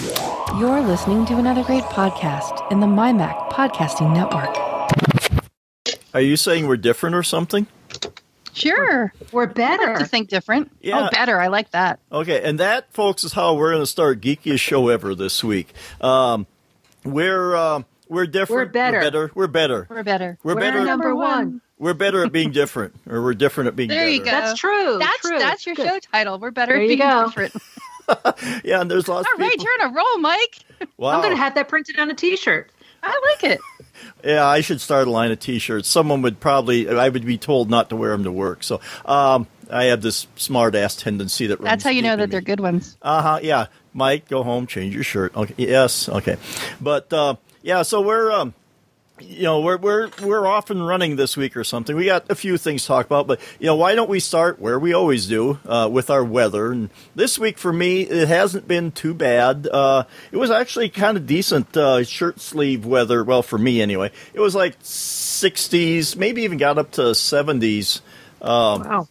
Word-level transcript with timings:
You're 0.00 0.80
listening 0.80 1.26
to 1.26 1.36
another 1.36 1.62
great 1.62 1.82
podcast 1.84 2.72
in 2.72 2.80
the 2.80 2.86
MyMac 2.86 3.50
Podcasting 3.50 4.14
Network. 4.14 4.56
Are 6.14 6.22
you 6.22 6.36
saying 6.38 6.66
we're 6.66 6.78
different 6.78 7.14
or 7.14 7.22
something? 7.22 7.66
Sure. 8.54 9.12
We're 9.30 9.42
I 9.42 9.46
like 9.46 9.54
better. 9.54 9.98
to 9.98 10.06
think 10.06 10.30
different. 10.30 10.72
Yeah. 10.80 11.06
Oh, 11.06 11.10
better. 11.12 11.38
I 11.38 11.48
like 11.48 11.72
that. 11.72 12.00
Okay, 12.10 12.40
and 12.42 12.58
that, 12.60 12.90
folks, 12.94 13.24
is 13.24 13.34
how 13.34 13.54
we're 13.56 13.72
going 13.72 13.82
to 13.82 13.86
start 13.86 14.22
geekiest 14.22 14.60
show 14.60 14.88
ever 14.88 15.14
this 15.14 15.44
week. 15.44 15.70
Um, 16.00 16.46
we're 17.04 17.54
uh, 17.54 17.82
we're 18.08 18.26
different. 18.26 18.68
We're 18.68 18.72
better. 18.72 19.00
We're 19.00 19.02
better. 19.02 19.30
We're 19.34 19.46
better. 19.48 19.86
We're 19.90 20.02
better. 20.02 20.38
We're 20.42 20.54
We're 20.54 20.60
better. 20.60 20.82
number 20.84 21.14
one. 21.14 21.60
We're 21.78 21.92
better 21.94 22.24
at 22.24 22.32
being 22.32 22.52
different, 22.52 22.94
or 23.06 23.22
we're 23.22 23.34
different 23.34 23.68
at 23.68 23.76
being 23.76 23.90
There 23.90 23.98
better. 24.00 24.10
you 24.10 24.18
go. 24.20 24.30
That's 24.30 24.58
true. 24.58 24.96
That's 24.98 25.20
true. 25.20 25.38
that's 25.38 25.66
your 25.66 25.74
Good. 25.74 25.86
show 25.86 25.98
title. 26.10 26.38
We're 26.38 26.52
better 26.52 26.72
There 26.72 26.76
at 26.82 26.88
you 26.88 26.96
being 26.96 27.00
go. 27.00 27.26
different. 27.26 27.54
Yeah, 28.64 28.80
and 28.80 28.90
there's 28.90 29.08
lots 29.08 29.26
All 29.28 29.34
of 29.34 29.40
right, 29.40 29.56
you're 29.60 29.82
on 29.82 29.90
a 29.90 29.94
roll, 29.94 30.18
Mike. 30.18 30.58
wow. 30.96 31.10
I'm 31.10 31.20
going 31.20 31.32
to 31.32 31.36
have 31.36 31.54
that 31.54 31.68
printed 31.68 31.98
on 31.98 32.10
a 32.10 32.14
T-shirt. 32.14 32.70
I 33.02 33.20
like 33.32 33.52
it. 33.52 33.60
Yeah, 34.24 34.46
I 34.46 34.62
should 34.62 34.80
start 34.80 35.08
a 35.08 35.10
line 35.10 35.30
of 35.30 35.40
T-shirts. 35.40 35.86
Someone 35.86 36.22
would 36.22 36.40
probably, 36.40 36.88
I 36.88 37.08
would 37.10 37.24
be 37.26 37.36
told 37.36 37.68
not 37.68 37.90
to 37.90 37.96
wear 37.96 38.12
them 38.12 38.24
to 38.24 38.32
work. 38.32 38.62
So 38.62 38.80
um, 39.04 39.46
I 39.70 39.84
have 39.84 40.00
this 40.00 40.26
smart 40.36 40.74
ass 40.74 40.96
tendency 40.96 41.46
that. 41.48 41.60
That's 41.60 41.84
how 41.84 41.90
you 41.90 42.00
know 42.00 42.16
that 42.16 42.30
they're 42.30 42.40
good 42.40 42.60
ones. 42.60 42.96
Uh 43.02 43.20
huh. 43.22 43.40
Yeah, 43.42 43.66
Mike, 43.92 44.26
go 44.28 44.42
home, 44.42 44.66
change 44.66 44.94
your 44.94 45.04
shirt. 45.04 45.36
Okay. 45.36 45.54
Yes. 45.58 46.08
Okay. 46.08 46.36
But 46.80 47.12
uh, 47.12 47.36
yeah, 47.62 47.82
so 47.82 48.00
we're. 48.00 48.30
Um, 48.32 48.54
you 49.22 49.42
know 49.42 49.60
we're 49.60 49.76
we're 49.76 50.10
we're 50.22 50.46
off 50.46 50.70
and 50.70 50.86
running 50.86 51.16
this 51.16 51.36
week 51.36 51.56
or 51.56 51.64
something. 51.64 51.94
We 51.96 52.06
got 52.06 52.30
a 52.30 52.34
few 52.34 52.56
things 52.58 52.82
to 52.82 52.88
talk 52.88 53.06
about, 53.06 53.26
but 53.26 53.40
you 53.58 53.66
know 53.66 53.76
why 53.76 53.94
don't 53.94 54.08
we 54.10 54.20
start 54.20 54.58
where 54.60 54.78
we 54.78 54.92
always 54.92 55.26
do 55.26 55.58
uh, 55.66 55.88
with 55.90 56.10
our 56.10 56.24
weather? 56.24 56.72
And 56.72 56.90
this 57.14 57.38
week 57.38 57.58
for 57.58 57.72
me, 57.72 58.02
it 58.02 58.28
hasn't 58.28 58.66
been 58.68 58.92
too 58.92 59.14
bad. 59.14 59.66
Uh, 59.70 60.04
it 60.32 60.36
was 60.36 60.50
actually 60.50 60.88
kind 60.88 61.16
of 61.16 61.26
decent 61.26 61.76
uh, 61.76 62.04
shirt 62.04 62.40
sleeve 62.40 62.84
weather. 62.86 63.22
Well, 63.24 63.42
for 63.42 63.58
me 63.58 63.80
anyway, 63.82 64.10
it 64.34 64.40
was 64.40 64.54
like 64.54 64.78
60s, 64.80 66.16
maybe 66.16 66.42
even 66.42 66.58
got 66.58 66.78
up 66.78 66.90
to 66.92 67.02
70s 67.02 68.00
Wow. 68.42 69.06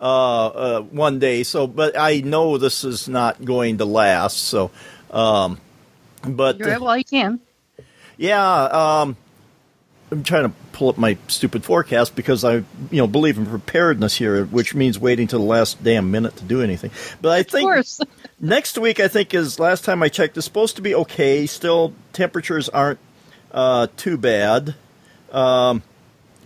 uh, 0.00 0.02
uh, 0.46 0.80
one 0.82 1.18
day. 1.18 1.42
So, 1.42 1.66
but 1.66 1.98
I 1.98 2.20
know 2.20 2.58
this 2.58 2.84
is 2.84 3.08
not 3.08 3.44
going 3.44 3.78
to 3.78 3.84
last. 3.84 4.38
So, 4.38 4.70
um, 5.10 5.58
but 6.26 6.58
You're. 6.58 6.78
Well, 6.80 6.96
you 6.96 7.04
can. 7.04 7.40
yeah, 8.16 8.62
um, 8.64 9.16
I'm 10.10 10.22
trying 10.22 10.44
to 10.44 10.52
pull 10.72 10.88
up 10.88 10.98
my 10.98 11.18
stupid 11.26 11.64
forecast 11.64 12.14
because 12.14 12.44
I, 12.44 12.56
you 12.56 12.64
know, 12.92 13.06
believe 13.08 13.38
in 13.38 13.46
preparedness 13.46 14.16
here, 14.16 14.44
which 14.44 14.74
means 14.74 14.98
waiting 14.98 15.26
to 15.28 15.36
the 15.36 15.42
last 15.42 15.82
damn 15.82 16.10
minute 16.10 16.36
to 16.36 16.44
do 16.44 16.62
anything. 16.62 16.92
But 17.20 17.32
I 17.32 17.38
Of 17.38 17.48
think 17.48 17.86
next 18.40 18.78
week, 18.78 19.00
I 19.00 19.08
think 19.08 19.34
is 19.34 19.58
last 19.58 19.84
time 19.84 20.02
I 20.02 20.08
checked, 20.08 20.36
is 20.36 20.44
supposed 20.44 20.76
to 20.76 20.82
be 20.82 20.94
okay. 20.94 21.46
Still, 21.46 21.92
temperatures 22.12 22.68
aren't 22.68 23.00
uh, 23.50 23.88
too 23.96 24.16
bad. 24.16 24.76
Um, 25.32 25.82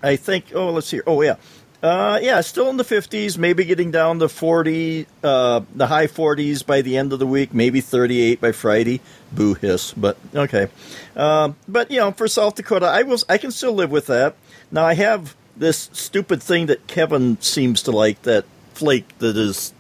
I 0.03 0.17
think. 0.17 0.47
Oh, 0.55 0.71
let's 0.71 0.87
see. 0.87 1.03
Oh, 1.07 1.21
yeah. 1.21 1.37
Uh, 1.83 2.19
yeah, 2.23 2.41
still 2.43 2.69
in 2.69 2.77
the 2.77 2.85
50s, 2.85 3.39
maybe 3.39 3.65
getting 3.65 3.91
down 3.91 4.19
to 4.19 4.29
40, 4.29 5.07
uh, 5.25 5.61
the 5.75 5.87
high 5.87 6.07
40s 6.07 6.65
by 6.65 6.83
the 6.83 6.99
end 6.99 7.13
of 7.13 7.19
the 7.19 7.27
week, 7.27 7.55
maybe 7.55 7.81
38 7.81 8.41
by 8.41 8.53
Friday. 8.53 9.01
Boo 9.33 9.55
hiss, 9.55 9.95
but 9.95 10.19
okay. 10.35 10.69
Um, 11.17 11.57
but 11.67 11.91
you 11.91 11.99
know, 11.99 12.11
for 12.11 12.29
South 12.29 12.57
Dakota, 12.57 12.87
I 12.87 13.03
was 13.03 13.25
I 13.29 13.39
can 13.39 13.51
still 13.51 13.73
live 13.73 13.91
with 13.91 14.07
that. 14.09 14.35
Now 14.71 14.85
I 14.85 14.95
have 14.95 15.35
this 15.57 15.89
stupid 15.93 16.43
thing 16.43 16.67
that 16.67 16.87
Kevin 16.87 17.41
seems 17.41 17.83
to 17.85 17.93
like 17.93 18.23
that 18.23 18.45
flake 18.75 19.17
that 19.19 19.37
is 19.37 19.73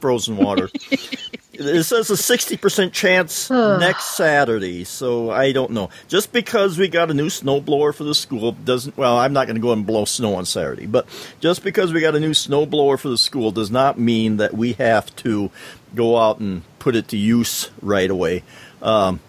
frozen 0.00 0.36
water. 0.36 0.70
it 1.58 1.84
says 1.84 2.10
a 2.10 2.16
sixty 2.16 2.56
percent 2.56 2.92
chance 2.92 3.50
next 3.50 4.16
Saturday, 4.16 4.84
so 4.84 5.30
I 5.30 5.52
don't 5.52 5.70
know. 5.72 5.90
Just 6.08 6.32
because 6.32 6.78
we 6.78 6.88
got 6.88 7.10
a 7.10 7.14
new 7.14 7.26
snowblower 7.28 7.94
for 7.94 8.04
the 8.04 8.14
school 8.14 8.52
doesn't. 8.52 8.96
Well, 8.96 9.16
I'm 9.16 9.32
not 9.32 9.46
going 9.46 9.56
to 9.56 9.62
go 9.62 9.72
and 9.72 9.86
blow 9.86 10.04
snow 10.04 10.34
on 10.34 10.44
Saturday, 10.46 10.86
but 10.86 11.06
just 11.40 11.62
because 11.64 11.92
we 11.92 12.00
got 12.00 12.14
a 12.14 12.20
new 12.20 12.32
snowblower 12.32 12.98
for 12.98 13.08
the 13.08 13.18
school 13.18 13.50
does 13.50 13.70
not 13.70 13.98
mean 13.98 14.36
that 14.38 14.54
we 14.54 14.74
have 14.74 15.14
to 15.16 15.50
go 15.94 16.16
out 16.18 16.38
and 16.40 16.62
put 16.78 16.96
it 16.96 17.08
to 17.08 17.16
use 17.16 17.70
right 17.80 18.10
away. 18.10 18.42
Um, 18.82 19.20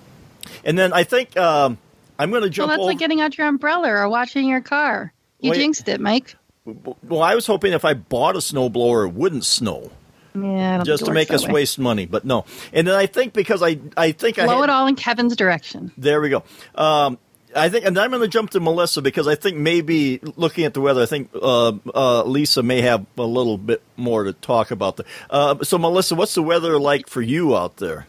and 0.64 0.78
then 0.78 0.94
I 0.94 1.04
think 1.04 1.38
um, 1.38 1.78
I'm 2.20 2.30
going 2.32 2.44
to 2.44 2.50
jump 2.50 2.70
Well, 2.70 2.78
that's 2.78 2.82
over. 2.82 2.92
like 2.92 3.00
getting 3.00 3.22
out 3.22 3.38
your 3.38 3.48
umbrella 3.48 3.90
or 3.90 4.10
washing 4.10 4.48
your 4.48 4.62
car. 4.62 5.14
You 5.40 5.52
Wait. 5.52 5.58
jinxed 5.58 5.88
it, 5.88 6.02
Mike. 6.02 6.36
well, 6.66 7.22
I 7.22 7.36
was 7.36 7.46
hoping 7.46 7.74
if 7.74 7.86
I 7.86 7.94
bought 7.94 8.36
a 8.36 8.40
snowblower, 8.40 9.08
it 9.08 9.14
wouldn't 9.14 9.46
snow. 9.46 9.92
Yeah, 10.36 10.84
just 10.84 11.06
to 11.06 11.12
make 11.12 11.32
us 11.32 11.46
way. 11.46 11.54
waste 11.54 11.80
money. 11.80 12.06
But 12.06 12.26
no, 12.26 12.46
and 12.74 12.88
then 12.88 12.96
I 12.96 13.06
think 13.06 13.34
because 13.34 13.64
I 13.64 13.80
I 13.96 14.12
think 14.12 14.40
I 14.40 14.46
Blow 14.46 14.64
it 14.64 14.70
all 14.70 14.88
in 14.88 14.96
Kevin's 14.96 15.36
direction. 15.36 15.92
there 15.98 16.22
we 16.22 16.30
go. 16.30 16.44
Um, 16.76 17.18
I 17.56 17.70
think, 17.70 17.86
and 17.86 17.98
I'm 17.98 18.10
going 18.10 18.22
to 18.22 18.28
jump 18.28 18.50
to 18.52 18.60
Melissa 18.60 19.02
because 19.02 19.28
I 19.28 19.36
think 19.36 19.58
maybe 19.58 20.20
looking 20.36 20.66
at 20.66 20.74
the 20.74 20.82
weather, 20.82 21.02
I 21.02 21.06
think 21.06 21.30
uh, 21.34 21.72
uh, 21.94 22.24
Lisa 22.24 22.62
may 22.62 22.82
have 22.82 23.06
a 23.18 23.24
little 23.24 23.58
bit 23.58 23.82
more 23.96 24.26
to 24.26 24.34
talk 24.34 24.72
about. 24.72 24.98
The, 24.98 25.06
uh, 25.30 25.64
so, 25.64 25.78
Melissa, 25.78 26.16
what's 26.16 26.36
the 26.36 26.44
weather 26.44 26.78
like 26.78 27.08
for 27.08 27.22
you 27.22 27.56
out 27.56 27.78
there? 27.78 28.08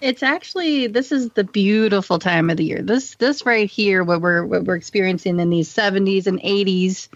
It's 0.00 0.24
actually 0.24 0.88
this 0.88 1.12
is 1.12 1.30
the 1.30 1.44
beautiful 1.44 2.18
time 2.18 2.50
of 2.50 2.56
the 2.56 2.64
year. 2.64 2.82
This 2.82 3.14
this 3.14 3.46
right 3.46 3.70
here, 3.70 4.02
what 4.02 4.20
we're 4.20 4.44
what 4.44 4.64
we're 4.64 4.74
experiencing 4.74 5.38
in 5.38 5.48
these 5.48 5.72
70s 5.72 6.26
and 6.26 6.40
80s. 6.40 7.08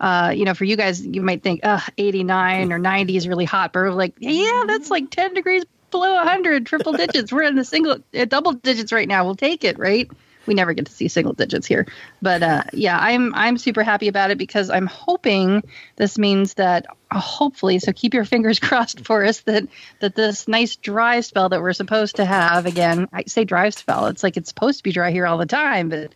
Uh, 0.00 0.32
you 0.34 0.44
know, 0.46 0.54
for 0.54 0.64
you 0.64 0.76
guys, 0.76 1.04
you 1.04 1.20
might 1.20 1.42
think, 1.42 1.60
uh, 1.62 1.80
89 1.98 2.72
or 2.72 2.78
90 2.78 3.16
is 3.16 3.28
really 3.28 3.44
hot, 3.44 3.72
but 3.72 3.80
we're 3.80 3.90
like, 3.90 4.14
yeah, 4.18 4.64
that's 4.66 4.90
like 4.90 5.10
10 5.10 5.34
degrees 5.34 5.64
below 5.90 6.14
100, 6.14 6.64
triple 6.66 6.92
digits. 6.92 7.30
We're 7.32 7.42
in 7.42 7.54
the 7.54 7.64
single, 7.64 7.98
uh, 8.18 8.24
double 8.24 8.52
digits 8.52 8.92
right 8.92 9.06
now. 9.06 9.24
We'll 9.24 9.36
take 9.36 9.62
it, 9.62 9.78
right? 9.78 10.10
We 10.46 10.54
never 10.54 10.72
get 10.72 10.86
to 10.86 10.92
see 10.92 11.08
single 11.08 11.34
digits 11.34 11.66
here, 11.66 11.86
but 12.22 12.42
uh, 12.42 12.62
yeah, 12.72 12.98
I'm 12.98 13.34
I'm 13.34 13.58
super 13.58 13.82
happy 13.82 14.08
about 14.08 14.30
it 14.30 14.38
because 14.38 14.70
I'm 14.70 14.86
hoping 14.86 15.62
this 15.96 16.16
means 16.16 16.54
that 16.54 16.86
hopefully, 17.18 17.78
so 17.78 17.92
keep 17.92 18.14
your 18.14 18.24
fingers 18.24 18.58
crossed 18.60 19.04
for 19.04 19.24
us 19.24 19.40
that 19.40 19.66
that 20.00 20.14
this 20.14 20.46
nice 20.46 20.76
dry 20.76 21.20
spell 21.20 21.48
that 21.48 21.60
we're 21.60 21.72
supposed 21.72 22.16
to 22.16 22.24
have 22.24 22.66
again. 22.66 23.08
I 23.12 23.24
say 23.26 23.44
dry 23.44 23.70
spell. 23.70 24.06
It's 24.06 24.22
like 24.22 24.36
it's 24.36 24.48
supposed 24.48 24.78
to 24.78 24.84
be 24.84 24.92
dry 24.92 25.10
here 25.10 25.26
all 25.26 25.38
the 25.38 25.46
time, 25.46 25.88
but 25.88 26.14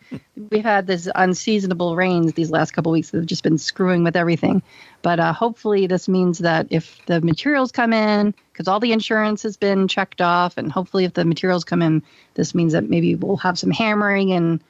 we've 0.50 0.62
had 0.62 0.86
this 0.86 1.08
unseasonable 1.14 1.96
rains 1.96 2.32
these 2.32 2.50
last 2.50 2.72
couple 2.72 2.92
weeks 2.92 3.10
that 3.10 3.18
have 3.18 3.26
just 3.26 3.42
been 3.42 3.58
screwing 3.58 4.04
with 4.04 4.16
everything. 4.16 4.62
But 5.02 5.20
uh, 5.20 5.32
hopefully, 5.32 5.86
this 5.86 6.08
means 6.08 6.38
that 6.38 6.68
if 6.70 7.04
the 7.06 7.20
materials 7.20 7.72
come 7.72 7.92
in, 7.92 8.34
because 8.52 8.68
all 8.68 8.80
the 8.80 8.92
insurance 8.92 9.42
has 9.42 9.56
been 9.56 9.88
checked 9.88 10.20
off, 10.20 10.56
and 10.56 10.70
hopefully, 10.70 11.04
if 11.04 11.14
the 11.14 11.24
materials 11.24 11.64
come 11.64 11.82
in, 11.82 12.02
this 12.34 12.54
means 12.54 12.72
that 12.72 12.88
maybe 12.88 13.14
we'll 13.14 13.36
have 13.38 13.58
some 13.58 13.70
hammering 13.70 14.32
and 14.32 14.62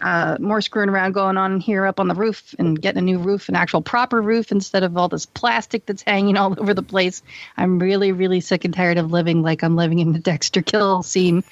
uh, 0.00 0.36
more 0.40 0.60
screwing 0.60 0.88
around 0.90 1.12
going 1.12 1.36
on 1.36 1.60
here 1.60 1.86
up 1.86 2.00
on 2.00 2.08
the 2.08 2.14
roof 2.14 2.54
and 2.58 2.80
getting 2.80 2.98
a 2.98 3.02
new 3.02 3.18
roof, 3.18 3.48
an 3.48 3.56
actual 3.56 3.80
proper 3.80 4.20
roof 4.20 4.52
instead 4.52 4.82
of 4.82 4.96
all 4.96 5.08
this 5.08 5.26
plastic 5.26 5.86
that's 5.86 6.02
hanging 6.02 6.36
all 6.36 6.54
over 6.60 6.74
the 6.74 6.82
place. 6.82 7.22
I'm 7.56 7.78
really, 7.78 8.12
really 8.12 8.40
sick 8.40 8.64
and 8.64 8.74
tired 8.74 8.98
of 8.98 9.10
living 9.10 9.42
like 9.42 9.62
I'm 9.62 9.76
living 9.76 9.98
in 10.00 10.12
the 10.12 10.18
Dexter 10.18 10.62
Kill 10.62 11.02
scene. 11.02 11.44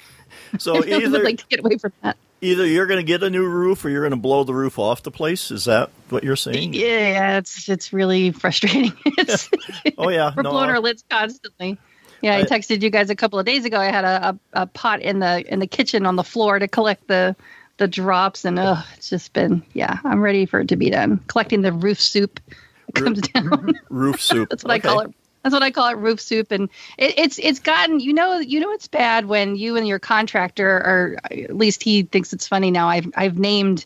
So 0.59 0.75
I 0.75 0.79
would 0.79 0.89
either 0.89 1.23
like 1.23 1.37
to 1.39 1.45
get 1.49 1.59
away 1.59 1.77
from 1.77 1.93
that. 2.03 2.17
either 2.41 2.65
you're 2.67 2.85
going 2.85 2.99
to 2.99 3.05
get 3.05 3.23
a 3.23 3.29
new 3.29 3.45
roof 3.47 3.83
or 3.83 3.89
you're 3.89 4.01
going 4.03 4.11
to 4.11 4.17
blow 4.17 4.43
the 4.43 4.53
roof 4.53 4.77
off 4.77 5.01
the 5.01 5.11
place. 5.11 5.49
Is 5.49 5.65
that 5.65 5.89
what 6.09 6.23
you're 6.23 6.35
saying? 6.35 6.73
Yeah, 6.75 7.39
it's 7.39 7.67
it's 7.67 7.91
really 7.93 8.31
frustrating. 8.31 8.93
it's, 9.05 9.49
Oh 9.97 10.09
yeah, 10.09 10.31
we're 10.35 10.43
no, 10.43 10.51
blowing 10.51 10.69
our 10.69 10.79
lids 10.79 11.03
constantly. 11.09 11.77
Yeah, 12.21 12.35
I, 12.35 12.39
I- 12.41 12.43
texted 12.43 12.81
you 12.83 12.89
guys 12.91 13.09
a 13.09 13.15
couple 13.15 13.39
of 13.39 13.45
days 13.45 13.65
ago. 13.65 13.79
I 13.79 13.85
had 13.85 14.03
a, 14.05 14.39
a, 14.53 14.61
a 14.61 14.65
pot 14.67 15.01
in 15.01 15.19
the 15.19 15.43
in 15.51 15.59
the 15.59 15.67
kitchen 15.67 16.05
on 16.05 16.15
the 16.15 16.23
floor 16.23 16.59
to 16.59 16.67
collect 16.67 17.07
the 17.07 17.35
the 17.77 17.87
drops, 17.87 18.45
and 18.45 18.59
oh, 18.59 18.83
it's 18.95 19.09
just 19.09 19.33
been 19.33 19.63
yeah. 19.73 19.99
I'm 20.03 20.21
ready 20.21 20.45
for 20.45 20.61
it 20.61 20.69
to 20.69 20.75
be 20.75 20.89
done. 20.89 21.19
Collecting 21.27 21.61
the 21.61 21.73
roof 21.73 21.99
soup 21.99 22.39
that 22.93 22.95
comes 22.95 23.21
down. 23.21 23.73
roof 23.89 24.21
soup. 24.21 24.49
That's 24.49 24.63
what 24.63 24.71
I 24.71 24.79
call 24.79 25.01
it. 25.01 25.11
That's 25.43 25.53
what 25.53 25.61
I 25.61 25.69
call 25.69 25.89
it, 25.89 25.97
roof 25.97 26.19
soup. 26.19 26.51
And 26.51 26.69
it, 26.97 27.17
it's 27.17 27.39
it's 27.39 27.59
gotten 27.59 27.99
you 27.99 28.13
know 28.13 28.39
you 28.39 28.59
know 28.59 28.71
it's 28.71 28.87
bad 28.87 29.25
when 29.25 29.55
you 29.55 29.75
and 29.75 29.87
your 29.87 29.99
contractor, 29.99 30.67
or 30.67 31.17
at 31.31 31.55
least 31.55 31.83
he 31.83 32.03
thinks 32.03 32.33
it's 32.33 32.47
funny 32.47 32.71
now. 32.71 32.87
I've 32.87 33.07
I've 33.15 33.37
named. 33.37 33.85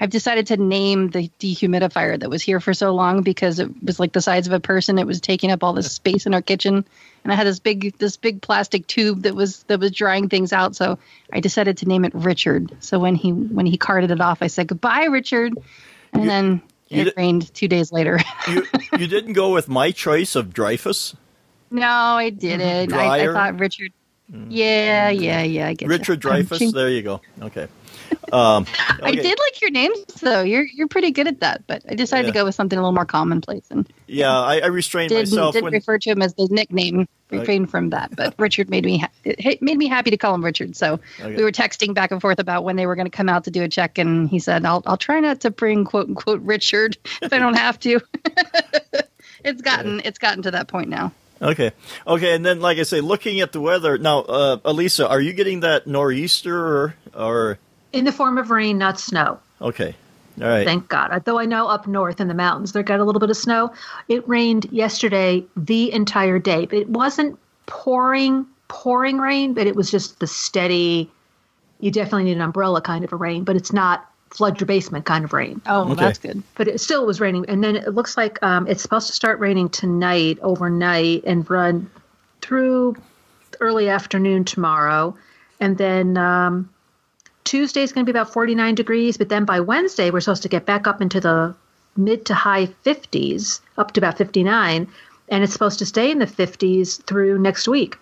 I've 0.00 0.08
decided 0.10 0.46
to 0.46 0.56
name 0.56 1.10
the 1.10 1.30
dehumidifier 1.38 2.18
that 2.18 2.30
was 2.30 2.42
here 2.42 2.58
for 2.58 2.72
so 2.72 2.94
long 2.94 3.22
because 3.22 3.58
it 3.58 3.70
was 3.82 4.00
like 4.00 4.12
the 4.12 4.22
size 4.22 4.46
of 4.46 4.52
a 4.54 4.60
person. 4.60 4.98
It 4.98 5.06
was 5.06 5.20
taking 5.20 5.50
up 5.50 5.62
all 5.62 5.74
this 5.74 5.92
space 5.92 6.24
in 6.24 6.32
our 6.32 6.40
kitchen, 6.40 6.86
and 7.22 7.32
I 7.32 7.36
had 7.36 7.46
this 7.46 7.58
big 7.60 7.96
this 7.98 8.16
big 8.16 8.40
plastic 8.40 8.86
tube 8.86 9.22
that 9.22 9.34
was 9.34 9.62
that 9.64 9.78
was 9.78 9.90
drying 9.92 10.30
things 10.30 10.52
out. 10.54 10.74
So 10.74 10.98
I 11.32 11.40
decided 11.40 11.76
to 11.78 11.86
name 11.86 12.06
it 12.06 12.14
Richard. 12.14 12.74
So 12.80 12.98
when 12.98 13.14
he 13.14 13.30
when 13.32 13.66
he 13.66 13.76
carted 13.76 14.10
it 14.10 14.20
off, 14.22 14.40
I 14.42 14.46
said 14.46 14.68
goodbye, 14.68 15.04
Richard, 15.04 15.52
and 16.14 16.28
then 16.28 16.62
you 16.88 17.02
it 17.02 17.14
rained 17.16 17.52
two 17.54 17.68
days 17.68 17.92
later. 17.92 18.18
you, 18.48 18.66
you 18.98 19.06
didn't 19.06 19.34
go 19.34 19.52
with 19.52 19.68
my 19.68 19.90
choice 19.90 20.34
of 20.34 20.54
Dreyfuss. 20.54 21.14
No, 21.70 21.86
I 21.86 22.30
didn't. 22.30 22.92
I, 22.92 23.28
I 23.28 23.32
thought 23.32 23.60
Richard. 23.60 23.92
Yeah, 24.48 25.10
yeah, 25.10 25.42
yeah. 25.42 25.68
I 25.68 25.74
get. 25.74 25.88
Richard 25.88 26.24
Um, 26.24 26.32
Dreyfuss. 26.32 26.72
there 26.72 26.88
you 26.88 27.02
go. 27.02 27.20
Okay. 27.42 27.68
Um, 28.32 28.66
I 29.02 29.12
did 29.12 29.38
like 29.38 29.60
your 29.60 29.70
names 29.70 29.98
though. 30.20 30.42
You're 30.42 30.64
you're 30.64 30.88
pretty 30.88 31.10
good 31.10 31.26
at 31.26 31.40
that, 31.40 31.66
but 31.66 31.82
I 31.88 31.94
decided 31.94 32.26
Yeah. 32.26 32.32
to 32.32 32.38
go 32.40 32.44
with 32.44 32.54
something 32.54 32.78
a 32.78 32.82
little 32.82 32.92
more 32.94 33.04
commonplace 33.04 33.64
and 33.70 33.88
Yeah, 34.06 34.32
I, 34.32 34.58
I 34.60 34.66
restrained 34.66 35.08
did 35.10 35.28
myself 35.30 35.54
did 35.54 35.64
when. 35.64 35.72
refer 35.72 35.98
to 35.98 36.10
him 36.10 36.22
as 36.22 36.34
the 36.34 36.46
nickname. 36.50 37.08
Refrain 37.30 37.66
from 37.66 37.90
that, 37.90 38.14
but 38.16 38.34
Richard 38.38 38.68
made 38.70 38.84
me 38.84 38.98
ha- 38.98 39.10
it 39.24 39.62
made 39.62 39.78
me 39.78 39.86
happy 39.86 40.10
to 40.10 40.16
call 40.16 40.34
him 40.34 40.44
Richard. 40.44 40.74
So 40.74 40.98
Okay. 41.20 41.36
we 41.36 41.44
were 41.44 41.52
texting 41.52 41.94
back 41.94 42.10
and 42.10 42.20
forth 42.20 42.40
about 42.40 42.64
when 42.64 42.74
they 42.74 42.86
were 42.86 42.96
going 42.96 43.06
to 43.06 43.16
come 43.16 43.28
out 43.28 43.44
to 43.44 43.52
do 43.52 43.62
a 43.62 43.68
check, 43.68 43.98
and 43.98 44.28
he 44.28 44.40
said, 44.40 44.64
"I'll 44.64 44.82
I'll 44.84 44.96
try 44.96 45.20
not 45.20 45.40
to 45.42 45.50
bring 45.52 45.84
quote 45.84 46.08
unquote 46.08 46.40
Richard 46.42 46.98
if 47.22 47.32
I 47.32 47.38
don't 47.38 47.54
have 47.56 47.78
to." 47.80 48.00
it's 49.44 49.62
gotten 49.62 50.00
it's 50.04 50.18
gotten 50.18 50.42
to 50.42 50.50
that 50.52 50.68
point 50.68 50.88
now. 50.88 51.12
Okay. 51.42 51.70
Okay, 52.06 52.34
and 52.34 52.44
then 52.44 52.60
like 52.60 52.78
I 52.78 52.82
say, 52.82 53.00
looking 53.00 53.40
at 53.40 53.52
the 53.52 53.60
weather 53.60 53.96
now, 53.96 54.20
uh, 54.20 54.58
Elisa, 54.64 55.08
are 55.08 55.20
you 55.20 55.32
getting 55.32 55.60
that 55.60 55.86
nor'easter 55.86 56.54
or, 56.54 56.94
or 57.14 57.58
In 57.92 58.04
the 58.04 58.12
form 58.12 58.38
of 58.38 58.50
rain, 58.50 58.78
not 58.78 59.00
snow. 59.00 59.40
okay, 59.60 59.94
all 60.40 60.48
right, 60.48 60.64
Thank 60.64 60.88
God. 60.88 61.22
Though 61.24 61.38
I 61.38 61.44
know 61.44 61.66
up 61.68 61.86
north 61.86 62.20
in 62.20 62.28
the 62.28 62.34
mountains 62.34 62.72
they 62.72 62.82
got 62.82 63.00
a 63.00 63.04
little 63.04 63.20
bit 63.20 63.30
of 63.30 63.36
snow. 63.36 63.72
It 64.08 64.26
rained 64.28 64.66
yesterday 64.70 65.44
the 65.56 65.92
entire 65.92 66.38
day, 66.38 66.66
but 66.66 66.78
it 66.78 66.88
wasn't 66.88 67.38
pouring, 67.66 68.46
pouring 68.68 69.18
rain, 69.18 69.54
but 69.54 69.66
it 69.66 69.74
was 69.76 69.90
just 69.90 70.20
the 70.20 70.26
steady. 70.26 71.10
You 71.80 71.90
definitely 71.90 72.24
need 72.24 72.36
an 72.36 72.42
umbrella 72.42 72.80
kind 72.80 73.04
of 73.04 73.12
a 73.12 73.16
rain, 73.16 73.44
but 73.44 73.56
it's 73.56 73.72
not 73.72 74.06
flood 74.30 74.60
your 74.60 74.66
basement 74.66 75.04
kind 75.06 75.24
of 75.24 75.32
rain. 75.32 75.60
Oh, 75.66 75.90
Okay. 75.90 75.94
that's 76.04 76.18
good. 76.18 76.42
But 76.54 76.68
it 76.68 76.80
still 76.80 77.04
was 77.04 77.20
raining, 77.20 77.44
and 77.48 77.64
then 77.64 77.74
it 77.74 77.88
looks 77.94 78.16
like 78.16 78.40
um, 78.42 78.66
it's 78.68 78.80
supposed 78.82 79.08
to 79.08 79.12
start 79.12 79.40
raining 79.40 79.68
tonight, 79.68 80.38
overnight, 80.42 81.24
and 81.26 81.48
run 81.50 81.90
through 82.40 82.96
early 83.60 83.88
afternoon 83.88 84.44
tomorrow, 84.44 85.16
and 85.58 85.76
then 85.78 86.16
um, 86.16 86.70
Tuesday's 87.50 87.90
going 87.90 88.06
to 88.06 88.12
be 88.12 88.16
about 88.16 88.32
49 88.32 88.76
degrees. 88.76 89.16
But 89.16 89.28
then 89.28 89.44
by 89.44 89.58
Wednesday, 89.58 90.12
we're 90.12 90.20
supposed 90.20 90.44
to 90.44 90.48
get 90.48 90.66
back 90.66 90.86
up 90.86 91.02
into 91.02 91.18
the 91.18 91.52
mid 91.96 92.24
to 92.26 92.34
high 92.34 92.66
50s, 92.66 93.60
up 93.76 93.90
to 93.92 94.00
about 94.00 94.16
59, 94.18 94.86
and 95.28 95.42
it's 95.42 95.52
supposed 95.52 95.80
to 95.80 95.86
stay 95.86 96.12
in 96.12 96.20
the 96.20 96.28
50s 96.28 97.02
through 97.06 97.40
next 97.40 97.66
week. 97.66 97.96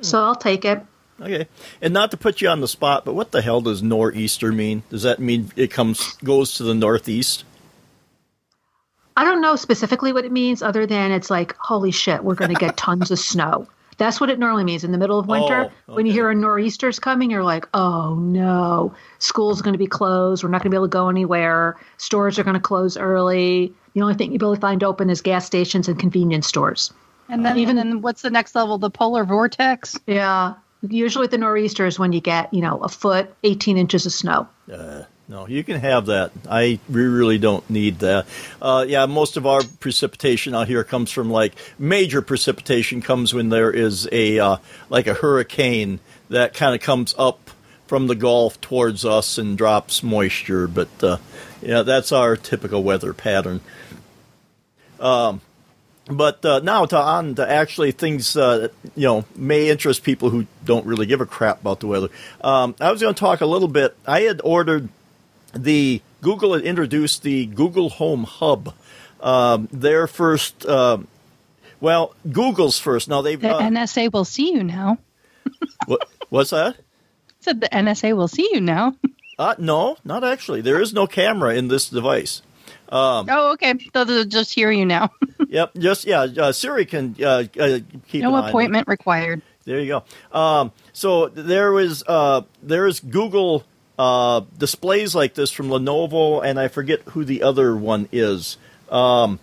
So 0.00 0.18
hmm. 0.18 0.24
I'll 0.24 0.34
take 0.34 0.64
it. 0.64 0.80
okay. 1.20 1.48
And 1.82 1.92
not 1.92 2.12
to 2.12 2.16
put 2.16 2.40
you 2.40 2.48
on 2.48 2.62
the 2.62 2.68
spot, 2.68 3.04
but 3.04 3.12
what 3.12 3.30
the 3.30 3.42
hell 3.42 3.60
does 3.60 3.82
nor'easter 3.82 4.52
mean? 4.52 4.84
Does 4.88 5.02
that 5.02 5.18
mean 5.18 5.52
it 5.54 5.70
comes 5.70 6.14
goes 6.24 6.54
to 6.54 6.62
the 6.62 6.74
northeast? 6.74 7.44
I 9.18 9.24
don't 9.24 9.42
know 9.42 9.56
specifically 9.56 10.14
what 10.14 10.24
it 10.24 10.32
means, 10.32 10.62
other 10.62 10.86
than 10.86 11.12
it's 11.12 11.28
like, 11.28 11.54
holy 11.58 11.90
shit, 11.90 12.24
we're 12.24 12.36
going 12.36 12.54
to 12.54 12.58
get 12.58 12.78
tons 12.78 13.10
of 13.10 13.18
snow. 13.18 13.68
That's 13.98 14.20
what 14.20 14.30
it 14.30 14.38
normally 14.38 14.64
means 14.64 14.84
in 14.84 14.92
the 14.92 14.98
middle 14.98 15.18
of 15.18 15.26
winter. 15.26 15.70
Oh, 15.88 15.94
When 15.94 16.06
you 16.06 16.12
hear 16.12 16.30
a 16.30 16.34
nor'easter's 16.34 17.00
coming, 17.00 17.30
you're 17.30 17.42
like, 17.42 17.66
oh 17.74 18.14
no, 18.14 18.94
school's 19.18 19.60
going 19.60 19.74
to 19.74 19.78
be 19.78 19.88
closed. 19.88 20.42
We're 20.44 20.50
not 20.50 20.62
going 20.62 20.70
to 20.70 20.74
be 20.74 20.76
able 20.76 20.86
to 20.86 20.92
go 20.92 21.08
anywhere. 21.08 21.76
Stores 21.96 22.38
are 22.38 22.44
going 22.44 22.54
to 22.54 22.60
close 22.60 22.96
early. 22.96 23.74
The 23.94 24.02
only 24.02 24.14
thing 24.14 24.30
you'll 24.30 24.38
be 24.38 24.46
able 24.46 24.54
to 24.54 24.60
find 24.60 24.84
open 24.84 25.10
is 25.10 25.20
gas 25.20 25.44
stations 25.44 25.88
and 25.88 25.98
convenience 25.98 26.46
stores. 26.46 26.92
And 27.28 27.44
then 27.44 27.58
even 27.58 27.76
then, 27.76 28.00
what's 28.00 28.22
the 28.22 28.30
next 28.30 28.54
level? 28.54 28.78
The 28.78 28.88
polar 28.88 29.24
vortex. 29.24 29.98
Yeah. 30.06 30.54
Usually 30.88 31.26
the 31.26 31.36
nor'easter 31.38 31.84
is 31.84 31.98
when 31.98 32.12
you 32.12 32.20
get, 32.20 32.54
you 32.54 32.62
know, 32.62 32.78
a 32.78 32.88
foot, 32.88 33.34
18 33.42 33.76
inches 33.76 34.06
of 34.06 34.12
snow. 34.12 34.48
Uh, 34.72 35.02
no, 35.28 35.46
you 35.46 35.62
can 35.62 35.78
have 35.78 36.06
that. 36.06 36.32
I 36.48 36.80
we 36.88 37.02
really 37.02 37.36
don't 37.36 37.68
need 37.68 37.98
that. 37.98 38.26
Uh, 38.62 38.86
yeah, 38.88 39.04
most 39.04 39.36
of 39.36 39.46
our 39.46 39.60
precipitation 39.78 40.54
out 40.54 40.68
here 40.68 40.82
comes 40.84 41.10
from 41.10 41.30
like 41.30 41.54
major 41.78 42.22
precipitation 42.22 43.02
comes 43.02 43.34
when 43.34 43.50
there 43.50 43.70
is 43.70 44.08
a 44.10 44.38
uh, 44.38 44.56
like 44.88 45.06
a 45.06 45.12
hurricane 45.12 46.00
that 46.30 46.54
kind 46.54 46.74
of 46.74 46.80
comes 46.80 47.14
up 47.18 47.50
from 47.86 48.06
the 48.06 48.14
Gulf 48.14 48.58
towards 48.62 49.04
us 49.04 49.36
and 49.36 49.58
drops 49.58 50.02
moisture. 50.02 50.66
But 50.66 50.88
uh, 51.02 51.18
yeah, 51.60 51.82
that's 51.82 52.10
our 52.10 52.34
typical 52.34 52.82
weather 52.82 53.12
pattern. 53.12 53.60
Um, 54.98 55.42
but 56.10 56.42
uh, 56.42 56.60
now 56.60 56.86
to 56.86 56.96
on 56.96 57.34
to 57.34 57.46
actually 57.46 57.92
things 57.92 58.34
uh, 58.34 58.68
you 58.96 59.06
know 59.06 59.24
may 59.36 59.68
interest 59.68 60.04
people 60.04 60.30
who 60.30 60.46
don't 60.64 60.86
really 60.86 61.04
give 61.04 61.20
a 61.20 61.26
crap 61.26 61.60
about 61.60 61.80
the 61.80 61.86
weather. 61.86 62.08
Um, 62.40 62.74
I 62.80 62.90
was 62.90 63.02
going 63.02 63.14
to 63.14 63.20
talk 63.20 63.42
a 63.42 63.46
little 63.46 63.68
bit. 63.68 63.94
I 64.06 64.22
had 64.22 64.40
ordered 64.42 64.88
the 65.54 66.02
Google 66.20 66.54
had 66.54 66.62
introduced 66.62 67.22
the 67.22 67.46
Google 67.46 67.90
Home 67.90 68.24
Hub. 68.24 68.74
Um, 69.20 69.68
their 69.72 70.06
first, 70.06 70.66
um 70.66 71.08
well, 71.80 72.14
Google's 72.30 72.78
first. 72.78 73.08
Now 73.08 73.22
they've 73.22 73.40
The 73.40 73.54
uh, 73.54 73.60
NSA 73.60 74.12
will 74.12 74.24
see 74.24 74.52
you 74.52 74.64
now. 74.64 74.98
what, 75.86 76.08
what's 76.28 76.50
that? 76.50 76.76
Said 77.40 77.60
the 77.60 77.68
NSA 77.68 78.16
will 78.16 78.28
see 78.28 78.48
you 78.52 78.60
now. 78.60 78.96
Uh, 79.38 79.54
no, 79.58 79.96
not 80.04 80.24
actually. 80.24 80.60
There 80.60 80.80
is 80.80 80.92
no 80.92 81.06
camera 81.06 81.54
in 81.54 81.68
this 81.68 81.88
device. 81.88 82.42
oh, 83.28 83.52
okay. 83.52 83.74
So 83.92 84.04
they'll 84.04 84.24
just 84.24 84.52
hear 84.52 84.70
you 84.70 84.84
now. 84.84 85.10
Yep, 85.50 85.76
just 85.78 86.04
yeah. 86.04 86.22
Uh, 86.22 86.52
Siri 86.52 86.84
can 86.84 87.16
uh, 87.22 87.44
uh, 87.58 87.78
keep 88.08 88.20
no 88.20 88.28
an 88.28 88.34
eye 88.34 88.38
on 88.38 88.44
it. 88.44 88.48
appointment 88.50 88.86
required. 88.86 89.40
There 89.64 89.80
you 89.80 89.86
go. 89.86 90.38
Um, 90.38 90.72
so 90.92 91.28
there 91.28 91.72
was 91.72 92.02
uh, 92.06 92.42
there 92.62 92.86
is 92.86 93.00
Google 93.00 93.64
uh, 93.98 94.42
displays 94.56 95.14
like 95.14 95.34
this 95.34 95.50
from 95.50 95.68
Lenovo, 95.68 96.44
and 96.44 96.58
I 96.58 96.68
forget 96.68 97.00
who 97.10 97.24
the 97.24 97.42
other 97.42 97.76
one 97.76 98.08
is. 98.12 98.56
Um, 98.90 99.40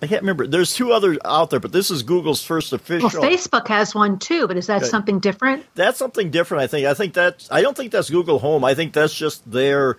I 0.00 0.06
can't 0.06 0.22
remember. 0.22 0.46
There's 0.46 0.74
two 0.74 0.92
others 0.92 1.18
out 1.24 1.50
there, 1.50 1.58
but 1.58 1.72
this 1.72 1.90
is 1.90 2.04
Google's 2.04 2.42
first 2.42 2.72
official. 2.72 3.10
Well. 3.12 3.28
Facebook 3.28 3.66
has 3.66 3.94
one 3.94 4.20
too, 4.20 4.46
but 4.46 4.56
is 4.56 4.68
that 4.68 4.82
Good. 4.82 4.90
something 4.90 5.18
different? 5.18 5.66
that's 5.74 5.98
something 5.98 6.30
different. 6.30 6.62
I 6.62 6.66
think. 6.68 6.86
I 6.86 6.94
think 6.94 7.14
that's. 7.14 7.50
I 7.50 7.62
don't 7.62 7.76
think 7.76 7.90
that's 7.90 8.08
Google 8.08 8.38
Home. 8.38 8.64
I 8.64 8.74
think 8.74 8.92
that's 8.92 9.14
just 9.14 9.50
their 9.50 9.96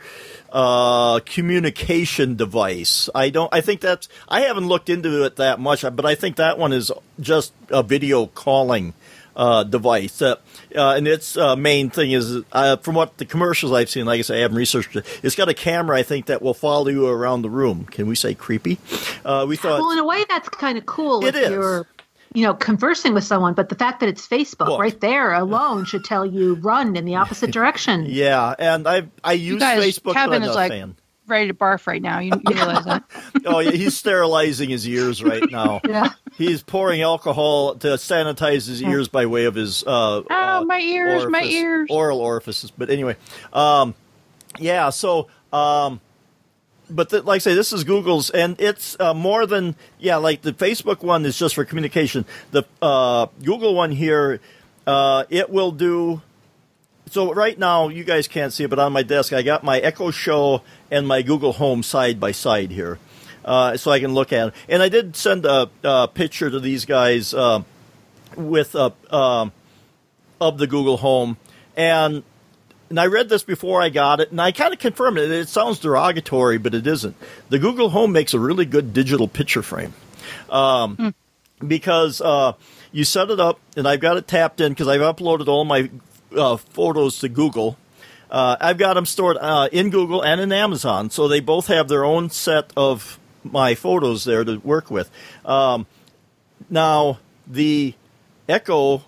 uh, 0.54 1.20
communication 1.26 2.38
device. 2.38 3.10
I 3.14 3.30
don't. 3.30 3.54
I 3.54 3.60
think 3.60 3.82
that's. 3.82 4.08
I 4.30 4.42
haven't 4.42 4.68
looked 4.68 4.90
into 4.90 5.26
it 5.26 5.36
that 5.36 5.60
much, 5.60 5.82
but 5.82 6.06
I 6.06 6.16
think 6.16 6.38
that 6.38 6.58
one 6.58 6.72
is 6.72 6.92
just 7.20 7.52
a 7.70 7.84
video 7.84 8.28
calling 8.28 8.94
uh, 9.40 9.64
device. 9.64 10.22
Uh, 10.22 10.36
uh, 10.76 10.92
and 10.98 11.08
its 11.08 11.38
uh, 11.38 11.56
main 11.56 11.90
thing 11.90 12.12
is, 12.12 12.44
uh, 12.52 12.76
from 12.78 12.94
what 12.94 13.18
the 13.18 13.26
commercials 13.26 13.72
I've 13.72 13.90
seen, 13.90 14.06
like 14.06 14.20
I 14.20 14.22
say, 14.22 14.38
I 14.38 14.42
haven't 14.42 14.58
researched 14.58 14.96
it. 14.96 15.06
It's 15.24 15.36
got 15.36 15.48
a 15.50 15.54
camera, 15.54 15.98
I 15.98 16.04
think, 16.04 16.26
that 16.28 16.42
will 16.42 16.54
follow 16.54 16.90
you 16.90 17.08
around 17.08 17.42
the 17.42 17.50
room. 17.50 17.86
Can 17.86 18.06
we 18.08 18.16
say 18.16 18.36
creepy? 18.36 18.78
Uh, 19.26 19.46
we 19.48 19.56
thought. 19.56 19.80
Well, 19.80 19.92
in 19.92 19.98
a 19.98 20.06
way, 20.06 20.26
that's 20.30 20.50
kind 20.50 20.78
of 20.78 20.86
cool 20.86 21.26
It 21.26 21.36
if 21.36 21.44
is. 21.46 21.50
you're, 21.52 21.88
you 22.34 22.44
know, 22.44 22.54
conversing 22.54 23.14
with 23.14 23.24
someone. 23.24 23.54
But 23.56 23.70
the 23.70 23.76
fact 23.76 24.02
that 24.02 24.10
it's 24.10 24.28
Facebook 24.28 24.68
Look. 24.68 24.80
right 24.80 25.00
there 25.00 25.34
alone 25.34 25.86
should 25.86 26.04
tell 26.04 26.26
you 26.26 26.56
run 26.56 26.96
in 26.98 27.06
the 27.06 27.16
opposite 27.16 27.52
direction. 27.60 28.06
yeah, 28.08 28.54
and 28.60 28.88
I 28.88 29.04
I 29.24 29.34
use 29.34 29.60
guys, 29.60 29.82
Facebook, 29.98 30.14
Kevin 30.14 30.30
but 30.30 30.36
I'm 30.36 30.42
is 30.44 30.48
not 30.50 30.56
like- 30.56 30.72
fan. 30.72 30.96
Ready 31.30 31.48
to 31.48 31.54
barf 31.54 31.86
right 31.88 32.02
now. 32.02 32.20
You, 32.20 32.32
you 32.48 32.56
realize 32.56 32.86
that? 32.86 33.04
Oh, 33.46 33.60
yeah, 33.60 33.72
he's 33.72 33.96
sterilizing 33.96 34.70
his 34.70 34.88
ears 34.88 35.24
right 35.24 35.50
now. 35.50 35.80
Yeah. 35.88 36.10
He's 36.38 36.62
pouring 36.62 37.02
alcohol 37.02 37.76
to 37.76 37.88
sanitize 37.90 38.68
his 38.68 38.82
ears 38.82 39.08
by 39.08 39.26
way 39.26 39.46
of 39.46 39.56
his 39.56 39.84
uh, 39.84 40.22
Oh, 40.22 40.26
uh, 40.30 40.64
my 40.66 40.80
ears, 40.80 41.26
my 41.28 41.44
ears. 41.44 41.88
oral 41.92 42.20
orifices. 42.20 42.72
But 42.72 42.90
anyway, 42.90 43.16
um, 43.54 43.94
yeah. 44.58 44.90
So, 44.90 45.28
um, 45.52 46.00
but 46.90 47.12
like 47.26 47.36
I 47.36 47.38
say, 47.40 47.54
this 47.56 47.74
is 47.74 47.84
Google's, 47.84 48.30
and 48.30 48.60
it's 48.60 48.98
uh, 49.00 49.14
more 49.14 49.46
than 49.46 49.76
yeah. 50.00 50.16
Like 50.18 50.42
the 50.42 50.54
Facebook 50.54 51.04
one 51.04 51.26
is 51.26 51.38
just 51.38 51.56
for 51.56 51.66
communication. 51.66 52.26
The 52.52 52.64
uh, 52.82 53.28
Google 53.44 53.76
one 53.76 53.92
here, 53.92 54.40
uh, 54.88 55.26
it 55.30 55.50
will 55.50 55.72
do. 55.72 56.22
So 57.10 57.34
right 57.34 57.58
now, 57.58 57.88
you 57.88 58.04
guys 58.04 58.28
can't 58.28 58.54
see 58.54 58.64
it, 58.66 58.70
but 58.70 58.80
on 58.80 58.94
my 58.94 59.04
desk, 59.04 59.34
I 59.34 59.42
got 59.42 59.64
my 59.64 59.80
Echo 59.80 60.12
Show 60.12 60.62
and 60.92 61.08
my 61.08 61.22
Google 61.22 61.54
Home 61.54 61.84
side 61.84 62.20
by 62.20 62.32
side 62.32 62.72
here, 62.72 63.00
uh, 63.44 63.78
so 63.78 63.92
I 63.92 64.00
can 64.00 64.14
look 64.14 64.32
at 64.32 64.50
it. 64.50 64.54
And 64.68 64.84
I 64.84 64.90
did 64.90 65.16
send 65.16 65.46
a, 65.46 65.70
a 65.84 66.08
picture 66.08 66.50
to 66.50 66.60
these 66.60 66.86
guys 66.86 67.34
uh, 67.34 67.64
with 68.38 68.76
a, 68.76 68.94
um 69.10 69.52
of 70.40 70.58
the 70.58 70.68
Google 70.68 70.98
Home, 70.98 71.38
and 71.76 72.24
and 72.90 73.00
I 73.00 73.08
read 73.08 73.28
this 73.30 73.44
before 73.44 73.82
I 73.82 73.90
got 73.90 74.20
it, 74.20 74.32
and 74.32 74.40
I 74.40 74.52
kind 74.52 74.74
of 74.74 74.80
confirmed 74.80 75.18
it. 75.18 75.30
It 75.32 75.50
sounds 75.50 75.80
derogatory, 75.80 76.58
but 76.58 76.74
it 76.74 76.88
isn't. 76.88 77.16
The 77.50 77.60
Google 77.60 77.90
Home 77.90 78.12
makes 78.12 78.34
a 78.34 78.40
really 78.40 78.66
good 78.66 78.94
digital 78.94 79.28
picture 79.28 79.62
frame. 79.62 79.94
Um, 80.50 81.14
Because 81.66 82.22
uh, 82.22 82.54
you 82.94 83.04
set 83.04 83.30
it 83.30 83.40
up, 83.42 83.60
and 83.76 83.86
I've 83.86 84.00
got 84.00 84.16
it 84.16 84.30
tapped 84.30 84.62
in 84.62 84.72
because 84.72 84.88
I've 84.88 85.02
uploaded 85.02 85.50
all 85.50 85.66
my 85.66 85.90
uh, 86.36 86.58
photos 86.58 87.20
to 87.20 87.30
Google. 87.30 87.78
Uh, 88.30 88.56
I've 88.60 88.78
got 88.78 88.94
them 88.94 89.06
stored 89.06 89.38
uh, 89.38 89.70
in 89.72 89.90
Google 89.90 90.22
and 90.22 90.40
in 90.40 90.52
Amazon, 90.52 91.10
so 91.10 91.28
they 91.28 91.40
both 91.40 91.68
have 91.68 91.88
their 91.88 92.06
own 92.06 92.30
set 92.30 92.72
of 92.78 93.20
my 93.44 93.76
photos 93.76 94.24
there 94.24 94.44
to 94.44 94.58
work 94.58 94.92
with. 94.92 95.10
Um, 95.46 95.88
now, 96.70 97.20
the 97.48 97.96
Echo 98.48 99.04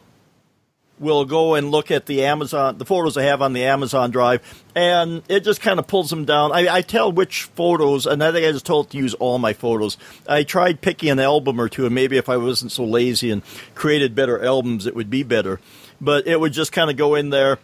will 1.01 1.25
go 1.25 1.55
and 1.55 1.71
look 1.71 1.89
at 1.89 2.05
the 2.05 2.23
Amazon, 2.25 2.77
the 2.77 2.85
photos 2.85 3.17
I 3.17 3.23
have 3.23 3.41
on 3.41 3.53
the 3.53 3.63
Amazon 3.63 4.11
drive, 4.11 4.63
and 4.75 5.23
it 5.27 5.43
just 5.43 5.59
kind 5.59 5.79
of 5.79 5.87
pulls 5.87 6.11
them 6.11 6.25
down. 6.25 6.51
I, 6.51 6.75
I 6.75 6.81
tell 6.81 7.11
which 7.11 7.43
photos, 7.55 8.05
and 8.05 8.23
I 8.23 8.31
think 8.31 8.45
I 8.47 8.51
just 8.51 8.67
told 8.67 8.85
it 8.85 8.91
to 8.91 8.97
use 8.97 9.15
all 9.15 9.39
my 9.39 9.53
photos. 9.53 9.97
I 10.27 10.43
tried 10.43 10.81
picking 10.81 11.09
an 11.09 11.19
album 11.19 11.59
or 11.59 11.69
two, 11.69 11.85
and 11.85 11.95
maybe 11.95 12.17
if 12.17 12.29
I 12.29 12.37
wasn't 12.37 12.71
so 12.71 12.85
lazy 12.85 13.31
and 13.31 13.41
created 13.73 14.13
better 14.13 14.43
albums, 14.43 14.85
it 14.85 14.95
would 14.95 15.09
be 15.09 15.23
better. 15.23 15.59
But 16.01 16.27
it 16.27 16.39
would 16.39 16.51
just 16.51 16.71
kind 16.71 16.89
of 16.89 16.97
go 16.97 17.15
in 17.15 17.29
there 17.29 17.59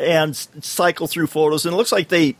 and 0.00 0.34
cycle 0.36 1.06
through 1.06 1.26
photos, 1.26 1.66
and 1.66 1.74
it 1.74 1.76
looks 1.76 1.92
like 1.92 2.08
they 2.08 2.36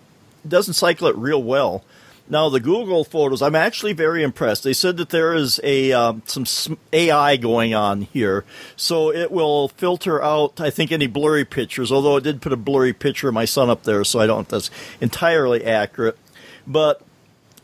doesn't 0.46 0.74
cycle 0.74 1.08
it 1.08 1.16
real 1.16 1.42
well. 1.42 1.84
Now 2.30 2.50
the 2.50 2.60
Google 2.60 3.04
photos, 3.04 3.40
I'm 3.40 3.54
actually 3.54 3.94
very 3.94 4.22
impressed. 4.22 4.62
They 4.62 4.74
said 4.74 4.98
that 4.98 5.08
there 5.08 5.32
is 5.34 5.58
a 5.64 5.92
um, 5.92 6.22
some 6.26 6.78
AI 6.92 7.36
going 7.38 7.74
on 7.74 8.02
here, 8.02 8.44
so 8.76 9.10
it 9.10 9.30
will 9.30 9.68
filter 9.68 10.22
out, 10.22 10.60
I 10.60 10.68
think, 10.68 10.92
any 10.92 11.06
blurry 11.06 11.46
pictures. 11.46 11.90
Although 11.90 12.16
it 12.18 12.24
did 12.24 12.42
put 12.42 12.52
a 12.52 12.56
blurry 12.56 12.92
picture 12.92 13.28
of 13.28 13.34
my 13.34 13.46
son 13.46 13.70
up 13.70 13.84
there, 13.84 14.04
so 14.04 14.20
I 14.20 14.26
don't 14.26 14.36
know 14.36 14.42
if 14.42 14.48
that's 14.48 14.70
entirely 15.00 15.64
accurate. 15.64 16.18
But 16.66 17.00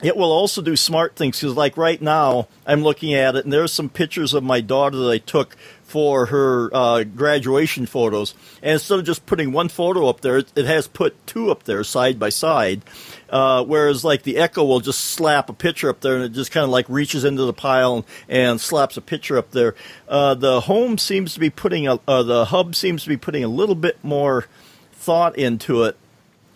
it 0.02 0.16
will 0.16 0.32
also 0.32 0.62
do 0.62 0.76
smart 0.76 1.14
things 1.14 1.40
because, 1.40 1.56
like 1.56 1.76
right 1.76 2.00
now, 2.00 2.48
I'm 2.66 2.82
looking 2.82 3.12
at 3.12 3.36
it, 3.36 3.44
and 3.44 3.52
there's 3.52 3.72
some 3.72 3.90
pictures 3.90 4.32
of 4.32 4.42
my 4.42 4.62
daughter 4.62 4.96
that 4.96 5.10
I 5.10 5.18
took 5.18 5.56
for 5.94 6.26
her 6.26 6.74
uh, 6.74 7.04
graduation 7.04 7.86
photos. 7.86 8.34
And 8.64 8.72
instead 8.72 8.98
of 8.98 9.04
just 9.04 9.26
putting 9.26 9.52
one 9.52 9.68
photo 9.68 10.08
up 10.08 10.22
there, 10.22 10.38
it, 10.38 10.56
has 10.56 10.88
put 10.88 11.24
two 11.24 11.52
up 11.52 11.62
there 11.62 11.84
side 11.84 12.18
by 12.18 12.30
side. 12.30 12.82
Uh, 13.30 13.62
whereas, 13.62 14.02
like 14.02 14.24
the 14.24 14.38
Echo 14.38 14.64
will 14.64 14.80
just 14.80 15.00
slap 15.00 15.48
a 15.48 15.52
picture 15.52 15.88
up 15.88 16.00
there, 16.00 16.16
and 16.16 16.24
it 16.24 16.32
just 16.32 16.50
kind 16.50 16.64
of 16.64 16.70
like 16.70 16.88
reaches 16.88 17.22
into 17.22 17.44
the 17.44 17.52
pile 17.52 17.94
and, 17.94 18.04
and 18.28 18.60
slaps 18.60 18.96
a 18.96 19.00
picture 19.00 19.38
up 19.38 19.52
there. 19.52 19.76
Uh, 20.08 20.34
the 20.34 20.62
Home 20.62 20.98
seems 20.98 21.32
to 21.34 21.38
be 21.38 21.48
putting 21.48 21.86
a, 21.86 22.00
uh, 22.08 22.24
the 22.24 22.46
Hub 22.46 22.74
seems 22.74 23.04
to 23.04 23.08
be 23.08 23.16
putting 23.16 23.44
a 23.44 23.48
little 23.48 23.76
bit 23.76 24.02
more 24.02 24.48
thought 24.92 25.38
into 25.38 25.84
it 25.84 25.96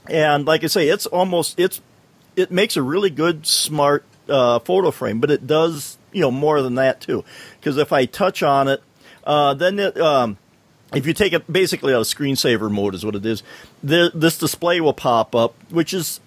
and 0.08 0.46
like 0.46 0.64
I 0.64 0.68
say, 0.68 0.88
it's 0.88 1.06
almost 1.06 1.60
it's 1.60 1.80
it 2.36 2.50
makes 2.50 2.76
a 2.76 2.82
really 2.82 3.10
good 3.10 3.46
smart 3.46 4.04
uh, 4.28 4.58
photo 4.60 4.90
frame, 4.90 5.20
but 5.20 5.30
it 5.30 5.46
does 5.46 5.98
you 6.12 6.22
know 6.22 6.30
more 6.30 6.62
than 6.62 6.76
that 6.76 7.00
too. 7.00 7.24
Because 7.60 7.76
if 7.76 7.92
I 7.92 8.06
touch 8.06 8.42
on 8.42 8.68
it, 8.68 8.82
uh, 9.28 9.54
then 9.54 9.78
it, 9.78 9.96
um, 10.00 10.36
if 10.92 11.06
you 11.06 11.12
take 11.12 11.32
it 11.32 11.50
basically 11.52 11.94
out 11.94 12.00
of 12.00 12.06
screensaver 12.06 12.68
mode 12.70 12.94
is 12.96 13.04
what 13.04 13.14
it 13.14 13.24
is. 13.24 13.42
The, 13.84 14.10
this 14.14 14.38
display 14.38 14.80
will 14.80 14.92
pop 14.94 15.34
up, 15.36 15.54
which 15.70 15.92
is 15.94 16.18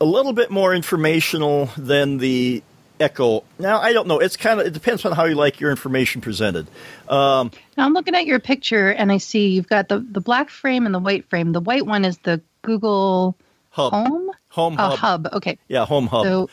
a 0.00 0.04
little 0.04 0.32
bit 0.32 0.50
more 0.50 0.74
informational 0.74 1.66
than 1.76 2.18
the 2.18 2.62
Echo. 2.98 3.44
Now 3.58 3.78
I 3.78 3.92
don't 3.92 4.08
know. 4.08 4.18
It's 4.20 4.38
kind 4.38 4.58
of 4.58 4.66
it 4.66 4.72
depends 4.72 5.04
on 5.04 5.12
how 5.12 5.26
you 5.26 5.34
like 5.34 5.60
your 5.60 5.70
information 5.70 6.22
presented. 6.22 6.66
Um, 7.10 7.50
Now 7.76 7.84
I'm 7.84 7.92
looking 7.92 8.14
at 8.14 8.24
your 8.24 8.40
picture 8.40 8.88
and 8.90 9.12
I 9.12 9.18
see 9.18 9.48
you've 9.48 9.68
got 9.68 9.88
the, 9.90 9.98
the 9.98 10.20
black 10.22 10.48
frame 10.48 10.86
and 10.86 10.94
the 10.94 10.98
white 10.98 11.28
frame. 11.28 11.52
The 11.52 11.60
white 11.60 11.84
one 11.84 12.06
is 12.06 12.16
the 12.18 12.40
Google 12.62 13.36
hub, 13.68 13.92
Home? 13.92 14.30
home 14.48 14.76
Oh, 14.78 14.96
hub. 14.96 14.98
hub. 15.26 15.28
Okay. 15.34 15.58
yeah, 15.68 15.84
home 15.84 16.06
hub. 16.06 16.24
So, 16.24 16.48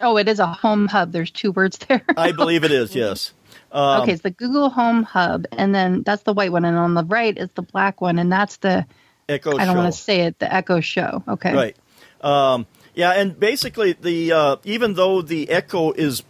oh, 0.00 0.16
it 0.16 0.26
is 0.26 0.40
a 0.40 0.48
home 0.48 0.88
hub. 0.88 1.12
There's 1.12 1.30
two 1.30 1.52
words 1.52 1.78
there. 1.88 2.02
I 2.16 2.32
believe 2.32 2.64
it 2.64 2.72
is. 2.72 2.96
Yes. 2.96 3.32
Um, 3.74 4.02
okay, 4.02 4.12
it's 4.12 4.22
the 4.22 4.30
Google 4.30 4.70
Home 4.70 5.02
Hub, 5.02 5.46
and 5.52 5.74
then 5.74 6.04
that's 6.04 6.22
the 6.22 6.32
white 6.32 6.52
one, 6.52 6.64
and 6.64 6.78
on 6.78 6.94
the 6.94 7.02
right 7.04 7.36
is 7.36 7.50
the 7.56 7.62
black 7.62 8.00
one, 8.00 8.20
and 8.20 8.30
that's 8.30 8.58
the 8.58 8.86
Echo. 9.28 9.58
I 9.58 9.64
don't 9.64 9.76
want 9.76 9.92
to 9.92 10.00
say 10.00 10.20
it, 10.20 10.38
the 10.38 10.52
Echo 10.54 10.80
Show. 10.80 11.24
Okay. 11.26 11.52
Right. 11.52 11.76
Um, 12.20 12.66
yeah, 12.94 13.10
and 13.10 13.38
basically, 13.38 13.94
the 13.94 14.32
uh, 14.32 14.56
even 14.62 14.94
though 14.94 15.22
the 15.22 15.50
Echo 15.50 15.90
is 15.92 16.22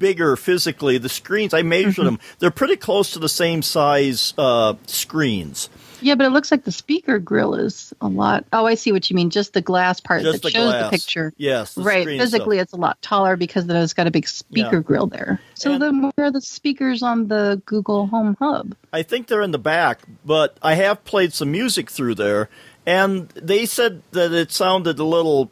bigger 0.00 0.34
physically, 0.34 0.98
the 0.98 1.08
screens 1.08 1.54
I 1.54 1.62
measured 1.62 1.94
Mm-hmm. 1.94 2.04
them; 2.04 2.20
they're 2.40 2.50
pretty 2.50 2.76
close 2.76 3.12
to 3.12 3.20
the 3.20 3.28
same 3.28 3.62
size 3.62 4.34
uh, 4.36 4.74
screens. 4.86 5.68
Yeah, 6.02 6.14
but 6.16 6.26
it 6.26 6.30
looks 6.30 6.50
like 6.50 6.64
the 6.64 6.72
speaker 6.72 7.18
grill 7.18 7.54
is 7.54 7.92
a 8.00 8.08
lot. 8.08 8.44
Oh, 8.52 8.66
I 8.66 8.74
see 8.74 8.92
what 8.92 9.08
you 9.08 9.16
mean. 9.16 9.30
Just 9.30 9.52
the 9.52 9.60
glass 9.62 10.00
part 10.00 10.22
Just 10.22 10.34
that 10.34 10.42
the 10.42 10.50
shows 10.50 10.70
glass. 10.70 10.84
the 10.90 10.90
picture. 10.96 11.32
Yes, 11.36 11.74
the 11.74 11.82
right. 11.82 12.06
Physically, 12.06 12.56
itself. 12.58 12.64
it's 12.64 12.72
a 12.72 12.76
lot 12.76 13.00
taller 13.02 13.36
because 13.36 13.68
it's 13.68 13.92
got 13.94 14.06
a 14.06 14.10
big 14.10 14.28
speaker 14.28 14.76
Yeah. 14.76 14.82
grill 14.82 15.06
there. 15.06 15.40
So 15.54 15.72
And- 15.72 15.82
then, 15.82 16.10
where 16.14 16.26
are 16.26 16.30
the 16.30 16.40
speakers 16.40 17.02
on 17.02 17.28
the 17.28 17.62
Google 17.66 18.06
Home 18.08 18.36
Hub? 18.40 18.74
I 18.92 19.02
think 19.02 19.28
they're 19.28 19.42
in 19.42 19.52
the 19.52 19.58
back, 19.58 20.00
but 20.24 20.56
I 20.62 20.74
have 20.74 21.04
played 21.04 21.32
some 21.32 21.50
music 21.52 21.90
through 21.90 22.16
there, 22.16 22.48
and 22.86 23.28
they 23.30 23.64
said 23.66 24.02
that 24.12 24.32
it 24.32 24.52
sounded 24.52 24.98
a 24.98 25.04
little 25.04 25.50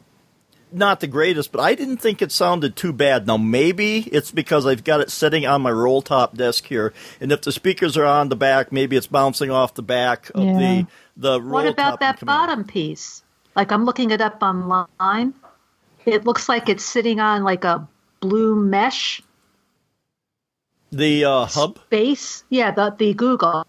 not 0.71 0.99
the 0.99 1.07
greatest, 1.07 1.51
but 1.51 1.61
I 1.61 1.75
didn't 1.75 1.97
think 1.97 2.21
it 2.21 2.31
sounded 2.31 2.75
too 2.75 2.93
bad. 2.93 3.27
Now 3.27 3.37
maybe 3.37 3.99
it's 4.11 4.31
because 4.31 4.65
I've 4.65 4.83
got 4.83 4.99
it 5.01 5.09
sitting 5.11 5.45
on 5.45 5.61
my 5.61 5.71
roll 5.71 6.01
top 6.01 6.35
desk 6.35 6.65
here, 6.67 6.93
and 7.19 7.31
if 7.31 7.41
the 7.41 7.51
speakers 7.51 7.97
are 7.97 8.05
on 8.05 8.29
the 8.29 8.35
back, 8.35 8.71
maybe 8.71 8.95
it's 8.95 9.07
bouncing 9.07 9.51
off 9.51 9.73
the 9.73 9.83
back 9.83 10.29
of 10.35 10.43
Yeah. 10.43 10.57
the 10.59 10.87
the 11.17 11.41
roll 11.41 11.51
What 11.53 11.63
top 11.63 11.73
about 11.73 11.91
and 11.93 11.99
that 12.01 12.19
coming 12.19 12.25
bottom 12.35 12.63
piece? 12.63 13.23
Like 13.55 13.71
I'm 13.71 13.85
looking 13.85 14.11
it 14.11 14.21
up 14.21 14.41
online. 14.41 15.33
It 16.05 16.25
looks 16.25 16.47
like 16.49 16.69
it's 16.69 16.85
sitting 16.85 17.19
on 17.19 17.43
like 17.43 17.63
a 17.63 17.87
blue 18.21 18.55
mesh 18.55 19.21
The 20.91 21.25
uh, 21.25 21.45
hub. 21.45 21.79
base. 21.89 22.43
Yeah, 22.49 22.71
the 22.71 22.95
the 22.97 23.13
Google. 23.13 23.65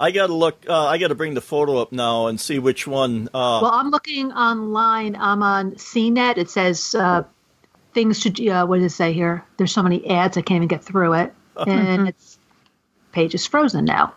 I 0.00 0.10
gotta 0.12 0.32
look. 0.32 0.64
Uh, 0.66 0.86
I 0.86 0.96
gotta 0.98 1.14
bring 1.14 1.34
the 1.34 1.40
photo 1.42 1.76
up 1.76 1.92
now 1.92 2.26
and 2.28 2.40
see 2.40 2.58
which 2.58 2.86
one. 2.86 3.28
Uh, 3.34 3.60
Well, 3.62 3.70
I'm 3.72 3.90
looking 3.90 4.32
online. 4.32 5.14
I'm 5.14 5.42
on 5.42 5.72
CNET. 5.72 6.38
It 6.38 6.48
says 6.48 6.94
uh, 6.94 7.24
things 7.92 8.20
to. 8.20 8.48
Uh, 8.48 8.64
what 8.66 8.80
does 8.80 8.92
it 8.92 8.96
say 8.96 9.12
here? 9.12 9.44
There's 9.58 9.72
so 9.72 9.82
many 9.82 10.08
ads 10.08 10.36
I 10.38 10.40
can't 10.42 10.56
even 10.56 10.68
get 10.68 10.82
through 10.82 11.12
it, 11.14 11.34
and 11.66 12.08
its 12.08 12.38
page 13.12 13.34
is 13.34 13.46
frozen 13.46 13.84
now 13.84 14.14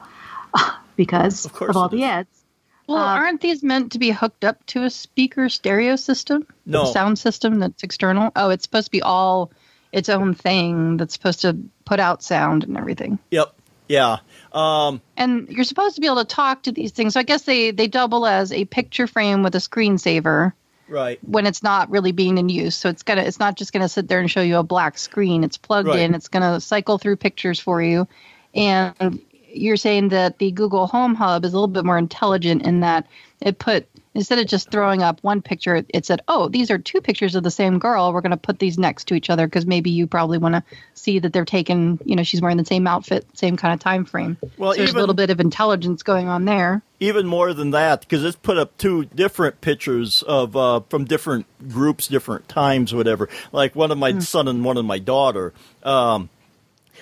because 0.96 1.46
Of 1.46 1.62
of, 1.64 1.76
all 1.78 1.90
the 1.90 1.98
is. 1.98 2.04
ads. 2.04 2.44
Well, 2.88 2.98
Uh, 2.98 3.16
aren't 3.16 3.42
these 3.42 3.64
meant 3.64 3.92
to 3.94 4.00
be 4.00 4.12
hooked 4.12 4.44
up 4.46 4.66
to 4.68 4.84
a 4.84 4.90
speaker 4.90 5.48
stereo 5.50 5.96
system? 5.96 6.46
No. 6.66 6.84
A 6.84 6.88
sound 6.88 7.18
system 7.20 7.60
that's 7.60 7.82
external? 7.84 8.32
Oh, 8.36 8.50
it's 8.50 8.64
supposed 8.64 8.86
to 8.88 8.92
be 8.92 9.02
all 9.02 9.52
its 9.94 10.10
own 10.10 10.34
thing 10.34 10.98
that's 10.98 11.14
supposed 11.14 11.42
to 11.42 11.58
put 11.86 12.00
out 12.00 12.22
sound 12.24 12.64
and 12.64 12.78
everything. 12.78 13.20
yep. 13.32 13.54
Yeah. 13.90 14.18
Um, 14.54 15.02
And 15.18 15.50
you're 15.50 15.64
supposed 15.64 15.96
to 15.96 16.02
be 16.02 16.08
able 16.08 16.18
to 16.18 16.26
talk 16.26 16.64
to 16.64 16.72
these 16.72 16.92
things. 16.92 17.14
So 17.14 17.20
I 17.20 17.24
guess 17.24 17.44
they, 17.44 17.72
they 17.72 17.88
double 17.88 18.26
as 18.26 18.52
a 18.52 18.66
picture 18.66 19.08
frame 19.08 19.42
with 19.42 19.56
a 19.56 19.60
screensaver 19.60 20.54
right. 20.88 21.20
when 21.28 21.48
it's 21.48 21.64
not 21.64 21.90
really 21.90 22.12
being 22.12 22.38
in 22.38 22.50
use. 22.50 22.76
So 22.76 22.90
it's 22.90 23.04
gonna 23.04 23.24
it's 23.24 23.40
not 23.40 23.56
just 23.56 23.74
gonna 23.74 23.90
sit 23.90 24.08
there 24.08 24.20
and 24.20 24.30
show 24.30 24.42
you 24.42 24.58
a 24.58 24.64
black 24.64 24.98
screen. 24.98 25.44
It's 25.44 25.58
plugged 25.58 25.88
Right. 25.88 26.00
in. 26.00 26.14
It's 26.16 26.28
gonna 26.28 26.60
cycle 26.60 26.98
through 26.98 27.16
pictures 27.16 27.60
for 27.60 27.82
you. 27.82 28.08
And 28.54 29.20
you're 29.50 29.78
saying 29.78 30.10
that 30.10 30.38
the 30.38 30.52
Google 30.52 30.88
Home 30.88 31.16
Hub 31.16 31.46
is 31.46 31.54
a 31.54 31.56
little 31.56 31.68
bit 31.68 31.86
more 31.86 31.98
intelligent 31.98 32.64
in 32.64 32.82
that 32.82 33.08
it 33.42 33.60
put 33.60 33.88
instead 34.16 34.40
of 34.40 34.48
just 34.48 34.70
throwing 34.72 35.02
up 35.02 35.20
one 35.22 35.42
picture, 35.42 35.84
it 35.90 36.06
said, 36.06 36.22
"Oh, 36.28 36.48
these 36.50 36.70
are 36.72 36.78
two 36.78 37.02
pictures 37.02 37.36
of 37.36 37.44
the 37.44 37.52
same 37.52 37.80
girl. 37.80 38.14
We're 38.14 38.22
going 38.22 38.32
to 38.32 38.38
put 38.38 38.60
these 38.60 38.78
next 38.78 39.06
to 39.08 39.16
each 39.16 39.30
other 39.30 39.48
because 39.48 39.66
maybe 39.66 39.90
you 39.90 40.08
probably 40.08 40.38
want 40.38 40.56
to 40.56 40.64
see 40.94 41.20
that 41.20 41.34
they're 41.34 41.46
taken. 41.46 42.00
You 42.06 42.16
know, 42.16 42.24
she's 42.24 42.42
wearing 42.42 42.58
the 42.58 42.66
same 42.66 42.88
outfit, 42.88 43.26
same 43.34 43.58
kind 43.58 43.74
of 43.74 43.80
time 43.80 44.06
frame. 44.06 44.38
Well, 44.58 44.72
so 44.74 44.78
there's 44.78 44.90
even- 44.90 44.98
a 44.98 45.00
little 45.02 45.16
bit 45.16 45.30
of 45.30 45.40
intelligence 45.40 46.04
going 46.04 46.28
on 46.28 46.46
there. 46.46 46.82
even 47.00 47.28
more 47.28 47.54
than 47.54 47.72
that 47.72 48.00
because 48.00 48.24
it's 48.24 48.38
put 48.38 48.58
up 48.58 48.78
two 48.78 49.04
different 49.06 49.60
pictures 49.60 50.22
of 50.24 50.56
uh, 50.56 50.80
from 50.90 51.04
different 51.04 51.46
groups, 51.70 52.08
different 52.08 52.48
times, 52.48 52.94
whatever. 52.94 53.28
Like 53.52 53.76
one 53.76 53.92
of 53.92 53.98
my 53.98 54.20
son 54.20 54.48
and 54.48 54.64
one 54.64 54.78
of 54.78 54.86
my 54.86 55.00
daughter. 55.00 55.54
Um, 55.84 56.30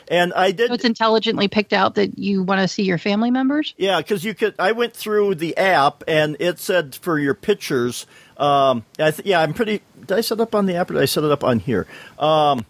and 0.08 0.34
I 0.34 0.52
did, 0.52 0.68
So 0.70 0.74
it's 0.74 0.86
intelligently 0.86 1.48
picked 1.48 1.74
out 1.74 1.96
that 1.96 2.18
you 2.18 2.44
want 2.44 2.62
to 2.62 2.68
see 2.68 2.84
your 2.84 2.98
family 2.98 3.32
members. 3.32 3.74
yeah, 3.78 3.98
because 3.98 4.24
you 4.24 4.34
could. 4.34 4.56
I 4.60 4.72
went 4.72 4.94
through 4.94 5.36
the 5.36 5.56
app 5.58 6.04
and 6.08 6.38
it 6.40 6.60
said 6.60 6.96
for 6.96 7.20
your 7.20 7.34
pictures. 7.34 8.06
Um, 8.38 8.84
I 9.00 9.12
th- 9.12 9.26
yeah, 9.26 9.42
I'm 9.42 9.54
pretty. 9.54 9.82
Did 10.00 10.12
I 10.18 10.22
set 10.22 10.40
it 10.40 10.42
up 10.42 10.56
on 10.56 10.66
the 10.66 10.76
app 10.76 10.90
or 10.90 10.94
did 10.96 11.04
I 11.04 11.06
set 11.06 11.24
it 11.24 11.32
up 11.32 11.44
on 11.44 11.60
here? 11.60 11.86
Um, 12.18 12.66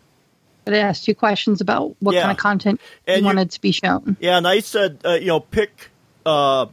But 0.65 0.73
it 0.75 0.77
asked 0.77 1.07
you 1.07 1.15
questions 1.15 1.59
about 1.61 1.95
what 1.99 2.13
Yeah. 2.13 2.21
kind 2.23 2.31
of 2.33 2.37
content 2.37 2.81
you 3.07 3.15
you- 3.15 3.23
wanted 3.23 3.51
to 3.51 3.61
be 3.61 3.71
shown. 3.71 4.15
Yeah, 4.19 4.37
and 4.37 4.47
I 4.47 4.59
said, 4.59 4.99
uh, 5.05 5.13
you 5.13 5.27
know, 5.27 5.39
pick 5.39 5.89
uh, 6.25 6.67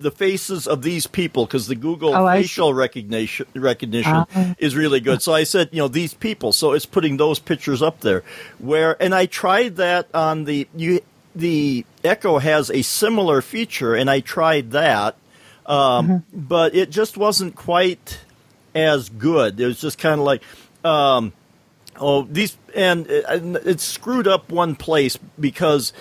the 0.00 0.10
faces 0.10 0.66
of 0.66 0.82
these 0.82 1.06
people 1.06 1.46
because 1.46 1.66
the 1.68 1.74
Google 1.76 2.14
Oh, 2.14 2.26
facial 2.26 2.74
recognition 2.74 3.46
recognition 3.54 4.12
Ah. 4.34 4.54
is 4.58 4.74
really 4.74 5.00
good. 5.00 5.22
So 5.22 5.32
I 5.32 5.44
said, 5.44 5.68
you 5.72 5.78
know, 5.78 5.88
these 5.88 6.14
people. 6.14 6.52
So 6.52 6.72
it's 6.72 6.86
putting 6.86 7.16
those 7.16 7.38
pictures 7.38 7.80
up 7.82 8.00
there. 8.00 8.22
Where 8.58 9.00
and 9.00 9.14
I 9.14 9.26
tried 9.26 9.76
that 9.76 10.08
on 10.12 10.44
the 10.44 10.66
you 10.76 11.00
the 11.34 11.84
Echo 12.02 12.38
has 12.38 12.70
a 12.70 12.82
similar 12.82 13.40
feature, 13.42 13.94
and 13.94 14.08
I 14.10 14.20
tried 14.20 14.70
that, 14.72 15.16
um, 15.66 16.24
but 16.32 16.74
it 16.74 16.90
just 16.90 17.16
wasn't 17.16 17.54
quite 17.56 18.20
as 18.74 19.08
good. 19.08 19.58
It 19.60 19.66
was 19.66 19.80
just 19.80 19.98
kind 19.98 20.20
of 20.20 20.26
like. 20.26 20.42
Um, 20.84 21.32
Oh, 21.96 22.22
these 22.28 22.56
and 22.74 23.06
it, 23.06 23.24
it 23.64 23.80
screwed 23.80 24.26
up 24.26 24.50
one 24.50 24.74
place 24.74 25.16
because 25.38 25.92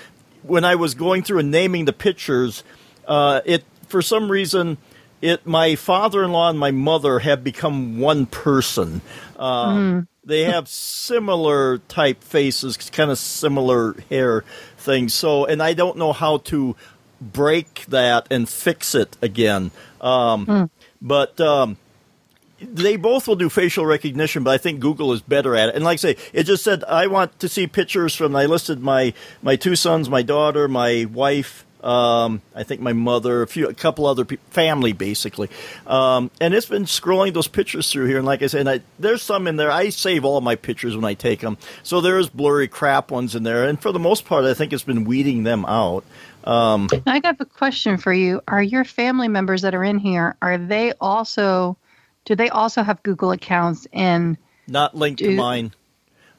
when 0.41 0.65
I 0.65 0.73
was 0.73 0.95
going 0.95 1.21
through 1.21 1.37
and 1.37 1.51
naming 1.51 1.85
the 1.85 1.93
pictures, 1.93 2.63
uh, 3.07 3.41
it 3.45 3.63
for 3.93 4.01
some 4.01 4.25
reason 4.31 4.77
it 5.21 5.45
my 5.45 5.75
father-in-law 5.75 6.49
and 6.49 6.57
my 6.59 6.71
mother 6.71 7.19
have 7.19 7.43
become 7.43 7.99
one 7.99 8.25
person. 8.25 9.01
Um, 9.37 10.07
They 10.25 10.43
have 10.45 10.67
similar 10.67 11.77
type 11.99 12.23
faces, 12.23 12.77
kind 12.91 13.11
of 13.11 13.17
similar 13.19 13.93
hair 14.09 14.43
things. 14.77 15.13
So, 15.13 15.45
and 15.45 15.61
I 15.61 15.73
don't 15.73 15.97
know 15.97 16.11
how 16.13 16.37
to 16.51 16.75
break 17.21 17.85
that 17.89 18.21
and 18.31 18.49
fix 18.49 18.95
it 18.95 19.15
again. 19.21 19.71
Um, 20.01 20.69
But 21.01 21.39
um, 21.39 21.77
they 22.59 22.95
both 22.97 23.27
will 23.27 23.35
do 23.35 23.49
facial 23.49 23.85
recognition, 23.85 24.43
but 24.43 24.51
I 24.51 24.57
think 24.57 24.79
Google 24.79 25.13
is 25.13 25.21
better 25.21 25.55
at 25.55 25.69
it. 25.69 25.75
And 25.75 25.83
like 25.83 25.99
I 25.99 26.03
say, 26.07 26.15
it 26.33 26.43
just 26.43 26.63
said 26.63 26.83
I 26.85 27.07
want 27.07 27.37
to 27.39 27.47
see 27.47 27.67
pictures 27.67 28.15
from. 28.15 28.35
I 28.35 28.45
listed 28.47 28.79
my 28.79 29.13
my 29.41 29.55
two 29.55 29.75
sons, 29.75 30.09
my 30.09 30.23
daughter, 30.23 30.67
my 30.67 31.05
wife. 31.13 31.65
Um, 31.83 32.41
I 32.55 32.63
think 32.63 32.79
my 32.79 32.93
mother, 32.93 33.41
a 33.41 33.47
few, 33.47 33.67
a 33.67 33.73
couple 33.73 34.05
other 34.05 34.25
family, 34.51 34.93
basically, 34.93 35.49
um, 35.85 36.31
and 36.39 36.53
it's 36.53 36.65
been 36.65 36.85
scrolling 36.85 37.33
those 37.33 37.49
pictures 37.49 37.91
through 37.91 38.05
here. 38.05 38.17
And 38.17 38.25
like 38.25 38.41
I 38.41 38.47
said, 38.47 38.67
I, 38.67 38.81
there's 38.99 39.21
some 39.21 39.47
in 39.47 39.57
there. 39.57 39.69
I 39.69 39.89
save 39.89 40.23
all 40.23 40.39
my 40.39 40.55
pictures 40.55 40.95
when 40.95 41.03
I 41.03 41.13
take 41.13 41.41
them, 41.41 41.57
so 41.83 41.99
there's 41.99 42.29
blurry 42.29 42.69
crap 42.69 43.11
ones 43.11 43.35
in 43.35 43.43
there. 43.43 43.65
And 43.65 43.81
for 43.81 43.91
the 43.91 43.99
most 43.99 44.25
part, 44.25 44.45
I 44.45 44.53
think 44.53 44.71
it's 44.71 44.83
been 44.83 45.03
weeding 45.03 45.43
them 45.43 45.65
out. 45.65 46.05
I 46.45 47.19
got 47.21 47.39
a 47.39 47.45
question 47.45 47.97
for 47.97 48.13
you. 48.13 48.41
Are 48.47 48.63
your 48.63 48.83
family 48.83 49.27
members 49.27 49.61
that 49.61 49.75
are 49.75 49.83
in 49.83 49.97
here, 49.97 50.35
are 50.41 50.57
they 50.57 50.93
also, 50.99 51.77
do 52.25 52.35
they 52.35 52.49
also 52.49 52.83
have 52.83 53.01
Google 53.03 53.31
accounts 53.31 53.87
in, 53.91 54.37
Not 54.67 54.95
linked 54.95 55.19
to 55.19 55.35
mine. 55.35 55.73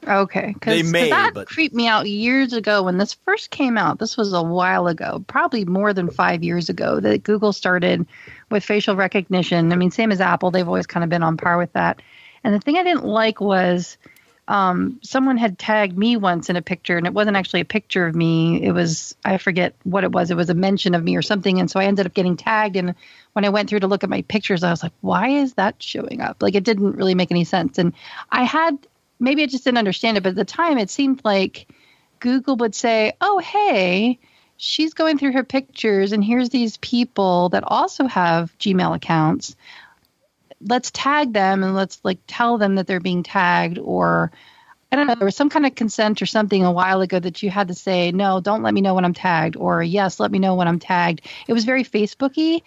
Okay. 0.07 0.53
Cause, 0.59 0.73
They 0.73 0.81
'cause 0.81 0.91
may, 0.91 1.09
that 1.09 1.33
but- 1.33 1.47
creeped 1.47 1.75
me 1.75 1.87
out 1.87 2.07
years 2.07 2.53
ago 2.53 2.83
when 2.83 2.97
this 2.97 3.13
first 3.25 3.49
came 3.49 3.77
out. 3.77 3.99
This 3.99 4.17
was 4.17 4.33
a 4.33 4.41
while 4.43 4.87
ago, 4.87 5.23
probably 5.27 5.65
more 5.65 5.93
than 5.93 6.09
five 6.09 6.43
years 6.43 6.69
ago 6.69 6.99
that 6.99 7.23
Google 7.23 7.53
started 7.53 8.05
with 8.49 8.63
facial 8.63 8.95
recognition. 8.95 9.71
I 9.71 9.75
mean, 9.75 9.91
same 9.91 10.11
as 10.11 10.21
Apple, 10.21 10.51
they've 10.51 10.67
always 10.67 10.87
kind 10.87 11.03
of 11.03 11.09
been 11.09 11.23
on 11.23 11.37
par 11.37 11.57
with 11.57 11.73
that. 11.73 12.01
And 12.43 12.53
the 12.53 12.59
thing 12.59 12.77
I 12.77 12.83
didn't 12.83 13.05
like 13.05 13.41
was 13.41 13.97
um, 14.47 14.99
someone 15.01 15.37
had 15.37 15.57
tagged 15.57 15.97
me 15.97 16.17
once 16.17 16.51
in 16.51 16.55
a 16.55 16.61
picture, 16.61 16.97
and 16.97 17.07
it 17.07 17.13
wasn't 17.13 17.35
actually 17.35 17.61
a 17.61 17.65
picture 17.65 18.05
of 18.05 18.13
me. 18.13 18.61
It 18.63 18.73
was, 18.73 19.15
I 19.25 19.39
forget 19.39 19.73
what 19.83 20.03
it 20.03 20.11
was. 20.11 20.29
It 20.29 20.37
was 20.37 20.51
a 20.51 20.53
mention 20.53 20.93
of 20.93 21.03
me 21.03 21.15
or 21.15 21.23
something. 21.23 21.59
And 21.59 21.71
so 21.71 21.79
I 21.79 21.85
ended 21.85 22.05
up 22.05 22.13
getting 22.13 22.37
tagged. 22.37 22.75
And 22.75 22.93
when 23.33 23.43
I 23.43 23.49
went 23.49 23.67
through 23.69 23.79
to 23.79 23.87
look 23.87 24.03
at 24.03 24.09
my 24.11 24.21
pictures, 24.21 24.63
I 24.63 24.69
was 24.69 24.83
like, 24.83 24.91
why 25.01 25.29
is 25.29 25.55
that 25.55 25.81
showing 25.81 26.21
up? 26.21 26.43
Like, 26.43 26.53
it 26.53 26.63
didn't 26.63 26.95
really 26.95 27.15
make 27.15 27.31
any 27.31 27.43
sense. 27.43 27.79
And 27.79 27.93
I 28.31 28.43
had, 28.43 28.77
maybe 29.19 29.43
I 29.43 29.47
just 29.47 29.63
didn't 29.63 29.77
understand 29.77 30.17
it, 30.17 30.23
but 30.23 30.29
at 30.29 30.35
the 30.35 30.45
time 30.45 30.77
it 30.77 30.89
seemed 30.89 31.21
like 31.23 31.67
Google 32.19 32.57
would 32.57 32.75
say, 32.75 33.13
oh, 33.21 33.39
hey, 33.39 34.19
she's 34.57 34.93
going 34.93 35.17
through 35.17 35.33
her 35.33 35.43
pictures, 35.43 36.11
and 36.11 36.23
here's 36.23 36.49
these 36.49 36.77
people 36.77 37.49
that 37.49 37.63
also 37.65 38.07
have 38.07 38.57
Gmail 38.57 38.95
accounts 38.95 39.55
let's 40.61 40.91
tag 40.91 41.33
them 41.33 41.63
and 41.63 41.75
let's 41.75 41.99
like 42.03 42.19
tell 42.27 42.57
them 42.57 42.75
that 42.75 42.87
they're 42.87 42.99
being 42.99 43.23
tagged 43.23 43.77
or 43.77 44.31
I 44.91 44.97
don't 44.97 45.07
know, 45.07 45.15
there 45.15 45.25
was 45.25 45.35
some 45.35 45.49
kind 45.49 45.65
of 45.65 45.75
consent 45.75 46.21
or 46.21 46.25
something 46.25 46.63
a 46.63 46.71
while 46.71 47.01
ago 47.01 47.19
that 47.19 47.43
you 47.43 47.49
had 47.49 47.67
to 47.67 47.73
say, 47.73 48.11
no, 48.11 48.39
don't 48.39 48.63
let 48.63 48.73
me 48.73 48.81
know 48.81 48.93
when 48.93 49.03
I'm 49.03 49.15
tagged, 49.15 49.57
or 49.57 49.83
yes, 49.83 50.19
let 50.19 50.31
me 50.31 50.39
know 50.39 50.55
when 50.55 50.69
I'm 50.69 50.79
tagged. 50.79 51.21
It 51.47 51.53
was 51.53 51.65
very 51.65 51.83
Facebooky. 51.83 52.61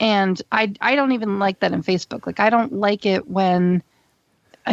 And 0.00 0.40
I, 0.50 0.72
I 0.80 0.96
don't 0.96 1.12
even 1.12 1.38
like 1.38 1.60
that 1.60 1.72
in 1.72 1.82
Facebook. 1.84 2.26
Like, 2.26 2.40
I 2.40 2.50
don't 2.50 2.72
like 2.72 3.06
it 3.06 3.28
when, 3.28 3.82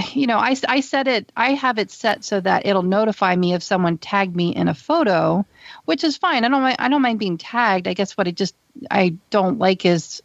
you 0.13 0.27
know, 0.27 0.37
I, 0.37 0.55
I 0.67 0.79
set 0.81 1.07
it, 1.07 1.31
I 1.35 1.53
have 1.53 1.77
it 1.77 1.91
set 1.91 2.23
so 2.23 2.39
that 2.39 2.65
it'll 2.65 2.83
notify 2.83 3.35
me 3.35 3.53
if 3.53 3.63
someone 3.63 3.97
tagged 3.97 4.35
me 4.35 4.55
in 4.55 4.67
a 4.67 4.73
photo, 4.73 5.45
which 5.85 6.03
is 6.03 6.17
fine. 6.17 6.43
I 6.43 6.49
don't 6.49 6.75
I 6.79 6.89
don't 6.89 7.01
mind 7.01 7.19
being 7.19 7.37
tagged. 7.37 7.87
I 7.87 7.93
guess 7.93 8.17
what 8.17 8.27
I 8.27 8.31
just, 8.31 8.55
I 8.89 9.15
don't 9.29 9.59
like 9.59 9.85
is 9.85 10.21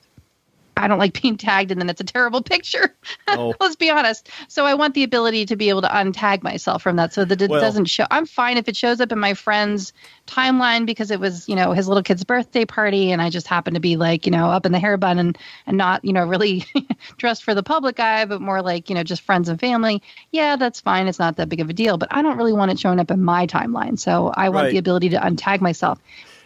I 0.81 0.89
don't 0.89 0.99
like 0.99 1.21
being 1.21 1.37
tagged 1.37 1.71
and 1.71 1.81
then 1.81 1.91
it's 1.91 2.01
a 2.01 2.05
terrible 2.05 2.43
picture. 2.55 2.95
Oh. 3.29 3.55
Let's 3.61 3.77
be 3.77 3.91
honest. 3.91 4.29
So 4.49 4.65
I 4.67 4.75
want 4.75 4.95
the 4.95 5.03
ability 5.05 5.47
to 5.47 5.57
be 5.57 5.69
able 5.69 5.83
to 5.83 5.89
untag 5.89 6.43
myself 6.43 6.83
from 6.83 6.97
that 6.97 7.13
so 7.13 7.25
that 7.25 7.41
it 7.43 7.51
Well- 7.51 7.61
doesn't 7.61 7.87
show. 7.87 8.07
I'm 8.11 8.27
fine 8.27 8.57
if 8.57 8.69
it 8.69 8.77
shows 8.77 9.01
up 9.01 9.13
in 9.13 9.19
my 9.19 9.35
friend's 9.35 9.93
timeline 10.27 10.87
because 10.87 11.11
it 11.11 11.21
was, 11.21 11.49
you 11.49 11.57
know, 11.57 11.73
his 11.73 11.89
little 11.89 12.03
kid's 12.03 12.25
birthday 12.25 12.65
party 12.65 13.11
and 13.13 13.21
I 13.21 13.31
just 13.31 13.47
happened 13.47 13.75
to 13.75 13.81
be 13.81 13.97
like, 13.97 14.27
you 14.27 14.33
know, 14.33 14.47
up 14.47 14.65
in 14.67 14.73
the 14.73 14.79
hair 14.79 14.97
bun 14.97 15.19
and, 15.19 15.37
and 15.67 15.77
not, 15.77 16.05
you 16.05 16.13
know, 16.13 16.25
really 16.27 16.65
dressed 17.19 17.45
for 17.45 17.55
the 17.55 17.63
public 17.63 17.99
eye, 18.01 18.25
but 18.25 18.41
more 18.41 18.63
like, 18.63 18.89
you 18.89 18.95
know, 18.95 19.03
just 19.03 19.23
friends 19.23 19.49
and 19.49 19.59
family. 19.59 20.03
Yeah, 20.31 20.57
that's 20.57 20.81
fine. 20.81 21.07
It's 21.09 21.19
not 21.19 21.37
that 21.37 21.49
big 21.49 21.61
of 21.61 21.69
a 21.69 21.73
deal, 21.73 21.99
but 21.99 22.09
I 22.13 22.23
don't 22.23 22.37
really 22.37 22.53
want 22.53 22.71
it 22.71 22.79
showing 22.79 23.01
up 23.01 23.11
in 23.11 23.23
my 23.23 23.47
timeline. 23.47 23.99
So 23.99 24.29
I 24.35 24.49
want 24.49 24.65
Right. 24.67 24.71
the 24.73 24.79
ability 24.79 25.11
to 25.11 25.19
untag 25.19 25.61
myself. 25.61 25.99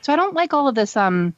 So 0.03 0.13
I 0.13 0.17
don't 0.17 0.35
like 0.35 0.53
all 0.55 0.69
of 0.69 0.75
this, 0.75 0.97
um, 0.97 1.35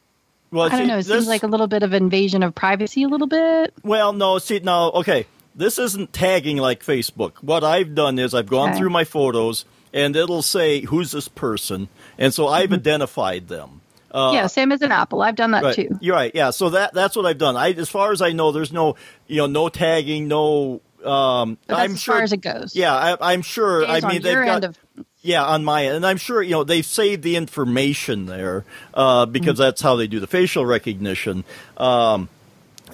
Well, 0.57 0.67
I 0.67 0.69
don't 0.71 0.79
see, 0.81 0.87
know. 0.87 0.95
It 0.95 1.05
this- 1.05 1.09
seems 1.09 1.29
like 1.29 1.43
a 1.43 1.47
little 1.47 1.67
bit 1.67 1.83
of 1.83 1.93
invasion 1.93 2.43
of 2.43 2.55
privacy, 2.55 3.03
a 3.03 3.09
little 3.09 3.27
bit. 3.27 3.75
Well, 3.85 4.13
no, 4.13 4.39
see, 4.39 4.59
now, 4.61 4.91
okay, 4.93 5.27
this 5.55 5.79
isn't 5.79 6.13
tagging 6.13 6.57
like 6.57 6.83
Facebook. 6.85 7.35
What 7.43 7.63
I've 7.63 7.95
done 7.95 8.19
is 8.19 8.35
I've 8.35 8.49
gone 8.49 8.71
Okay. 8.71 8.79
through 8.79 8.91
my 8.91 9.05
photos, 9.05 9.65
and 9.93 10.17
it'll 10.17 10.43
say 10.43 10.81
who's 10.83 11.13
this 11.13 11.29
person, 11.29 11.89
and 12.19 12.33
so 12.35 12.49
I've 12.49 12.73
identified 12.73 13.49
them. 13.49 13.83
Uh, 14.11 14.31
yeah, 14.33 14.47
same 14.47 14.73
as 14.73 14.81
an 14.81 14.93
Apple. 14.93 15.21
I've 15.21 15.35
done 15.37 15.51
that 15.51 15.63
right. 15.63 15.75
too. 15.75 15.99
You're 16.01 16.15
right. 16.15 16.33
Yeah. 16.35 16.49
So 16.51 16.71
that 16.71 16.95
that's 16.95 17.17
what 17.17 17.27
I've 17.27 17.37
done. 17.37 17.55
I, 17.55 17.73
as 17.73 17.91
far 17.91 18.13
as 18.13 18.23
I 18.23 18.33
know, 18.33 18.51
there's 18.51 18.73
no, 18.73 18.97
you 19.27 19.39
know, 19.39 19.47
no 19.47 19.69
tagging, 19.69 20.27
no. 20.29 20.81
Um, 21.05 21.59
I'm 21.69 21.93
as 21.93 22.01
sure. 22.03 22.15
far 22.15 22.23
as 22.23 22.33
it 22.33 22.41
goes. 22.41 22.75
Yeah, 22.75 22.95
I, 22.95 23.33
I'm 23.33 23.43
sure. 23.43 23.85
I 23.85 24.01
mean, 24.01 24.23
they've 24.23 24.45
got. 24.45 24.65
of 24.65 24.79
Yeah, 25.27 25.45
on 25.45 25.65
my 25.65 25.87
end. 25.87 25.97
And 25.97 26.07
I'm 26.07 26.17
sure, 26.19 26.43
you 26.43 26.53
know, 26.53 26.65
they've 26.65 26.87
saved 26.87 27.23
the 27.23 27.37
information 27.37 28.27
there 28.27 28.65
uh, 28.95 29.27
because 29.27 29.55
Mm-hmm. 29.55 29.63
that's 29.63 29.81
how 29.83 29.97
they 29.97 30.07
do 30.07 30.21
the 30.21 30.27
facial 30.27 30.65
recognition. 30.65 31.45
Um, 31.77 32.29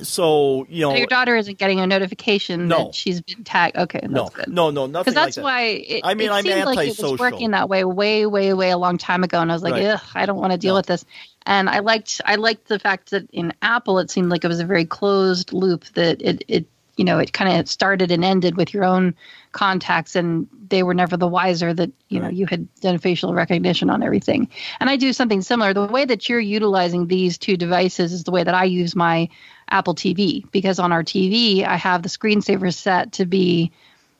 so, 0.02 0.66
you 0.70 0.82
know. 0.82 0.90
So 0.92 0.96
your 0.96 1.06
daughter 1.06 1.36
isn't 1.36 1.58
getting 1.58 1.78
a 1.80 1.86
notification 1.86 2.66
No. 2.68 2.86
that 2.86 2.94
she's 2.94 3.20
been 3.20 3.44
tagged. 3.44 3.76
Okay, 3.76 4.00
that's 4.00 4.12
no, 4.12 4.28
good. 4.32 4.48
no, 4.48 4.70
no, 4.70 4.86
nothing 4.86 5.12
Because 5.12 5.14
that's 5.14 5.36
like 5.36 5.42
that. 5.42 5.42
why 5.44 5.60
it, 5.62 6.00
I 6.04 6.14
mean, 6.14 6.28
it 6.28 6.32
I'm 6.32 6.44
seemed 6.44 6.64
like 6.64 6.88
it 6.88 6.98
was 6.98 7.18
working 7.20 7.50
that 7.50 7.68
way 7.68 7.84
way, 7.84 8.24
way, 8.24 8.54
way 8.54 8.70
a 8.70 8.78
long 8.78 8.96
time 8.98 9.22
ago, 9.22 9.38
and 9.40 9.50
I 9.50 9.54
was 9.54 9.62
like, 9.62 9.74
Right. 9.74 9.84
ugh, 9.86 10.00
I 10.14 10.24
don't 10.26 10.38
want 10.38 10.52
to 10.52 10.58
deal 10.58 10.72
No. 10.74 10.78
with 10.78 10.86
this. 10.86 11.04
And 11.44 11.68
I 11.68 11.80
liked, 11.80 12.20
I 12.24 12.36
liked 12.36 12.68
the 12.68 12.78
fact 12.78 13.10
that 13.10 13.28
in 13.32 13.52
Apple, 13.60 13.98
it 13.98 14.10
seemed 14.10 14.30
like 14.30 14.44
it 14.44 14.48
was 14.48 14.60
a 14.60 14.64
very 14.64 14.86
closed 14.86 15.52
loop. 15.52 15.84
That 15.94 16.22
it, 16.22 16.44
it, 16.48 16.66
you 16.96 17.04
know, 17.04 17.18
it 17.18 17.32
kind 17.32 17.58
of 17.58 17.68
started 17.68 18.10
and 18.10 18.24
ended 18.24 18.56
with 18.56 18.74
your 18.74 18.84
own 18.84 19.14
contacts, 19.52 20.14
and 20.14 20.46
they 20.68 20.82
were 20.82 20.94
never 20.94 21.16
the 21.16 21.28
wiser 21.28 21.72
that 21.72 21.90
you 22.08 22.20
know 22.20 22.28
you 22.28 22.46
had 22.46 22.72
done 22.80 22.98
facial 22.98 23.34
recognition 23.34 23.90
on 23.90 24.02
everything. 24.02 24.48
And 24.80 24.90
I 24.90 24.96
do 24.96 25.12
something 25.12 25.42
similar. 25.42 25.72
The 25.72 25.86
way 25.86 26.04
that 26.04 26.28
you're 26.28 26.40
utilizing 26.40 27.06
these 27.06 27.38
two 27.38 27.56
devices 27.56 28.12
is 28.12 28.24
the 28.24 28.30
way 28.30 28.44
that 28.44 28.54
I 28.54 28.64
use 28.64 28.94
my 28.94 29.28
Apple 29.70 29.94
TV 29.94 30.50
because 30.50 30.78
on 30.78 30.92
our 30.92 31.02
TV 31.02 31.64
I 31.64 31.76
have 31.76 32.02
the 32.02 32.08
screensaver 32.10 32.74
set 32.74 33.12
to 33.12 33.26
be 33.26 33.72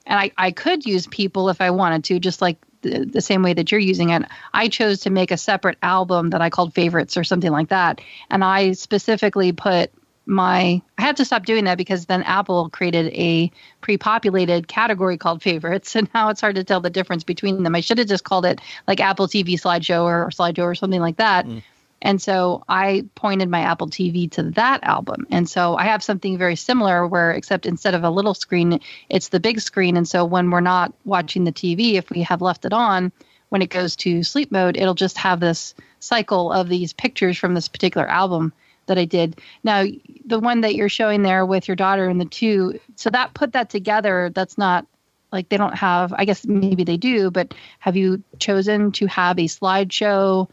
and 0.06 0.18
I, 0.18 0.32
I 0.36 0.50
could 0.50 0.84
use 0.84 1.06
people 1.06 1.48
if 1.48 1.60
I 1.60 1.70
wanted 1.70 2.04
to, 2.04 2.18
just 2.18 2.42
like 2.42 2.58
the, 2.82 3.04
the 3.04 3.20
same 3.20 3.42
way 3.42 3.54
that 3.54 3.70
you're 3.70 3.80
using 3.80 4.10
it. 4.10 4.22
I 4.52 4.68
chose 4.68 5.00
to 5.00 5.10
make 5.10 5.30
a 5.30 5.36
separate 5.36 5.78
album 5.82 6.30
that 6.30 6.40
I 6.40 6.50
called 6.50 6.74
favorites 6.74 7.16
or 7.16 7.24
something 7.24 7.52
like 7.52 7.68
that. 7.68 8.00
And 8.30 8.42
I 8.42 8.72
specifically 8.72 9.52
put 9.52 9.92
my, 10.24 10.80
I 10.98 11.02
had 11.02 11.16
to 11.16 11.24
stop 11.24 11.44
doing 11.44 11.64
that 11.64 11.78
because 11.78 12.06
then 12.06 12.22
Apple 12.22 12.70
created 12.70 13.12
a 13.14 13.50
pre 13.80 13.96
populated 13.96 14.68
category 14.68 15.16
called 15.18 15.42
favorites. 15.42 15.96
And 16.02 16.08
now 16.14 16.30
it's 16.30 16.40
hard 16.40 16.56
to 16.56 16.64
tell 16.64 16.80
the 16.80 16.90
difference 16.90 17.24
between 17.24 17.62
them. 17.62 17.74
I 17.74 17.80
should 17.80 17.98
have 17.98 18.08
just 18.08 18.24
called 18.24 18.46
it 18.46 18.60
like 18.86 19.00
Apple 19.00 19.28
TV 19.28 19.54
slideshow 19.54 20.04
or, 20.04 20.24
or 20.24 20.30
slideshow 20.30 20.64
or 20.64 20.74
something 20.74 21.00
like 21.00 21.16
that. 21.16 21.46
Mm. 21.46 21.62
And 22.02 22.20
so 22.20 22.64
I 22.68 23.04
pointed 23.14 23.48
my 23.48 23.60
Apple 23.60 23.88
TV 23.88 24.30
to 24.32 24.42
that 24.50 24.82
album. 24.82 25.26
And 25.30 25.48
so 25.48 25.76
I 25.76 25.84
have 25.84 26.02
something 26.02 26.36
very 26.36 26.56
similar 26.56 27.06
where, 27.06 27.30
except 27.30 27.64
instead 27.64 27.94
of 27.94 28.02
a 28.02 28.10
little 28.10 28.34
screen, 28.34 28.80
it's 29.08 29.28
the 29.28 29.38
big 29.38 29.60
screen. 29.60 29.96
And 29.96 30.06
so 30.06 30.24
when 30.24 30.50
we're 30.50 30.60
not 30.60 30.92
watching 31.04 31.44
the 31.44 31.52
TV, 31.52 31.94
if 31.94 32.10
we 32.10 32.22
have 32.22 32.42
left 32.42 32.64
it 32.64 32.72
on, 32.72 33.12
when 33.50 33.62
it 33.62 33.70
goes 33.70 33.94
to 33.96 34.24
sleep 34.24 34.50
mode, 34.50 34.76
it'll 34.76 34.94
just 34.94 35.18
have 35.18 35.38
this 35.38 35.74
cycle 36.00 36.50
of 36.50 36.68
these 36.68 36.92
pictures 36.92 37.38
from 37.38 37.54
this 37.54 37.68
particular 37.68 38.08
album 38.08 38.52
that 38.86 38.98
I 38.98 39.04
did. 39.04 39.40
Now, 39.62 39.84
the 40.24 40.40
one 40.40 40.62
that 40.62 40.74
you're 40.74 40.88
showing 40.88 41.22
there 41.22 41.44
with 41.46 41.68
your 41.68 41.76
daughter 41.76 42.08
and 42.08 42.20
the 42.20 42.24
two, 42.26 42.78
so 42.96 43.10
that 43.10 43.34
put 43.34 43.52
that 43.52 43.70
together, 43.70 44.30
that's 44.34 44.58
not 44.58 44.86
like 45.32 45.48
they 45.48 45.56
don't 45.56 45.74
have, 45.76 46.12
I 46.16 46.24
guess 46.24 46.46
maybe 46.46 46.84
they 46.84 46.96
do, 46.96 47.30
but 47.30 47.54
have 47.78 47.96
you 47.96 48.22
chosen 48.38 48.92
to 48.92 49.06
have 49.06 49.38
a 49.38 49.44
slideshow? 49.44 50.48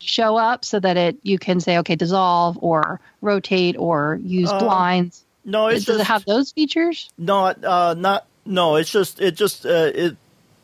show 0.00 0.36
up 0.36 0.66
so 0.66 0.78
that 0.78 0.98
it 0.98 1.16
you 1.22 1.38
can 1.38 1.60
say 1.60 1.78
okay 1.78 1.96
dissolve 1.96 2.58
or 2.60 3.00
rotate 3.22 3.74
or 3.78 4.18
use 4.22 4.50
Uh, 4.50 4.58
blinds 4.58 5.24
no, 5.46 5.68
it's 5.68 5.84
does 5.86 5.96
just 5.96 6.00
it 6.00 6.12
have 6.12 6.24
those 6.26 6.52
features 6.52 7.08
not 7.16 7.64
uh, 7.64 7.94
not 7.94 8.26
no. 8.46 8.76
It's 8.76 8.90
just 8.90 9.20
it 9.20 9.36
just 9.36 9.66
uh, 9.66 9.90
it 9.94 10.16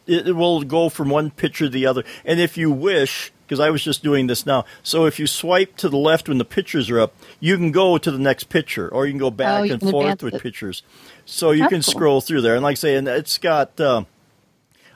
it 0.06 0.34
will 0.34 0.62
go 0.62 0.88
from 0.88 1.08
one 1.08 1.30
picture 1.30 1.66
to 1.66 1.70
the 1.70 1.86
other, 1.86 2.04
and 2.24 2.40
if 2.40 2.56
you 2.56 2.70
wish, 2.70 3.32
because 3.50 3.58
I 3.58 3.70
was 3.70 3.82
just 3.82 4.04
doing 4.04 4.28
this 4.28 4.46
now. 4.46 4.64
So 4.84 5.06
if 5.06 5.18
you 5.18 5.26
swipe 5.26 5.76
to 5.78 5.88
the 5.88 5.96
left 5.96 6.28
when 6.28 6.38
the 6.38 6.44
pictures 6.44 6.88
are 6.88 7.00
up, 7.00 7.12
you 7.40 7.56
can 7.56 7.72
go 7.72 7.98
to 7.98 8.10
the 8.12 8.18
next 8.18 8.44
picture, 8.44 8.88
or 8.88 9.06
you 9.06 9.10
can 9.12 9.18
go 9.18 9.32
back 9.32 9.62
Oh, 9.62 9.64
and 9.64 9.80
forth 9.90 10.22
with 10.22 10.34
it. 10.34 10.40
pictures. 10.42 10.84
So 11.26 11.50
you 11.50 11.62
That's 11.64 11.70
can 11.70 11.82
cool. 11.82 11.90
scroll 11.92 12.20
through 12.20 12.42
there, 12.42 12.54
and 12.54 12.62
like 12.62 12.74
I 12.74 12.74
say, 12.74 12.94
and 12.94 13.08
it's 13.08 13.38
got. 13.38 13.78
Uh, 13.80 14.04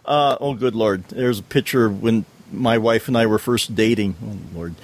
uh, 0.07 0.37
oh, 0.41 0.55
good 0.55 0.77
lord! 0.77 1.03
There's 1.09 1.41
a 1.41 1.43
picture 1.43 1.89
when 1.89 2.27
my 2.53 2.79
wife 2.79 3.09
and 3.09 3.17
I 3.19 3.27
were 3.27 3.41
first 3.41 3.75
dating. 3.75 4.15
Oh 4.25 4.57
lord, 4.57 4.75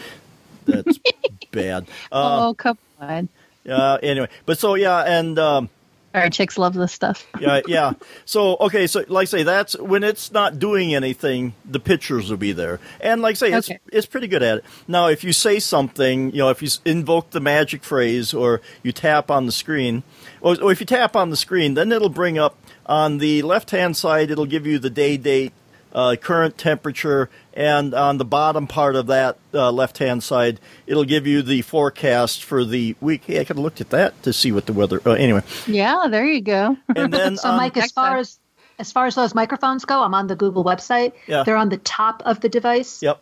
that's 0.65 0.99
bad. 1.53 1.87
Uh, 2.11 2.49
oh 2.49 2.55
come 2.55 2.77
on 2.99 3.29
Uh, 3.69 3.99
anyway, 4.03 4.29
but 4.47 4.59
so 4.59 4.75
yeah, 4.75 5.03
and 5.03 5.39
um, 5.39 5.69
Our 6.13 6.29
chicks 6.29 6.59
love 6.59 6.75
this 6.75 6.93
stuff. 6.93 7.27
yeah, 7.41 7.61
yeah. 7.69 7.93
So 8.25 8.57
okay, 8.61 8.87
so 8.87 9.05
like 9.09 9.23
I 9.23 9.25
say, 9.27 9.43
that's 9.45 9.79
when 9.79 10.03
it's 10.03 10.33
not 10.33 10.59
doing 10.59 10.95
anything, 10.95 11.55
the 11.65 11.79
pictures 11.79 12.29
will 12.31 12.37
be 12.37 12.53
there, 12.53 12.81
and 13.01 13.23
like 13.23 13.33
I 13.33 13.35
say, 13.35 13.53
it's 13.53 13.71
Okay. 13.71 13.79
it's 13.93 14.07
pretty 14.07 14.27
good 14.27 14.43
at 14.43 14.59
it. 14.59 14.65
Now, 14.89 15.07
if 15.07 15.23
you 15.23 15.33
say 15.33 15.61
something, 15.61 16.33
you 16.33 16.39
know, 16.39 16.49
if 16.51 16.63
you 16.63 16.69
invoke 16.85 17.31
the 17.31 17.41
magic 17.41 17.85
phrase 17.85 18.35
or 18.35 18.61
you 18.83 18.91
tap 18.93 19.31
on 19.31 19.47
the 19.47 19.53
screen, 19.53 20.03
or, 20.41 20.61
or 20.61 20.73
if 20.73 20.81
you 20.81 20.87
tap 20.87 21.15
on 21.15 21.31
the 21.31 21.37
screen, 21.37 21.75
then 21.75 21.93
it'll 21.93 22.09
bring 22.09 22.39
up 22.39 22.57
on 22.87 23.19
the 23.19 23.43
left 23.43 23.71
hand 23.71 23.97
side, 23.97 24.31
it'll 24.33 24.47
give 24.47 24.67
you 24.67 24.79
the 24.81 24.91
day, 24.91 25.17
date, 25.17 25.53
uh, 25.93 26.17
current 26.21 26.57
temperature, 26.59 27.29
and 27.55 27.95
on 27.95 28.19
the 28.19 28.25
bottom 28.25 28.67
part 28.67 28.97
of 28.97 29.07
that 29.09 29.37
uh, 29.55 29.71
left 29.73 29.99
hand 29.99 30.23
side, 30.23 30.61
it'll 30.87 31.05
give 31.05 31.27
you 31.27 31.43
the 31.43 31.63
forecast 31.63 32.43
for 32.45 32.65
the 32.65 32.95
week. 33.01 33.23
Hey, 33.27 33.41
I 33.41 33.45
could 33.45 33.57
have 33.57 33.59
looked 33.65 33.81
at 33.81 33.91
that 33.91 34.23
to 34.23 34.33
see 34.33 34.53
what 34.53 34.67
the 34.67 34.73
weather. 34.73 35.01
Uh, 35.05 35.13
anyway, 35.13 35.43
Yeah, 35.67 36.07
there 36.11 36.25
you 36.27 36.41
go. 36.41 36.77
and 36.95 37.13
then 37.15 37.37
So, 37.37 37.49
on- 37.51 37.57
Mike, 37.57 37.77
as 37.77 37.93
far 37.93 38.17
as 38.19 38.39
as 38.79 38.93
far 38.93 39.05
as 39.07 39.15
those 39.15 39.35
microphones 39.35 39.85
go, 39.85 40.03
I'm 40.03 40.15
on 40.15 40.27
the 40.27 40.37
Google 40.37 40.65
website. 40.65 41.13
Yeah. 41.27 41.43
They're 41.43 41.57
on 41.57 41.69
the 41.69 41.77
top 41.77 42.23
of 42.25 42.41
the 42.41 42.49
device. 42.49 43.03
yep. 43.03 43.21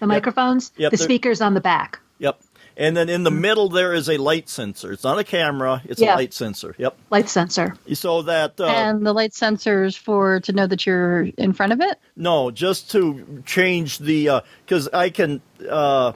The 0.00 0.06
microphones. 0.06 0.72
Yep, 0.76 0.90
The 0.92 0.96
speakers 0.96 1.40
on 1.42 1.52
the 1.54 1.60
back. 1.60 2.00
Yep. 2.18 2.40
And 2.76 2.96
then 2.96 3.08
in 3.08 3.22
the 3.22 3.30
middle 3.30 3.68
there 3.68 3.92
is 3.92 4.08
a 4.08 4.16
light 4.16 4.48
sensor. 4.48 4.92
It's 4.92 5.04
not 5.04 5.18
a 5.18 5.24
camera. 5.24 5.80
It's 5.84 6.00
a 6.00 6.06
light 6.06 6.34
sensor. 6.34 6.74
Yep. 6.78 6.96
Light 7.10 7.28
sensor. 7.28 7.76
So 7.92 8.22
that 8.22 8.58
uh, 8.60 8.66
and 8.66 9.06
the 9.06 9.12
light 9.12 9.30
sensors 9.32 9.96
for 9.96 10.40
to 10.40 10.52
know 10.52 10.66
that 10.66 10.84
you're 10.86 11.22
in 11.38 11.52
front 11.52 11.72
of 11.72 11.80
it. 11.80 11.98
no, 12.16 12.50
just 12.50 12.90
to 12.92 13.42
change 13.46 13.98
the 13.98 14.42
because 14.66 14.88
I 14.88 15.10
can 15.10 15.40
uh, 15.68 16.12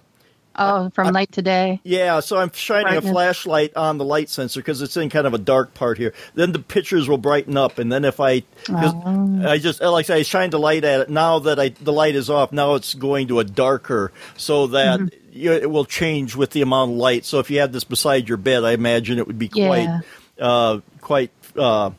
Oh, 0.60 0.90
from 0.90 1.12
night 1.12 1.30
to 1.32 1.42
day. 1.42 1.80
yeah. 1.84 2.18
So 2.18 2.36
I'm 2.36 2.50
shining 2.52 2.96
a 2.96 3.00
flashlight 3.00 3.76
on 3.76 3.96
the 3.98 4.04
light 4.04 4.28
sensor 4.28 4.58
because 4.58 4.82
it's 4.82 4.96
in 4.96 5.08
kind 5.08 5.24
of 5.24 5.32
a 5.32 5.38
dark 5.38 5.72
part 5.72 5.98
here. 5.98 6.12
Then 6.34 6.50
the 6.50 6.58
pictures 6.58 7.08
will 7.08 7.16
brighten 7.16 7.56
up, 7.56 7.78
and 7.78 7.92
then 7.92 8.04
if 8.04 8.18
I, 8.18 8.42
Oh. 8.68 9.40
I 9.46 9.58
just 9.58 9.80
like 9.80 10.06
I 10.06 10.08
say, 10.08 10.14
I 10.18 10.22
shine 10.22 10.50
the 10.50 10.58
light 10.58 10.82
at 10.82 11.02
it. 11.02 11.10
Now 11.10 11.38
that 11.38 11.60
I 11.60 11.68
the 11.68 11.92
light 11.92 12.16
is 12.16 12.28
off, 12.28 12.50
now 12.50 12.74
it's 12.74 12.94
going 12.94 13.28
to 13.28 13.38
a 13.38 13.44
darker 13.44 14.10
so 14.36 14.66
that. 14.68 14.98
Mm-hmm. 14.98 15.24
You, 15.38 15.53
it 15.53 15.70
will 15.70 15.85
change 15.85 16.37
with 16.37 16.51
the 16.51 16.62
amount 16.62 16.92
of 16.92 16.96
light. 16.96 17.24
So 17.24 17.38
if 17.38 17.51
you 17.51 17.61
had 17.61 17.72
this 17.72 17.85
beside 17.85 18.29
your 18.29 18.38
bed, 18.38 18.64
I 18.64 18.72
imagine 18.72 19.18
it 19.18 19.27
would 19.27 19.38
be 19.38 19.48
quite 19.48 19.85
Yeah. 19.85 20.01
uh, 20.40 20.81
quite 21.01 21.31
uh, 21.57 21.90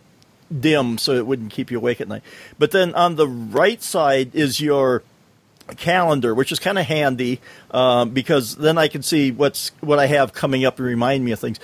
dim, 0.57 0.97
so 0.97 1.13
it 1.13 1.25
wouldn't 1.25 1.51
keep 1.51 1.71
you 1.71 1.77
awake 1.77 2.01
at 2.01 2.07
night. 2.07 2.23
But 2.57 2.71
then 2.71 2.93
on 2.95 3.15
the 3.15 3.27
right 3.27 3.81
side 3.81 4.35
is 4.35 4.59
your 4.61 5.03
calendar, 5.77 6.33
which 6.33 6.51
is 6.51 6.59
kind 6.59 6.79
of 6.79 6.85
handy 6.85 7.39
um, 7.71 8.09
because 8.09 8.55
then 8.55 8.77
I 8.77 8.87
can 8.87 9.03
see 9.03 9.31
what's 9.31 9.71
what 9.81 9.99
I 9.99 10.07
have 10.07 10.33
coming 10.33 10.65
up 10.65 10.77
and 10.79 10.87
remind 10.87 11.23
me 11.23 11.31
of 11.31 11.39
things. 11.39 11.59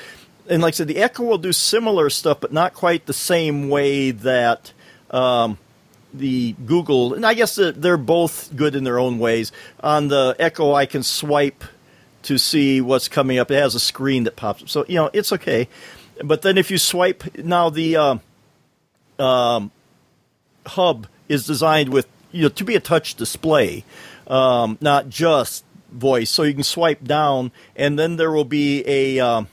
And 0.47 0.61
like 0.61 0.75
I 0.75 0.77
said, 0.77 0.87
the 0.87 0.97
Echo 0.97 1.23
will 1.23 1.39
do 1.39 1.51
similar 1.51 2.09
stuff, 2.11 2.39
but 2.39 2.53
not 2.53 2.73
quite 2.75 3.07
the 3.07 3.13
same 3.13 3.67
way 3.69 4.11
that 4.11 4.73
um, 5.09 5.57
the 6.17 6.53
Google. 6.65 7.13
And 7.13 7.25
I 7.25 7.33
guess 7.33 7.55
they're 7.55 7.97
both 7.97 8.55
good 8.55 8.75
in 8.75 8.83
their 8.83 8.99
own 8.99 9.19
ways. 9.19 9.51
On 9.81 10.07
the 10.07 10.35
Echo, 10.39 10.73
I 10.73 10.85
can 10.85 11.03
swipe 11.03 11.63
to 12.23 12.37
see 12.37 12.81
what's 12.81 13.07
coming 13.07 13.37
up. 13.37 13.51
It 13.51 13.55
has 13.55 13.75
a 13.75 13.79
screen 13.79 14.23
that 14.23 14.35
pops 14.35 14.63
up, 14.63 14.69
so 14.69 14.85
you 14.87 14.95
know 14.95 15.09
it's 15.13 15.31
okay. 15.31 15.67
But 16.23 16.41
then 16.41 16.57
if 16.57 16.71
you 16.71 16.77
swipe 16.77 17.37
now, 17.37 17.69
the 17.69 17.95
uh, 17.95 18.17
um, 19.19 19.71
hub 20.65 21.07
is 21.29 21.45
designed 21.45 21.89
with 21.89 22.07
you 22.31 22.43
know 22.43 22.49
to 22.49 22.63
be 22.63 22.75
a 22.75 22.79
touch 22.79 23.15
display, 23.15 23.83
um, 24.27 24.77
not 24.81 25.09
just 25.09 25.63
voice. 25.91 26.31
So 26.31 26.43
you 26.43 26.53
can 26.53 26.63
swipe 26.63 27.03
down, 27.03 27.51
and 27.75 27.97
then 27.97 28.17
there 28.17 28.31
will 28.31 28.45
be 28.45 28.83
a. 28.87 29.19
Um, 29.19 29.47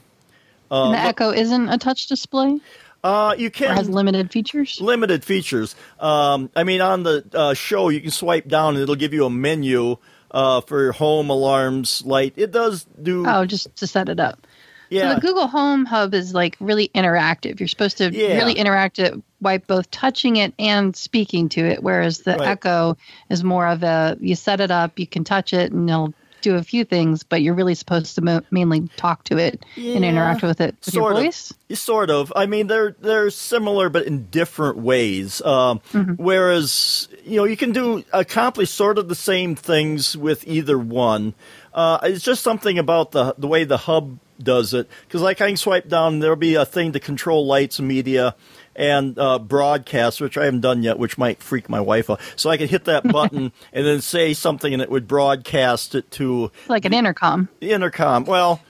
and 0.70 0.94
the 0.94 0.98
Echo 0.98 1.31
isn't 1.31 1.68
a 1.68 1.77
touch 1.77 2.07
display 2.07 2.59
uh, 3.05 3.35
you 3.38 3.49
or 3.49 3.51
can 3.51 3.77
has 3.77 3.88
limited 3.88 4.31
features. 4.31 4.81
limited 4.81 5.25
features. 5.25 5.75
Um, 6.01 6.51
I 6.55 6.65
mean, 6.65 6.81
on 6.81 7.03
the 7.03 7.25
uh, 7.33 7.55
show, 7.55 7.88
you 7.88 8.01
can 8.01 8.11
swipe 8.11 8.49
down 8.49 8.75
and 8.75 8.83
it'll 8.83 8.95
give 8.95 9.12
you 9.15 9.25
a 9.27 9.31
menu 9.31 9.97
uh, 10.31 10.61
for 10.62 10.83
your 10.83 10.93
home 10.93 11.31
alarms, 11.31 12.03
light. 12.07 12.35
It 12.37 12.53
does 12.53 12.87
do. 13.03 13.25
Oh, 13.27 13.45
just 13.45 13.75
to 13.77 13.87
set 13.87 14.09
it 14.09 14.19
up. 14.21 14.47
yeah. 14.88 15.09
So 15.11 15.15
the 15.17 15.21
Google 15.21 15.47
Home 15.47 15.85
Hub 15.85 16.15
is 16.15 16.33
like 16.33 16.57
really 16.61 16.88
interactive. 16.95 17.61
You're 17.61 17.69
supposed 17.69 17.99
to 17.99 18.11
Yeah. 18.12 18.37
really 18.38 18.55
interact 18.55 18.99
it 18.99 19.15
by 19.41 19.59
both 19.59 19.91
touching 19.91 20.37
it 20.37 20.55
and 20.59 20.95
speaking 20.97 21.49
to 21.51 21.61
it, 21.61 21.83
whereas 21.83 22.21
the 22.21 22.37
Right. 22.37 22.49
Echo 22.49 22.97
is 23.29 23.43
more 23.43 23.67
of 23.67 23.83
a 23.83 24.17
you 24.21 24.35
set 24.37 24.61
it 24.61 24.71
up, 24.71 24.99
you 24.99 25.07
can 25.07 25.25
touch 25.25 25.53
it, 25.53 25.73
and 25.73 25.88
it'll 25.91 26.15
do 26.42 26.57
a 26.57 26.62
few 26.62 26.85
things, 26.85 27.22
but 27.22 27.42
you're 27.42 27.55
really 27.55 27.74
supposed 27.74 28.14
to 28.16 28.20
mo- 28.22 28.42
mainly 28.50 28.88
talk 28.96 29.24
to 29.24 29.38
it 29.38 29.64
and 29.76 30.05
interact 30.05 30.42
with 30.42 30.61
it 30.61 30.74
with 30.85 30.94
Sort 30.94 31.16
your 31.16 31.28
of. 31.28 31.35
Sort 31.72 32.11
of. 32.11 32.33
I 32.37 32.46
mean, 32.46 32.66
they're 32.66 32.94
they're 33.00 33.31
similar, 33.31 33.88
but 33.88 34.07
in 34.07 34.26
different 34.26 34.78
ways. 34.78 35.40
Um, 35.42 35.81
Whereas, 36.16 37.09
you 37.24 37.37
know, 37.37 37.44
you 37.44 37.57
can 37.57 37.72
do 37.72 38.05
accomplish 38.12 38.70
sort 38.70 38.98
of 38.98 39.09
the 39.09 39.14
same 39.14 39.55
things 39.55 40.16
with 40.16 40.46
either 40.46 40.78
one. 40.78 41.35
Uh, 41.72 41.98
it's 42.02 42.24
just 42.24 42.42
something 42.42 42.78
about 42.78 43.12
the 43.12 43.35
the 43.38 43.48
way 43.48 43.64
the 43.64 43.78
hub 43.78 44.18
does 44.42 44.74
it. 44.74 44.88
Because, 45.07 45.22
like, 45.22 45.40
I 45.40 45.48
can 45.48 45.57
swipe 45.57 45.88
down, 45.88 46.18
there'll 46.18 46.37
be 46.37 46.57
a 46.57 46.66
thing 46.66 46.92
to 46.92 47.00
control 47.00 47.46
lights, 47.46 47.78
and 47.78 47.88
media, 47.88 48.35
and 48.75 49.19
uh, 49.19 49.39
broadcast, 49.39 50.21
which 50.21 50.37
I 50.39 50.45
haven't 50.47 50.61
done 50.63 50.83
yet, 50.83 50.99
which 50.99 51.19
might 51.19 51.43
freak 51.43 51.69
my 51.69 51.81
wife 51.81 52.09
out. 52.11 52.21
So 52.37 52.51
I 52.51 52.57
could 52.57 52.71
hit 52.71 52.85
that 52.87 53.05
button 53.07 53.53
and 53.73 53.87
then 53.87 54.01
say 54.01 54.33
something, 54.35 54.73
and 54.73 54.83
it 54.83 54.91
would 54.91 55.07
broadcast 55.09 55.95
it 55.95 56.11
to 56.13 56.51
Like 56.69 56.85
an 56.85 56.95
intercom. 56.95 57.49
the 57.61 57.73
intercom. 57.73 58.25
Well, 58.25 58.61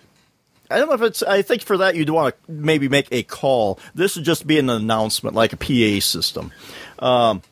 I 0.70 0.78
don't 0.78 0.88
know 0.88 0.94
if 0.94 1.02
it's. 1.02 1.22
I 1.22 1.42
think 1.42 1.62
for 1.62 1.76
that 1.78 1.94
you'd 1.96 2.08
want 2.10 2.34
to 2.46 2.52
maybe 2.52 2.88
make 2.88 3.08
a 3.12 3.22
call. 3.22 3.78
This 3.94 4.16
would 4.16 4.24
just 4.24 4.46
be 4.46 4.58
an 4.58 4.70
announcement, 4.70 5.36
like 5.36 5.52
a 5.52 5.56
PA 5.56 6.00
system. 6.00 6.50
Um, 6.98 7.42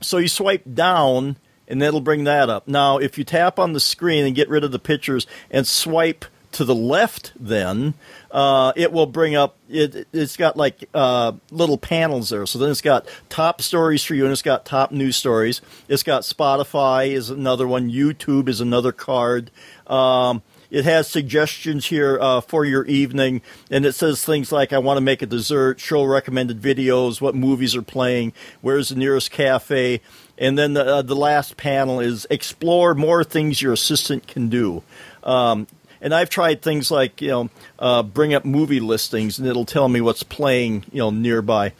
so 0.00 0.16
you 0.18 0.28
swipe 0.28 0.62
down, 0.72 1.36
and 1.68 1.82
it'll 1.82 2.00
bring 2.00 2.24
that 2.24 2.48
up. 2.48 2.66
Now, 2.66 2.98
if 2.98 3.18
you 3.18 3.24
tap 3.24 3.58
on 3.58 3.72
the 3.74 3.80
screen 3.80 4.24
and 4.26 4.34
get 4.34 4.48
rid 4.48 4.64
of 4.64 4.72
the 4.72 4.78
pictures 4.78 5.26
and 5.50 5.66
swipe 5.66 6.24
to 6.52 6.64
the 6.64 6.74
left, 6.74 7.32
then 7.38 7.94
uh, 8.30 8.72
it 8.76 8.92
will 8.92 9.06
bring 9.06 9.34
up. 9.34 9.56
It, 9.68 10.06
it's 10.12 10.36
got 10.36 10.56
like 10.56 10.88
uh, 10.94 11.32
little 11.50 11.78
panels 11.78 12.30
there. 12.30 12.46
So 12.46 12.58
then 12.58 12.70
it's 12.70 12.80
got 12.80 13.06
top 13.28 13.62
stories 13.62 14.04
for 14.04 14.14
you, 14.14 14.24
and 14.24 14.32
it's 14.32 14.42
got 14.42 14.64
top 14.64 14.92
news 14.92 15.16
stories. 15.16 15.60
It's 15.88 16.02
got 16.02 16.22
Spotify 16.22 17.10
is 17.10 17.30
another 17.30 17.66
one. 17.66 17.90
YouTube 17.90 18.48
is 18.48 18.60
another 18.60 18.92
card. 18.92 19.50
Um, 19.86 20.42
it 20.70 20.86
has 20.86 21.06
suggestions 21.06 21.86
here 21.86 22.18
uh, 22.18 22.40
for 22.40 22.64
your 22.64 22.86
evening, 22.86 23.42
and 23.70 23.84
it 23.84 23.92
says 23.92 24.24
things 24.24 24.50
like, 24.50 24.72
I 24.72 24.78
want 24.78 24.96
to 24.96 25.02
make 25.02 25.20
a 25.20 25.26
dessert, 25.26 25.78
show 25.78 26.02
recommended 26.02 26.62
videos, 26.62 27.20
what 27.20 27.34
movies 27.34 27.76
are 27.76 27.82
playing, 27.82 28.32
where's 28.62 28.88
the 28.88 28.94
nearest 28.94 29.30
cafe. 29.30 30.00
And 30.38 30.58
then 30.58 30.72
the, 30.72 30.82
uh, 30.82 31.02
the 31.02 31.14
last 31.14 31.58
panel 31.58 32.00
is 32.00 32.26
explore 32.30 32.94
more 32.94 33.22
things 33.22 33.60
your 33.60 33.74
assistant 33.74 34.26
can 34.26 34.48
do. 34.48 34.82
Um, 35.22 35.66
and 36.02 36.12
I've 36.14 36.28
tried 36.28 36.60
things 36.60 36.90
like, 36.90 37.22
you 37.22 37.28
know, 37.28 37.50
uh, 37.78 38.02
bring 38.02 38.34
up 38.34 38.44
movie 38.44 38.80
listings, 38.80 39.38
and 39.38 39.48
it'll 39.48 39.64
tell 39.64 39.88
me 39.88 40.02
what's 40.02 40.22
playing, 40.22 40.84
you 40.92 40.98
know, 40.98 41.10
nearby. 41.10 41.72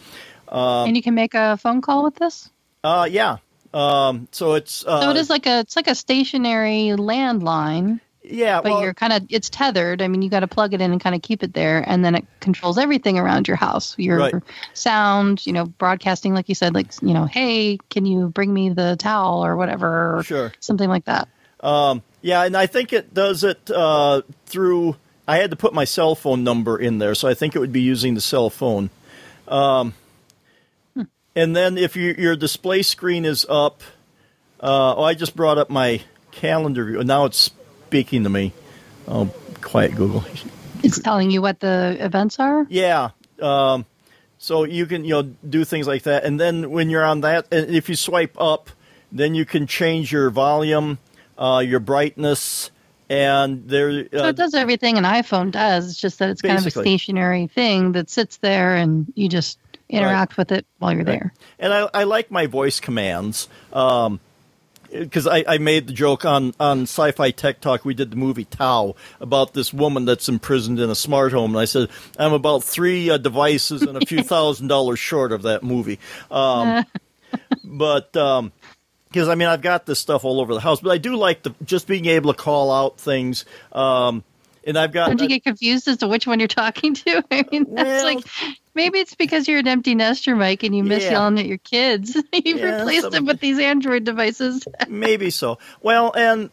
Um, 0.48 0.88
and 0.88 0.96
you 0.96 1.02
can 1.02 1.14
make 1.14 1.34
a 1.34 1.56
phone 1.58 1.82
call 1.82 2.04
with 2.04 2.14
this. 2.14 2.48
Uh, 2.84 3.06
yeah. 3.10 3.38
Um, 3.74 4.28
so 4.32 4.54
it's 4.54 4.84
uh, 4.86 5.00
So 5.02 5.10
it 5.10 5.16
is 5.16 5.28
like 5.30 5.46
a 5.46 5.60
it's 5.60 5.76
like 5.76 5.88
a 5.88 5.94
stationary 5.94 6.92
landline, 6.96 8.00
yeah. 8.22 8.60
but 8.60 8.72
well, 8.72 8.82
you're 8.82 8.92
kind 8.94 9.14
of 9.14 9.24
it's 9.30 9.48
tethered. 9.48 10.02
I 10.02 10.08
mean, 10.08 10.20
you 10.20 10.28
got 10.28 10.40
to 10.40 10.46
plug 10.46 10.74
it 10.74 10.80
in 10.82 10.92
and 10.92 11.00
kind 11.00 11.14
of 11.14 11.22
keep 11.22 11.42
it 11.42 11.54
there, 11.54 11.82
and 11.88 12.04
then 12.04 12.14
it 12.14 12.26
controls 12.40 12.76
everything 12.76 13.18
around 13.18 13.48
your 13.48 13.56
house. 13.56 13.94
Your 13.98 14.18
Right. 14.18 14.34
sound, 14.74 15.46
you 15.46 15.54
know, 15.54 15.64
broadcasting, 15.64 16.34
like 16.34 16.50
you 16.50 16.54
said, 16.54 16.74
like 16.74 16.88
you 17.00 17.14
know, 17.14 17.24
hey, 17.24 17.78
can 17.88 18.04
you 18.04 18.28
bring 18.28 18.52
me 18.52 18.68
the 18.68 18.96
towel 18.98 19.42
or 19.44 19.56
whatever, 19.56 20.18
or 20.18 20.22
Sure. 20.22 20.52
something 20.60 20.88
like 20.88 21.06
that. 21.06 21.28
Um, 21.60 22.02
yeah, 22.22 22.44
and 22.44 22.56
I 22.56 22.66
think 22.66 22.92
it 22.92 23.12
does 23.12 23.44
it 23.44 23.70
uh, 23.70 24.22
through. 24.46 24.96
I 25.28 25.36
had 25.36 25.50
to 25.50 25.56
put 25.56 25.74
my 25.74 25.84
cell 25.84 26.14
phone 26.14 26.42
number 26.44 26.78
in 26.78 26.98
there, 26.98 27.14
so 27.14 27.28
I 27.28 27.34
think 27.34 27.54
it 27.54 27.58
would 27.58 27.72
be 27.72 27.82
using 27.82 28.14
the 28.14 28.20
cell 28.20 28.48
phone. 28.48 28.90
Um, 29.46 29.94
And 31.34 31.56
then 31.56 31.78
if 31.78 31.96
you, 31.96 32.14
your 32.18 32.36
display 32.36 32.82
screen 32.82 33.24
is 33.24 33.46
up, 33.48 33.80
uh, 34.60 34.94
oh, 34.96 35.02
I 35.02 35.14
just 35.14 35.34
brought 35.34 35.56
up 35.58 35.70
my 35.70 36.02
calendar 36.30 36.84
view. 36.84 37.02
Now 37.04 37.24
it's 37.24 37.50
speaking 37.86 38.24
to 38.24 38.28
me. 38.28 38.52
Oh, 39.08 39.32
quiet 39.62 39.94
Google. 39.94 40.24
It's 40.82 40.98
telling 40.98 41.30
you 41.30 41.40
what 41.40 41.60
the 41.60 41.96
events 41.98 42.38
are. 42.38 42.66
Yeah. 42.68 43.10
Um, 43.40 43.86
so 44.38 44.64
you 44.64 44.86
can 44.86 45.04
you 45.04 45.10
know 45.10 45.22
do 45.22 45.64
things 45.64 45.86
like 45.86 46.02
that, 46.02 46.24
and 46.24 46.38
then 46.38 46.70
when 46.70 46.90
you're 46.90 47.04
on 47.04 47.22
that, 47.22 47.46
and 47.50 47.74
if 47.74 47.88
you 47.88 47.96
swipe 47.96 48.38
up, 48.40 48.70
then 49.10 49.34
you 49.34 49.44
can 49.44 49.66
change 49.66 50.12
your 50.12 50.30
volume, 50.30 50.98
uh, 51.38 51.62
your 51.64 51.80
brightness, 51.80 52.70
and 53.08 53.68
there. 53.68 54.08
So 54.10 54.24
Uh, 54.24 54.28
it 54.28 54.36
does 54.36 54.54
everything 54.54 54.98
an 54.98 55.04
iPhone 55.04 55.50
does. 55.50 55.90
It's 55.90 56.00
just 56.00 56.18
that 56.18 56.30
it's 56.30 56.42
kind 56.42 56.58
of 56.58 56.66
a 56.66 56.70
stationary 56.70 57.46
thing 57.46 57.92
that 57.92 58.10
sits 58.10 58.38
there, 58.38 58.74
and 58.76 59.12
you 59.14 59.28
just 59.28 59.58
interact 59.88 60.38
with 60.38 60.52
it 60.52 60.64
while 60.78 60.92
you're 60.94 61.04
there. 61.04 61.34
and 61.58 61.72
I, 61.72 61.88
I 61.92 62.04
like 62.04 62.30
my 62.30 62.46
voice 62.46 62.80
commands. 62.80 63.48
Um, 63.72 64.20
because 64.90 65.26
I, 65.26 65.42
I 65.48 65.56
made 65.56 65.86
the 65.86 65.92
joke 65.94 66.26
on 66.26 66.52
on 66.60 66.82
Sci-Fi 66.82 67.30
Tech 67.30 67.60
Talk. 67.62 67.84
We 67.84 67.94
did 67.94 68.10
the 68.10 68.16
movie 68.16 68.44
Tau 68.44 68.94
about 69.20 69.54
this 69.54 69.72
woman 69.72 70.04
that's 70.04 70.28
imprisoned 70.28 70.78
in 70.78 70.90
a 70.90 70.94
smart 70.94 71.32
home, 71.32 71.52
and 71.52 71.60
I 71.60 71.64
said 71.64 71.88
I'm 72.18 72.34
about 72.34 72.62
three 72.62 73.08
uh, 73.08 73.16
devices 73.16 73.80
and 73.82 73.96
a 73.96 74.04
few 74.04 74.22
thousand 74.22 74.68
dollars 74.68 74.98
short 74.98 75.32
of 75.32 75.42
that 75.42 75.62
movie. 75.62 75.98
Um, 76.30 76.84
but 77.64 78.14
um, 78.18 78.52
because 79.12 79.28
I 79.28 79.34
mean 79.34 79.48
I've 79.48 79.62
got 79.62 79.86
this 79.86 79.98
stuff 79.98 80.24
all 80.24 80.40
over 80.40 80.54
the 80.54 80.60
house, 80.60 80.80
but 80.80 80.90
I 80.90 80.98
do 80.98 81.16
like 81.16 81.42
the 81.42 81.54
just 81.64 81.86
being 81.86 82.06
able 82.06 82.32
to 82.32 82.38
call 82.38 82.72
out 82.72 82.98
things. 82.98 83.44
Um, 83.72 84.24
and 84.64 84.78
I've 84.78 84.92
got. 84.92 85.08
Don't 85.08 85.20
you 85.20 85.28
get 85.28 85.42
confused 85.44 85.88
as 85.88 85.98
to 85.98 86.08
which 86.08 86.26
one 86.26 86.38
you're 86.38 86.46
talking 86.48 86.94
to? 86.94 87.24
I 87.30 87.44
mean, 87.50 87.66
that's 87.74 88.04
Well- 88.04 88.04
like 88.14 88.24
maybe 88.74 89.00
it's 89.00 89.14
because 89.14 89.48
you're 89.48 89.58
an 89.58 89.68
empty 89.68 89.94
nester, 89.94 90.34
Mike, 90.36 90.62
and 90.62 90.74
you 90.74 90.82
miss 90.84 91.04
Yeah. 91.04 91.10
yelling 91.12 91.38
at 91.40 91.46
your 91.46 91.58
kids. 91.58 92.14
you 92.32 92.56
Yeah, 92.56 92.78
replaced 92.78 93.10
them 93.10 93.26
with 93.26 93.40
these 93.40 93.58
Android 93.58 94.04
devices. 94.04 94.64
maybe 94.88 95.30
so. 95.30 95.58
Well, 95.82 96.12
and 96.16 96.50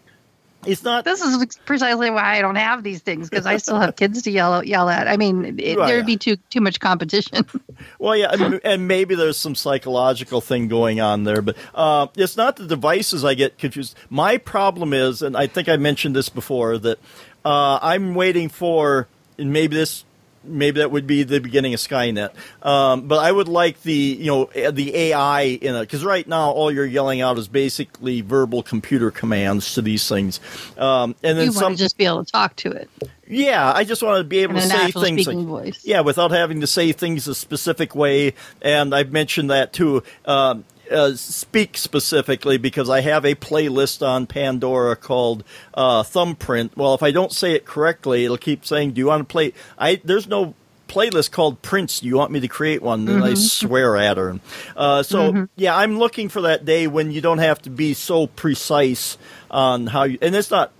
it's 0.66 0.84
not. 0.84 1.06
this 1.06 1.22
is 1.22 1.58
precisely 1.66 2.10
why 2.10 2.38
I 2.38 2.42
don't 2.42 2.56
have 2.56 2.84
these 2.84 3.02
things 3.02 3.30
because 3.30 3.46
I 3.46 3.58
still 3.58 3.80
have 3.80 3.96
kids 3.96 4.22
to 4.24 4.32
yell 4.32 4.64
yell 4.64 4.90
at. 4.90 5.08
I 5.08 5.18
mean, 5.18 5.60
it, 5.60 5.78
Right, 5.78 5.88
there'd 5.88 6.02
yeah. 6.02 6.06
be 6.06 6.18
too 6.18 6.36
too 6.50 6.62
much 6.62 6.80
competition. 6.80 7.46
Well, 7.98 8.16
yeah, 8.16 8.32
and, 8.34 8.60
and 8.66 8.88
maybe 8.90 9.16
there's 9.16 9.38
some 9.38 9.56
psychological 9.56 10.42
thing 10.42 10.68
going 10.68 11.00
on 11.00 11.24
there, 11.24 11.42
but 11.42 11.56
uh, 11.74 12.08
it's 12.18 12.36
not 12.36 12.58
the 12.58 12.68
devices 12.68 13.24
I 13.24 13.36
get 13.36 13.58
confused. 13.58 13.96
My 14.10 14.38
problem 14.38 14.92
is, 14.94 15.22
and 15.22 15.38
I 15.38 15.48
think 15.48 15.70
I 15.70 15.78
mentioned 15.78 16.14
this 16.14 16.28
before, 16.28 16.78
that 16.78 17.00
uh, 17.46 17.80
I'm 17.82 18.16
waiting 18.16 18.50
for, 18.50 19.08
and 19.38 19.54
maybe 19.54 19.78
this, 19.78 20.04
maybe 20.44 20.80
that 20.80 20.92
would 20.92 21.08
be 21.08 21.24
the 21.24 21.40
beginning 21.40 21.74
of 21.74 21.80
Skynet, 21.80 22.32
um, 22.64 23.08
but 23.08 23.20
I 23.20 23.32
would 23.32 23.48
like 23.48 23.82
the, 23.84 23.94
you 23.94 24.28
know, 24.28 24.46
the 24.72 24.96
AI 24.96 25.42
in 25.42 25.76
it 25.76 25.82
because 25.82 26.04
right 26.04 26.28
now 26.28 26.52
all 26.52 26.72
you're 26.72 26.86
yelling 26.86 27.22
out 27.22 27.38
is 27.38 27.48
basically 27.48 28.22
verbal 28.22 28.64
computer 28.64 29.12
commands 29.12 29.74
to 29.76 29.82
these 29.82 30.08
things, 30.08 30.40
um, 30.78 31.16
and 31.24 31.38
then 31.38 31.48
you 31.48 31.52
some. 31.52 31.76
just 31.76 31.98
be 31.98 32.06
able 32.06 32.24
to 32.24 32.32
talk 32.32 32.56
to 32.58 32.72
it 32.72 32.90
Yeah, 33.28 33.72
I 33.74 33.84
just 33.84 34.02
want 34.02 34.18
to 34.18 34.24
be 34.24 34.40
able 34.40 34.56
to 34.56 34.62
say 34.62 34.92
things 34.92 35.28
like, 35.28 35.38
voice. 35.38 35.86
yeah, 35.86 36.02
without 36.02 36.32
having 36.32 36.62
to 36.62 36.68
say 36.68 36.92
things 36.92 37.28
a 37.28 37.36
specific 37.36 37.94
way. 37.94 38.34
And 38.62 38.94
I've 38.94 39.12
mentioned 39.12 39.52
that 39.52 39.72
too. 39.72 40.04
Um, 40.26 40.66
uh, 40.92 41.16
speak 41.16 41.78
specifically 41.78 42.58
because 42.58 42.90
I 42.90 43.02
have 43.02 43.26
a 43.26 43.36
playlist 43.36 44.06
on 44.06 44.28
Pandora 44.28 44.96
called 44.96 45.44
uh, 45.74 46.04
Thumbprint. 46.04 46.76
Well, 46.78 46.94
if 46.94 47.04
I 47.04 47.12
don't 47.12 47.32
say 47.32 47.54
it 47.54 47.66
correctly, 47.66 48.26
it'll 48.26 48.38
keep 48.38 48.66
saying, 48.66 48.92
"Do 48.94 49.00
you 49.00 49.08
want 49.08 49.22
to 49.22 49.32
play?" 49.32 49.54
I 49.78 50.02
there's 50.04 50.28
no 50.28 50.56
playlist 50.88 51.32
called 51.32 51.62
Prince. 51.62 52.00
Do 52.00 52.08
you 52.08 52.18
want 52.18 52.32
me 52.32 52.40
to 52.42 52.48
create 52.48 52.82
one? 52.82 53.08
And 53.08 53.24
I 53.24 53.36
swear 53.36 53.96
at 53.96 54.18
her. 54.18 54.40
Uh, 54.76 55.04
so 55.04 55.48
yeah, 55.56 55.76
I'm 55.76 55.98
looking 56.00 56.30
for 56.30 56.42
that 56.42 56.66
day 56.66 56.88
when 56.88 57.12
you 57.12 57.22
don't 57.22 57.38
have 57.38 57.62
to 57.64 57.70
be 57.70 57.94
so 57.94 58.28
precise 58.28 59.18
on 59.50 59.88
how 59.88 60.04
you. 60.04 60.18
And 60.22 60.36
it's 60.36 60.52
not 60.52 60.72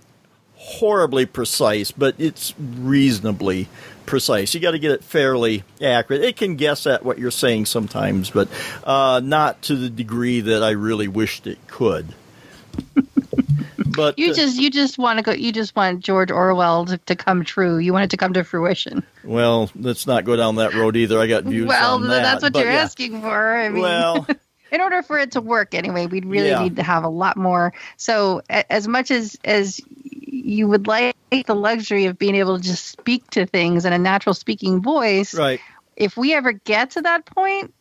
horribly 0.56 1.24
precise, 1.24 1.90
but 1.90 2.14
it's 2.18 2.52
reasonably 2.58 3.68
precise. 4.06 4.54
You 4.54 4.60
got 4.60 4.72
to 4.72 4.78
get 4.78 4.90
it 4.92 5.04
fairly 5.04 5.64
accurate. 5.80 6.22
It 6.22 6.36
can 6.36 6.56
guess 6.56 6.86
at 6.86 7.04
what 7.04 7.18
you're 7.18 7.30
saying 7.30 7.66
sometimes, 7.66 8.30
but 8.30 8.48
uh, 8.84 9.20
not 9.22 9.62
to 9.62 9.76
the 9.76 9.88
degree 9.90 10.40
that 10.40 10.62
I 10.62 10.70
really 10.70 11.08
wished 11.08 11.46
it 11.46 11.58
could. 11.66 12.14
but 13.96 14.18
You 14.18 14.30
uh, 14.30 14.34
just 14.34 14.56
you 14.58 14.70
just 14.70 14.98
want 14.98 15.18
to 15.18 15.22
go. 15.22 15.32
You 15.32 15.52
just 15.52 15.74
want 15.74 16.00
George 16.00 16.30
Orwell 16.30 16.86
to, 16.86 16.98
to 16.98 17.16
come 17.16 17.44
true. 17.44 17.78
You 17.78 17.92
want 17.92 18.04
it 18.04 18.10
to 18.10 18.16
come 18.16 18.32
to 18.34 18.44
fruition. 18.44 19.02
well, 19.24 19.70
let's 19.74 20.06
not 20.06 20.24
go 20.24 20.36
down 20.36 20.56
that 20.56 20.74
road 20.74 20.96
either. 20.96 21.18
I 21.18 21.26
got 21.26 21.44
views 21.44 21.66
well, 21.68 21.96
on 21.96 22.08
that. 22.08 22.22
that's 22.22 22.42
what 22.42 22.52
but 22.52 22.60
you're 22.60 22.72
yeah. 22.72 22.82
asking 22.82 23.20
for. 23.20 23.56
I 23.56 23.68
mean, 23.68 23.82
Well, 23.82 24.26
in 24.72 24.80
order 24.80 25.02
for 25.02 25.18
it 25.18 25.32
to 25.32 25.40
work 25.40 25.74
anyway, 25.74 26.06
we'd 26.06 26.24
really 26.24 26.48
Yeah. 26.50 26.62
need 26.62 26.76
to 26.76 26.82
have 26.82 27.04
a 27.04 27.08
lot 27.08 27.36
more. 27.36 27.72
So, 27.96 28.42
a- 28.48 28.70
as 28.72 28.86
much 28.86 29.10
as 29.10 29.36
as 29.44 29.80
you 30.04 30.68
would 30.68 30.86
like 30.86 31.16
the 31.30 31.54
luxury 31.54 32.06
of 32.06 32.18
being 32.18 32.34
able 32.34 32.56
to 32.58 32.62
just 32.62 32.86
speak 32.86 33.28
to 33.30 33.46
things 33.46 33.84
in 33.84 33.92
a 33.92 33.98
natural 33.98 34.34
speaking 34.34 34.82
voice, 34.82 35.34
right, 35.34 35.60
if 35.96 36.16
we 36.16 36.34
ever 36.34 36.52
get 36.52 36.90
to 36.92 37.02
that 37.02 37.24
point, 37.26 37.72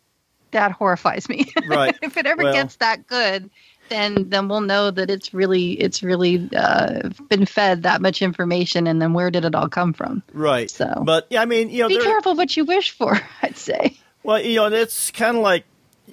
that 0.51 0.71
horrifies 0.71 1.27
me. 1.29 1.45
right. 1.67 1.97
if 2.01 2.17
it 2.17 2.25
ever 2.25 2.43
Well- 2.43 2.53
gets 2.53 2.75
that 2.77 3.07
good, 3.07 3.49
then 3.89 4.29
then 4.29 4.47
we'll 4.47 4.62
know 4.62 4.91
that 4.91 5.09
it's 5.09 5.33
really 5.33 5.71
it's 5.73 6.03
really 6.03 6.47
uh, 6.55 7.09
been 7.27 7.45
fed 7.47 7.83
that 7.83 8.01
much 8.01 8.21
information, 8.21 8.85
and 8.85 9.01
then 9.01 9.13
where 9.13 9.31
did 9.31 9.45
it 9.45 9.55
all 9.55 9.67
come 9.67 9.93
from? 9.93 10.21
Right. 10.31 10.69
So- 10.69 11.01
but 11.03 11.25
yeah, 11.31 11.41
I 11.41 11.45
mean, 11.45 11.69
you 11.69 11.81
know, 11.81 11.88
Be 11.88 11.95
there- 11.95 12.03
careful 12.03 12.35
what 12.35 12.55
you 12.55 12.65
wish 12.65 12.91
for. 12.91 13.19
I'd 13.41 13.57
say. 13.57 13.97
Well, 14.23 14.39
you 14.41 14.57
know, 14.57 14.67
it's 14.67 15.09
kind 15.12 15.38
of 15.38 15.41
like 15.43 15.65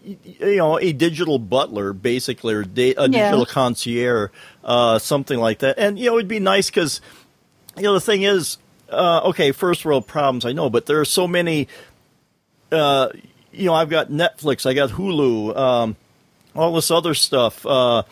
you 0.05 0.57
know 0.57 0.79
a 0.79 0.92
digital 0.92 1.38
butler, 1.38 1.92
basically, 1.92 2.55
or 2.55 2.61
a 2.62 2.66
Yeah. 2.77 3.07
digital 3.09 3.44
concierge, 3.44 4.31
uh, 4.64 4.99
something 4.99 5.38
like 5.38 5.59
that. 5.59 5.79
And 5.79 5.99
you 5.99 6.09
know, 6.11 6.16
it'd 6.16 6.29
be 6.29 6.38
nice 6.40 6.70
because 6.70 7.01
you 7.77 7.83
know 7.83 7.95
the 7.95 8.01
thing 8.01 8.23
is, 8.23 8.59
uh, 8.91 9.21
okay, 9.27 9.53
first 9.53 9.85
world 9.85 10.07
problems, 10.07 10.45
I 10.45 10.53
know, 10.53 10.71
but 10.71 10.87
there 10.87 11.01
are 11.01 11.05
so 11.07 11.27
many. 11.27 11.69
Uh, 12.71 13.09
you 13.53 13.67
know, 13.67 13.75
I've 13.75 13.89
got 13.89 14.09
Netflix, 14.09 14.67
I 14.67 14.75
got 14.75 14.91
Hulu, 14.91 15.57
um, 15.57 15.97
all 16.55 16.75
this 16.75 16.91
other 16.91 17.15
stuff. 17.15 17.65
Uh, 17.65 18.03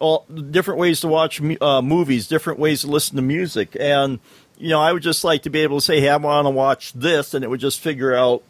all 0.00 0.26
different 0.26 0.80
ways 0.80 1.00
to 1.00 1.08
watch 1.08 1.40
uh, 1.60 1.80
movies, 1.80 2.26
different 2.26 2.58
ways 2.58 2.82
to 2.82 2.88
listen 2.88 3.16
to 3.16 3.22
music, 3.22 3.76
and 3.78 4.18
you 4.58 4.68
know, 4.68 4.80
I 4.80 4.92
would 4.92 5.02
just 5.02 5.24
like 5.24 5.42
to 5.42 5.50
be 5.50 5.60
able 5.60 5.78
to 5.78 5.84
say, 5.84 6.00
"Hey, 6.00 6.08
I 6.08 6.16
want 6.16 6.46
to 6.46 6.50
watch 6.50 6.92
this," 6.92 7.34
and 7.34 7.44
it 7.44 7.48
would 7.48 7.60
just 7.60 7.80
figure 7.80 8.14
out 8.14 8.42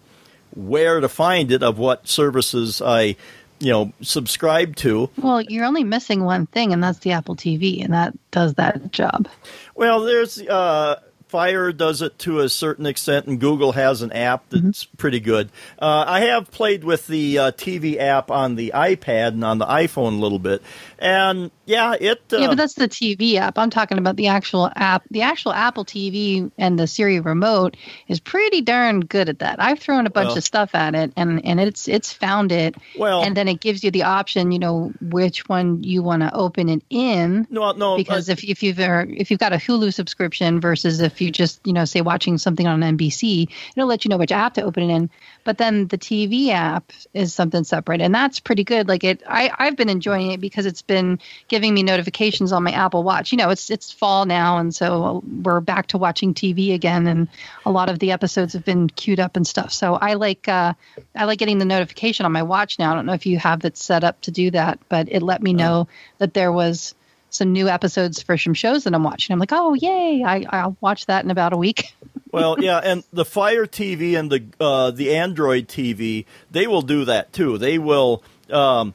where 0.55 1.01
to 1.01 1.09
find 1.09 1.51
it 1.51 1.63
of 1.63 1.79
what 1.79 2.09
services 2.09 2.81
I, 2.81 3.17
you 3.65 3.73
know, 3.73 3.93
subscribe 4.03 4.77
to. 4.77 5.09
Well, 5.17 5.41
you're 5.41 5.65
only 5.65 5.85
missing 5.85 6.23
one 6.23 6.47
thing, 6.47 6.73
and 6.73 6.83
that's 6.83 6.99
the 6.99 7.13
Apple 7.13 7.35
TV, 7.35 7.83
and 7.83 7.95
that 7.95 8.13
does 8.31 8.55
that 8.55 8.93
job. 8.93 9.27
Well, 9.75 10.05
there's 10.05 10.41
uh, 10.41 11.01
Fire 11.35 11.73
does 11.73 12.01
it 12.01 12.17
to 12.21 12.39
a 12.39 12.49
certain 12.49 12.87
extent, 12.87 13.27
and 13.27 13.41
Google 13.41 13.73
has 13.73 14.03
an 14.03 14.13
app 14.13 14.49
that's 14.51 14.85
pretty 14.85 15.19
good. 15.19 15.51
Uh, 15.83 16.05
I 16.07 16.21
have 16.27 16.49
played 16.53 16.85
with 16.85 17.09
the 17.09 17.39
uh, 17.41 17.51
TV 17.51 17.99
app 17.99 18.31
on 18.31 18.55
the 18.55 18.71
iPad 18.73 19.31
and 19.31 19.45
on 19.45 19.59
the 19.59 19.67
iPhone 19.67 20.17
a 20.17 20.21
little 20.21 20.39
bit, 20.39 20.63
and 21.01 21.51
yeah, 21.67 21.97
it. 21.99 22.23
Uh, 22.33 22.37
yeah, 22.37 22.47
but 22.47 22.57
that's 22.57 22.75
the 22.75 22.89
TV 22.89 23.35
app. 23.35 23.59
I'm 23.59 23.71
talking 23.71 23.99
about 23.99 24.15
the 24.15 24.29
actual 24.29 24.71
app. 24.77 25.03
The 25.11 25.23
actual 25.23 25.53
Apple 25.53 25.85
TV 25.85 26.53
and 26.57 26.79
the 26.79 26.87
Siri 26.87 27.19
remote 27.19 27.77
is 28.07 28.21
pretty 28.21 28.61
darn 28.61 29.01
good 29.01 29.29
at 29.29 29.41
that. 29.41 29.61
I've 29.61 29.81
thrown 29.81 30.07
a 30.07 30.11
bunch 30.11 30.29
Well- 30.29 30.39
of 30.39 30.45
stuff 30.45 30.73
at 30.77 30.95
it, 30.95 31.13
and 31.17 31.45
and 31.45 31.59
it's 31.59 31.89
it's 31.89 32.13
found 32.13 32.53
it. 32.53 32.77
Well- 32.97 33.25
and 33.25 33.37
then 33.37 33.49
it 33.49 33.59
gives 33.59 33.83
you 33.83 33.91
the 33.91 34.05
option, 34.05 34.53
you 34.53 34.61
know, 34.61 34.93
which 35.01 35.49
one 35.49 35.83
you 35.83 36.05
want 36.05 36.23
to 36.23 36.33
open 36.33 36.69
it 36.69 36.83
in. 36.91 37.49
no, 37.51 37.73
no, 37.73 37.97
because 37.97 38.29
uh, 38.29 38.33
if 38.33 38.45
if 38.45 38.63
you've 38.63 38.79
uh, 38.79 39.07
if 39.09 39.33
you've 39.33 39.41
got 39.41 39.53
a 39.53 39.57
Hulu 39.57 39.93
subscription 39.93 40.61
versus 40.61 41.01
if 41.01 41.21
you 41.21 41.24
just 41.31 41.67
you 41.67 41.73
know 41.73 41.85
say 41.85 42.01
watching 42.01 42.39
something 42.39 42.67
on 42.67 42.81
NBC, 42.81 43.49
it'll 43.77 43.89
let 43.89 44.05
you 44.05 44.09
know 44.09 44.17
which 44.17 44.33
app 44.33 44.55
to 44.55 44.63
open 44.63 44.89
it 44.89 44.95
in. 44.95 45.11
But 45.45 45.59
then 45.59 45.89
the 45.89 45.99
TV 45.99 46.49
app 46.49 46.93
is 47.13 47.35
something 47.35 47.65
separate, 47.65 48.01
and 48.01 48.15
that's 48.15 48.41
pretty 48.41 48.65
good. 48.65 48.89
Like 48.89 49.05
it, 49.05 49.23
I 49.29 49.51
I've 49.59 49.77
been 49.77 49.89
enjoying 49.89 50.33
it 50.33 50.41
because 50.41 50.67
it's 50.67 50.83
been 50.83 51.19
giving 51.49 51.75
me 51.75 51.83
notifications 51.83 52.53
on 52.53 52.63
my 52.63 52.73
Apple 52.73 53.03
Watch. 53.03 53.33
You 53.33 53.39
know, 53.39 53.51
it's 53.51 53.71
it's 53.71 53.93
fall 53.93 54.27
now, 54.27 54.59
and 54.59 54.75
so 54.75 55.23
we're 55.43 55.61
back 55.61 55.89
to 55.89 55.99
watching 55.99 56.35
TV 56.35 56.75
again, 56.75 57.07
and 57.07 57.29
a 57.67 57.71
lot 57.71 57.89
of 57.89 57.99
the 57.99 58.13
episodes 58.13 58.53
have 58.53 58.65
been 58.65 58.89
queued 58.89 59.21
up 59.21 59.37
and 59.37 59.47
stuff. 59.47 59.73
So 59.73 59.95
I 59.95 60.15
like 60.15 60.49
uh, 60.49 60.75
I 61.15 61.25
like 61.25 61.39
getting 61.39 61.59
the 61.59 61.65
notification 61.65 62.27
on 62.27 62.33
my 62.33 62.43
watch 62.43 62.79
now. 62.79 62.93
I 62.93 62.95
don't 62.95 63.07
know 63.07 63.15
if 63.15 63.27
you 63.27 63.39
have 63.39 63.65
it 63.65 63.77
set 63.77 64.05
up 64.05 64.21
to 64.23 64.31
do 64.31 64.51
that, 64.53 64.79
but 64.89 65.09
it 65.11 65.23
let 65.23 65.43
me 65.43 65.53
know 65.53 65.89
that 66.19 66.35
there 66.35 66.53
was 66.53 66.95
some 67.35 67.53
new 67.53 67.69
episodes 67.69 68.23
for 68.23 68.39
some 68.39 68.55
shows 68.55 68.85
that 68.85 68.95
I'm 68.95 69.03
watching. 69.03 69.33
I'm 69.33 69.39
like, 69.39 69.53
oh 69.53 69.75
yay! 69.75 70.23
I, 70.25 70.47
I'll 70.49 70.77
watch 70.81 71.07
that 71.07 71.25
in 71.25 71.31
about 71.31 71.53
a 71.53 71.57
week. 71.57 71.95
well, 72.33 72.57
yeah, 72.61 72.79
and 72.79 73.05
the 73.13 73.25
Fire 73.25 73.67
TV 73.67 74.19
and 74.19 74.31
the 74.31 74.45
uh, 74.61 74.91
the 74.91 75.15
Android 75.17 75.69
TV, 75.69 76.27
they 76.51 76.67
will 76.67 76.83
do 76.83 77.05
that 77.07 77.33
too. 77.33 77.59
They 77.59 77.79
will, 77.79 78.23
um, 78.51 78.95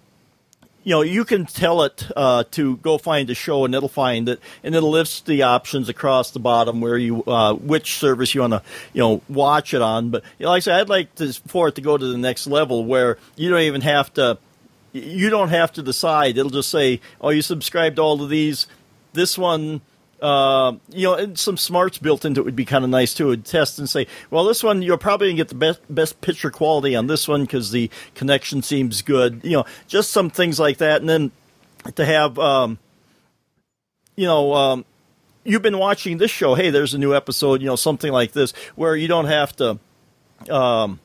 you 0.84 0.91
know, 0.91 1.02
you 1.02 1.25
can 1.25 1.45
tell 1.45 1.84
it 1.84 2.08
uh, 2.15 2.45
to 2.52 2.78
go 2.78 2.97
find 2.97 3.30
a 3.30 3.36
show, 3.36 3.65
and 3.65 3.75
it'll 3.75 3.89
find 3.89 4.30
it, 4.30 4.39
and 4.63 4.73
it'll 4.73 4.91
list 4.91 5.25
the 5.25 5.43
options 5.43 5.89
across 5.89 6.32
the 6.32 6.39
bottom 6.39 6.82
where 6.82 6.97
you 6.97 7.23
uh, 7.25 7.54
which 7.54 7.97
service 7.97 8.34
you 8.34 8.41
want 8.41 8.54
to, 8.54 8.63
you 8.93 9.02
know, 9.02 9.21
watch 9.28 9.73
it 9.73 9.82
on. 9.82 10.10
But 10.10 10.23
you 10.38 10.45
know, 10.45 10.52
like 10.52 10.58
I 10.58 10.62
said, 10.62 10.80
I'd 10.80 10.89
like 10.89 11.13
to, 11.15 11.34
for 11.47 11.67
it 11.67 11.75
to 11.75 11.82
go 11.82 11.97
to 11.97 12.06
the 12.06 12.17
next 12.17 12.47
level 12.47 12.86
where 12.86 13.17
you 13.36 13.49
don't 13.49 13.62
even 13.62 13.82
have 13.82 14.13
to. 14.15 14.38
You 14.93 15.30
don't 15.30 15.49
have 15.49 15.71
to 15.73 15.82
decide. 15.84 16.38
It'll 16.38 16.49
just 16.49 16.69
say, 16.69 16.99
"Oh, 17.21 17.30
you 17.30 17.41
subscribed 17.41 17.97
to 17.97 18.02
all 18.02 18.21
of 18.21 18.30
these. 18.30 18.67
This 19.13 19.38
one 19.38 19.82
uh, 20.21 20.73
you 20.89 21.04
know, 21.04 21.13
and 21.13 21.39
some 21.39 21.58
smarts 21.58 21.97
built 21.97 22.25
into 22.25 22.41
it 22.41 22.43
would 22.43 22.56
be 22.56 22.65
kind 22.65 22.84
of 22.84 22.89
nice 22.89 23.13
too. 23.13 23.30
It'd 23.32 23.45
test 23.45 23.80
and 23.80 23.89
say, 23.89 24.08
well, 24.30 24.43
this 24.43 24.63
one 24.63 24.82
you're 24.82 24.97
probably 24.97 25.28
gonna 25.28 25.38
get 25.38 25.47
the 25.47 25.56
best 25.56 25.80
best 25.89 26.19
picture 26.21 26.52
quality 26.52 26.95
on 26.95 27.08
this 27.08 27.28
one 27.28 27.41
because 27.41 27.71
the 27.71 27.89
connection 28.15 28.62
seems 28.62 29.02
good. 29.02 29.41
You 29.43 29.58
know, 29.58 29.65
just 29.88 30.12
some 30.12 30.30
things 30.30 30.60
like 30.60 30.78
that, 30.78 31.02
and 31.02 31.10
then 31.10 31.32
to 31.95 32.06
have, 32.06 32.38
um, 32.38 32.78
you 34.15 34.25
know, 34.25 34.54
um, 34.54 34.86
you've 35.45 35.62
been 35.62 35.78
watching 35.78 36.17
this 36.17 36.32
show. 36.32 36.54
Hey, 36.54 36.69
there's 36.69 36.93
a 36.93 36.99
new 36.99 37.15
episode. 37.15 37.62
You 37.62 37.67
know, 37.67 37.78
something 37.78 38.12
like 38.12 38.34
this 38.34 38.52
where 38.75 38.95
you 38.95 39.08
don't 39.08 39.25
have 39.25 39.56
to. 39.58 39.80
Um, 40.49 40.99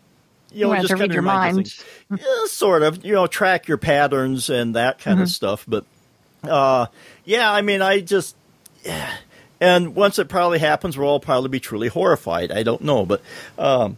you 0.53 0.67
know, 0.67 0.73
You 0.75 0.83
just 0.83 0.91
to 0.91 0.97
read 0.97 1.13
your 1.13 1.23
mind. 1.23 1.57
things. 1.57 1.85
Yeah, 2.21 2.47
sort 2.47 2.83
of. 2.83 3.05
You 3.05 3.13
know, 3.15 3.27
track 3.27 3.69
your 3.69 3.79
patterns 3.79 4.51
and 4.51 4.75
that 4.75 4.99
kind 4.99 5.17
Mm-hmm. 5.17 5.23
of 5.25 5.29
stuff. 5.31 5.65
But 5.67 5.85
uh, 6.43 6.87
yeah, 7.25 7.51
I 7.51 7.63
mean, 7.63 7.83
I 7.83 8.01
just, 8.01 8.37
yeah. 8.85 9.11
and 9.61 9.95
once 9.95 10.19
it 10.19 10.29
probably 10.29 10.59
happens, 10.59 10.97
we'll 10.99 11.09
all 11.09 11.21
probably 11.21 11.49
be 11.49 11.61
truly 11.61 11.89
horrified. 11.89 12.53
I 12.53 12.63
don't 12.63 12.83
know, 12.83 13.05
but 13.07 13.23
um, 13.59 13.97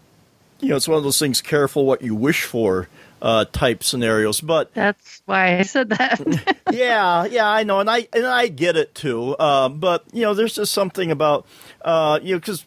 you 0.61 0.69
know, 0.69 0.77
it's 0.77 0.89
one 0.89 0.99
of 0.99 1.05
those 1.05 1.19
things. 1.19 1.41
Careful 1.43 1.85
what 1.87 2.03
you 2.03 2.15
wish 2.15 2.45
for. 2.45 2.89
Uh, 3.23 3.47
type 3.47 3.83
scenarios, 3.83 4.43
but 4.43 4.73
That's 4.75 5.23
why 5.25 5.59
I 5.59 5.63
said 5.63 5.89
that. 5.89 6.59
yeah, 6.71 7.25
yeah, 7.25 7.49
I 7.49 7.63
know, 7.65 7.81
and 7.81 7.89
I 7.89 8.07
and 8.13 8.27
I 8.27 8.49
get 8.49 8.77
it 8.77 8.95
too. 8.95 9.35
Um, 9.39 9.81
but 9.81 10.05
you 10.13 10.21
know, 10.21 10.35
there's 10.35 10.55
just 10.55 10.71
something 10.71 11.11
about 11.11 11.47
uh, 11.81 12.21
you 12.23 12.35
know 12.35 12.39
because 12.41 12.67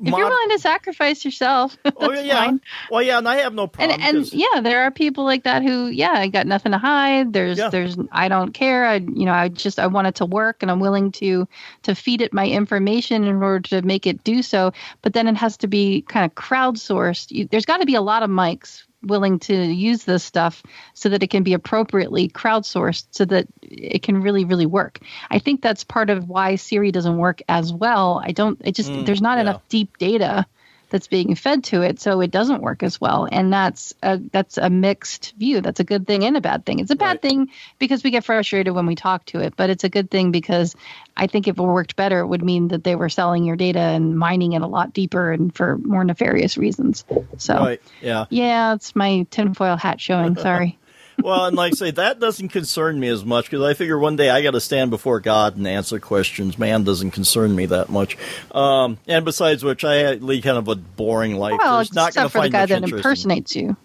if 0.00 0.08
you're 0.08 0.28
willing 0.28 0.50
to 0.50 0.58
sacrifice 0.58 1.24
yourself, 1.24 1.76
oh 1.96 2.12
yeah, 2.12 2.34
fine. 2.44 2.60
well 2.90 3.02
yeah, 3.02 3.18
and 3.18 3.28
I 3.28 3.36
have 3.38 3.52
no 3.54 3.64
And 3.64 3.72
problem. 3.72 4.00
and 4.02 4.16
'cause- 4.18 4.32
yeah, 4.34 4.60
there 4.60 4.82
are 4.82 4.90
people 4.90 5.24
like 5.24 5.42
that 5.44 5.62
who, 5.62 5.86
yeah, 5.88 6.12
I 6.12 6.28
got 6.28 6.46
nothing 6.46 6.72
to 6.72 6.78
hide. 6.78 7.32
There's 7.32 7.58
Yeah. 7.58 7.68
there's 7.70 7.96
I 8.12 8.28
don't 8.28 8.52
care. 8.52 8.86
I 8.86 8.96
you 8.96 9.24
know 9.26 9.32
I 9.32 9.48
just 9.48 9.78
I 9.78 9.86
want 9.88 10.06
it 10.06 10.14
to 10.16 10.26
work, 10.26 10.62
and 10.62 10.70
I'm 10.70 10.80
willing 10.80 11.10
to 11.12 11.48
to 11.84 11.94
feed 11.94 12.20
it 12.20 12.32
my 12.32 12.46
information 12.46 13.24
in 13.24 13.42
order 13.42 13.60
to 13.70 13.82
make 13.82 14.06
it 14.06 14.22
do 14.24 14.42
so. 14.42 14.72
But 15.02 15.14
then 15.14 15.26
it 15.26 15.36
has 15.36 15.56
to 15.58 15.66
be 15.68 16.02
kind 16.02 16.24
of 16.24 16.34
crowdsourced. 16.34 17.30
You, 17.30 17.46
there's 17.50 17.66
got 17.66 17.78
to 17.78 17.86
be 17.86 17.94
a 17.94 18.02
lot 18.02 18.22
of 18.22 18.30
mics 18.30 18.84
willing 19.02 19.38
to 19.38 19.54
use 19.54 20.04
this 20.04 20.24
stuff 20.24 20.62
so 20.94 21.08
that 21.08 21.22
it 21.22 21.28
can 21.30 21.42
be 21.42 21.52
appropriately 21.52 22.28
crowdsourced 22.28 23.06
so 23.10 23.24
that 23.24 23.46
it 23.62 24.02
can 24.02 24.20
really 24.20 24.44
really 24.44 24.66
work 24.66 24.98
i 25.30 25.38
think 25.38 25.62
that's 25.62 25.84
part 25.84 26.10
of 26.10 26.28
why 26.28 26.56
siri 26.56 26.90
doesn't 26.90 27.16
work 27.16 27.40
as 27.48 27.72
well 27.72 28.20
i 28.24 28.32
don't 28.32 28.60
it 28.64 28.74
just 28.74 28.88
Mm, 28.88 29.06
there's 29.06 29.22
not 29.22 29.38
yeah. 29.38 29.42
enough 29.42 29.62
deep 29.68 29.96
data 29.98 30.46
that's 30.90 31.06
being 31.06 31.34
fed 31.34 31.64
to 31.64 31.82
it 31.82 32.00
so 32.00 32.20
it 32.20 32.30
doesn't 32.30 32.62
work 32.62 32.82
as 32.82 33.00
well 33.00 33.28
and 33.30 33.52
that's 33.52 33.94
a 34.02 34.18
that's 34.32 34.56
a 34.58 34.70
mixed 34.70 35.34
view 35.36 35.60
that's 35.60 35.80
a 35.80 35.84
good 35.84 36.06
thing 36.06 36.24
and 36.24 36.36
a 36.36 36.40
bad 36.40 36.64
thing 36.64 36.78
it's 36.80 36.90
a 36.90 36.96
bad 36.96 37.08
Right. 37.08 37.22
thing 37.22 37.50
because 37.78 38.02
we 38.02 38.10
get 38.10 38.24
frustrated 38.24 38.74
when 38.74 38.86
we 38.86 38.94
talk 38.94 39.24
to 39.26 39.40
it 39.40 39.54
but 39.56 39.70
it's 39.70 39.84
a 39.84 39.88
good 39.88 40.10
thing 40.10 40.30
because 40.30 40.74
i 41.16 41.26
think 41.26 41.48
if 41.48 41.58
it 41.58 41.62
worked 41.62 41.96
better 41.96 42.20
it 42.20 42.26
would 42.26 42.44
mean 42.44 42.68
that 42.68 42.84
they 42.84 42.96
were 42.96 43.08
selling 43.08 43.44
your 43.44 43.56
data 43.56 43.78
and 43.80 44.18
mining 44.18 44.52
it 44.52 44.62
a 44.62 44.66
lot 44.66 44.92
deeper 44.92 45.32
and 45.32 45.54
for 45.54 45.78
more 45.78 46.04
nefarious 46.04 46.56
reasons 46.56 47.04
so 47.36 47.54
right, 47.54 47.82
yeah. 48.00 48.24
yeah, 48.30 48.74
it's 48.74 48.94
my 48.96 49.26
tinfoil 49.30 49.76
hat 49.76 50.00
showing. 50.00 50.36
Sorry. 50.36 50.78
well, 51.22 51.46
and 51.46 51.56
like 51.56 51.72
I 51.72 51.76
say, 51.76 51.90
that 51.92 52.20
doesn't 52.20 52.48
concern 52.48 52.98
me 52.98 53.08
as 53.08 53.24
much 53.24 53.46
because 53.50 53.64
I 53.64 53.74
figure 53.74 53.98
one 53.98 54.16
day 54.16 54.30
I 54.30 54.42
got 54.42 54.52
to 54.52 54.60
stand 54.60 54.90
before 54.90 55.20
God 55.20 55.56
and 55.56 55.66
answer 55.66 55.98
questions. 56.00 56.58
Man 56.58 56.84
doesn't 56.84 57.10
concern 57.12 57.54
me 57.54 57.66
that 57.66 57.88
much. 57.88 58.16
Um, 58.52 58.98
and 59.06 59.24
besides 59.24 59.64
which, 59.64 59.84
I 59.84 60.14
lead 60.14 60.44
kind 60.44 60.58
of 60.58 60.68
a 60.68 60.76
boring 60.76 61.36
life. 61.36 61.58
well, 61.62 61.76
There's 61.76 61.92
not 61.92 62.14
going 62.14 62.26
except 62.26 62.32
to 62.32 62.38
for 62.38 62.42
the 62.44 62.50
guy 62.50 62.66
that 62.66 62.82
in- 62.84 62.94
impersonates 62.94 63.54
you. 63.56 63.76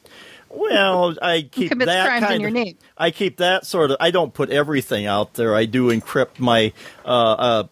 Well, 0.49 1.15
I 1.19 1.41
keep 1.41 1.75
that 1.79 2.19
kind 2.21 2.39
your 2.41 2.49
of. 2.49 2.53
name. 2.53 2.77
I 2.95 3.09
keep 3.09 3.37
that 3.37 3.65
sort 3.65 3.89
of. 3.89 3.97
I 3.99 4.11
don't 4.11 4.33
put 4.33 4.51
everything 4.51 5.07
out 5.07 5.33
there. 5.33 5.55
I 5.55 5.65
do 5.65 5.87
encrypt 5.87 6.39
my. 6.39 6.73
Uh, 7.03 7.07
uh, 7.07 7.63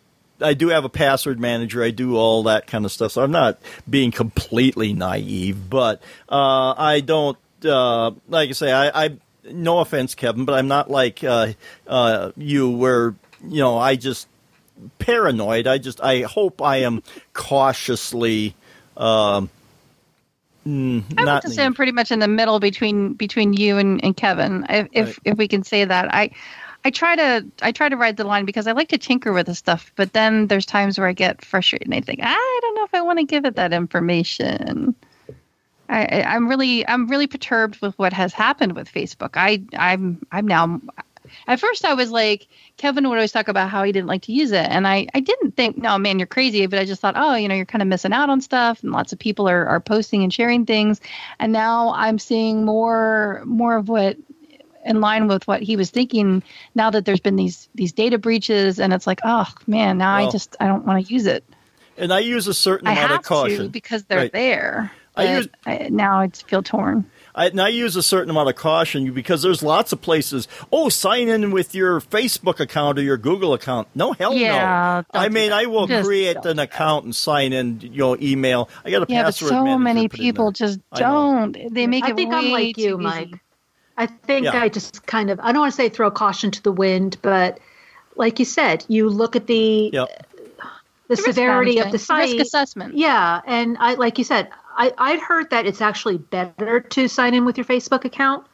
I 0.42 0.56
do 0.56 0.70
have 0.70 0.84
a 0.84 0.90
password 0.90 1.40
manager. 1.40 1.84
I 1.84 1.92
do 1.92 2.18
all 2.18 2.42
that 2.44 2.66
kind 2.66 2.84
of 2.84 2.92
stuff. 2.92 3.12
So 3.12 3.22
I'm 3.24 3.30
not 3.32 3.60
being 3.88 4.10
completely 4.10 4.94
naive, 4.94 5.70
but 5.70 6.02
uh, 6.28 6.74
I 6.76 7.02
don't. 7.02 7.38
Uh, 7.64 8.12
like 8.28 8.50
I 8.50 8.54
say, 8.54 8.72
I, 8.72 9.06
I. 9.06 9.18
No 9.44 9.80
offense, 9.80 10.16
Kevin, 10.16 10.46
but 10.46 10.54
I'm 10.54 10.68
not 10.68 10.90
like 10.90 11.24
uh, 11.24 11.54
uh, 11.88 12.32
you, 12.38 12.70
where 12.70 13.16
you 13.48 13.60
know 13.60 13.78
I 13.78 13.96
just 13.96 14.28
paranoid. 15.00 15.68
I 15.68 15.78
just. 15.78 16.02
I 16.02 16.22
hope 16.22 16.62
I 16.62 16.78
am 16.78 17.04
cautiously. 17.34 18.56
Um, 18.98 19.50
mm, 20.68 21.04
I 21.18 21.34
would 21.44 21.54
say 21.54 21.66
I'm 21.66 21.74
pretty 21.74 21.92
much 21.92 22.12
in 22.12 22.20
the 22.20 22.28
middle 22.28 22.60
between 22.60 23.14
between 23.14 23.54
you 23.54 23.78
and, 23.78 24.04
and 24.04 24.16
Kevin, 24.16 24.66
if 24.70 24.88
if, 24.92 25.08
Right. 25.08 25.20
if 25.26 25.38
we 25.38 25.48
can 25.48 25.64
say 25.64 25.86
that. 25.86 26.14
I 26.14 26.32
I 26.84 26.90
try 26.90 27.16
to 27.16 27.46
I 27.62 27.72
try 27.72 27.90
to 27.90 27.98
ride 27.98 28.18
the 28.18 28.24
line 28.24 28.46
because 28.46 28.68
I 28.68 28.72
like 28.72 28.90
to 28.90 28.98
tinker 28.98 29.34
with 29.34 29.46
the 29.48 29.56
stuff, 29.56 29.92
but 29.96 30.14
then 30.14 30.48
there's 30.48 30.66
times 30.66 30.98
where 30.98 31.08
I 31.08 31.14
get 31.14 31.44
frustrated 31.46 31.88
and 31.88 31.96
I 31.96 32.02
think 32.02 32.20
I 32.24 32.60
don't 32.62 32.76
know 32.76 32.84
if 32.84 32.94
I 32.94 33.02
want 33.02 33.20
to 33.20 33.26
give 33.26 33.46
it 33.46 33.56
that 33.56 33.74
information. 33.74 34.96
I, 35.92 36.24
I'm 36.26 36.48
really 36.48 36.88
I'm 36.88 37.08
really 37.08 37.28
perturbed 37.28 37.82
with 37.82 37.98
what 38.00 38.14
has 38.14 38.34
happened 38.34 38.76
with 38.76 38.92
Facebook. 38.92 39.32
I 39.36 39.62
I'm 39.78 40.26
I'm 40.32 40.48
now. 40.48 40.82
At 41.48 41.62
first, 41.62 41.86
I 41.86 41.94
was 41.94 42.12
like, 42.12 42.48
Kevin 42.78 43.08
would 43.08 43.16
always 43.16 43.32
talk 43.32 43.48
about 43.48 43.70
how 43.70 43.84
he 43.84 43.92
didn't 43.94 44.08
like 44.08 44.24
to 44.24 44.34
use 44.34 44.52
it, 44.52 44.66
and 44.70 44.88
I 44.88 45.08
I 45.14 45.20
didn't 45.20 45.56
think, 45.56 45.78
no 45.78 45.98
man, 45.98 46.20
you're 46.20 46.26
crazy. 46.28 46.66
But 46.66 46.80
I 46.80 46.86
just 46.86 47.02
thought, 47.02 47.16
oh, 47.18 47.36
you 47.36 47.48
know, 47.48 47.56
you're 47.56 47.66
kind 47.66 47.82
of 47.82 47.88
missing 47.88 48.14
out 48.14 48.30
on 48.30 48.42
stuff, 48.42 48.84
and 48.84 48.92
lots 48.92 49.14
of 49.14 49.20
people 49.20 49.48
are 49.50 49.66
are 49.68 49.80
posting 49.80 50.24
and 50.24 50.34
sharing 50.34 50.66
things, 50.66 51.00
and 51.40 51.52
now 51.52 51.94
I'm 51.94 52.20
seeing 52.20 52.66
more 52.66 53.44
more 53.46 53.78
of 53.78 53.90
what 53.90 54.18
in 54.86 55.00
line 55.00 55.28
with 55.28 55.48
what 55.48 55.62
he 55.62 55.76
was 55.76 55.90
thinking 55.92 56.42
now 56.74 56.90
that 56.90 57.06
there's 57.06 57.20
been 57.20 57.36
these 57.36 57.70
these 57.76 57.94
data 57.94 58.18
breaches 58.18 58.80
and 58.80 58.94
it's 58.94 59.06
like 59.06 59.20
oh 59.24 59.46
man 59.68 60.00
now 60.00 60.16
i 60.16 60.28
just 60.32 60.56
i 60.60 60.66
don't 60.66 60.86
want 60.88 61.06
to 61.06 61.14
use 61.14 61.28
it 61.28 61.44
and 61.98 62.12
I 62.12 62.18
use 62.18 62.48
a 62.48 62.54
certain 62.56 62.88
i 62.88 62.94
amount 62.94 63.12
of 63.12 63.22
caution. 63.22 63.68
because 63.68 64.06
they're 64.06 64.18
Right. 64.18 64.32
there 64.32 64.92
I 65.16 65.38
use- 65.38 65.48
I, 65.66 65.90
now 65.92 66.20
i 66.22 66.30
feel 66.30 66.64
torn 66.64 67.06
I, 67.34 67.48
and 67.48 67.62
I 67.62 67.70
use 67.70 67.96
a 67.96 68.04
certain 68.04 68.30
amount 68.30 68.50
of 68.50 68.56
caution 68.58 69.14
because 69.14 69.42
there's 69.42 69.64
lots 69.64 69.94
of 69.94 70.02
places. 70.02 70.50
Oh, 70.70 70.90
sign 70.90 71.30
in 71.30 71.52
with 71.52 71.74
your 71.74 72.02
Facebook 72.02 72.60
account 72.60 73.00
or 73.00 73.04
your 73.04 73.16
Google 73.16 73.54
account. 73.54 73.88
No, 73.96 74.12
hell 74.12 74.34
Yeah, 74.34 75.04
no. 75.14 75.20
don't 75.20 75.24
I 75.26 75.30
mean. 75.30 75.54
I 75.54 75.66
will 75.68 75.88
Just 75.88 76.06
create 76.06 76.44
an 76.44 76.60
account 76.60 77.06
and 77.06 77.16
sign 77.16 77.54
in. 77.54 77.80
You 77.80 77.90
know, 78.00 78.18
email. 78.22 78.68
I 78.84 78.92
got 78.92 79.10
a 79.10 79.14
yeah 79.14 79.24
but 79.24 79.34
so 79.36 79.78
many 79.78 80.10
people 80.10 80.52
just 80.52 80.82
don't 80.94 81.56
they 81.74 81.88
make 81.88 82.04
I 82.04 82.10
it 82.10 82.16
think 82.18 82.34
I'm 82.34 82.46
way 82.52 82.52
like 82.52 82.78
you, 82.78 82.96
easy. 82.96 83.02
Mike. 83.02 83.40
I 83.98 84.08
think 84.08 84.44
Yeah. 84.46 84.62
I 84.62 84.68
just 84.68 85.06
kind 85.06 85.30
of 85.30 85.40
I 85.40 85.54
don't 85.54 85.62
want 85.62 85.72
to 85.72 85.78
say 85.78 85.88
throw 85.88 86.12
caution 86.12 86.52
to 86.52 86.62
the 86.62 86.72
wind, 86.74 87.16
but 87.22 87.60
like 88.18 88.40
you 88.40 88.46
said, 88.46 88.84
you 88.90 89.08
look 89.10 89.38
at 89.38 89.48
the 89.48 89.90
Yep. 89.94 90.28
the 90.58 90.66
Risk 91.08 91.24
severity 91.24 91.78
of 91.80 91.92
the 91.94 91.98
management, 92.10 92.20
risk 92.20 92.32
site. 92.32 92.42
assessment 92.42 92.98
Yeah, 92.98 93.40
and 93.48 93.78
I 93.80 93.94
like 93.94 94.18
you 94.18 94.26
said, 94.26 94.50
I 94.78 94.94
I'd 94.98 95.20
heard 95.20 95.50
that 95.52 95.66
it's 95.66 95.82
actually 95.82 96.18
better 96.18 96.80
to 96.80 97.08
sign 97.08 97.34
in 97.34 97.46
with 97.46 97.58
your 97.58 97.66
Facebook 97.66 98.06
account. 98.06 98.46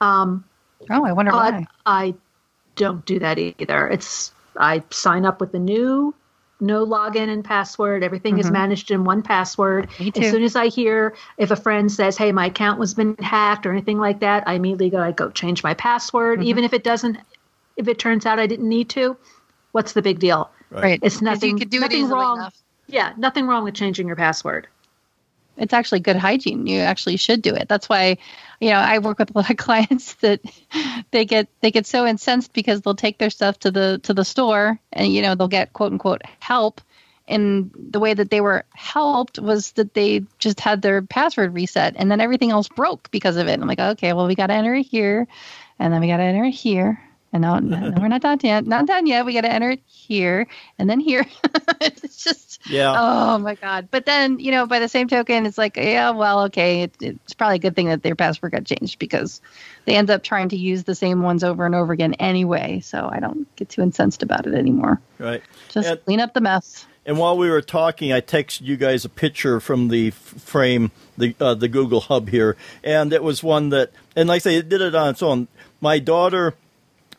Um, 0.00 0.44
oh 0.90 1.04
i 1.04 1.12
wonder 1.12 1.30
but 1.30 1.54
why 1.54 1.66
I 1.86 2.14
don't 2.76 3.04
do 3.04 3.18
that 3.20 3.38
either. 3.38 3.88
It's 3.88 4.32
I 4.56 4.82
sign 4.90 5.24
up 5.24 5.40
with 5.40 5.52
the 5.52 5.58
new 5.58 6.14
no 6.60 6.86
login 6.86 7.28
and 7.28 7.44
password. 7.44 8.04
Everything 8.04 8.38
is 8.38 8.48
managed 8.50 8.90
in 8.92 9.02
one 9.04 9.22
password. 9.22 9.88
Mm-hmm. 9.90 10.04
Me 10.04 10.10
too. 10.12 10.20
As 10.20 10.30
soon 10.30 10.42
as 10.44 10.54
I 10.54 10.68
hear 10.68 11.14
if 11.36 11.50
a 11.50 11.56
friend 11.56 11.90
says, 11.90 12.16
"Hey, 12.16 12.30
my 12.32 12.46
account 12.46 12.78
was 12.78 12.94
been 12.94 13.16
hacked" 13.16 13.66
or 13.66 13.72
anything 13.72 13.98
like 13.98 14.20
that, 14.20 14.44
I 14.46 14.54
immediately 14.54 14.90
go, 14.90 14.98
I 15.00 15.12
go 15.12 15.30
change 15.30 15.62
my 15.64 15.74
password, 15.74 16.38
Mm-hmm. 16.38 16.48
even 16.48 16.64
if 16.64 16.72
it 16.72 16.84
doesn't. 16.84 17.18
If 17.76 17.88
it 17.88 17.98
turns 17.98 18.26
out 18.26 18.38
I 18.38 18.46
didn't 18.46 18.68
need 18.68 18.90
to, 18.90 19.16
what's 19.72 19.92
the 19.92 20.02
big 20.02 20.18
deal? 20.18 20.50
right 20.70 20.98
It's 21.02 21.20
nothing. 21.20 21.50
you 21.50 21.56
could 21.56 21.70
do 21.70 21.78
it 21.78 21.80
nothing 21.82 21.98
easily 22.04 22.20
wrong. 22.20 22.38
enough 22.38 22.54
Yeah, 22.86 23.12
nothing 23.16 23.46
wrong 23.46 23.64
with 23.64 23.74
changing 23.74 24.06
your 24.06 24.16
password. 24.16 24.68
It's 25.56 25.72
actually 25.72 26.00
good 26.00 26.16
hygiene. 26.16 26.66
You 26.66 26.80
actually 26.80 27.16
should 27.16 27.42
do 27.42 27.54
it. 27.54 27.68
That's 27.68 27.88
why, 27.88 28.18
you 28.60 28.70
know, 28.70 28.76
I 28.76 28.98
work 28.98 29.18
with 29.18 29.34
a 29.34 29.38
lot 29.38 29.50
of 29.50 29.56
clients 29.58 30.14
that 30.14 30.40
they 31.10 31.24
get 31.24 31.48
they 31.60 31.70
get 31.70 31.86
so 31.86 32.06
incensed 32.06 32.52
because 32.52 32.80
they'll 32.80 32.94
take 32.94 33.18
their 33.18 33.30
stuff 33.30 33.58
to 33.60 33.70
the 33.70 34.00
to 34.04 34.14
the 34.14 34.24
store 34.24 34.78
and 34.92 35.12
you 35.12 35.22
know 35.22 35.34
they'll 35.34 35.48
get 35.48 35.72
quote 35.72 35.92
unquote 35.92 36.22
help. 36.40 36.80
And 37.28 37.70
the 37.76 38.00
way 38.00 38.14
that 38.14 38.30
they 38.30 38.40
were 38.40 38.64
helped 38.74 39.38
was 39.38 39.72
that 39.72 39.94
they 39.94 40.24
just 40.38 40.58
had 40.58 40.82
their 40.82 41.02
password 41.02 41.54
reset 41.54 41.94
and 41.96 42.10
then 42.10 42.20
everything 42.20 42.50
else 42.50 42.68
broke 42.68 43.10
because 43.10 43.36
of 43.36 43.46
it. 43.46 43.60
I'm 43.60 43.68
like, 43.68 43.78
okay, 43.78 44.12
well 44.12 44.26
we 44.26 44.34
got 44.34 44.48
to 44.48 44.54
enter 44.54 44.74
here, 44.74 45.28
and 45.78 45.92
then 45.92 46.00
we 46.00 46.08
got 46.08 46.16
to 46.16 46.24
enter 46.24 46.46
here, 46.46 47.00
and 47.32 47.42
now 47.42 47.58
no, 47.58 47.92
we're 47.98 48.08
not 48.08 48.20
done 48.22 48.38
yet. 48.42 48.66
Not 48.66 48.86
done 48.86 49.06
yet. 49.06 49.24
We 49.24 49.32
got 49.34 49.42
to 49.42 49.52
enter 49.52 49.70
it 49.70 49.80
here 49.86 50.46
and 50.78 50.88
then 50.90 51.00
here. 51.00 51.24
it's 51.80 52.22
just 52.24 52.60
Yeah. 52.68 52.94
Oh 52.96 53.38
my 53.38 53.54
god! 53.54 53.88
But 53.90 54.06
then 54.06 54.38
you 54.38 54.50
know, 54.50 54.66
by 54.66 54.78
the 54.78 54.88
same 54.88 55.08
token, 55.08 55.46
it's 55.46 55.58
like, 55.58 55.76
yeah, 55.76 56.10
well, 56.10 56.42
okay, 56.44 56.82
it, 56.82 56.94
it's 57.00 57.34
probably 57.34 57.56
a 57.56 57.60
good 57.60 57.74
thing 57.76 57.88
that 57.88 58.02
their 58.02 58.14
password 58.14 58.52
got 58.52 58.64
changed 58.64 58.98
because 58.98 59.40
they 59.84 59.96
end 59.96 60.10
up 60.10 60.22
trying 60.22 60.48
to 60.50 60.56
use 60.56 60.84
the 60.84 60.94
same 60.94 61.22
ones 61.22 61.42
over 61.42 61.66
and 61.66 61.74
over 61.74 61.92
again 61.92 62.14
anyway. 62.14 62.80
So 62.80 63.08
I 63.10 63.18
don't 63.20 63.54
get 63.56 63.68
too 63.68 63.82
incensed 63.82 64.22
about 64.22 64.46
it 64.46 64.54
anymore. 64.54 65.00
Right. 65.18 65.42
Just 65.70 65.88
And- 65.88 66.04
clean 66.04 66.20
up 66.20 66.34
the 66.34 66.40
mess. 66.40 66.86
And 67.04 67.18
while 67.18 67.36
we 67.36 67.50
were 67.50 67.60
talking, 67.62 68.12
I 68.12 68.20
texted 68.20 68.60
you 68.62 68.76
guys 68.76 69.04
a 69.04 69.08
picture 69.08 69.58
from 69.58 69.88
the 69.88 70.08
f- 70.08 70.14
frame, 70.14 70.92
the 71.18 71.34
uh, 71.40 71.54
the 71.54 71.66
Google 71.66 71.98
Hub 72.00 72.28
here, 72.28 72.56
and 72.84 73.12
it 73.12 73.24
was 73.24 73.42
one 73.42 73.70
that, 73.70 73.90
and 74.14 74.28
like 74.28 74.36
I 74.36 74.38
say, 74.38 74.54
it 74.54 74.68
did 74.68 74.80
it 74.80 74.94
on 74.94 75.08
its 75.08 75.20
own. 75.20 75.48
My 75.80 75.98
daughter, 75.98 76.54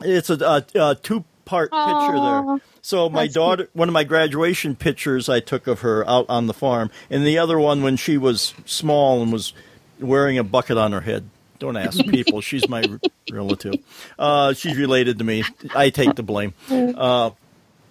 it's 0.01 0.29
a, 0.29 0.36
a, 0.36 0.65
a 0.79 0.95
two 0.95 1.23
part 1.45 1.71
picture 1.71 2.19
there. 2.19 2.58
So 2.82 3.10
my 3.10 3.23
that's 3.23 3.34
daughter, 3.34 3.69
one 3.73 3.88
of 3.88 3.93
my 3.93 4.03
graduation 4.03 4.75
pictures 4.75 5.29
I 5.29 5.39
took 5.39 5.67
of 5.67 5.82
her 5.82 6.08
out 6.08 6.25
on 6.29 6.47
the 6.47 6.53
farm, 6.53 6.91
and 7.10 7.25
the 7.25 7.38
other 7.38 7.60
one 7.60 7.84
when 7.84 7.95
she 7.97 8.17
was 8.17 8.53
small 8.65 9.21
and 9.21 9.32
was 9.32 9.53
wearing 9.99 10.38
a 10.38 10.43
bucket 10.43 10.77
on 10.77 10.91
her 10.91 11.01
head. 11.01 11.29
Don't 11.60 11.77
ask 11.77 11.97
people. 12.10 12.41
She's 12.41 12.67
my 12.67 12.84
relative. 13.32 13.75
Uh, 14.19 14.53
she's 14.53 14.77
related 14.77 15.17
to 15.19 15.23
me. 15.23 15.43
I 15.73 15.89
take 15.89 16.15
the 16.15 16.23
blame. 16.23 16.53
Uh, 16.69 17.32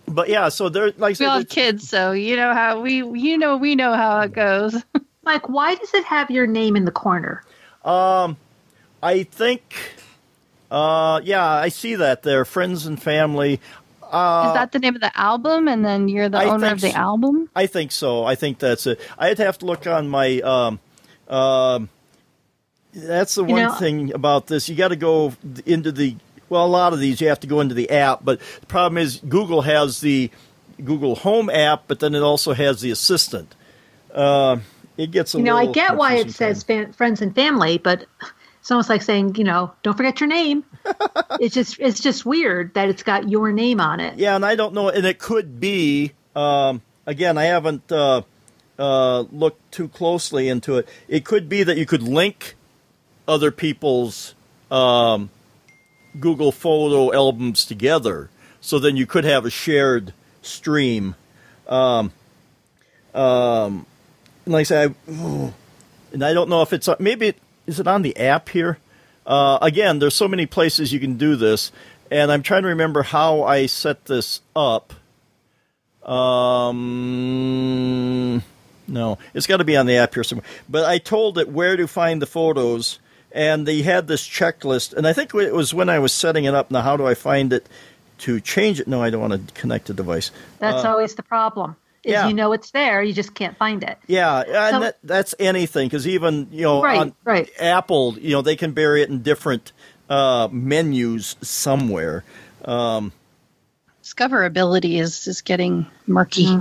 but 0.06 0.28
yeah, 0.28 0.48
so 0.50 0.68
they're 0.68 0.92
like 0.98 1.18
We 1.18 1.26
all 1.26 1.38
have 1.38 1.48
kids, 1.48 1.88
so 1.88 2.12
you 2.12 2.36
know 2.36 2.52
how 2.52 2.80
we, 2.80 2.96
you 3.18 3.38
know, 3.38 3.56
we 3.56 3.74
know 3.74 3.94
how 3.94 4.20
it 4.20 4.32
goes. 4.32 4.76
Mike, 5.24 5.48
why 5.48 5.74
does 5.74 5.94
it 5.94 6.04
have 6.04 6.30
your 6.30 6.46
name 6.46 6.76
in 6.76 6.84
the 6.84 6.90
corner? 6.90 7.44
Um, 7.84 8.36
I 9.02 9.22
think 9.22 9.94
Uh, 10.72 11.20
yeah, 11.22 11.44
I 11.44 11.68
see 11.68 11.96
that 11.96 12.22
there. 12.22 12.44
Friends 12.46 12.86
and 12.86 13.00
family. 13.00 13.60
Uh, 14.02 14.44
Is 14.48 14.54
that 14.54 14.72
the 14.72 14.78
name 14.78 14.94
of 14.94 15.02
the 15.02 15.16
album? 15.18 15.68
And 15.68 15.84
then 15.84 16.08
you're 16.08 16.28
the 16.30 16.38
I 16.38 16.46
owner 16.46 16.68
of 16.72 16.80
the 16.80 16.90
so. 16.92 16.96
album? 16.96 17.50
I 17.54 17.66
think 17.66 17.92
so. 17.92 18.24
I 18.24 18.34
think 18.36 18.58
that's 18.58 18.86
it. 18.86 18.98
I'd 19.18 19.38
have 19.38 19.58
to 19.58 19.66
look 19.66 19.86
on 19.86 20.08
my. 20.08 20.40
Um, 20.40 20.80
um, 21.28 21.88
that's 22.94 23.34
the 23.34 23.44
You 23.44 23.52
one 23.54 23.62
know- 23.64 23.74
thing 23.74 24.12
about 24.14 24.46
this. 24.46 24.68
You 24.68 24.74
got 24.74 24.88
to 24.88 24.96
go 24.96 25.34
into 25.66 25.92
the. 25.92 26.16
Well, 26.48 26.64
a 26.64 26.68
lot 26.68 26.92
of 26.92 27.00
these 27.00 27.20
you 27.20 27.28
have 27.28 27.40
to 27.40 27.46
go 27.46 27.60
into 27.60 27.74
the 27.74 27.88
app, 27.90 28.24
but 28.24 28.40
the 28.60 28.66
problem 28.66 28.98
is 28.98 29.20
Google 29.28 29.62
has 29.62 30.00
the 30.00 30.30
Google 30.82 31.14
Home 31.16 31.48
app, 31.48 31.84
but 31.86 32.00
then 32.00 32.14
it 32.14 32.22
also 32.22 32.52
has 32.52 32.80
the 32.82 32.90
Assistant. 32.90 33.54
Uh, 34.12 34.58
it 34.98 35.10
gets 35.10 35.34
a 35.34 35.38
You 35.38 35.44
know, 35.44 35.56
I 35.56 35.66
get 35.66 35.96
why 35.96 36.12
it 36.14 36.24
confusing 36.24 36.36
says 36.54 36.62
fan, 36.62 36.92
friends 36.92 37.22
and 37.22 37.34
family, 37.34 37.78
but 37.78 38.04
it's 38.62 38.70
almost 38.70 38.88
like 38.88 39.02
saying, 39.02 39.34
you 39.34 39.42
know, 39.42 39.72
don't 39.82 39.96
forget 39.96 40.20
your 40.20 40.28
name. 40.28 40.62
it's 41.40 41.52
just 41.52 41.80
it's 41.80 41.98
just 41.98 42.24
weird 42.24 42.74
that 42.74 42.88
it's 42.88 43.02
got 43.02 43.28
your 43.28 43.50
name 43.50 43.80
on 43.80 43.98
it. 43.98 44.16
Yeah, 44.16 44.36
and 44.36 44.46
I 44.46 44.54
don't 44.54 44.72
know, 44.72 44.88
and 44.88 45.04
it 45.04 45.18
could 45.18 45.58
be. 45.58 46.12
Um, 46.36 46.80
again, 47.04 47.38
I 47.38 47.46
haven't 47.46 47.90
uh, 47.90 48.22
uh, 48.78 49.22
looked 49.32 49.72
too 49.72 49.88
closely 49.88 50.48
into 50.48 50.76
it. 50.76 50.88
It 51.08 51.24
could 51.24 51.48
be 51.48 51.64
that 51.64 51.76
you 51.76 51.86
could 51.86 52.04
link 52.04 52.54
other 53.26 53.50
people's 53.50 54.36
um, 54.70 55.30
Google 56.20 56.52
Photo 56.52 57.12
albums 57.12 57.64
together, 57.64 58.30
so 58.60 58.78
then 58.78 58.96
you 58.96 59.06
could 59.06 59.24
have 59.24 59.44
a 59.44 59.50
shared 59.50 60.14
stream. 60.40 61.16
Um, 61.66 62.12
um, 63.12 63.86
and 64.44 64.54
like 64.54 64.60
I 64.60 64.62
said, 64.62 64.94
I, 65.08 65.10
ooh, 65.10 65.52
and 66.12 66.24
I 66.24 66.32
don't 66.32 66.48
know 66.48 66.62
if 66.62 66.72
it's 66.72 66.88
maybe 67.00 67.26
it, 67.26 67.36
is 67.66 67.80
it 67.80 67.86
on 67.86 68.02
the 68.02 68.16
app 68.16 68.48
here. 68.48 68.78
Uh, 69.26 69.58
again, 69.62 69.98
there's 69.98 70.14
so 70.14 70.28
many 70.28 70.46
places 70.46 70.92
you 70.92 71.00
can 71.00 71.16
do 71.16 71.36
this, 71.36 71.72
and 72.10 72.32
I'm 72.32 72.42
trying 72.42 72.62
to 72.62 72.68
remember 72.68 73.02
how 73.02 73.42
I 73.42 73.66
set 73.66 74.06
this 74.06 74.40
up. 74.56 74.92
Um, 76.04 76.82
no, 78.88 79.18
it's 79.34 79.46
got 79.46 79.58
to 79.58 79.64
be 79.64 79.76
on 79.76 79.86
the 79.86 79.96
app 79.96 80.14
here 80.14 80.24
somewhere. 80.24 80.46
But 80.68 80.86
I 80.86 80.98
told 80.98 81.38
it 81.38 81.48
where 81.48 81.76
to 81.76 81.86
find 81.86 82.20
the 82.20 82.26
photos, 82.26 82.98
and 83.30 83.64
they 83.66 83.82
had 83.82 84.08
this 84.08 84.26
checklist. 84.26 84.92
And 84.94 85.06
I 85.06 85.12
think 85.12 85.32
it 85.34 85.54
was 85.54 85.72
when 85.72 85.88
I 85.88 86.00
was 86.00 86.12
setting 86.12 86.44
it 86.44 86.54
up. 86.54 86.72
Now, 86.72 86.82
how 86.82 86.96
do 86.96 87.06
I 87.06 87.14
find 87.14 87.52
it 87.52 87.68
to 88.18 88.40
change 88.40 88.80
it? 88.80 88.88
No, 88.88 89.00
I 89.00 89.10
don't 89.10 89.20
want 89.20 89.48
to 89.48 89.54
connect 89.54 89.86
the 89.86 89.94
device. 89.94 90.32
That's 90.58 90.84
always 90.84 91.14
the 91.14 91.22
problem. 91.22 91.76
Is 92.04 92.12
yeah. 92.12 92.28
you 92.28 92.34
know 92.34 92.52
it's 92.52 92.72
there, 92.72 93.02
you 93.02 93.12
just 93.12 93.32
can't 93.34 93.56
find 93.56 93.84
it. 93.84 93.96
Yeah, 94.08 94.40
and 94.40 94.74
So- 94.74 94.80
that, 94.80 94.98
that's 95.04 95.34
anything 95.38 95.88
because 95.88 96.06
even 96.08 96.48
you 96.50 96.62
know 96.62 96.82
Right, 96.82 96.98
on 96.98 97.14
right. 97.24 97.48
Apple, 97.60 98.18
you 98.18 98.32
know 98.32 98.42
they 98.42 98.56
can 98.56 98.72
bury 98.72 99.02
it 99.02 99.08
in 99.08 99.22
different 99.22 99.72
uh, 100.08 100.48
menus 100.50 101.36
somewhere. 101.42 102.24
Um, 102.64 103.12
Discoverability 104.02 105.00
is, 105.00 105.28
is 105.28 105.42
getting 105.42 105.86
murky. 106.06 106.58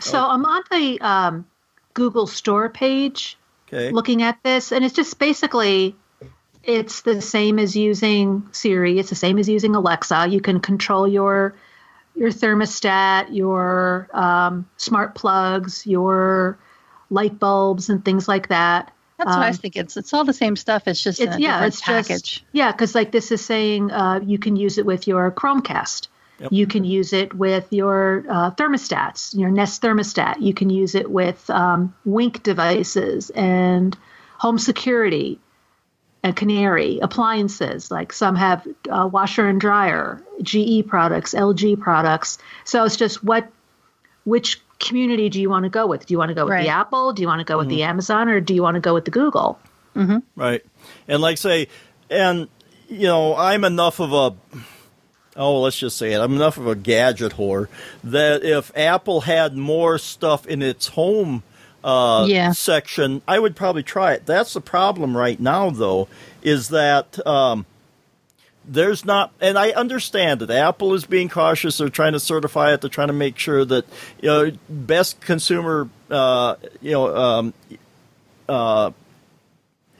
So 0.00 0.20
I'm 0.20 0.44
on 0.44 0.62
the 0.70 1.00
um, 1.00 1.46
Google 1.94 2.26
Store 2.26 2.68
page 2.68 3.38
okay, 3.68 3.90
looking 3.90 4.22
at 4.22 4.38
this, 4.42 4.72
and 4.72 4.84
it's 4.84 4.94
just 4.94 5.18
basically 5.18 5.96
it's 6.62 7.02
the 7.02 7.22
same 7.22 7.58
as 7.58 7.76
using 7.76 8.48
Siri. 8.52 8.98
It's 8.98 9.10
the 9.10 9.14
same 9.14 9.38
as 9.38 9.48
using 9.48 9.74
Alexa. 9.74 10.26
You 10.28 10.40
can 10.40 10.60
control 10.60 11.08
your 11.08 11.54
your 12.16 12.30
thermostat, 12.30 13.34
your 13.34 14.08
um, 14.12 14.68
smart 14.76 15.14
plugs, 15.14 15.86
your 15.86 16.58
light 17.10 17.38
bulbs, 17.38 17.88
and 17.88 18.04
things 18.04 18.26
like 18.26 18.48
that. 18.48 18.92
That's 19.18 19.28
what 19.28 19.38
I 19.38 19.42
Um, 19.44 19.48
was 19.50 19.58
thinking. 19.58 19.82
It's, 19.82 19.96
it's 19.96 20.12
all 20.12 20.24
the 20.24 20.32
same 20.32 20.56
stuff. 20.56 20.86
It's 20.88 21.02
just 21.02 21.20
It's 21.20 21.36
a 21.36 21.40
yeah, 21.40 21.64
it's 21.64 21.80
package. 21.80 22.22
just 22.22 22.44
yeah, 22.52 22.72
because 22.72 22.94
like 22.94 23.12
this 23.12 23.32
is 23.32 23.44
saying 23.44 23.90
uh, 23.90 24.20
you 24.24 24.38
can 24.38 24.56
use 24.56 24.76
it 24.78 24.84
with 24.86 25.06
your 25.06 25.30
Chromecast. 25.30 26.08
Yep. 26.38 26.52
You 26.52 26.66
can 26.66 26.84
use 26.84 27.14
it 27.14 27.32
with 27.32 27.66
your 27.72 28.24
uh, 28.28 28.50
thermostats, 28.50 29.34
your 29.34 29.50
Nest 29.50 29.80
thermostat. 29.80 30.40
You 30.42 30.52
can 30.52 30.68
use 30.68 30.94
it 30.94 31.10
with 31.10 31.48
um, 31.48 31.94
Wink 32.04 32.42
devices 32.42 33.30
and 33.30 33.96
home 34.36 34.58
security 34.58 35.38
and 36.26 36.34
Canary 36.36 36.98
appliances. 37.00 37.90
Like 37.90 38.12
some 38.12 38.34
have 38.36 38.66
uh, 38.90 39.08
washer 39.10 39.46
and 39.48 39.60
dryer, 39.60 40.20
GE 40.42 40.86
products, 40.86 41.34
LG 41.34 41.78
products. 41.80 42.38
So 42.64 42.84
it's 42.84 42.96
just 42.96 43.22
what, 43.22 43.48
which 44.24 44.60
community 44.80 45.28
do 45.28 45.40
you 45.40 45.48
want 45.48 45.62
to 45.64 45.68
go 45.70 45.86
with? 45.86 46.06
Do 46.06 46.12
you 46.14 46.18
want 46.18 46.30
to 46.30 46.34
go 46.34 46.44
with 46.44 46.52
Right. 46.52 46.64
the 46.64 46.68
Apple? 46.70 47.12
Do 47.12 47.22
you 47.22 47.28
want 47.28 47.38
to 47.40 47.44
go 47.44 47.58
with 47.58 47.68
the 47.68 47.84
Amazon? 47.84 48.28
Or 48.28 48.40
do 48.40 48.54
you 48.54 48.62
want 48.62 48.74
to 48.74 48.80
go 48.80 48.92
with 48.92 49.04
the 49.04 49.10
Google? 49.10 49.58
right, 50.36 50.62
and 51.08 51.22
like 51.22 51.38
say, 51.38 51.68
and 52.10 52.48
you 52.88 53.06
know 53.06 53.34
I'm 53.34 53.64
enough 53.64 53.98
of 53.98 54.12
a 54.12 54.34
oh 55.36 55.60
let's 55.62 55.78
just 55.78 55.96
say 55.96 56.12
it 56.12 56.20
I'm 56.20 56.34
enough 56.34 56.58
of 56.58 56.66
a 56.66 56.74
gadget 56.74 57.32
whore 57.32 57.68
that 58.04 58.42
if 58.44 58.70
Apple 58.76 59.22
had 59.22 59.56
more 59.56 59.96
stuff 59.96 60.46
in 60.46 60.60
its 60.60 60.88
home 60.88 61.42
uh, 61.86 62.26
Yeah. 62.28 62.50
section, 62.52 63.22
I 63.28 63.38
would 63.38 63.54
probably 63.54 63.84
try 63.84 64.12
it. 64.12 64.26
That's 64.26 64.52
the 64.52 64.60
problem 64.60 65.16
right 65.16 65.38
now, 65.38 65.70
though, 65.70 66.08
is 66.42 66.68
that 66.70 67.24
um, 67.26 67.64
there's 68.66 69.04
not, 69.04 69.32
and 69.40 69.56
I 69.56 69.70
understand 69.70 70.40
that 70.40 70.50
Apple 70.50 70.92
is 70.94 71.06
being 71.06 71.28
cautious. 71.28 71.78
They're 71.78 71.88
trying 71.88 72.14
to 72.14 72.20
certify 72.20 72.74
it. 72.74 72.80
They're 72.80 72.90
trying 72.90 73.06
to 73.08 73.14
make 73.14 73.38
sure 73.38 73.64
that 73.64 73.84
you 74.20 74.28
know 74.28 74.50
best 74.68 75.20
consumer, 75.20 75.88
uh, 76.10 76.56
you 76.82 76.90
know, 76.90 77.16
um, 77.16 77.54
uh, 78.48 78.90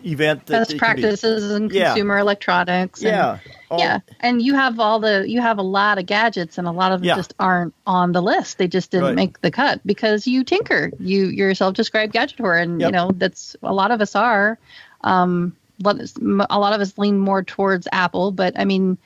event 0.07 0.47
that 0.47 0.61
Best 0.61 0.71
it 0.73 0.79
can 0.79 0.97
be. 0.97 1.03
practices 1.03 1.51
in 1.53 1.69
Yeah. 1.71 1.87
consumer 1.89 2.19
electronics. 2.19 3.01
and- 3.03 3.09
Yeah, 3.11 3.39
all- 3.71 3.79
yeah, 3.79 3.99
and 4.21 4.41
you 4.41 4.55
have 4.55 4.79
all 4.81 5.01
the 5.01 5.25
you 5.29 5.41
have 5.41 5.59
a 5.59 5.63
lot 5.63 5.99
of 5.99 6.07
gadgets, 6.07 6.59
and 6.59 6.67
a 6.69 6.71
lot 6.73 6.93
of 6.93 7.01
them 7.01 7.09
Yeah. 7.09 7.17
just 7.17 7.35
aren't 7.39 7.75
on 7.87 8.13
the 8.13 8.23
list. 8.23 8.59
They 8.59 8.69
just 8.69 8.91
didn't 8.91 9.07
Right. 9.07 9.15
make 9.15 9.41
the 9.41 9.51
cut 9.51 9.81
because 9.85 10.27
you 10.27 10.45
tinker. 10.45 10.91
You 11.01 11.27
you're 11.27 11.51
a 11.51 11.55
self-described 11.55 12.13
gadget 12.13 12.39
whore, 12.39 12.61
and 12.61 12.81
Yep. 12.81 12.89
you 12.89 12.93
know 12.93 13.11
that's 13.15 13.57
a 13.63 13.73
lot 13.75 13.91
of 13.91 14.01
us 14.01 14.15
are. 14.17 14.59
Um, 15.03 15.55
a 15.85 16.59
lot 16.59 16.73
of 16.73 16.81
us 16.81 16.97
lean 16.97 17.19
more 17.19 17.43
towards 17.43 17.87
Apple, 17.93 18.31
but 18.33 18.59
I 18.59 18.65
mean, 18.65 18.97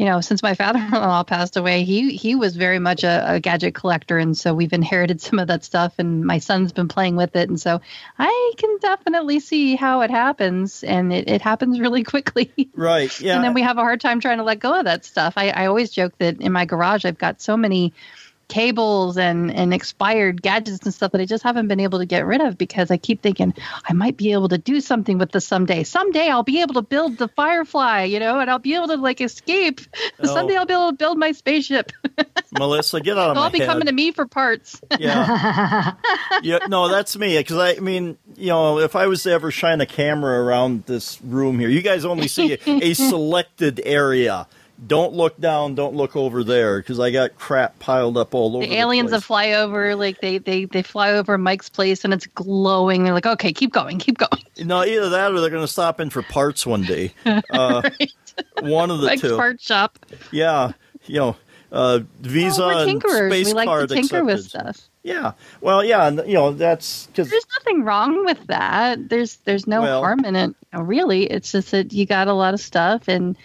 you 0.00 0.06
know, 0.06 0.22
since 0.22 0.42
my 0.42 0.54
father-in-law 0.62 1.24
passed 1.24 1.58
away, 1.58 1.84
he 1.84 2.16
he 2.16 2.34
was 2.34 2.56
very 2.56 2.78
much 2.78 3.04
a, 3.04 3.34
a 3.34 3.38
gadget 3.38 3.74
collector, 3.74 4.16
and 4.16 4.34
so 4.36 4.54
we've 4.54 4.72
inherited 4.72 5.20
some 5.20 5.38
of 5.38 5.48
that 5.48 5.62
stuff. 5.62 5.92
And 5.98 6.24
my 6.24 6.38
son's 6.38 6.72
been 6.72 6.88
playing 6.88 7.16
with 7.16 7.36
it, 7.36 7.50
and 7.50 7.60
so 7.60 7.82
I 8.18 8.52
can 8.56 8.78
definitely 8.78 9.40
see 9.40 9.76
how 9.76 10.00
it 10.00 10.10
happens, 10.10 10.82
and 10.84 11.12
it, 11.12 11.28
it 11.28 11.42
happens 11.42 11.78
really 11.78 12.02
quickly. 12.14 12.70
right. 12.74 13.20
Yeah, 13.20 13.34
And 13.34 13.44
then 13.44 13.52
we 13.52 13.60
have 13.60 13.76
a 13.76 13.82
hard 13.82 14.00
time 14.00 14.20
trying 14.20 14.38
to 14.38 14.44
let 14.44 14.58
go 14.58 14.78
of 14.78 14.86
that 14.86 15.04
stuff. 15.04 15.34
I, 15.36 15.50
I 15.50 15.66
always 15.66 15.90
joke 15.90 16.16
that 16.16 16.40
in 16.40 16.50
my 16.50 16.64
garage 16.64 17.04
I've 17.04 17.18
got 17.18 17.42
so 17.42 17.54
many 17.54 17.92
cables 18.50 19.16
and, 19.16 19.50
and 19.50 19.72
expired 19.72 20.42
gadgets 20.42 20.80
and 20.84 20.92
stuff 20.92 21.12
that 21.12 21.20
I 21.20 21.24
just 21.24 21.42
haven't 21.42 21.68
been 21.68 21.80
able 21.80 22.00
to 22.00 22.06
get 22.06 22.26
rid 22.26 22.42
of 22.42 22.58
because 22.58 22.90
I 22.90 22.98
keep 22.98 23.22
thinking 23.22 23.54
I 23.88 23.94
might 23.94 24.16
be 24.16 24.32
able 24.32 24.48
to 24.48 24.58
do 24.58 24.80
something 24.80 25.16
with 25.16 25.32
this 25.32 25.46
someday. 25.46 25.84
Someday 25.84 26.28
I'll 26.28 26.42
be 26.42 26.60
able 26.60 26.74
to 26.74 26.82
build 26.82 27.16
the 27.16 27.28
Firefly, 27.28 28.04
you 28.04 28.18
know, 28.18 28.40
and 28.40 28.50
I'll 28.50 28.58
be 28.58 28.74
able 28.74 28.88
to 28.88 28.96
like 28.96 29.20
escape. 29.20 29.80
Oh. 30.22 30.26
Someday 30.26 30.56
I'll 30.56 30.66
be 30.66 30.74
able 30.74 30.90
to 30.90 30.96
build 30.96 31.18
my 31.18 31.32
spaceship. 31.32 31.92
Melissa, 32.58 33.00
get 33.00 33.16
out 33.16 33.30
of 33.30 33.34
They'll 33.36 33.42
my 33.42 33.46
all 33.46 33.50
be 33.50 33.60
head. 33.60 33.68
coming 33.68 33.86
to 33.86 33.92
me 33.92 34.12
for 34.12 34.26
parts. 34.26 34.80
Yeah. 34.98 35.94
yeah, 36.42 36.58
no, 36.68 36.88
that's 36.88 37.16
me. 37.16 37.38
Because 37.38 37.56
I 37.56 37.80
mean, 37.80 38.18
you 38.36 38.48
know, 38.48 38.80
if 38.80 38.96
I 38.96 39.06
was 39.06 39.22
to 39.22 39.30
ever 39.30 39.50
shine 39.50 39.80
a 39.80 39.86
camera 39.86 40.42
around 40.42 40.86
this 40.86 41.22
room 41.22 41.58
here, 41.58 41.68
you 41.68 41.82
guys 41.82 42.04
only 42.04 42.28
see 42.28 42.54
a, 42.54 42.58
a 42.66 42.94
selected 42.94 43.80
area. 43.84 44.48
Don't 44.86 45.12
look 45.12 45.38
down. 45.38 45.74
Don't 45.74 45.94
look 45.94 46.16
over 46.16 46.42
there 46.42 46.78
because 46.80 46.98
I 46.98 47.10
got 47.10 47.36
crap 47.36 47.78
piled 47.78 48.16
up 48.16 48.34
all 48.34 48.56
over. 48.56 48.64
the 48.66 48.74
aliens 48.76 49.10
that 49.10 49.22
fly 49.22 49.52
over, 49.52 49.94
like 49.94 50.20
they, 50.20 50.38
they 50.38 50.64
they 50.64 50.82
fly 50.82 51.12
over 51.12 51.36
Mike's 51.36 51.68
place 51.68 52.02
and 52.04 52.14
it's 52.14 52.26
glowing. 52.28 53.04
They're 53.04 53.12
like, 53.12 53.26
okay, 53.26 53.52
keep 53.52 53.72
going, 53.72 53.98
keep 53.98 54.16
going. 54.18 54.42
No, 54.58 54.82
either 54.84 55.10
that 55.10 55.32
or 55.32 55.40
they're 55.40 55.50
going 55.50 55.62
to 55.62 55.68
stop 55.68 56.00
in 56.00 56.08
for 56.10 56.22
parts 56.22 56.66
one 56.66 56.82
day. 56.82 57.12
Uh, 57.50 57.82
One 58.62 58.90
of 58.90 59.00
the 59.00 59.08
Mike's 59.08 59.20
two. 59.22 59.36
part 59.36 59.60
shop. 59.60 59.98
Yeah, 60.32 60.72
you 61.04 61.18
know, 61.18 61.36
uh, 61.72 62.00
Visa 62.20 62.64
Oh, 62.64 62.68
and 62.70 63.02
space 63.02 63.48
We 63.48 63.52
like 63.52 63.66
card 63.66 63.88
to 63.90 63.94
tinker 63.94 64.24
with 64.24 64.44
stuff. 64.44 64.80
Yeah, 65.02 65.32
well, 65.60 65.84
yeah, 65.84 66.06
and, 66.06 66.18
you 66.26 66.34
know 66.34 66.52
that's 66.52 67.06
because 67.08 67.28
There's 67.28 67.46
nothing 67.58 67.84
wrong 67.84 68.24
with 68.24 68.46
that. 68.46 69.10
There's 69.10 69.36
there's 69.44 69.66
no 69.66 69.82
Well- 69.82 70.00
harm 70.00 70.24
in 70.24 70.36
it. 70.36 70.54
You 70.72 70.78
know, 70.78 70.82
really, 70.84 71.24
it's 71.24 71.52
just 71.52 71.70
that 71.72 71.92
you 71.92 72.06
got 72.06 72.28
a 72.28 72.32
lot 72.32 72.54
of 72.54 72.60
stuff 72.60 73.08
and 73.08 73.36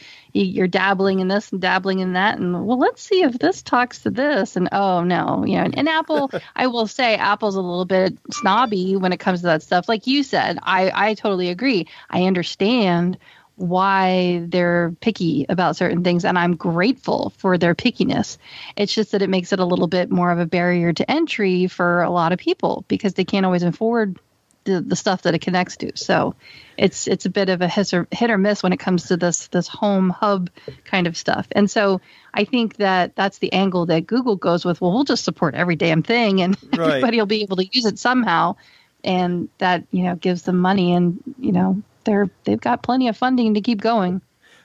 you're 0.44 0.68
dabbling 0.68 1.20
in 1.20 1.28
this 1.28 1.52
and 1.52 1.62
dabbling 1.62 2.00
in 2.00 2.14
that, 2.14 2.38
and 2.38 2.66
well, 2.66 2.78
let's 2.78 3.02
see 3.02 3.24
if 3.24 3.34
this 3.40 3.62
talks 3.62 4.00
to 4.00 4.10
this. 4.10 4.56
And 4.56 4.70
oh 4.72 5.04
no, 5.04 5.46
you 5.46 5.58
know, 5.58 5.64
and, 5.64 5.78
and 5.78 5.90
Apple, 5.90 6.32
I 6.56 6.68
will 6.68 6.88
say, 6.88 7.16
Apple's 7.16 7.56
a 7.56 7.62
little 7.62 7.86
bit 7.86 8.18
snobby 8.32 8.96
when 8.96 9.14
it 9.14 9.20
comes 9.20 9.42
to 9.42 9.48
that 9.48 9.64
stuff. 9.64 9.88
Like 9.88 10.08
you 10.08 10.24
said, 10.24 10.60
I 10.62 10.92
I 10.94 11.14
totally 11.14 11.50
agree. 11.50 11.88
I 12.10 12.24
understand 12.24 13.18
why 13.58 14.44
they're 14.48 14.94
picky 15.00 15.46
about 15.48 15.78
certain 15.78 16.04
things 16.04 16.26
and 16.26 16.38
I'm 16.38 16.56
grateful 16.56 17.32
for 17.38 17.58
their 17.58 17.74
pickiness. 17.74 18.38
It's 18.76 18.94
just 18.94 19.14
that 19.14 19.22
it 19.22 19.30
makes 19.30 19.54
it 19.54 19.60
a 19.60 19.66
little 19.66 19.88
bit 19.88 20.12
more 20.12 20.32
of 20.32 20.40
a 20.40 20.46
barrier 20.46 20.92
to 20.92 21.10
entry 21.10 21.68
for 21.68 22.02
a 22.02 22.10
lot 22.10 22.34
of 22.34 22.40
people 22.40 22.84
because 22.90 23.14
they 23.14 23.24
can't 23.24 23.46
always 23.46 23.64
afford 23.64 24.20
the, 24.66 24.82
the 24.82 24.96
stuff 24.96 25.22
that 25.24 25.34
it 25.34 25.40
connects 25.40 25.78
to. 25.78 25.92
So 25.96 26.36
it's 26.78 27.08
it's 27.08 27.26
a 27.26 27.30
bit 27.30 27.50
of 27.50 27.62
a 27.62 27.68
hit 27.68 27.94
or, 27.94 28.08
hit 28.12 28.30
or 28.30 28.38
miss 28.38 28.62
when 28.62 28.74
it 28.74 28.80
comes 28.80 29.08
to 29.08 29.18
this 29.18 29.48
this 29.48 29.68
home 29.68 30.10
hub 30.10 30.50
kind 30.84 31.08
of 31.08 31.16
stuff. 31.16 31.48
And 31.54 31.72
so 31.72 32.02
I 32.34 32.44
think 32.44 32.78
that 32.78 33.16
that's 33.16 33.38
the 33.38 33.54
angle 33.54 33.86
that 33.86 34.08
Google 34.08 34.36
goes 34.36 34.66
with. 34.66 34.82
Well, 34.82 34.92
we'll 34.92 35.06
just 35.06 35.24
support 35.24 35.56
every 35.56 35.76
damn 35.78 36.04
thing, 36.04 36.42
and 36.42 36.58
Right. 36.78 36.90
everybody 36.90 37.18
will 37.18 37.26
be 37.26 37.44
able 37.44 37.58
to 37.58 37.66
use 37.72 37.86
it 37.86 37.98
somehow. 37.98 38.58
And 39.04 39.50
that 39.60 39.86
you 39.92 40.04
know 40.04 40.16
gives 40.16 40.42
them 40.42 40.58
money, 40.58 40.94
and 40.94 41.22
you 41.40 41.52
know 41.52 41.82
they're 42.04 42.30
they've 42.44 42.60
got 42.60 42.82
plenty 42.82 43.08
of 43.08 43.16
funding 43.16 43.54
to 43.54 43.62
keep 43.62 43.80
going. 43.80 44.22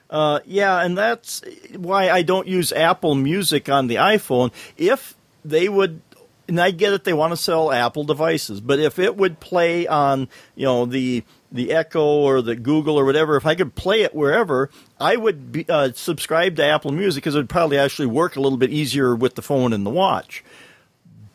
Uh, 0.08 0.40
yeah, 0.44 0.82
and 0.82 0.98
that's 0.98 1.42
why 1.76 2.10
I 2.10 2.22
don't 2.22 2.48
use 2.48 2.72
Apple 2.72 3.14
Music 3.14 3.68
on 3.68 3.86
the 3.86 3.96
iPhone. 3.96 4.50
If 4.76 5.14
they 5.44 5.68
would, 5.68 6.00
and 6.50 6.60
I 6.60 6.72
get 6.72 6.92
it, 6.92 7.04
they 7.04 7.12
want 7.12 7.32
to 7.32 7.36
sell 7.36 7.70
Apple 7.72 8.04
devices, 8.04 8.60
but 8.60 8.78
if 8.78 8.98
it 8.98 9.16
would 9.16 9.40
play 9.40 9.86
on, 9.86 10.28
you 10.56 10.66
know, 10.66 10.84
the 10.84 11.24
the 11.52 11.72
Echo 11.72 12.04
or 12.04 12.42
the 12.42 12.54
Google 12.54 12.96
or 12.96 13.04
whatever, 13.04 13.36
if 13.36 13.46
I 13.46 13.54
could 13.54 13.74
play 13.74 14.02
it 14.02 14.14
wherever, 14.14 14.70
I 15.00 15.16
would 15.16 15.50
be, 15.50 15.66
uh, 15.68 15.90
subscribe 15.94 16.56
to 16.56 16.64
Apple 16.64 16.92
Music 16.92 17.24
because 17.24 17.34
it 17.34 17.38
would 17.38 17.48
probably 17.48 17.78
actually 17.78 18.06
work 18.06 18.36
a 18.36 18.40
little 18.40 18.58
bit 18.58 18.70
easier 18.70 19.16
with 19.16 19.34
the 19.34 19.42
phone 19.42 19.72
and 19.72 19.84
the 19.84 19.90
watch. 19.90 20.44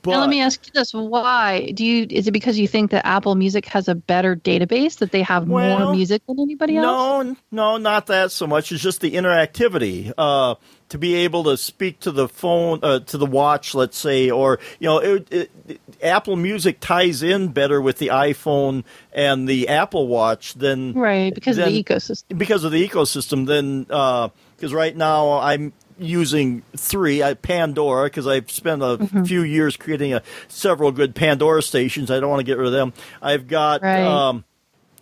But 0.05 0.11
now 0.11 0.19
let 0.21 0.29
me 0.29 0.41
ask 0.41 0.65
you 0.65 0.71
this: 0.73 0.93
Why 0.93 1.71
do 1.73 1.85
you? 1.85 2.07
Is 2.09 2.27
it 2.27 2.31
because 2.31 2.57
you 2.57 2.67
think 2.67 2.91
that 2.91 3.05
Apple 3.05 3.35
Music 3.35 3.65
has 3.67 3.87
a 3.87 3.95
better 3.95 4.35
database 4.35 4.97
that 4.99 5.11
they 5.11 5.21
have 5.23 5.47
Well, 5.47 5.79
more 5.79 5.93
music 5.95 6.21
than 6.27 6.39
anybody 6.39 6.77
else? 6.77 6.85
No, 6.85 7.35
no, 7.51 7.77
not 7.77 8.07
that 8.07 8.31
so 8.31 8.47
much. 8.47 8.71
It's 8.71 8.81
just 8.83 9.01
the 9.01 9.11
interactivity. 9.11 10.13
Uh, 10.17 10.55
to 10.89 10.99
be 10.99 11.15
able 11.15 11.43
to 11.45 11.57
speak 11.57 11.99
to 12.01 12.11
the 12.11 12.27
phone, 12.29 12.79
uh, 12.83 12.99
to 12.99 13.17
the 13.17 13.25
watch, 13.25 13.73
let's 13.73 13.97
say, 13.97 14.29
or 14.29 14.59
you 14.79 14.87
know, 14.87 14.99
it, 14.99 15.27
it, 15.33 15.51
it- 15.67 15.81
Apple 16.01 16.35
Music 16.35 16.79
ties 16.79 17.23
in 17.23 17.47
better 17.47 17.81
with 17.81 17.97
the 17.97 18.09
iPhone 18.09 18.83
and 19.11 19.49
the 19.49 19.67
Apple 19.69 20.07
Watch 20.07 20.53
than 20.53 20.93
Right, 20.93 21.33
because 21.33 21.57
of 21.57 21.65
the 21.65 21.83
ecosystem. 21.83 22.37
because 22.37 22.63
of 22.63 22.71
the 22.71 22.87
ecosystem. 22.87 23.47
Then 23.47 23.83
because 23.83 24.73
right 24.73 24.95
now 24.95 25.39
I'm 25.39 25.73
using 25.97 26.61
three 26.75 27.23
I, 27.23 27.33
Pandora 27.35 28.05
because 28.07 28.27
I've 28.27 28.49
spent 28.51 28.81
a 28.81 28.97
Mm-hmm. 28.97 29.23
few 29.23 29.43
years 29.43 29.77
creating 29.77 30.13
a, 30.13 30.21
several 30.47 30.91
good 30.91 31.15
Pandora 31.15 31.61
stations. 31.61 32.11
I 32.11 32.19
don't 32.19 32.29
want 32.29 32.39
to 32.41 32.45
get 32.45 32.57
rid 32.57 32.67
of 32.67 32.73
them. 32.73 32.93
I've 33.21 33.47
got 33.47 33.81
Right. 33.81 34.01
um, 34.03 34.43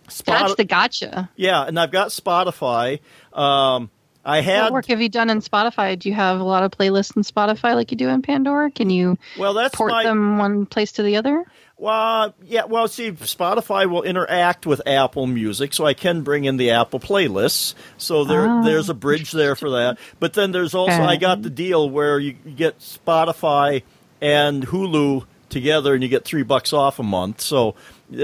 Spot- 0.08 0.40
That's 0.40 0.54
the 0.56 0.64
gotcha. 0.64 1.30
yeah, 1.34 1.62
and 1.62 1.80
I've 1.80 1.90
got 1.90 2.08
Spotify. 2.08 3.00
Um, 3.32 3.88
I 4.22 4.40
had 4.42 4.64
What 4.64 4.72
work 4.74 4.86
have 4.86 5.00
you 5.00 5.08
done 5.08 5.30
in 5.30 5.40
Spotify? 5.40 5.98
Do 5.98 6.08
you 6.10 6.14
have 6.14 6.40
a 6.40 6.44
lot 6.44 6.62
of 6.62 6.70
playlists 6.72 7.16
in 7.16 7.22
Spotify 7.22 7.74
like 7.74 7.90
you 7.90 7.96
do 7.96 8.08
in 8.10 8.20
Pandora? 8.22 8.70
Can 8.70 8.90
you 8.90 9.16
well, 9.38 9.54
that's 9.54 9.74
port 9.74 9.90
my 9.92 10.02
them 10.04 10.36
one 10.38 10.66
place 10.66 10.92
to 10.92 11.02
the 11.02 11.16
other? 11.16 11.44
Well, 11.76 12.34
yeah. 12.44 12.64
Well, 12.64 12.86
see, 12.88 13.12
Spotify 13.12 13.88
will 13.90 14.02
interact 14.02 14.64
with 14.66 14.80
Apple 14.86 15.26
Music, 15.26 15.74
so 15.74 15.84
I 15.84 15.94
can 15.94 16.22
bring 16.22 16.44
in 16.44 16.56
the 16.56 16.70
Apple 16.70 17.00
playlists. 17.00 17.74
So 17.98 18.24
there, 18.24 18.46
Ah. 18.48 18.62
there's 18.62 18.88
a 18.88 18.94
bridge 18.94 19.32
there 19.32 19.56
for 19.56 19.70
that. 19.70 19.98
But 20.20 20.34
then 20.34 20.52
there's 20.52 20.74
also 20.74 20.92
I 21.02 21.16
got 21.16 21.42
the 21.42 21.50
deal 21.50 21.88
where 21.90 22.18
you 22.18 22.32
get 22.32 22.78
Spotify 22.78 23.82
and 24.20 24.66
Hulu 24.66 25.24
together, 25.50 25.94
and 25.94 26.02
you 26.02 26.08
get 26.08 26.24
three 26.24 26.42
bucks 26.42 26.72
off 26.72 26.98
a 26.98 27.02
month. 27.02 27.40
So 27.40 27.74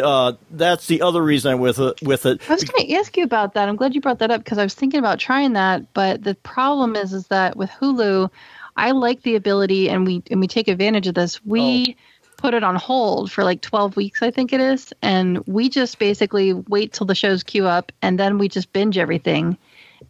uh, 0.03 0.33
that's 0.51 0.87
the 0.87 1.03
other 1.03 1.23
reason 1.23 1.53
I'm 1.53 1.61
with 1.61 1.79
it. 1.79 2.01
With 2.03 2.27
it, 2.27 2.41
I 2.49 2.55
was 2.55 2.65
going 2.65 2.87
to 2.87 2.95
ask 2.95 3.17
you 3.17 3.25
about 3.25 3.55
that. 3.55 3.69
I'm 3.69 3.77
glad 3.77 3.95
you 3.95 4.01
brought 4.01 4.21
that 4.21 4.31
up 4.31 4.43
because 4.45 4.59
I 4.59 4.63
was 4.63 4.75
thinking 4.75 4.99
about 4.99 5.19
trying 5.19 5.55
that, 5.55 5.93
but 5.93 6.23
the 6.23 6.35
problem 6.37 6.97
is, 6.97 7.13
is 7.13 7.27
that 7.29 7.57
with 7.57 7.71
Hulu, 7.71 8.31
I 8.77 8.93
like 8.93 9.23
the 9.23 9.35
ability, 9.37 9.89
and 9.91 10.07
we 10.07 10.23
and 10.31 10.41
we 10.41 10.47
take 10.47 10.69
advantage 10.69 11.07
of 11.09 11.15
this. 11.15 11.45
We 11.45 11.97
put 12.41 12.55
it 12.55 12.65
on 12.65 12.77
hold 12.77 13.31
for 13.31 13.45
like 13.45 13.61
12 13.61 13.97
weeks, 13.97 14.23
I 14.23 14.31
think 14.31 14.53
it 14.53 14.61
is, 14.61 14.93
and 15.03 15.47
we 15.47 15.69
just 15.69 15.99
basically 15.99 16.55
wait 16.55 16.93
till 16.93 17.07
the 17.07 17.15
shows 17.15 17.43
queue 17.43 17.67
up, 17.67 17.93
and 18.01 18.19
then 18.19 18.39
we 18.39 18.49
just 18.49 18.73
binge 18.73 18.97
everything, 18.97 19.59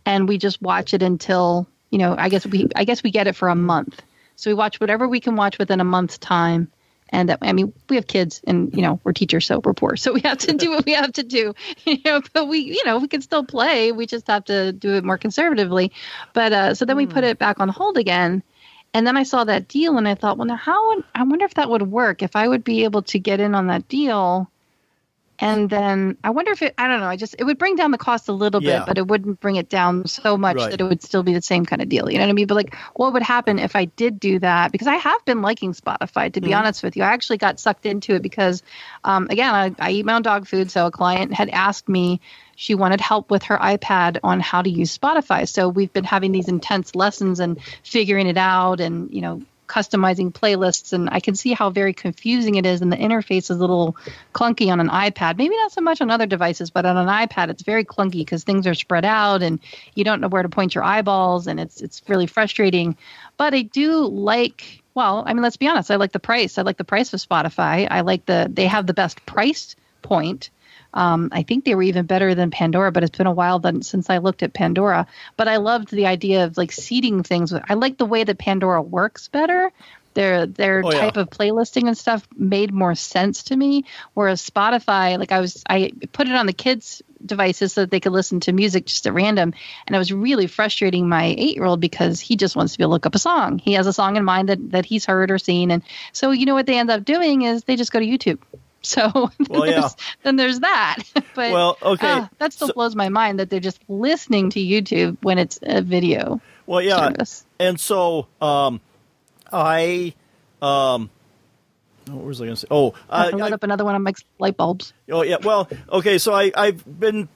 and 0.06 0.28
we 0.28 0.38
just 0.38 0.62
watch 0.62 0.94
it 0.94 1.02
until 1.02 1.66
you 1.90 1.98
know. 1.98 2.14
I 2.16 2.28
guess 2.28 2.46
we 2.46 2.68
I 2.76 2.84
guess 2.84 3.02
we 3.02 3.10
get 3.10 3.26
it 3.26 3.34
for 3.34 3.48
a 3.48 3.56
month, 3.56 4.02
so 4.36 4.50
we 4.50 4.54
watch 4.54 4.80
whatever 4.80 5.08
we 5.08 5.20
can 5.20 5.34
watch 5.34 5.58
within 5.58 5.80
a 5.80 5.84
month's 5.84 6.18
time. 6.18 6.70
And 7.12 7.28
that, 7.28 7.40
I 7.42 7.52
mean, 7.52 7.72
we 7.88 7.96
have 7.96 8.06
kids, 8.06 8.40
and 8.46 8.72
you 8.72 8.82
know, 8.82 9.00
we're 9.02 9.12
teachers, 9.12 9.44
so 9.44 9.60
we're 9.64 9.74
poor, 9.74 9.96
so 9.96 10.12
we 10.12 10.20
have 10.20 10.38
to 10.38 10.52
do 10.52 10.70
what 10.70 10.86
we 10.86 10.92
have 10.92 11.12
to 11.14 11.24
do. 11.24 11.54
You 11.84 11.98
know, 12.04 12.22
but 12.32 12.46
we, 12.46 12.58
you 12.58 12.84
know, 12.84 12.98
we 12.98 13.08
can 13.08 13.20
still 13.22 13.44
play. 13.44 13.90
We 13.90 14.06
just 14.06 14.28
have 14.28 14.44
to 14.44 14.72
do 14.72 14.94
it 14.94 15.02
more 15.02 15.18
conservatively. 15.18 15.90
But 16.34 16.52
uh, 16.52 16.74
so 16.74 16.84
then 16.84 16.96
we 16.96 17.06
put 17.06 17.24
it 17.24 17.38
back 17.38 17.58
on 17.58 17.68
hold 17.68 17.98
again, 17.98 18.44
and 18.94 19.06
then 19.06 19.16
I 19.16 19.22
saw 19.22 19.44
that 19.44 19.68
deal, 19.68 19.98
and 19.98 20.08
I 20.08 20.14
thought, 20.14 20.38
well, 20.38 20.46
now 20.46 20.56
how? 20.56 20.88
Would, 20.88 21.04
I 21.14 21.22
wonder 21.22 21.44
if 21.44 21.54
that 21.54 21.70
would 21.70 21.90
work. 21.90 22.22
If 22.22 22.36
I 22.36 22.48
would 22.48 22.64
be 22.64 22.84
able 22.84 23.02
to 23.02 23.18
get 23.18 23.40
in 23.40 23.54
on 23.54 23.68
that 23.68 23.88
deal, 23.88 24.50
and 25.40 25.70
then 25.70 26.18
I 26.22 26.30
wonder 26.30 26.52
if 26.52 26.62
it. 26.62 26.74
I 26.76 26.86
don't 26.86 27.00
know. 27.00 27.06
I 27.06 27.16
just 27.16 27.34
it 27.38 27.44
would 27.44 27.58
bring 27.58 27.74
down 27.74 27.90
the 27.90 27.98
cost 27.98 28.28
a 28.28 28.32
little 28.32 28.62
Yeah. 28.62 28.78
bit, 28.78 28.86
but 28.86 28.98
it 28.98 29.08
wouldn't 29.08 29.40
bring 29.40 29.56
it 29.56 29.68
down 29.68 30.06
so 30.06 30.36
much 30.36 30.56
Right. 30.56 30.70
that 30.70 30.80
it 30.80 30.84
would 30.84 31.02
still 31.02 31.22
be 31.22 31.32
the 31.32 31.42
same 31.42 31.64
kind 31.64 31.80
of 31.80 31.88
deal. 31.88 32.10
You 32.10 32.18
know 32.18 32.24
what 32.24 32.30
I 32.30 32.34
mean? 32.34 32.46
But 32.46 32.54
like, 32.56 32.74
what 32.94 33.12
would 33.14 33.22
happen 33.22 33.58
if 33.58 33.74
I 33.74 33.86
did 33.86 34.20
do 34.20 34.38
that? 34.40 34.70
Because 34.70 34.86
I 34.86 34.96
have 34.96 35.24
been 35.24 35.40
liking 35.42 35.72
Spotify, 35.72 36.32
to 36.32 36.40
be 36.40 36.52
honest 36.54 36.82
with 36.82 36.96
you. 36.96 37.02
I 37.02 37.08
actually 37.08 37.38
got 37.38 37.58
sucked 37.58 37.86
into 37.86 38.14
it 38.14 38.22
because, 38.22 38.62
um, 39.04 39.28
again, 39.30 39.54
I, 39.54 39.74
I 39.78 39.90
eat 39.92 40.04
my 40.04 40.14
own 40.14 40.22
dog 40.22 40.46
food. 40.46 40.70
So 40.70 40.86
a 40.86 40.90
client 40.90 41.32
had 41.32 41.48
asked 41.48 41.88
me, 41.88 42.20
she 42.56 42.74
wanted 42.74 43.00
help 43.00 43.30
with 43.30 43.44
her 43.44 43.56
iPad 43.56 44.18
on 44.22 44.40
how 44.40 44.60
to 44.60 44.68
use 44.68 44.96
Spotify. 44.96 45.48
So 45.48 45.68
we've 45.68 45.92
been 45.92 46.04
having 46.04 46.32
these 46.32 46.48
intense 46.48 46.94
lessons 46.94 47.40
and 47.40 47.58
figuring 47.82 48.26
it 48.26 48.36
out 48.36 48.80
and, 48.80 49.10
you 49.12 49.22
know, 49.22 49.42
customizing 49.70 50.32
playlists 50.32 50.92
and 50.92 51.08
I 51.08 51.20
can 51.20 51.36
see 51.36 51.52
how 51.52 51.70
very 51.70 51.94
confusing 51.94 52.56
it 52.56 52.66
is 52.66 52.82
and 52.82 52.92
the 52.92 52.96
interface 52.96 53.50
is 53.50 53.50
a 53.50 53.54
little 53.54 53.96
clunky 54.34 54.70
on 54.72 54.80
an 54.80 54.88
iPad. 54.88 55.38
Maybe 55.38 55.56
not 55.56 55.70
so 55.70 55.80
much 55.80 56.00
on 56.00 56.10
other 56.10 56.26
devices, 56.26 56.70
but 56.70 56.84
on 56.84 56.96
an 56.96 57.06
iPad 57.06 57.50
it's 57.50 57.62
very 57.62 57.84
clunky 57.84 58.18
because 58.18 58.42
things 58.42 58.66
are 58.66 58.74
spread 58.74 59.04
out 59.04 59.42
and 59.42 59.60
you 59.94 60.02
don't 60.02 60.20
know 60.20 60.26
where 60.28 60.42
to 60.42 60.48
point 60.48 60.74
your 60.74 60.82
eyeballs 60.82 61.46
and 61.46 61.60
it's 61.60 61.80
it's 61.80 62.02
really 62.08 62.26
frustrating. 62.26 62.96
But 63.36 63.54
I 63.54 63.62
do 63.62 64.06
like 64.06 64.82
well, 64.94 65.22
I 65.24 65.34
mean 65.34 65.42
let's 65.42 65.56
be 65.56 65.68
honest, 65.68 65.92
I 65.92 65.96
like 65.96 66.12
the 66.12 66.18
price. 66.18 66.58
I 66.58 66.62
like 66.62 66.76
the 66.76 66.84
price 66.84 67.14
of 67.14 67.20
Spotify. 67.20 67.86
I 67.88 68.00
like 68.00 68.26
the 68.26 68.50
they 68.52 68.66
have 68.66 68.88
the 68.88 68.94
best 68.94 69.24
price 69.24 69.76
point. 70.02 70.50
Um, 70.92 71.28
I 71.32 71.42
think 71.42 71.64
they 71.64 71.74
were 71.74 71.82
even 71.82 72.06
better 72.06 72.34
than 72.34 72.50
Pandora, 72.50 72.90
but 72.92 73.04
it's 73.04 73.16
been 73.16 73.26
a 73.26 73.32
while 73.32 73.58
then, 73.58 73.82
since 73.82 74.10
I 74.10 74.18
looked 74.18 74.42
at 74.42 74.52
Pandora. 74.52 75.06
But 75.36 75.48
I 75.48 75.58
loved 75.58 75.90
the 75.90 76.06
idea 76.06 76.44
of 76.44 76.56
like 76.56 76.72
seeding 76.72 77.22
things. 77.22 77.52
I 77.52 77.74
like 77.74 77.96
the 77.98 78.06
way 78.06 78.24
that 78.24 78.38
Pandora 78.38 78.82
works 78.82 79.28
better. 79.28 79.70
Their 80.14 80.44
their 80.46 80.82
Oh, 80.84 80.90
yeah. 80.90 81.00
type 81.02 81.16
of 81.16 81.30
playlisting 81.30 81.86
and 81.86 81.96
stuff 81.96 82.26
made 82.36 82.72
more 82.72 82.96
sense 82.96 83.44
to 83.44 83.56
me. 83.56 83.84
Whereas 84.14 84.44
Spotify, 84.44 85.16
like 85.16 85.30
I 85.30 85.38
was, 85.38 85.62
I 85.68 85.92
put 86.12 86.26
it 86.26 86.34
on 86.34 86.46
the 86.46 86.52
kids' 86.52 87.00
devices 87.24 87.74
so 87.74 87.82
that 87.82 87.92
they 87.92 88.00
could 88.00 88.10
listen 88.10 88.40
to 88.40 88.52
music 88.52 88.86
just 88.86 89.06
at 89.06 89.12
random, 89.14 89.54
and 89.86 89.94
it 89.94 89.98
was 90.00 90.12
really 90.12 90.48
frustrating 90.48 91.08
my 91.08 91.26
eight 91.38 91.54
year 91.54 91.64
old 91.64 91.78
because 91.78 92.18
he 92.18 92.34
just 92.34 92.56
wants 92.56 92.72
to 92.72 92.78
be 92.78 92.82
able 92.82 92.90
to 92.90 92.94
look 92.94 93.06
up 93.06 93.14
a 93.14 93.20
song. 93.20 93.60
He 93.60 93.74
has 93.74 93.86
a 93.86 93.92
song 93.92 94.16
in 94.16 94.24
mind 94.24 94.48
that 94.48 94.72
that 94.72 94.84
he's 94.84 95.04
heard 95.04 95.30
or 95.30 95.38
seen, 95.38 95.70
and 95.70 95.84
so 96.12 96.32
you 96.32 96.44
know 96.44 96.54
what 96.54 96.66
they 96.66 96.76
end 96.78 96.90
up 96.90 97.04
doing 97.04 97.42
is 97.42 97.62
they 97.62 97.76
just 97.76 97.92
go 97.92 98.00
to 98.00 98.06
YouTube. 98.06 98.40
So 98.82 99.10
Well, 99.48 99.62
then, 99.62 99.70
yeah. 99.72 99.80
there's, 99.80 99.96
then 100.22 100.36
there's 100.36 100.60
that. 100.60 100.98
but 101.34 101.52
Well, 101.52 101.76
okay, 101.82 102.06
ah, 102.08 102.30
that 102.38 102.52
still 102.52 102.68
so- 102.68 102.74
blows 102.74 102.96
my 102.96 103.08
mind 103.08 103.38
that 103.38 103.50
they're 103.50 103.60
just 103.60 103.80
listening 103.88 104.50
to 104.50 104.60
YouTube 104.60 105.18
when 105.22 105.38
it's 105.38 105.58
a 105.62 105.82
video 105.82 106.40
well, 106.66 106.82
yeah. 106.82 106.96
service. 107.08 107.44
And 107.58 107.78
so 107.78 108.26
um, 108.40 108.80
I 109.52 110.14
um, 110.62 111.10
what 112.16 112.26
was 112.26 112.40
I 112.40 112.44
going 112.44 112.54
to 112.54 112.60
say? 112.60 112.68
Oh, 112.70 112.94
I 113.08 113.28
I, 113.28 113.30
lit 113.30 113.52
up 113.52 113.62
another 113.62 113.84
one 113.84 113.94
of 113.94 114.02
Mike's 114.02 114.24
light 114.38 114.56
bulbs. 114.56 114.92
oh 115.10 115.22
yeah. 115.22 115.36
Well, 115.42 115.68
okay. 115.90 116.18
So 116.18 116.32
I 116.32 116.52
I've 116.54 116.84
been 117.00 117.28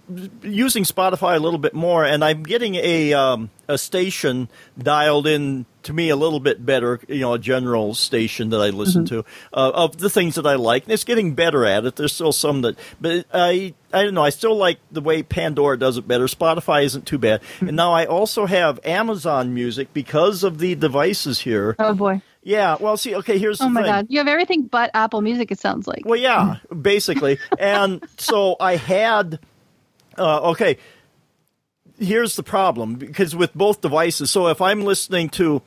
using 0.43 0.85
Spotify 0.85 1.37
a 1.37 1.41
little 1.41 1.59
bit 1.59 1.75
more, 1.75 2.05
and 2.05 2.25
I'm 2.25 2.43
getting 2.43 2.75
a 2.77 3.12
um, 3.12 3.51
a 3.68 3.79
station 3.79 4.49
dialed 4.79 5.27
in 5.27 5.66
to 5.85 5.93
me 5.93 6.09
a 6.09 6.16
little 6.16 6.41
bit 6.41 6.64
better. 6.64 7.01
You 7.09 7.20
know, 7.20 7.35
a 7.35 7.39
general 7.39 7.95
station 7.95 8.51
that 8.51 8.61
I 8.61 8.70
listen 8.70 9.05
to 9.07 9.25
uh, 9.53 9.72
of 9.75 9.99
the 9.99 10.11
things 10.11 10.35
that 10.35 10.47
I 10.47 10.55
like, 10.55 10.85
and 10.85 10.93
it's 10.93 11.05
getting 11.05 11.35
better 11.35 11.64
at 11.64 11.85
it. 11.85 11.97
There's 11.97 12.12
still 12.12 12.33
some 12.33 12.62
that, 12.62 12.79
but 13.01 13.27
I 13.33 13.75
I 13.93 14.03
don't 14.03 14.14
know. 14.14 14.25
I 14.25 14.31
still 14.31 14.57
like 14.57 14.79
the 14.91 15.01
way 15.01 15.22
Pandora 15.22 15.79
does 15.79 15.97
it 15.97 16.09
better. 16.09 16.27
Spotify 16.27 16.85
isn't 16.85 17.07
too 17.07 17.18
bad, 17.18 17.41
and 17.61 17.77
now 17.77 17.93
I 17.93 18.07
also 18.07 18.47
have 18.47 18.81
Amazon 18.85 19.55
Music 19.55 19.93
because 19.93 20.43
of 20.43 20.59
the 20.59 20.75
devices 20.75 21.41
here. 21.41 21.77
Oh 21.79 21.95
boy. 21.95 22.20
Yeah. 22.45 22.76
Well, 22.78 22.97
see. 22.97 23.14
Okay. 23.16 23.38
Here's 23.38 23.59
the 23.59 23.64
Oh 23.64 23.68
my 23.70 23.82
thing. 23.82 23.90
god. 23.90 24.07
You 24.11 24.18
have 24.18 24.28
everything 24.28 24.62
but 24.62 24.90
Apple 24.95 25.20
Music, 25.22 25.51
it 25.51 25.59
sounds 25.59 25.88
like. 25.88 26.03
Well, 26.05 26.18
yeah, 26.20 26.57
basically. 26.80 27.38
and 27.59 28.05
so 28.18 28.57
I 28.61 28.76
had, 28.76 29.40
uh, 30.18 30.51
okay, 30.51 30.76
here's 31.99 32.36
the 32.36 32.42
problem 32.42 32.97
because 32.97 33.34
with 33.34 33.55
both 33.55 33.80
devices, 33.80 34.30
so 34.30 34.49
if 34.49 34.61
I'm 34.61 34.82
listening 34.82 35.28
to, 35.30 35.62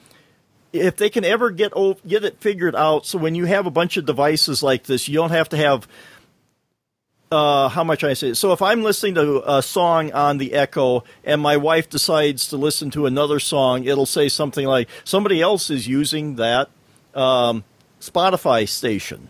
if 0.73 0.97
they 0.97 1.09
can 1.09 1.25
ever 1.25 1.49
get 1.49 1.73
get 2.05 2.23
it 2.23 2.39
figured 2.39 2.75
out, 2.75 3.05
so 3.05 3.17
when 3.17 3.33
you 3.35 3.45
have 3.45 3.65
a 3.65 3.71
bunch 3.71 3.97
of 3.97 4.05
devices 4.05 4.61
like 4.61 4.83
this, 4.83 5.07
you 5.07 5.15
don't 5.15 5.31
have 5.31 5.49
to 5.49 5.57
have. 5.57 5.87
Uh, 7.29 7.67
how 7.67 7.83
much 7.83 8.05
I 8.05 8.13
say? 8.13 8.33
So 8.33 8.53
if 8.53 8.61
I'm 8.61 8.83
listening 8.83 9.15
to 9.15 9.43
a 9.45 9.61
song 9.61 10.13
on 10.13 10.37
the 10.37 10.53
Echo 10.53 11.03
and 11.25 11.41
my 11.41 11.57
wife 11.57 11.89
decides 11.89 12.47
to 12.49 12.57
listen 12.57 12.89
to 12.91 13.05
another 13.05 13.39
song, 13.41 13.83
it'll 13.83 14.05
say 14.05 14.29
something 14.29 14.65
like 14.65 14.87
somebody 15.03 15.41
else 15.41 15.69
is 15.69 15.87
using 15.87 16.35
that 16.35 16.69
um, 17.13 17.65
Spotify 17.99 18.67
station. 18.67 19.27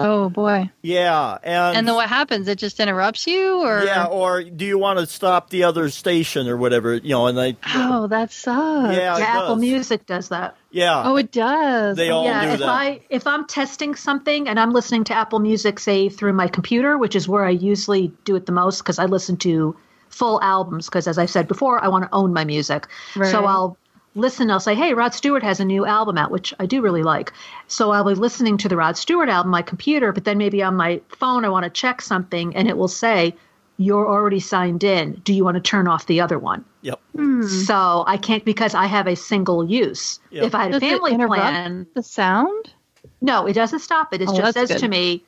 Oh 0.00 0.30
boy. 0.30 0.70
Yeah, 0.80 1.36
and 1.42 1.76
And 1.76 1.88
then 1.88 1.94
what 1.94 2.08
happens? 2.08 2.48
It 2.48 2.56
just 2.58 2.80
interrupts 2.80 3.26
you, 3.26 3.60
or 3.60 3.84
yeah, 3.84 4.06
or 4.06 4.42
do 4.42 4.64
you 4.64 4.78
want 4.78 4.98
to 4.98 5.06
stop 5.06 5.50
the 5.50 5.64
other 5.64 5.90
station 5.90 6.48
or 6.48 6.56
whatever? 6.56 6.94
You 6.94 7.10
know, 7.10 7.26
and 7.26 7.36
they 7.36 7.56
oh, 7.74 8.06
that 8.06 8.32
sucks. 8.32 8.96
yeah, 8.96 9.18
Yeah, 9.18 9.24
Apple 9.24 9.56
does. 9.56 9.60
Music 9.60 10.06
does 10.06 10.28
that. 10.30 10.56
yeah, 10.70 11.02
Oh, 11.04 11.16
it 11.16 11.30
does. 11.30 11.96
They 11.98 12.08
all 12.08 12.24
yeah, 12.24 12.46
do 12.46 12.52
if 12.52 12.58
that. 12.60 12.68
I 12.68 13.00
if 13.10 13.26
I'm 13.26 13.46
testing 13.46 13.94
something 13.94 14.48
and 14.48 14.58
I'm 14.58 14.70
listening 14.70 15.04
to 15.04 15.14
Apple 15.14 15.40
Music, 15.40 15.78
say 15.78 16.08
through 16.08 16.32
my 16.32 16.48
computer, 16.48 16.96
which 16.96 17.14
is 17.14 17.28
where 17.28 17.44
I 17.44 17.50
usually 17.50 18.12
do 18.24 18.34
it 18.36 18.46
the 18.46 18.52
most 18.52 18.78
because 18.78 18.98
I 18.98 19.04
listen 19.04 19.36
to 19.38 19.76
full 20.08 20.40
albums. 20.42 20.86
Because 20.86 21.06
as 21.06 21.18
I 21.18 21.26
said 21.26 21.46
before, 21.48 21.84
I 21.84 21.88
want 21.88 22.04
to 22.04 22.14
own 22.14 22.32
my 22.32 22.44
music. 22.46 22.86
Right. 23.14 23.30
So 23.30 23.44
I'll 23.44 23.76
listen. 24.14 24.50
I'll 24.50 24.60
say, 24.60 24.74
"Hey, 24.74 24.94
Rod 24.94 25.14
Stewart 25.14 25.42
has 25.42 25.60
a 25.60 25.64
new 25.64 25.84
album 25.86 26.18
out," 26.18 26.30
which 26.30 26.52
I 26.60 26.66
do 26.66 26.80
really 26.82 27.02
like. 27.02 27.32
So 27.66 27.90
I'll 27.90 28.04
be 28.04 28.14
listening 28.14 28.56
to 28.58 28.68
the 28.68 28.76
Rod 28.76 28.96
Stewart 28.96 29.28
album 29.28 29.48
on 29.48 29.52
my 29.52 29.62
computer, 29.62 30.12
but 30.12 30.24
then 30.24 30.38
maybe 30.38 30.62
on 30.62 30.76
my 30.76 31.00
phone 31.08 31.44
I 31.44 31.48
want 31.48 31.64
to 31.64 31.70
check 31.70 32.00
something, 32.02 32.54
and 32.56 32.68
it 32.68 32.76
will 32.76 32.88
say. 32.88 33.34
You're 33.78 34.06
already 34.06 34.38
signed 34.38 34.84
in. 34.84 35.14
Do 35.24 35.32
you 35.32 35.42
want 35.44 35.56
to 35.56 35.60
turn 35.60 35.88
off 35.88 36.06
the 36.06 36.20
other 36.20 36.38
one? 36.38 36.64
yep, 36.82 37.00
hmm. 37.16 37.42
So 37.42 38.04
I 38.06 38.16
can't 38.18 38.44
because 38.44 38.74
I 38.74 38.84
have 38.86 39.08
a 39.08 39.16
single 39.16 39.64
use. 39.64 40.20
Yep. 40.30 40.44
If 40.44 40.54
I 40.54 40.64
had 40.64 40.68
a 40.68 40.72
Does 40.78 40.82
it 40.82 40.90
family 40.92 41.12
interrupt 41.14 41.34
plan, 41.34 41.86
the 41.94 42.02
sound? 42.02 42.74
no, 43.22 43.46
it 43.46 43.54
doesn't 43.54 43.78
stop 43.80 44.12
it. 44.14 44.20
It 44.20 44.28
Oh, 44.28 44.36
just 44.36 44.54
that's 44.54 44.70
says 44.70 44.80
to 44.82 44.88
me, 44.88 45.24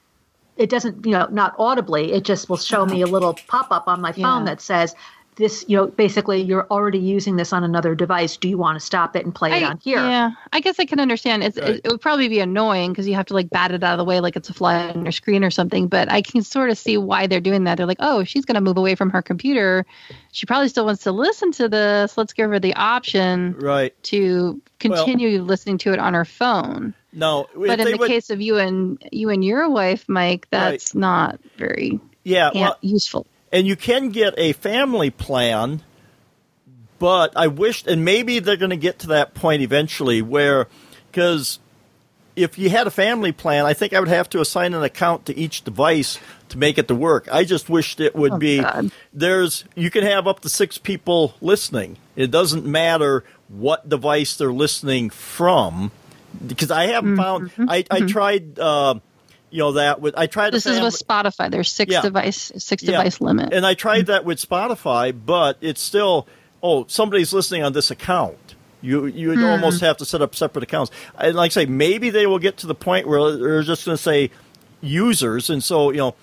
it 0.56 0.68
doesn't, 0.68 1.04
you 1.06 1.12
know, 1.12 1.26
not 1.32 1.54
audibly. 1.58 2.12
It 2.12 2.22
just 2.22 2.48
will 2.50 2.58
show 2.58 2.84
me 2.84 3.00
a 3.00 3.06
little 3.06 3.36
pop 3.48 3.72
up 3.72 3.88
on 3.88 4.00
my 4.02 4.12
phone 4.12 4.42
Yeah. 4.42 4.50
that 4.50 4.60
says, 4.60 4.94
this, 5.36 5.64
you 5.68 5.76
know, 5.76 5.86
basically 5.88 6.40
you're 6.40 6.66
already 6.70 6.98
using 6.98 7.36
this 7.36 7.52
on 7.52 7.64
another 7.64 7.94
device. 7.94 8.36
Do 8.36 8.48
you 8.48 8.56
want 8.56 8.78
to 8.78 8.84
stop 8.84 9.16
it 9.16 9.24
and 9.24 9.34
play 9.34 9.52
it 9.52 9.62
on 9.62 9.78
here? 9.78 9.98
Yeah, 9.98 10.30
I 10.52 10.60
guess 10.60 10.78
I 10.78 10.84
can 10.84 11.00
understand. 11.00 11.42
It's, 11.42 11.58
Right. 11.58 11.70
it, 11.70 11.80
it 11.84 11.90
would 11.90 12.00
probably 12.00 12.28
be 12.28 12.40
annoying 12.40 12.92
because 12.92 13.08
you 13.08 13.14
have 13.14 13.26
to 13.26 13.34
like 13.34 13.50
bat 13.50 13.72
it 13.72 13.82
out 13.82 13.92
of 13.92 13.98
the 13.98 14.04
way 14.04 14.20
like 14.20 14.36
it's 14.36 14.48
a 14.48 14.54
fly 14.54 14.88
on 14.90 15.04
your 15.04 15.12
screen 15.12 15.42
or 15.42 15.50
something. 15.50 15.88
But 15.88 16.10
I 16.10 16.22
can 16.22 16.42
sort 16.42 16.70
of 16.70 16.78
see 16.78 16.96
why 16.96 17.26
they're 17.26 17.40
doing 17.40 17.64
that. 17.64 17.76
They're 17.76 17.86
like, 17.86 17.98
oh, 18.00 18.24
she's 18.24 18.44
going 18.44 18.54
to 18.54 18.60
move 18.60 18.76
away 18.76 18.94
from 18.94 19.10
her 19.10 19.22
computer. 19.22 19.84
She 20.32 20.46
probably 20.46 20.68
still 20.68 20.86
wants 20.86 21.02
to 21.04 21.12
listen 21.12 21.52
to 21.52 21.68
this. 21.68 22.16
Let's 22.16 22.32
give 22.32 22.50
her 22.50 22.58
the 22.58 22.74
option 22.74 23.54
right. 23.58 23.94
to 24.04 24.60
continue 24.78 25.42
listening 25.42 25.78
to 25.78 25.92
it 25.92 25.98
on 25.98 26.14
her 26.14 26.24
phone. 26.24 26.94
No, 27.12 27.46
But 27.54 27.78
in 27.80 27.90
the 27.92 27.96
would- 27.96 28.08
case 28.08 28.30
of 28.30 28.40
you 28.40 28.58
and 28.58 29.02
you 29.12 29.30
and 29.30 29.44
your 29.44 29.68
wife, 29.70 30.04
Mike, 30.08 30.48
that's 30.50 30.94
not 30.94 31.38
very 31.56 32.00
yeah, 32.24 32.50
yeah, 32.52 32.60
well, 32.60 32.78
useful. 32.80 33.26
And 33.54 33.66
you 33.66 33.76
can 33.76 34.10
get 34.10 34.34
a 34.36 34.52
family 34.52 35.08
plan, 35.10 35.80
but 36.98 37.32
I 37.36 37.46
wish, 37.46 37.86
and 37.86 38.04
maybe 38.04 38.38
they're 38.40 38.56
going 38.56 38.70
to 38.70 38.76
get 38.76 38.98
to 39.00 39.06
that 39.08 39.32
point 39.34 39.62
eventually 39.62 40.20
where, 40.22 40.66
because 41.10 41.58
if 42.36 42.58
you 42.58 42.68
had 42.68 42.86
a 42.86 42.90
family 42.90 43.30
plan, 43.32 43.64
I 43.64 43.72
think 43.74 43.92
I 43.92 44.00
would 44.00 44.08
have 44.08 44.28
to 44.30 44.40
assign 44.40 44.74
an 44.74 44.82
account 44.82 45.26
to 45.26 45.36
each 45.38 45.62
device 45.62 46.18
to 46.48 46.58
make 46.58 46.78
it 46.78 46.88
to 46.88 46.94
work. 46.94 47.28
I 47.32 47.44
just 47.44 47.68
wished 47.70 48.00
it 48.00 48.16
would 48.16 48.32
Oh, 48.32 48.38
be 48.38 48.60
God. 48.60 48.90
there's 49.12 49.64
you 49.76 49.88
can 49.90 50.02
have 50.02 50.26
up 50.26 50.40
to 50.40 50.48
six 50.48 50.76
people 50.76 51.34
listening. 51.40 51.96
It 52.16 52.30
doesn't 52.32 52.66
matter 52.66 53.22
what 53.48 53.88
device 53.88 54.36
they're 54.36 54.52
listening 54.52 55.10
from, 55.10 55.92
because 56.44 56.70
I 56.72 56.86
haven't 56.86 57.16
found. 57.16 57.50
I, 57.68 57.84
I 57.90 58.00
tried, 58.00 58.58
uh, 58.58 58.96
you 59.54 59.60
know, 59.60 59.72
that 59.72 60.00
with 60.00 60.18
I 60.18 60.26
tried. 60.26 60.52
This 60.52 60.66
is 60.66 60.80
with 60.80 60.98
Spotify. 60.98 61.48
There's 61.48 61.70
six 61.70 61.92
Yeah. 61.92 62.00
device 62.00 62.50
six 62.58 62.82
Yeah. 62.82 62.98
device 62.98 63.20
limit. 63.20 63.52
And 63.52 63.64
I 63.64 63.74
tried 63.74 64.06
that 64.06 64.24
with 64.24 64.38
Spotify, 64.38 65.14
but 65.14 65.58
it's 65.60 65.80
still 65.80 66.26
oh 66.60 66.86
somebody's 66.88 67.32
listening 67.32 67.62
on 67.62 67.72
this 67.72 67.88
account. 67.88 68.56
You 68.82 69.06
you 69.06 69.28
would 69.28 69.38
hmm. 69.38 69.44
almost 69.44 69.80
have 69.80 69.96
to 69.98 70.04
set 70.04 70.20
up 70.20 70.34
separate 70.34 70.64
accounts. 70.64 70.90
And 71.16 71.36
like 71.36 71.52
I 71.52 71.54
say, 71.54 71.66
maybe 71.66 72.10
they 72.10 72.26
will 72.26 72.40
get 72.40 72.56
to 72.58 72.66
the 72.66 72.74
point 72.74 73.06
where 73.06 73.36
they're 73.36 73.62
just 73.62 73.86
going 73.86 73.96
to 73.96 74.02
say 74.02 74.32
users, 74.80 75.48
and 75.48 75.62
so 75.62 75.92
you 75.92 75.98
know. 75.98 76.16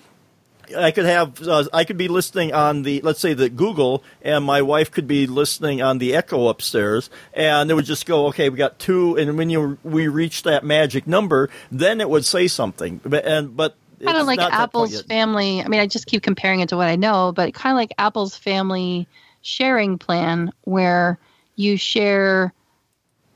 I 0.76 0.90
could 0.90 1.04
have 1.04 1.42
uh, 1.46 1.64
I 1.72 1.84
could 1.84 1.98
be 1.98 2.08
listening 2.08 2.52
on 2.52 2.82
the 2.82 3.00
let's 3.02 3.20
say 3.20 3.34
the 3.34 3.48
Google 3.48 4.04
and 4.22 4.44
my 4.44 4.62
wife 4.62 4.90
could 4.90 5.06
be 5.06 5.26
listening 5.26 5.82
on 5.82 5.98
the 5.98 6.14
Echo 6.14 6.48
upstairs 6.48 7.10
and 7.34 7.70
it 7.70 7.74
would 7.74 7.84
just 7.84 8.06
go 8.06 8.26
okay 8.28 8.48
we 8.48 8.56
got 8.56 8.78
two 8.78 9.16
and 9.16 9.36
when 9.36 9.50
you 9.50 9.78
we 9.82 10.08
reach 10.08 10.42
that 10.44 10.64
magic 10.64 11.06
number 11.06 11.50
then 11.70 12.00
it 12.00 12.08
would 12.08 12.24
say 12.24 12.48
something 12.48 13.00
but 13.04 13.24
and 13.24 13.56
but 13.56 13.76
kind 14.04 14.18
of 14.18 14.26
like 14.26 14.38
not 14.38 14.50
that 14.50 14.72
point 14.72 14.92
Apple's 14.92 15.02
family. 15.02 15.62
I 15.62 15.68
mean, 15.68 15.80
I 15.80 15.86
just 15.86 16.06
keep 16.06 16.22
comparing 16.22 16.60
it 16.60 16.68
to 16.70 16.76
what 16.76 16.88
I 16.88 16.96
know, 16.96 17.32
but 17.32 17.54
kind 17.54 17.72
of 17.72 17.76
like 17.76 17.92
Apple's 17.98 18.36
family 18.36 19.06
sharing 19.42 19.98
plan, 19.98 20.52
where 20.62 21.18
you 21.56 21.76
share, 21.76 22.52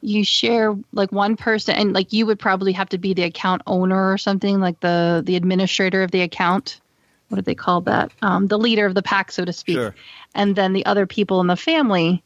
you 0.01 0.25
share 0.25 0.77
like 0.93 1.13
one 1.13 1.37
person, 1.37 1.75
and 1.75 1.93
like 1.93 2.13
you 2.13 2.27
would 2.27 2.39
probably 2.39 2.73
have 2.73 2.89
to 2.91 2.99
be 2.99 3.15
the 3.15 3.23
account 3.23 3.63
owner 3.67 4.13
or 4.13 4.19
something, 4.19 4.61
like 4.61 4.81
the 4.81 5.23
the 5.25 5.37
administrator 5.37 6.03
of 6.03 6.11
the 6.11 6.23
account. 6.23 6.81
What 7.29 7.37
do 7.37 7.43
they 7.43 7.55
call 7.55 7.81
that? 7.83 8.13
Um, 8.23 8.47
the 8.47 8.59
leader 8.59 8.87
of 8.87 8.95
the 8.95 9.03
pack, 9.03 9.33
so 9.33 9.45
to 9.45 9.53
speak. 9.53 9.77
Sure. 9.77 9.95
And 10.35 10.55
then 10.55 10.73
the 10.73 10.87
other 10.87 11.07
people 11.07 11.41
in 11.41 11.47
the 11.47 11.57
family 11.57 12.23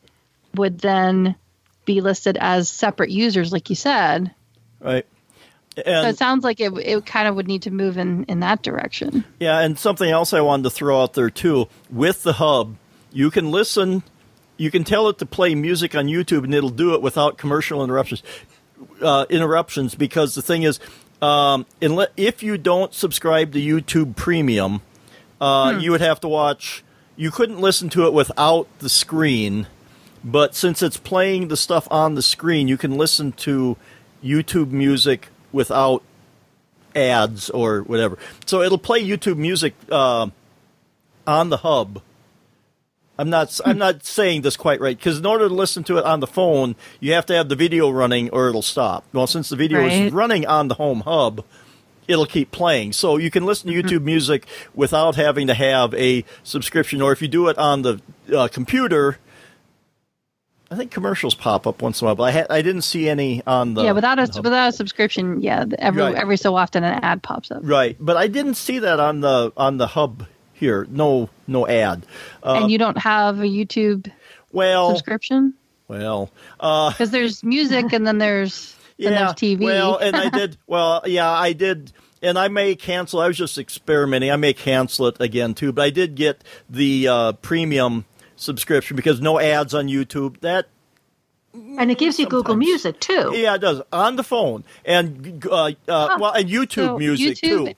would 0.55 0.79
then 0.79 1.37
be 1.85 2.01
listed 2.01 2.37
as 2.39 2.69
separate 2.69 3.11
users, 3.11 3.53
like 3.53 3.71
you 3.71 3.77
said. 3.77 4.35
right 4.81 5.07
So 5.77 6.09
it 6.09 6.19
sounds 6.19 6.45
like 6.45 6.61
it, 6.61 6.73
it 6.79 7.07
kind 7.07 7.29
of 7.29 7.37
would 7.37 7.49
need 7.49 7.63
to 7.63 7.71
move 7.71 7.97
in, 7.97 8.25
in 8.25 8.41
that 8.41 8.63
direction. 8.63 9.25
Yeah, 9.39 9.61
and 9.61 9.79
something 9.79 10.11
else 10.11 10.33
I 10.33 10.41
wanted 10.41 10.65
to 10.65 10.71
throw 10.71 11.03
out 11.03 11.15
there 11.15 11.31
too. 11.31 11.69
With 11.89 12.23
the 12.23 12.35
hub, 12.35 12.77
you 13.13 13.31
can 13.31 13.51
listen, 13.51 14.03
you 14.57 14.71
can 14.71 14.85
tell 14.85 15.09
it 15.09 15.19
to 15.19 15.27
play 15.27 15.55
music 15.55 15.95
on 15.95 16.07
YouTube, 16.07 16.45
and 16.45 16.55
it'll 16.55 16.69
do 16.69 16.95
it 16.95 17.03
without 17.03 17.39
commercial 17.39 17.83
interruptions. 17.83 18.23
Uh, 19.01 19.27
interruptions, 19.29 19.95
because 19.95 20.35
the 20.35 20.43
thing 20.43 20.63
is, 20.63 20.81
um, 21.23 21.67
if 22.17 22.43
you 22.43 22.57
don't 22.57 22.95
subscribe 22.95 23.53
to 23.53 23.61
YouTube 23.61 24.17
Premium, 24.17 24.81
uh, 25.41 25.79
you 25.81 25.91
would 25.91 26.01
have 26.01 26.21
to 26.21 26.29
watch. 26.29 26.85
You 27.17 27.31
couldn't 27.31 27.61
listen 27.61 27.89
to 27.91 28.07
it 28.07 28.13
without 28.13 28.67
the 28.79 28.89
screen, 28.89 29.67
but 30.25 30.55
since 30.55 30.83
it's 30.83 30.97
playing 30.97 31.49
the 31.49 31.57
stuff 31.57 31.89
on 31.91 32.15
the 32.15 32.23
screen, 32.23 32.69
you 32.69 32.77
can 32.77 32.97
listen 32.97 33.33
to 33.33 33.77
YouTube 34.23 34.71
music 34.71 35.29
without 35.53 36.03
ads 36.95 37.51
or 37.51 37.81
whatever. 37.83 38.19
So 38.47 38.63
it'll 38.63 38.79
play 38.79 39.05
YouTube 39.07 39.37
music 39.37 39.75
uh, 39.91 40.29
on 41.27 41.51
the 41.51 41.59
hub. 41.59 42.03
I'm 43.19 43.29
not. 43.29 43.61
I'm 43.67 43.77
not 43.77 44.03
saying 44.07 44.43
this 44.43 44.57
quite 44.57 44.81
right 44.81 44.97
because 44.97 45.19
in 45.19 45.27
order 45.27 45.47
to 45.47 45.55
listen 45.55 45.85
to 45.85 45.99
it 45.99 46.07
on 46.07 46.21
the 46.21 46.27
phone, 46.27 46.75
you 47.01 47.13
have 47.13 47.27
to 47.27 47.35
have 47.35 47.51
the 47.51 47.55
video 47.57 47.91
running 47.91 48.31
or 48.31 48.49
it'll 48.49 48.63
stop. 48.63 49.05
Well, 49.13 49.27
since 49.27 49.51
the 49.51 49.57
video 49.57 49.87
is 49.87 50.11
running 50.11 50.47
on 50.47 50.69
the 50.69 50.75
home 50.75 51.01
hub, 51.03 51.45
it'll 52.09 52.27
keep 52.27 52.51
playing. 52.51 52.93
So 52.93 53.17
you 53.17 53.31
can 53.31 53.45
listen 53.45 53.71
to 53.71 53.83
YouTube 53.83 54.03
music 54.03 54.47
without 54.75 55.17
having 55.17 55.47
to 55.47 55.55
have 55.55 55.95
a 55.95 56.25
subscription. 56.43 57.01
Or 57.03 57.13
if 57.13 57.23
you 57.23 57.29
do 57.29 57.49
it 57.49 57.59
on 57.59 57.83
the 57.83 58.01
uh, 58.35 58.49
computer, 58.49 59.19
I 60.71 60.77
think 60.77 60.91
commercials 60.93 61.35
pop 61.35 61.67
up 61.67 61.83
once 61.83 62.01
in 62.01 62.05
a 62.05 62.09
while, 62.09 62.15
but 62.15 62.23
I, 62.25 62.31
ha- 62.33 62.47
I 62.49 62.63
didn't 62.63 62.83
see 62.83 63.09
any 63.09 63.43
on 63.45 63.75
the 63.75 63.83
yeah, 63.83 63.93
without 63.93 64.19
a 64.21 64.41
without 64.41 64.69
a 64.69 64.73
subscription, 64.73 65.41
yeah, 65.43 65.65
every 65.79 66.03
Right. 66.03 66.15
every 66.15 66.37
so 66.37 66.55
often 66.55 66.85
an 66.85 67.01
ad 67.03 67.23
pops 67.25 67.51
up, 67.51 67.61
Right, 67.65 67.97
but 67.99 68.17
I 68.17 68.29
didn't 68.29 68.55
see 68.55 68.79
that 68.79 69.01
on 69.01 69.21
the 69.21 69.53
on 69.57 69.79
the 69.79 69.89
hub 69.89 70.27
here. 70.53 70.87
No, 70.89 71.29
no 71.49 71.67
ad. 71.67 72.07
Uh, 72.45 72.61
and 72.63 72.71
you 72.71 72.79
don't 72.79 72.99
have 72.99 73.41
a 73.41 73.45
YouTube 73.47 74.11
well, 74.53 74.91
subscription 74.91 75.55
well, 75.89 76.31
uh, 76.61 76.91
because 76.91 77.11
there's 77.11 77.43
music 77.43 77.93
and 77.93 78.07
then 78.07 78.19
there's 78.19 78.77
yeah. 79.05 79.11
there's 79.11 79.33
TV. 79.35 79.61
Well, 79.65 79.97
and 79.97 80.15
I 80.17 80.29
did. 80.31 80.57
Well, 80.67 81.03
yeah, 81.07 81.31
I 81.31 81.53
did. 81.53 81.93
And 82.23 82.39
I 82.39 82.49
may 82.49 82.75
cancel. 82.77 83.21
I 83.21 83.29
was 83.29 83.37
just 83.39 83.57
experimenting. 83.57 84.31
I 84.31 84.37
may 84.37 84.53
cancel 84.53 85.07
it 85.07 85.17
again 85.21 85.55
too. 85.55 85.73
But 85.73 85.83
I 85.83 85.91
did 85.91 86.15
get 86.17 86.45
the 86.69 87.09
uh, 87.09 87.33
premium 87.35 88.05
subscription 88.37 88.95
because 88.97 89.21
no 89.21 89.39
ads 89.41 89.73
on 89.75 89.87
YouTube. 89.89 90.41
That 90.41 90.69
And 91.55 91.91
it 91.91 91.97
gives 91.99 92.19
you 92.19 92.27
Google 92.27 92.57
Music 92.57 93.01
too. 93.01 93.33
yeah, 93.35 93.55
it 93.55 93.61
does 93.61 93.81
on 93.93 94.17
the 94.17 94.23
phone 94.23 94.65
and 94.85 95.45
uh, 95.51 95.73
uh, 95.89 96.17
well, 96.21 96.33
and 96.33 96.49
YouTube 96.49 96.73
So 96.87 96.99
music 96.99 97.39
YouTube- 97.39 97.69
too. 97.69 97.75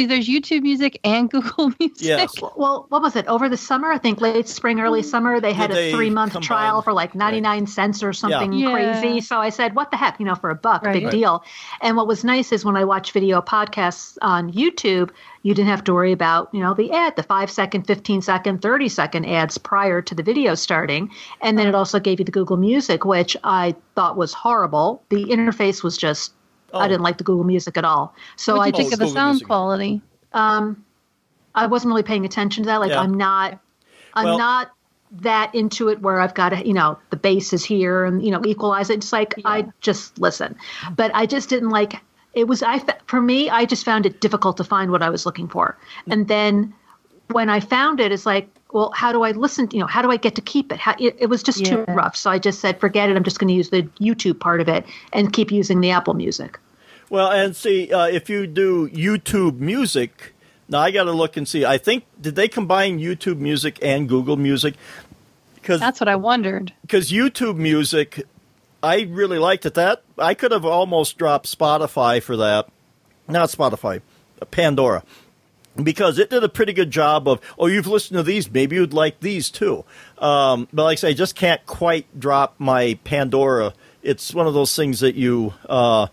So 0.00 0.06
there's 0.06 0.28
YouTube 0.28 0.62
Music 0.62 0.98
and 1.04 1.30
Google 1.30 1.72
Music. 1.78 2.00
Yes. 2.00 2.34
Well, 2.56 2.86
what 2.88 3.02
was 3.02 3.16
it? 3.16 3.26
Over 3.26 3.48
the 3.48 3.56
summer, 3.56 3.90
I 3.92 3.98
think 3.98 4.20
late 4.20 4.48
spring, 4.48 4.80
early 4.80 5.02
mm. 5.02 5.04
summer, 5.04 5.40
they 5.40 5.52
had 5.52 5.68
Did 5.68 5.76
they 5.76 5.92
a 5.92 5.94
three 5.94 6.10
month 6.10 6.38
trial 6.40 6.82
for 6.82 6.92
like 6.92 7.14
99 7.14 7.66
cents 7.66 8.02
or 8.02 8.12
something 8.12 8.52
Yeah. 8.52 8.72
crazy. 8.72 9.20
So 9.20 9.38
I 9.38 9.50
said, 9.50 9.74
what 9.74 9.90
the 9.90 9.96
heck, 9.96 10.18
you 10.18 10.26
know, 10.26 10.34
for 10.34 10.50
a 10.50 10.54
buck, 10.54 10.82
Right. 10.84 10.94
big 10.94 11.04
Right. 11.04 11.12
deal. 11.12 11.44
And 11.80 11.96
what 11.96 12.06
was 12.06 12.24
nice 12.24 12.52
is 12.52 12.64
when 12.64 12.76
I 12.76 12.84
watch 12.84 13.12
video 13.12 13.40
podcasts 13.40 14.16
on 14.22 14.52
YouTube, 14.52 15.10
you 15.42 15.54
didn't 15.54 15.68
have 15.68 15.84
to 15.84 15.92
worry 15.94 16.12
about, 16.12 16.48
you 16.52 16.60
know, 16.60 16.72
the 16.74 16.90
ad, 16.92 17.16
the 17.16 17.22
five 17.22 17.50
second, 17.50 17.86
15 17.86 18.22
second, 18.22 18.62
30 18.62 18.88
second 18.88 19.24
ads 19.26 19.58
prior 19.58 20.00
to 20.00 20.14
the 20.14 20.22
video 20.22 20.54
starting. 20.54 21.10
And 21.40 21.58
then 21.58 21.66
it 21.66 21.74
also 21.74 21.98
gave 21.98 22.18
you 22.20 22.24
the 22.24 22.32
Google 22.32 22.56
Music, 22.56 23.04
which 23.04 23.36
I 23.42 23.74
thought 23.96 24.16
was 24.16 24.32
horrible. 24.32 25.02
The 25.08 25.24
interface 25.24 25.82
was 25.82 25.96
just, 25.96 26.32
Oh. 26.72 26.78
I 26.78 26.84
Oh. 26.84 26.88
didn't 26.88 27.02
like 27.02 27.18
the 27.18 27.24
Google 27.24 27.44
Music 27.44 27.76
at 27.76 27.84
all. 27.84 28.14
So 28.36 28.56
What 28.56 28.62
I 28.68 28.70
do 28.70 28.78
you 28.82 28.84
think 28.84 28.92
of 28.94 28.98
the 28.98 29.04
Google 29.06 29.14
sound 29.14 29.32
Music. 29.34 29.46
quality? 29.46 30.02
Um, 30.32 30.84
I 31.54 31.66
wasn't 31.66 31.90
really 31.90 32.02
paying 32.02 32.24
attention 32.24 32.64
to 32.64 32.66
that. 32.68 32.80
Like 32.80 32.90
Yeah. 32.90 33.00
I'm 33.00 33.14
not, 33.14 33.58
I'm 34.14 34.24
Well- 34.24 34.38
not 34.38 34.70
that 35.20 35.54
into 35.54 35.88
it 35.88 36.00
where 36.00 36.20
I've 36.20 36.32
got 36.34 36.50
to, 36.50 36.66
you 36.66 36.72
know, 36.72 36.96
the 37.10 37.16
bass 37.16 37.52
is 37.52 37.62
here 37.64 38.04
and 38.06 38.24
you 38.24 38.30
know 38.30 38.40
equalize 38.46 38.88
it. 38.88 38.94
It's 38.98 39.12
like 39.12 39.34
I 39.44 39.66
just 39.82 40.18
listen, 40.18 40.56
but 40.96 41.10
I 41.14 41.26
just 41.26 41.50
didn't 41.50 41.68
like 41.68 42.00
it 42.32 42.48
was 42.48 42.62
I 42.62 42.82
for 43.06 43.20
me 43.20 43.50
I 43.50 43.66
just 43.66 43.84
found 43.84 44.06
it 44.06 44.22
difficult 44.22 44.56
to 44.56 44.64
find 44.64 44.90
what 44.90 45.02
I 45.02 45.10
was 45.10 45.26
looking 45.26 45.48
for. 45.48 45.76
And 46.08 46.28
then 46.28 46.72
when 47.32 47.48
I 47.48 47.60
found 47.60 48.00
it, 48.00 48.12
it's 48.12 48.26
like, 48.26 48.48
well, 48.72 48.92
how 48.94 49.12
do 49.12 49.22
I 49.22 49.32
listen? 49.32 49.68
You 49.72 49.80
know, 49.80 49.86
how 49.86 50.02
do 50.02 50.10
I 50.10 50.16
get 50.16 50.34
to 50.36 50.40
keep 50.40 50.72
it? 50.72 50.78
How, 50.78 50.94
it, 50.98 51.16
it 51.18 51.26
was 51.26 51.42
just 51.42 51.64
too 51.64 51.84
rough. 51.88 52.16
So 52.16 52.30
I 52.30 52.38
just 52.38 52.60
said, 52.60 52.80
forget 52.80 53.10
it. 53.10 53.16
I'm 53.16 53.24
just 53.24 53.38
going 53.38 53.48
to 53.48 53.54
use 53.54 53.70
the 53.70 53.82
YouTube 54.00 54.40
part 54.40 54.60
of 54.60 54.68
it 54.68 54.84
and 55.12 55.32
keep 55.32 55.50
using 55.50 55.80
the 55.80 55.90
Apple 55.90 56.14
Music. 56.14 56.58
Well, 57.10 57.30
and 57.30 57.54
see, 57.54 57.92
uh, 57.92 58.06
if 58.06 58.30
you 58.30 58.46
do 58.46 58.88
YouTube 58.88 59.58
Music, 59.58 60.32
now 60.68 60.78
I 60.80 60.90
got 60.90 61.04
to 61.04 61.12
look 61.12 61.36
and 61.36 61.46
see. 61.46 61.66
I 61.66 61.76
think 61.76 62.04
did 62.20 62.34
they 62.34 62.48
combine 62.48 62.98
YouTube 62.98 63.38
Music 63.38 63.78
and 63.82 64.08
Google 64.08 64.38
Music? 64.38 64.74
Because 65.56 65.78
That's 65.78 66.00
what 66.00 66.08
I 66.08 66.16
wondered. 66.16 66.72
because 66.80 67.12
YouTube 67.12 67.56
Music, 67.56 68.24
I 68.82 69.02
really 69.02 69.38
liked 69.38 69.66
it. 69.66 69.74
That 69.74 70.02
I 70.18 70.32
could 70.34 70.50
have 70.50 70.64
almost 70.64 71.18
dropped 71.18 71.46
Spotify 71.46 72.22
for 72.22 72.36
that. 72.38 72.68
Not 73.28 73.50
Spotify, 73.50 74.00
Pandora, 74.50 75.04
because 75.80 76.18
it 76.18 76.30
did 76.30 76.42
a 76.44 76.48
pretty 76.48 76.72
good 76.72 76.90
job 76.90 77.28
of. 77.28 77.40
Oh, 77.58 77.66
you've 77.66 77.86
listened 77.86 78.16
to 78.18 78.22
these. 78.22 78.50
Maybe 78.50 78.76
you'd 78.76 78.92
like 78.92 79.20
these 79.20 79.50
too. 79.50 79.84
Um, 80.18 80.68
but 80.72 80.84
like 80.84 80.98
I 80.98 81.00
say, 81.00 81.08
I 81.10 81.14
just 81.14 81.34
can't 81.34 81.64
quite 81.66 82.06
drop 82.18 82.54
my 82.58 82.98
Pandora. 83.04 83.74
It's 84.02 84.34
one 84.34 84.46
of 84.46 84.54
those 84.54 84.74
things 84.76 85.00
that 85.00 85.14
you. 85.14 85.54
Uh, 85.68 86.08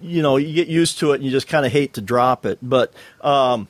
you 0.00 0.20
know, 0.20 0.36
you 0.36 0.52
get 0.52 0.66
used 0.66 0.98
to 0.98 1.12
it 1.12 1.16
and 1.16 1.24
you 1.24 1.30
just 1.30 1.46
kind 1.46 1.64
of 1.64 1.70
hate 1.70 1.94
to 1.94 2.00
drop 2.00 2.44
it. 2.44 2.58
But 2.60 2.92
um, 3.20 3.68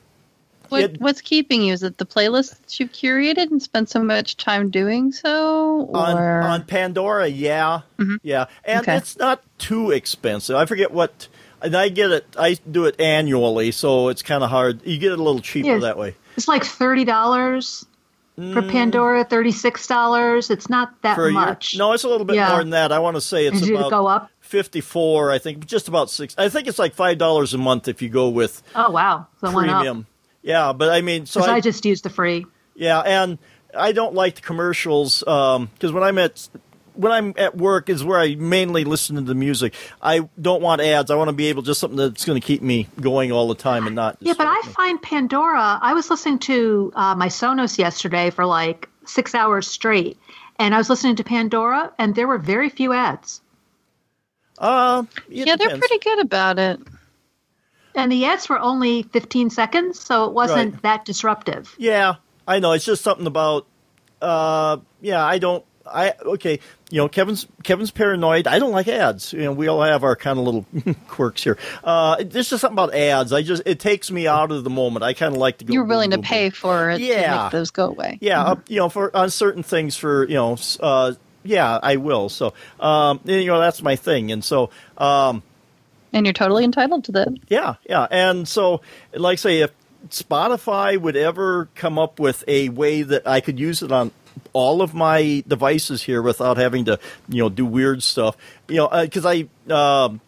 What, 0.71 0.83
It- 0.83 0.99
what's 1.01 1.21
keeping 1.21 1.61
you? 1.61 1.75
Is 1.75 1.83
it 1.83 1.99
the 1.99 2.07
playlists 2.07 2.57
that 2.59 2.81
you've 2.81 2.91
curated 2.93 3.51
and 3.51 3.63
spent 3.63 3.91
so 3.91 4.03
much 4.03 4.39
time 4.39 4.71
doing 4.71 5.13
so? 5.13 5.91
on, 5.93 6.17
on 6.17 6.65
Pandora, 6.65 7.27
yeah, 7.27 7.83
yeah, 8.23 8.47
and 8.65 8.81
Okay. 8.81 8.97
it's 8.97 9.19
not 9.19 9.43
too 9.59 9.91
expensive. 9.91 10.57
I 10.57 10.65
forget 10.65 10.91
what, 10.91 11.29
and 11.63 11.77
I 11.77 11.89
get 11.89 12.11
it. 12.11 12.27
I 12.39 12.57
do 12.71 12.85
it 12.87 13.01
annually, 13.01 13.71
so 13.73 14.09
it's 14.09 14.23
kind 14.23 14.43
of 14.45 14.51
hard. 14.51 14.85
You 14.87 14.99
get 14.99 15.13
it 15.13 15.19
a 15.19 15.23
little 15.23 15.41
cheaper 15.41 15.69
Yeah. 15.69 15.79
that 15.79 15.97
way. 15.99 16.15
It's 16.37 16.49
like 16.49 16.65
thirty 16.65 17.05
dollars 17.05 17.85
for 18.37 18.63
Pandora, 18.63 19.25
thirty 19.25 19.53
six 19.53 19.87
dollars. 19.87 20.51
It's 20.51 20.69
not 20.71 21.01
that 21.03 21.17
Mm. 21.19 21.23
Year. 21.25 21.33
much. 21.33 21.77
No, 21.77 21.93
it's 21.93 22.05
a 22.05 22.09
little 22.09 22.25
bit 22.25 22.37
Yeah. 22.37 22.49
more 22.51 22.59
than 22.59 22.71
that. 22.71 22.91
I 22.93 22.99
want 22.99 23.17
to 23.17 23.21
say 23.21 23.47
it's 23.47 23.61
Did 23.61 23.75
about 23.77 23.91
go 23.91 24.07
up? 24.07 24.31
fifty-four. 24.41 25.31
I 25.31 25.39
think 25.39 25.67
just 25.67 25.89
about 25.89 26.11
six. 26.11 26.35
I 26.39 26.49
think 26.49 26.67
it's 26.69 26.79
like 26.79 26.95
five 26.95 27.19
dollars 27.19 27.53
a 27.55 27.59
month 27.59 27.89
if 27.89 28.01
you 28.03 28.09
go 28.09 28.29
with 28.29 28.63
Oh 28.75 28.91
wow, 28.91 29.27
so 29.41 29.49
it 29.49 29.55
went 29.55 29.71
up. 29.71 29.77
premium. 29.79 30.07
Yeah, 30.43 30.73
but 30.73 30.89
I 30.91 31.03
mean, 31.03 31.27
so 31.27 31.43
I, 31.43 31.55
I 31.57 31.61
just 31.61 31.85
use 31.85 32.03
the 32.03 32.11
free. 32.11 32.47
Yeah, 32.75 33.01
and 33.01 33.39
I 33.77 33.93
don't 33.93 34.15
like 34.15 34.37
the 34.37 34.41
commercials 34.41 35.21
because 35.21 35.93
when 35.93 36.03
I'm 36.03 36.19
at 36.19 36.49
when 36.95 37.13
I'm 37.13 37.35
at 37.37 37.57
work 37.57 37.89
is 37.89 38.05
where 38.05 38.19
I 38.19 38.35
mainly 38.35 38.85
listen 38.85 39.17
to 39.17 39.23
the 39.23 39.35
music. 39.35 39.75
I 40.01 40.29
don't 40.41 40.63
want 40.63 40.81
ads. 40.81 41.11
I 41.11 41.15
want 41.15 41.29
to 41.29 41.33
be 41.33 41.47
able 41.47 41.63
just 41.63 41.81
something 41.81 41.97
that's 41.97 42.25
going 42.25 42.41
to 42.41 42.47
keep 42.47 42.63
me 42.63 42.89
going 43.01 43.33
all 43.33 43.49
the 43.49 43.55
time 43.55 43.87
and 43.87 43.97
not. 43.97 44.17
Yeah, 44.21 44.35
but 44.37 44.47
I 44.47 44.61
me. 44.67 44.73
find 44.73 45.03
Pandora. 45.03 45.79
I 45.83 45.95
was 45.95 46.11
listening 46.11 46.39
to 46.41 46.93
uh, 46.95 47.15
my 47.15 47.29
Sonos 47.29 47.79
yesterday 47.79 48.31
for 48.31 48.45
like 48.47 48.89
six 49.07 49.35
hours 49.35 49.67
straight, 49.67 50.19
and 50.59 50.75
I 50.75 50.79
was 50.79 50.89
listening 50.91 51.17
to 51.17 51.25
Pandora, 51.25 51.93
and 51.99 52.15
there 52.15 52.27
were 52.29 52.39
very 52.39 52.69
few 52.69 52.93
ads. 52.93 53.41
Uh, 54.59 55.05
it 55.29 55.47
yeah, 55.47 55.57
they're 55.57 55.77
pretty 55.77 55.99
good 55.99 56.21
about 56.21 56.59
it. 56.59 56.81
And 57.95 58.11
the 58.11 58.25
ads 58.25 58.49
were 58.49 58.59
only 58.59 59.03
15 59.03 59.51
seconds, 59.51 60.01
so 60.01 60.25
it 60.27 60.33
wasn't 60.33 60.75
Right. 60.75 60.83
that 60.83 61.05
disruptive. 61.05 61.75
Yeah, 61.79 62.17
I 62.47 62.59
know. 62.59 62.73
It's 62.73 62.85
just 62.85 63.03
something 63.03 63.27
about. 63.27 63.67
Uh, 64.21 64.79
yeah, 65.01 65.25
I 65.25 65.39
don't. 65.39 65.65
I 65.87 66.15
okay. 66.23 66.61
You 66.91 66.99
know, 66.99 67.09
Kevin's 67.09 67.47
Kevin's 67.63 67.91
paranoid. 67.91 68.47
I 68.47 68.59
don't 68.59 68.73
like 68.73 68.87
ads. 68.89 69.33
You 69.33 69.41
know, 69.45 69.53
we 69.53 69.67
all 69.69 69.83
have 69.83 70.05
our 70.05 70.15
kind 70.17 70.39
of 70.39 70.45
little 70.45 70.67
quirks 71.09 71.43
here. 71.43 71.59
Uh, 71.83 72.17
there's 72.25 72.51
just 72.51 72.61
something 72.61 72.75
about 72.75 72.95
ads. 72.95 73.33
I 73.33 73.43
just 73.43 73.63
it 73.67 73.81
takes 73.81 74.11
me 74.11 74.27
out 74.27 74.53
of 74.53 74.63
the 74.65 74.71
moment. 74.71 75.03
I 75.05 75.13
kind 75.15 75.35
of 75.35 75.41
like 75.41 75.59
to 75.59 75.65
go. 75.65 75.73
You're 75.73 75.85
willing 75.85 76.11
to 76.11 76.19
boom, 76.19 76.23
boom, 76.23 76.29
pay 76.29 76.51
for 76.51 76.91
it 76.91 76.99
to 76.99 77.05
Yeah. 77.05 77.43
make 77.45 77.53
those 77.53 77.71
go 77.71 77.87
away. 77.87 78.19
Yeah, 78.21 78.43
uh, 78.43 78.57
you 78.69 78.77
know, 78.77 78.89
for 78.89 79.15
on 79.17 79.31
certain 79.31 79.63
things, 79.63 79.97
for 79.97 80.29
you 80.29 80.35
know, 80.35 80.57
uh, 80.81 81.15
yeah, 81.45 81.79
I 81.83 81.97
will. 81.97 82.29
So, 82.29 82.55
um, 82.79 83.21
you 83.25 83.47
know, 83.47 83.59
that's 83.59 83.83
my 83.83 83.97
thing, 83.97 84.31
and 84.31 84.45
so, 84.45 84.71
um, 84.99 85.43
And 86.13 86.25
you're 86.27 86.33
totally 86.33 86.63
entitled 86.65 87.05
to 87.05 87.13
that. 87.13 87.29
yeah, 87.49 87.75
yeah, 87.89 88.07
and 88.11 88.47
so, 88.47 88.83
like, 89.15 89.39
say, 89.39 89.61
if 89.61 89.73
Spotify 90.11 90.99
would 90.99 91.17
ever 91.17 91.69
come 91.75 91.99
up 91.99 92.21
with 92.21 92.45
a 92.47 92.69
way 92.69 93.03
that 93.03 93.27
I 93.27 93.41
could 93.41 93.59
use 93.59 93.83
it 93.83 93.91
on 93.93 94.11
all 94.53 94.83
of 94.83 94.95
my 94.95 95.43
devices 95.47 96.03
here 96.03 96.23
without 96.23 96.57
having 96.57 96.85
to, 96.87 96.99
you 97.29 97.43
know, 97.43 97.49
do 97.49 97.65
weird 97.65 98.03
stuff, 98.03 98.37
you 98.69 98.77
know, 98.77 98.89
because 98.89 99.25
I, 99.27 99.49
um, 99.73 100.21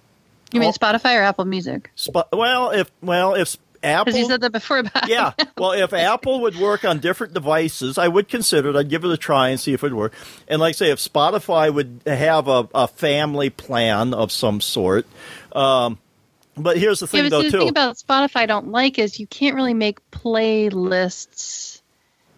You 0.52 0.60
mean. 0.60 0.72
Spotify 0.72 1.18
or 1.18 1.22
Apple 1.22 1.44
Music? 1.44 1.90
Sp- 1.96 2.30
well, 2.32 2.70
if 2.70 2.90
well, 3.02 3.34
if 3.34 3.56
Apple, 3.84 4.06
Because 4.06 4.18
you 4.18 4.26
said 4.26 4.40
that 4.40 4.52
before 4.52 4.78
about 4.78 5.08
yeah. 5.08 5.32
Well, 5.58 5.72
if 5.72 5.92
Apple 5.92 6.40
would 6.42 6.56
work 6.56 6.84
on 6.84 7.00
different 7.00 7.34
devices, 7.34 7.98
I 7.98 8.08
would 8.08 8.28
consider 8.28 8.70
it. 8.70 8.76
I'd 8.76 8.88
give 8.88 9.04
it 9.04 9.10
a 9.10 9.16
try 9.16 9.50
and 9.50 9.60
see 9.60 9.74
if 9.74 9.84
it 9.84 9.92
would 9.92 9.94
work. 9.94 10.14
And 10.48 10.60
like 10.60 10.70
I 10.70 10.72
say, 10.72 10.90
if 10.90 10.98
Spotify 10.98 11.72
would 11.72 12.00
have 12.06 12.48
a, 12.48 12.68
a 12.74 12.88
family 12.88 13.50
plan 13.50 14.14
of 14.14 14.32
some 14.32 14.60
sort. 14.60 15.06
Um, 15.52 15.98
but 16.56 16.78
here's 16.78 17.00
the 17.00 17.06
thing, 17.06 17.24
but 17.24 17.30
though, 17.30 17.42
the 17.42 17.50
too. 17.50 17.58
thing 17.58 17.68
about 17.68 17.96
Spotify 17.96 18.36
I 18.36 18.46
don't 18.46 18.68
like 18.68 18.98
is 18.98 19.20
you 19.20 19.26
can't 19.26 19.54
really 19.54 19.74
make 19.74 19.98
playlists 20.10 21.82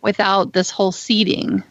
without 0.06 0.52
this 0.52 0.70
whole 0.70 0.92
seeding. 0.92 1.64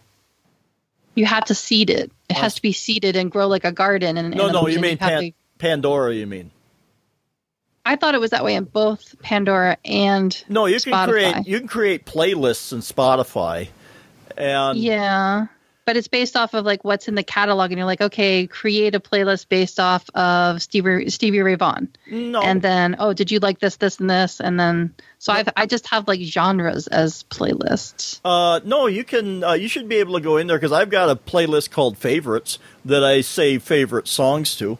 You 1.15 1.25
have 1.25 1.45
to 1.45 1.55
seed 1.55 1.89
it. 1.89 2.11
It 2.29 2.35
has 2.35 2.55
to 2.55 2.61
be 2.61 2.73
seeded 2.73 3.15
and 3.15 3.31
grow 3.31 3.47
like 3.47 3.63
a 3.63 3.71
garden. 3.71 4.17
And 4.17 4.35
no, 4.35 4.49
no, 4.51 4.67
you 4.67 4.79
mean 4.79 4.97
Pan- 4.97 5.21
to- 5.21 5.31
Pandora, 5.57 6.13
you 6.13 6.27
mean. 6.27 6.51
I 7.85 7.95
thought 7.95 8.13
it 8.13 8.19
was 8.19 8.31
that 8.31 8.43
way 8.43 8.55
in 8.55 8.65
both 8.65 9.15
Pandora 9.21 9.77
and 9.85 10.43
No, 10.49 10.65
you 10.65 10.77
can 10.81 10.91
Spotify. 10.91 11.07
create 11.09 11.47
you 11.47 11.59
can 11.59 11.67
create 11.69 12.05
playlists 12.05 12.73
in 12.73 12.79
Spotify. 12.79 13.69
And 14.35 14.77
Yeah. 14.79 15.45
But 15.85 15.97
it's 15.97 16.07
based 16.07 16.35
off 16.35 16.53
of 16.53 16.65
like 16.65 16.83
what's 16.83 17.07
in 17.07 17.15
the 17.15 17.23
catalog, 17.23 17.71
and 17.71 17.77
you're 17.77 17.85
like, 17.85 18.01
okay, 18.01 18.47
create 18.47 18.95
a 18.95 18.99
playlist 18.99 19.49
based 19.49 19.79
off 19.79 20.09
of 20.15 20.61
Stevie 20.61 21.09
Stevie 21.09 21.41
Ray 21.41 21.55
Vaughan, 21.55 21.89
no, 22.09 22.41
and 22.41 22.61
then 22.61 22.95
oh, 22.99 23.13
did 23.13 23.31
you 23.31 23.39
like 23.39 23.59
this, 23.59 23.75
this, 23.77 23.99
and 23.99 24.09
this, 24.09 24.39
and 24.39 24.59
then 24.59 24.95
so 25.19 25.31
I 25.31 25.43
I 25.55 25.65
just 25.65 25.87
have 25.87 26.07
like 26.07 26.21
genres 26.21 26.87
as 26.87 27.23
playlists. 27.23 28.19
Uh, 28.25 28.59
no, 28.63 28.87
you 28.87 29.03
can. 29.03 29.43
Uh, 29.43 29.53
you 29.53 29.67
should 29.67 29.87
be 29.87 29.97
able 29.97 30.15
to 30.15 30.21
go 30.21 30.37
in 30.37 30.47
there 30.47 30.57
because 30.57 30.71
I've 30.71 30.89
got 30.89 31.09
a 31.09 31.15
playlist 31.15 31.71
called 31.71 31.97
favorites 31.97 32.57
that 32.83 33.03
I 33.03 33.21
save 33.21 33.63
favorite 33.63 34.07
songs 34.07 34.55
to. 34.57 34.77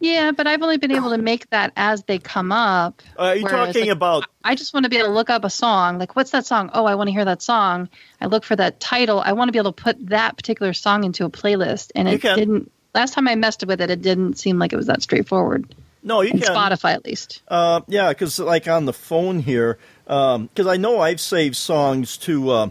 Yeah, 0.00 0.32
but 0.32 0.46
I've 0.46 0.62
only 0.62 0.78
been 0.78 0.92
able 0.92 1.10
to 1.10 1.18
make 1.18 1.50
that 1.50 1.72
as 1.76 2.02
they 2.04 2.18
come 2.18 2.52
up. 2.52 3.02
Uh, 3.18 3.22
are 3.22 3.36
you 3.36 3.46
talking 3.46 3.82
like, 3.82 3.90
about? 3.90 4.24
I 4.42 4.54
just 4.54 4.72
want 4.72 4.84
to 4.84 4.90
be 4.90 4.96
able 4.96 5.08
to 5.08 5.14
look 5.14 5.28
up 5.28 5.44
a 5.44 5.50
song. 5.50 5.98
Like, 5.98 6.16
what's 6.16 6.30
that 6.30 6.46
song? 6.46 6.70
Oh, 6.72 6.86
I 6.86 6.94
want 6.94 7.08
to 7.08 7.12
hear 7.12 7.26
that 7.26 7.42
song. 7.42 7.90
I 8.18 8.26
look 8.26 8.42
for 8.42 8.56
that 8.56 8.80
title. 8.80 9.20
I 9.20 9.32
want 9.32 9.48
to 9.48 9.52
be 9.52 9.58
able 9.58 9.74
to 9.74 9.82
put 9.82 10.08
that 10.08 10.38
particular 10.38 10.72
song 10.72 11.04
into 11.04 11.26
a 11.26 11.30
playlist. 11.30 11.90
And 11.94 12.08
it 12.08 12.22
didn't. 12.22 12.72
Last 12.94 13.12
time 13.12 13.28
I 13.28 13.34
messed 13.34 13.64
with 13.66 13.80
it, 13.82 13.90
it 13.90 14.00
didn't 14.00 14.38
seem 14.38 14.58
like 14.58 14.72
it 14.72 14.76
was 14.76 14.86
that 14.86 15.02
straightforward. 15.02 15.72
No, 16.02 16.22
you 16.22 16.30
can. 16.30 16.40
Spotify, 16.40 16.94
at 16.94 17.04
least. 17.04 17.42
Uh, 17.46 17.82
yeah, 17.86 18.08
because 18.08 18.38
like 18.38 18.66
on 18.68 18.86
the 18.86 18.94
phone 18.94 19.40
here, 19.40 19.78
because 20.04 20.66
I 20.66 20.78
know 20.78 21.00
I've 21.00 21.20
saved 21.20 21.56
songs 21.56 22.16
to, 22.18 22.50
uh, 22.50 22.70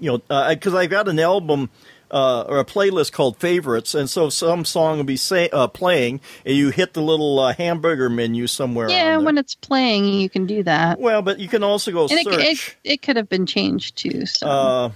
you 0.00 0.10
know, 0.28 0.48
because 0.48 0.74
I've 0.74 0.90
got 0.90 1.06
an 1.06 1.20
album 1.20 1.70
uh, 2.10 2.42
or 2.42 2.58
a 2.58 2.64
playlist 2.64 3.12
called 3.12 3.36
favorites, 3.38 3.94
and 3.94 4.08
so 4.08 4.28
some 4.30 4.64
song 4.64 4.96
will 4.98 5.04
be 5.04 5.16
say, 5.16 5.48
uh, 5.50 5.66
playing, 5.68 6.20
and 6.46 6.56
you 6.56 6.70
hit 6.70 6.94
the 6.94 7.02
little 7.02 7.38
uh, 7.38 7.52
hamburger 7.52 8.08
menu 8.08 8.46
somewhere. 8.46 8.88
Yeah, 8.88 8.96
on 8.96 9.18
there. 9.18 9.20
when 9.20 9.38
it's 9.38 9.54
playing, 9.54 10.06
you 10.06 10.28
can 10.30 10.46
do 10.46 10.62
that. 10.62 10.98
well, 10.98 11.22
but 11.22 11.38
you 11.38 11.48
can 11.48 11.62
also 11.62 11.92
go 11.92 12.02
And 12.08 12.12
it, 12.12 12.24
search. 12.24 12.76
it, 12.84 12.92
it 12.92 13.02
could 13.02 13.16
have 13.16 13.28
been 13.28 13.46
changed 13.46 13.96
too. 13.98 14.26
So. 14.26 14.46
uh, 14.48 14.90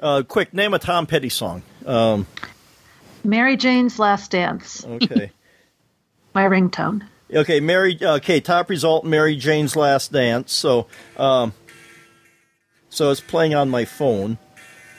uh, 0.00 0.22
quick, 0.26 0.54
name 0.54 0.74
a 0.74 0.78
Tom 0.78 1.06
Petty 1.06 1.28
song. 1.28 1.62
Um, 1.86 2.26
Mary 3.22 3.56
Jane's 3.56 3.98
Last 3.98 4.30
Dance, 4.30 4.84
okay. 4.84 5.30
my 6.34 6.44
ringtone. 6.44 7.02
Okay, 7.32 7.60
Mary. 7.60 7.98
Okay, 8.00 8.40
top 8.40 8.68
result: 8.70 9.04
Mary 9.04 9.36
Jane's 9.36 9.76
Last 9.76 10.10
Dance. 10.10 10.52
So, 10.52 10.86
um, 11.16 11.52
so 12.88 13.10
it's 13.10 13.20
playing 13.20 13.54
on 13.54 13.68
my 13.68 13.84
phone. 13.84 14.38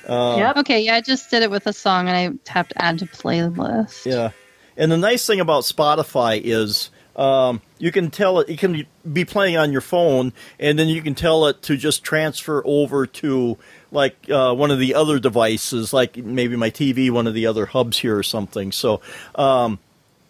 Yep. 0.08 0.58
okay, 0.58 0.82
yeah, 0.82 0.96
I 0.96 1.02
just 1.02 1.30
did 1.30 1.44
it 1.44 1.52
with 1.52 1.68
a 1.68 1.74
song, 1.74 2.08
and 2.08 2.18
I 2.18 2.38
tapped 2.44 2.74
add 2.76 3.00
to 3.00 3.06
playlist. 3.06 4.06
Yeah, 4.06 4.32
and 4.78 4.92
the 4.92 4.98
nice 4.98 5.26
thing 5.26 5.40
about 5.40 5.64
Spotify 5.64 6.42
is 6.44 6.90
um, 7.16 7.62
you 7.78 7.92
can 7.92 8.10
tell 8.10 8.40
it. 8.40 8.50
It 8.50 8.60
can 8.60 8.86
be 9.12 9.26
playing 9.26 9.58
on 9.58 9.72
your 9.72 9.82
phone, 9.82 10.34
and 10.60 10.80
then 10.80 10.88
you 10.88 11.02
can 11.02 11.16
tell 11.16 11.48
it 11.48 11.62
to 11.64 11.78
just 11.78 12.04
transfer 12.04 12.62
over 12.66 13.06
to 13.06 13.58
like 13.92 14.16
uh, 14.30 14.54
one 14.54 14.72
of 14.72 14.80
the 14.80 14.96
other 14.96 15.20
devices, 15.20 15.94
like 15.94 16.18
maybe 16.18 16.56
my 16.56 16.70
TV, 16.70 17.12
one 17.12 17.28
of 17.28 17.34
the 17.34 17.46
other 17.46 17.66
hubs 17.66 17.98
here 17.98 18.18
or 18.18 18.24
something. 18.24 18.72
So. 18.72 19.02
Um, 19.36 19.80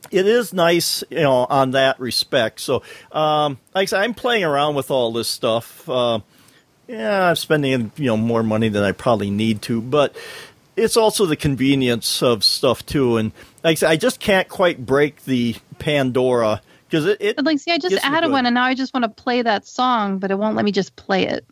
it 0.10 0.28
is 0.28 0.52
nice, 0.52 1.06
you 1.10 1.22
know, 1.22 1.46
on 1.50 1.72
that 1.72 1.98
respect. 1.98 2.60
So, 2.60 2.84
um, 3.14 3.60
like 3.74 3.84
I 3.84 3.86
said, 3.86 4.02
I'm 4.02 4.14
playing 4.14 4.44
around 4.44 4.76
with 4.76 4.92
all 4.92 5.14
this 5.14 5.30
stuff. 5.30 5.88
Uh, 5.88 6.20
yeah, 6.88 7.30
I'm 7.30 7.36
spending 7.36 7.92
you 7.96 8.06
know 8.06 8.18
more 8.18 8.44
money 8.44 8.70
than 8.70 8.84
I 8.84 8.92
probably 8.92 9.30
need 9.30 9.62
to, 9.64 9.82
but 9.82 10.16
it's 10.76 10.98
also 10.98 11.26
the 11.26 11.36
convenience 11.36 12.22
of 12.22 12.44
stuff 12.44 12.86
too. 12.86 13.18
And 13.18 13.32
like 13.64 13.74
I 13.74 13.76
said, 13.76 13.90
I 13.90 13.96
just 13.98 14.20
can't 14.20 14.48
quite 14.48 14.86
break 14.86 15.24
the 15.26 15.56
Pandora 15.80 16.62
because 16.88 17.06
it, 17.06 17.18
it 17.22 17.36
But 17.38 17.46
like, 17.46 17.60
see, 17.60 17.72
I 17.72 17.78
just 17.78 18.06
added 18.06 18.32
one, 18.32 18.46
and 18.46 18.54
now 18.54 18.66
I 18.66 18.74
just 18.74 18.94
want 18.94 19.04
to 19.04 19.10
play 19.10 19.42
that 19.42 19.66
song, 19.66 20.20
but 20.20 20.32
it 20.32 20.38
won't 20.38 20.56
let 20.56 20.66
me 20.66 20.72
just 20.72 20.96
play 20.96 21.28
it. 21.28 21.46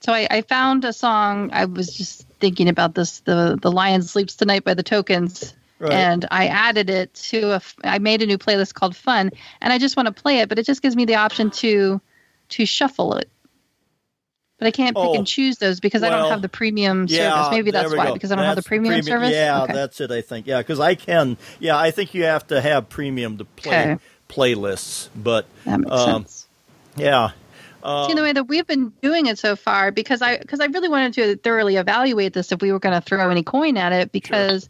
So 0.00 0.12
I, 0.12 0.28
I 0.30 0.40
found 0.42 0.84
a 0.84 0.92
song. 0.92 1.50
I 1.52 1.64
was 1.64 1.92
just 1.92 2.26
thinking 2.38 2.68
about 2.68 2.94
this. 2.94 3.20
The 3.20 3.58
the 3.60 3.72
Lion 3.72 4.02
Sleeps 4.02 4.36
Tonight 4.36 4.64
by 4.64 4.74
the 4.74 4.84
Tokens, 4.84 5.54
Right. 5.80 5.92
and 5.92 6.26
I 6.30 6.46
added 6.46 6.90
it 6.90 7.14
to 7.14 7.56
a. 7.56 7.62
I 7.82 7.98
made 7.98 8.22
a 8.22 8.26
new 8.26 8.38
playlist 8.38 8.74
called 8.74 8.94
Fun, 8.94 9.30
and 9.60 9.72
I 9.72 9.78
just 9.78 9.96
want 9.96 10.06
to 10.06 10.12
play 10.12 10.38
it, 10.38 10.48
but 10.48 10.58
it 10.58 10.66
just 10.66 10.82
gives 10.82 10.94
me 10.94 11.04
the 11.04 11.16
option 11.16 11.50
to 11.50 12.00
to 12.50 12.66
shuffle 12.66 13.14
it. 13.14 13.28
But 14.58 14.66
I 14.66 14.70
can't 14.72 14.96
pick 14.96 15.04
Oh, 15.04 15.14
and 15.14 15.26
choose 15.26 15.58
those 15.58 15.78
because 15.78 16.02
I 16.02 16.10
don't 16.10 16.30
have 16.30 16.42
the 16.42 16.48
premium 16.48 17.06
yeah, 17.08 17.42
service. 17.42 17.52
Maybe 17.52 17.70
that's 17.70 17.94
why 17.94 18.06
go. 18.06 18.14
because 18.14 18.32
I 18.32 18.36
don't 18.36 18.44
have 18.44 18.56
the 18.56 18.60
That's 18.60 18.66
premium, 18.68 19.02
service. 19.02 19.30
Yeah, 19.32 19.62
Okay. 19.62 19.72
that's 19.72 20.00
it. 20.00 20.10
I 20.10 20.20
think. 20.20 20.46
Yeah, 20.48 20.58
because 20.58 20.80
I 20.80 20.96
can. 20.96 21.36
Yeah, 21.60 21.78
I 21.78 21.92
think 21.92 22.12
you 22.12 22.24
have 22.24 22.46
to 22.48 22.60
have 22.60 22.88
premium 22.88 23.38
to 23.38 23.44
play 23.44 23.92
Okay. 23.92 23.98
playlists. 24.28 25.10
But 25.14 25.46
that 25.64 25.78
makes 25.80 25.92
um, 25.92 26.22
sense. 26.24 26.46
yeah, 26.96 27.30
See, 28.08 28.14
the 28.14 28.22
way 28.22 28.32
that 28.32 28.44
we've 28.44 28.66
been 28.66 28.92
doing 29.02 29.26
it 29.26 29.38
so 29.38 29.54
far, 29.56 29.92
because 29.92 30.20
I 30.20 30.38
because 30.38 30.60
I 30.60 30.66
really 30.66 30.88
wanted 30.88 31.14
to 31.14 31.36
thoroughly 31.36 31.76
evaluate 31.76 32.32
this 32.32 32.50
if 32.50 32.60
we 32.60 32.72
were 32.72 32.78
going 32.78 32.94
to 32.94 33.00
throw 33.00 33.30
any 33.30 33.42
coin 33.42 33.76
at 33.76 33.92
it, 33.92 34.12
because 34.12 34.68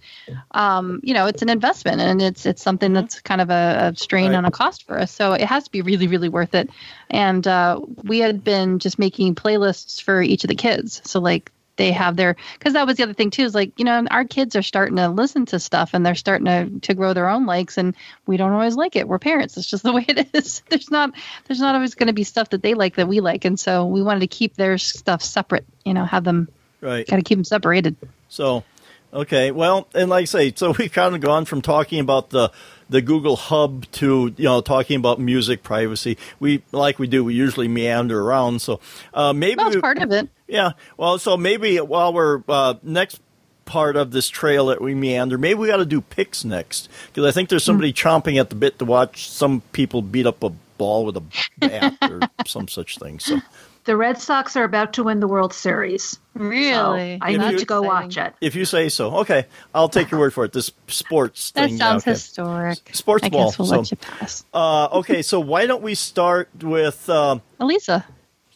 um, 0.50 1.00
you 1.02 1.14
know 1.14 1.26
it's 1.26 1.42
an 1.42 1.48
investment 1.48 2.00
and 2.00 2.20
it's 2.20 2.44
it's 2.46 2.62
something 2.62 2.92
that's 2.92 3.20
kind 3.20 3.40
of 3.40 3.50
a, 3.50 3.92
a 3.92 3.96
strain 3.96 4.26
Mm-hmm. 4.26 4.32
Right. 4.32 4.38
on 4.38 4.44
a 4.44 4.50
cost 4.50 4.86
for 4.86 4.98
us, 4.98 5.10
so 5.12 5.32
it 5.32 5.42
has 5.42 5.64
to 5.64 5.70
be 5.70 5.80
really 5.82 6.06
really 6.06 6.28
worth 6.28 6.54
it. 6.54 6.70
And 7.08 7.46
uh, 7.46 7.80
we 8.04 8.18
had 8.18 8.44
been 8.44 8.78
just 8.78 8.98
making 8.98 9.34
playlists 9.36 10.02
for 10.02 10.20
each 10.20 10.44
of 10.44 10.48
the 10.48 10.54
kids, 10.54 11.00
so 11.04 11.20
like 11.20 11.50
they 11.78 11.92
have 11.92 12.16
their 12.16 12.36
because 12.58 12.74
that 12.74 12.86
was 12.86 12.96
the 12.96 13.02
other 13.02 13.14
thing 13.14 13.30
too 13.30 13.44
is 13.44 13.54
like 13.54 13.78
you 13.78 13.84
know 13.84 14.06
our 14.10 14.24
kids 14.24 14.54
are 14.54 14.62
starting 14.62 14.96
to 14.96 15.08
listen 15.08 15.46
to 15.46 15.58
stuff 15.58 15.90
and 15.94 16.04
they're 16.04 16.14
starting 16.14 16.44
to 16.44 16.80
to 16.80 16.94
grow 16.94 17.14
their 17.14 17.28
own 17.28 17.46
likes 17.46 17.78
and 17.78 17.94
we 18.26 18.36
don't 18.36 18.52
always 18.52 18.76
like 18.76 18.96
it. 18.96 19.08
We're 19.08 19.18
parents. 19.18 19.56
It's 19.56 19.66
just 19.66 19.82
the 19.82 19.92
way 19.94 20.04
it 20.06 20.28
is. 20.34 20.62
There's 20.68 20.90
not 20.90 21.12
there's 21.46 21.60
not 21.60 21.74
always 21.74 21.94
going 21.94 22.08
to 22.08 22.12
be 22.12 22.24
stuff 22.24 22.50
that 22.50 22.62
they 22.62 22.74
like 22.74 22.96
that 22.96 23.08
we 23.08 23.20
like. 23.20 23.46
And 23.46 23.58
so 23.58 23.86
we 23.86 24.02
wanted 24.02 24.20
to 24.20 24.26
keep 24.26 24.54
their 24.54 24.76
stuff 24.76 25.22
separate 25.22 25.64
you 25.84 25.94
know 25.94 26.04
have 26.04 26.24
them 26.24 26.48
right. 26.80 27.06
got 27.06 27.16
to 27.16 27.22
keep 27.22 27.38
them 27.38 27.44
separated. 27.44 27.96
So, 28.28 28.64
okay, 29.12 29.50
well, 29.50 29.88
and 29.94 30.10
like 30.10 30.22
I 30.22 30.24
say, 30.26 30.52
so 30.54 30.72
we've 30.78 30.92
kind 30.92 31.14
of 31.14 31.20
gone 31.20 31.44
from 31.44 31.62
talking 31.62 32.00
about 32.00 32.30
the 32.30 32.50
the 32.88 33.02
Google 33.02 33.36
Hub 33.36 33.90
to 33.92 34.34
you 34.36 34.44
know 34.44 34.60
talking 34.60 34.96
about 34.96 35.18
music 35.20 35.62
privacy. 35.62 36.16
We 36.40 36.62
like 36.72 36.98
we 36.98 37.06
do. 37.06 37.24
We 37.24 37.34
usually 37.34 37.68
meander 37.68 38.20
around. 38.20 38.62
So 38.62 38.80
uh, 39.14 39.32
maybe 39.32 39.56
well 39.56 39.80
part 39.80 39.98
of 39.98 40.12
it 40.12 40.28
yeah. 40.48 40.72
Well, 40.96 41.18
so 41.18 41.36
maybe 41.36 41.76
while 41.78 42.12
we're 42.12 42.42
uh, 42.48 42.74
next 42.82 43.20
part 43.66 43.96
of 43.96 44.10
this 44.10 44.28
trail 44.28 44.66
that 44.66 44.80
we 44.80 44.94
meander, 44.94 45.36
maybe 45.38 45.60
we 45.60 45.68
got 45.68 45.76
to 45.76 45.84
do 45.84 46.00
picks 46.00 46.44
next 46.44 46.88
because 47.08 47.26
I 47.26 47.30
think 47.30 47.50
there's 47.50 47.64
somebody 47.64 47.92
chomping 47.92 48.40
at 48.40 48.48
the 48.48 48.56
bit 48.56 48.78
to 48.78 48.84
watch 48.86 49.28
some 49.28 49.60
people 49.72 50.00
beat 50.02 50.26
up 50.26 50.42
a 50.42 50.50
ball 50.78 51.04
with 51.04 51.16
a 51.18 51.22
bat 51.58 51.96
or 52.02 52.20
some 52.46 52.66
such 52.66 52.98
thing. 52.98 53.18
So 53.20 53.40
The 53.88 53.96
Red 53.96 54.20
Sox 54.20 54.54
are 54.54 54.64
about 54.64 54.92
to 54.92 55.02
win 55.02 55.20
the 55.20 55.26
World 55.26 55.54
Series. 55.54 56.18
really 56.34 56.72
So 56.72 56.92
I 57.22 57.30
If 57.30 57.40
need 57.40 57.52
you- 57.52 57.58
to 57.60 57.64
go 57.64 57.82
Exciting. 57.84 57.88
watch 57.88 58.16
it. 58.18 58.34
if 58.42 58.54
you 58.54 58.66
say 58.66 58.90
so, 58.90 59.16
okay, 59.20 59.46
I'll 59.74 59.88
take 59.88 60.10
your 60.10 60.20
word 60.20 60.34
for 60.34 60.44
it. 60.44 60.52
This 60.52 60.70
sports 60.88 61.52
that 61.52 61.68
thing. 61.70 61.78
sounds 61.78 62.02
okay. 62.02 62.10
historic 62.10 62.90
Sports 62.92 63.24
i 63.24 63.30
ball, 63.30 63.46
guess 63.46 63.58
we'll 63.58 63.66
so- 63.68 63.76
let 63.78 63.90
you 63.90 63.96
pass 63.96 64.44
Uh, 64.52 64.88
okay, 64.92 65.22
so 65.22 65.40
why 65.40 65.64
don't 65.64 65.80
we 65.80 65.94
start 65.94 66.50
with? 66.62 67.08
Um, 67.08 67.40
elisa 67.60 68.04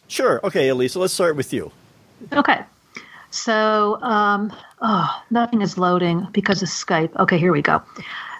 sure. 0.07 0.39
Okay, 0.43 0.67
Elisa, 0.69 0.99
let's 0.99 1.13
start 1.15 1.35
with 1.35 1.51
you. 1.51 1.71
Okay. 2.31 2.59
So, 3.31 3.99
um, 4.03 4.53
oh, 4.83 5.09
nothing 5.31 5.63
is 5.63 5.79
loading 5.79 6.27
because 6.31 6.61
of 6.61 6.69
Skype. 6.69 7.09
Okay, 7.17 7.39
here 7.39 7.51
we 7.51 7.63
go. 7.63 7.81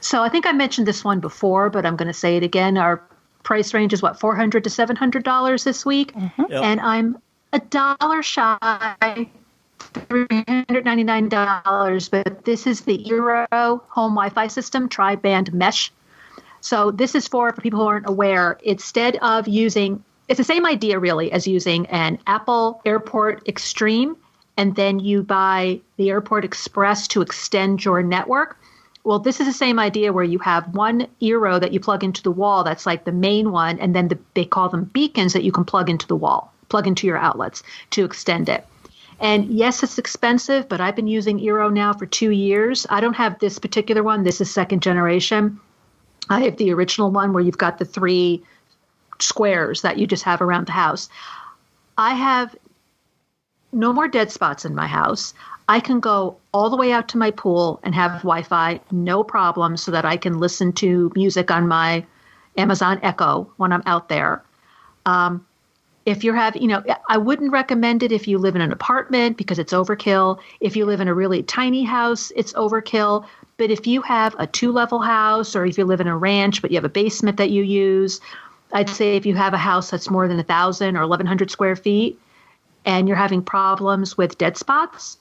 So 0.01 0.21
I 0.21 0.29
think 0.29 0.45
I 0.45 0.51
mentioned 0.51 0.87
this 0.87 1.03
one 1.03 1.19
before, 1.21 1.71
but 1.71 1.87
I'm 1.87 1.95
going 1.95 2.11
to 2.13 2.13
say 2.13 2.37
it 2.37 2.43
again. 2.43 2.77
Our 2.77 3.01
price 3.43 3.73
range 3.73 3.93
is 3.93 4.01
what 4.01 4.19
400 4.19 4.63
to 4.63 4.69
700 4.69 5.23
dollars 5.23 5.63
this 5.63 5.85
week, 5.85 6.13
mm-hmm. 6.13 6.43
Yep. 6.49 6.63
and 6.63 6.81
I'm 6.81 7.17
a 7.51 7.59
dollar 7.59 8.23
shy. 8.23 9.27
$399, 9.93 12.09
but 12.09 12.45
this 12.45 12.65
is 12.65 12.81
the 12.81 13.03
Eero 13.05 13.81
home 13.89 14.13
Wi 14.13 14.29
Fi 14.29 14.47
system, 14.47 14.89
tri 14.89 15.15
band 15.15 15.53
mesh. 15.53 15.91
So 16.61 16.91
this 16.91 17.15
is 17.15 17.27
for, 17.27 17.51
for 17.51 17.61
people 17.61 17.79
who 17.79 17.87
aren't 17.87 18.09
aware, 18.09 18.57
instead 18.63 19.17
of 19.17 19.47
using, 19.47 20.03
it's 20.29 20.37
the 20.37 20.45
same 20.45 20.65
idea 20.65 20.97
really 20.97 21.31
as 21.31 21.45
using 21.45 21.85
an 21.87 22.17
Apple 22.25 22.81
Airport 22.85 23.47
Extreme, 23.47 24.15
and 24.55 24.75
then 24.75 24.99
you 24.99 25.23
buy 25.23 25.81
the 25.97 26.09
Airport 26.09 26.45
Express 26.45 27.07
to 27.09 27.21
extend 27.21 27.83
your 27.83 28.01
network. 28.01 28.57
Well, 29.03 29.19
this 29.19 29.39
is 29.41 29.47
the 29.47 29.53
same 29.53 29.79
idea 29.79 30.13
where 30.13 30.23
you 30.23 30.39
have 30.39 30.73
one 30.73 31.07
Eero 31.21 31.59
that 31.59 31.73
you 31.73 31.79
plug 31.79 32.03
into 32.03 32.23
the 32.23 32.31
wall, 32.31 32.63
that's 32.63 32.85
like 32.85 33.03
the 33.03 33.11
main 33.11 33.51
one, 33.51 33.77
and 33.79 33.93
then 33.93 34.07
the, 34.07 34.17
they 34.33 34.45
call 34.45 34.69
them 34.69 34.85
beacons 34.85 35.33
that 35.33 35.43
you 35.43 35.51
can 35.51 35.65
plug 35.65 35.89
into 35.89 36.07
the 36.07 36.15
wall, 36.15 36.53
plug 36.69 36.87
into 36.87 37.05
your 37.05 37.17
outlets 37.17 37.63
to 37.91 38.05
extend 38.05 38.47
it. 38.47 38.65
And 39.19 39.45
yes, 39.45 39.83
it's 39.83 39.97
expensive, 39.97 40.69
but 40.69 40.81
I've 40.81 40.95
been 40.95 41.07
using 41.07 41.39
Eero 41.39 41.71
now 41.71 41.93
for 41.93 42.05
two 42.05 42.31
years. 42.31 42.87
I 42.89 43.01
don't 43.01 43.15
have 43.15 43.39
this 43.39 43.59
particular 43.59 44.03
one. 44.03 44.23
This 44.23 44.41
is 44.41 44.49
second 44.49 44.81
generation. 44.81 45.59
I 46.29 46.43
have 46.43 46.57
the 46.57 46.73
original 46.73 47.11
one 47.11 47.33
where 47.33 47.43
you've 47.43 47.57
got 47.57 47.77
the 47.77 47.85
three 47.85 48.43
squares 49.19 49.81
that 49.81 49.97
you 49.97 50.07
just 50.07 50.23
have 50.23 50.41
around 50.41 50.67
the 50.67 50.71
house. 50.73 51.09
I 51.97 52.15
have 52.15 52.55
no 53.71 53.91
more 53.91 54.07
dead 54.07 54.31
spots 54.31 54.65
in 54.65 54.75
my 54.75 54.87
house. 54.87 55.33
I 55.69 55.79
can 55.79 55.99
go 55.99 56.37
all 56.53 56.69
the 56.69 56.77
way 56.77 56.91
out 56.91 57.07
to 57.09 57.17
my 57.17 57.31
pool 57.31 57.79
and 57.83 57.95
have 57.95 58.11
Wi 58.21 58.43
Fi, 58.43 58.79
no 58.91 59.23
problem, 59.23 59.77
so 59.77 59.91
that 59.91 60.05
I 60.05 60.17
can 60.17 60.39
listen 60.39 60.73
to 60.73 61.11
music 61.15 61.51
on 61.51 61.67
my 61.67 62.05
Amazon 62.57 62.99
Echo 63.01 63.49
when 63.57 63.71
I'm 63.71 63.83
out 63.85 64.09
there. 64.09 64.43
Um, 65.05 65.45
if 66.05 66.23
you're 66.23 66.35
having, 66.35 66.61
you 66.61 66.67
know, 66.67 66.83
I 67.07 67.17
wouldn't 67.17 67.51
recommend 67.51 68.03
it 68.03 68.11
if 68.11 68.27
you 68.27 68.37
live 68.37 68.55
in 68.55 68.61
an 68.61 68.73
apartment 68.73 69.37
because 69.37 69.57
it's 69.57 69.71
overkill. 69.71 70.39
If 70.59 70.75
you 70.75 70.85
live 70.85 70.99
in 70.99 71.07
a 71.07 71.13
really 71.13 71.43
tiny 71.43 71.83
house, 71.83 72.31
it's 72.35 72.51
overkill. 72.53 73.25
But 73.57 73.71
if 73.71 73.87
you 73.87 74.01
have 74.01 74.35
a 74.37 74.47
two 74.47 74.71
level 74.71 74.99
house 74.99 75.55
or 75.55 75.65
if 75.65 75.77
you 75.77 75.85
live 75.85 76.01
in 76.01 76.07
a 76.07 76.17
ranch 76.17 76.61
but 76.61 76.71
you 76.71 76.75
have 76.75 76.83
a 76.83 76.89
basement 76.89 77.37
that 77.37 77.51
you 77.51 77.63
use, 77.63 78.19
I'd 78.73 78.89
say 78.89 79.15
if 79.15 79.25
you 79.25 79.35
have 79.35 79.53
a 79.53 79.57
house 79.57 79.91
that's 79.91 80.09
more 80.09 80.27
than 80.27 80.39
a 80.39 80.43
thousand 80.43 80.97
or 80.97 81.01
1100 81.01 81.49
square 81.49 81.75
feet 81.75 82.19
and 82.85 83.07
you're 83.07 83.15
having 83.15 83.41
problems 83.41 84.17
with 84.17 84.37
dead 84.37 84.57
spots, 84.57 85.17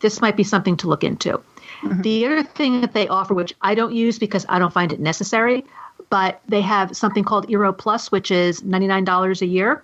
this 0.00 0.20
might 0.20 0.36
be 0.36 0.44
something 0.44 0.76
to 0.78 0.88
look 0.88 1.04
into. 1.04 1.40
The 1.82 2.26
other 2.26 2.42
thing 2.42 2.80
that 2.80 2.92
they 2.92 3.06
offer, 3.08 3.34
which 3.34 3.54
I 3.60 3.74
don't 3.74 3.94
use 3.94 4.18
because 4.18 4.44
I 4.48 4.58
don't 4.58 4.72
find 4.72 4.92
it 4.92 5.00
necessary, 5.00 5.64
but 6.10 6.40
they 6.48 6.60
have 6.60 6.96
something 6.96 7.24
called 7.24 7.48
Eero 7.48 7.76
Plus, 7.76 8.10
which 8.10 8.30
is 8.30 8.62
$99 8.62 9.42
a 9.42 9.46
year. 9.46 9.82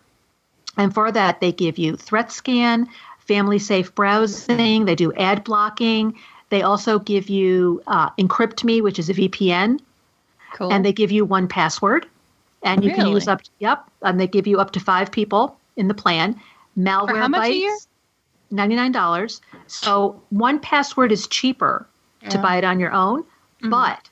And 0.76 0.92
for 0.92 1.12
that, 1.12 1.40
they 1.40 1.52
give 1.52 1.78
you 1.78 1.96
threat 1.96 2.32
scan, 2.32 2.88
family 3.18 3.58
safe 3.58 3.94
browsing, 3.94 4.86
they 4.86 4.94
do 4.94 5.12
ad 5.12 5.44
blocking. 5.44 6.18
They 6.50 6.62
also 6.62 6.98
give 6.98 7.28
you 7.28 7.82
uh, 7.86 8.10
Encrypt 8.10 8.64
Me, 8.64 8.80
which 8.80 8.98
is 8.98 9.08
a 9.08 9.14
VPN, 9.14 9.80
cool 10.54 10.72
and 10.72 10.84
they 10.84 10.92
give 10.92 11.10
you 11.10 11.24
one 11.24 11.48
password. 11.48 12.06
And 12.62 12.82
you 12.82 12.92
can 12.92 13.08
use 13.08 13.28
up, 13.28 13.42
to, 13.42 13.50
yep, 13.58 13.84
and 14.00 14.18
they 14.18 14.26
give 14.26 14.46
you 14.46 14.58
up 14.58 14.70
to 14.72 14.80
five 14.80 15.12
people 15.12 15.58
in 15.76 15.86
the 15.86 15.94
plan. 15.94 16.40
Malware 16.78 17.18
how 17.18 17.28
much 17.28 17.40
bites, 17.42 17.88
$99. 18.52 19.40
So 19.66 20.22
one 20.30 20.58
password 20.60 21.12
is 21.12 21.26
cheaper 21.28 21.86
to 22.30 22.38
buy 22.38 22.56
it 22.56 22.64
on 22.64 22.80
your 22.80 22.92
own, 22.92 23.22
Mm-hmm. 23.22 23.70
but 23.70 24.10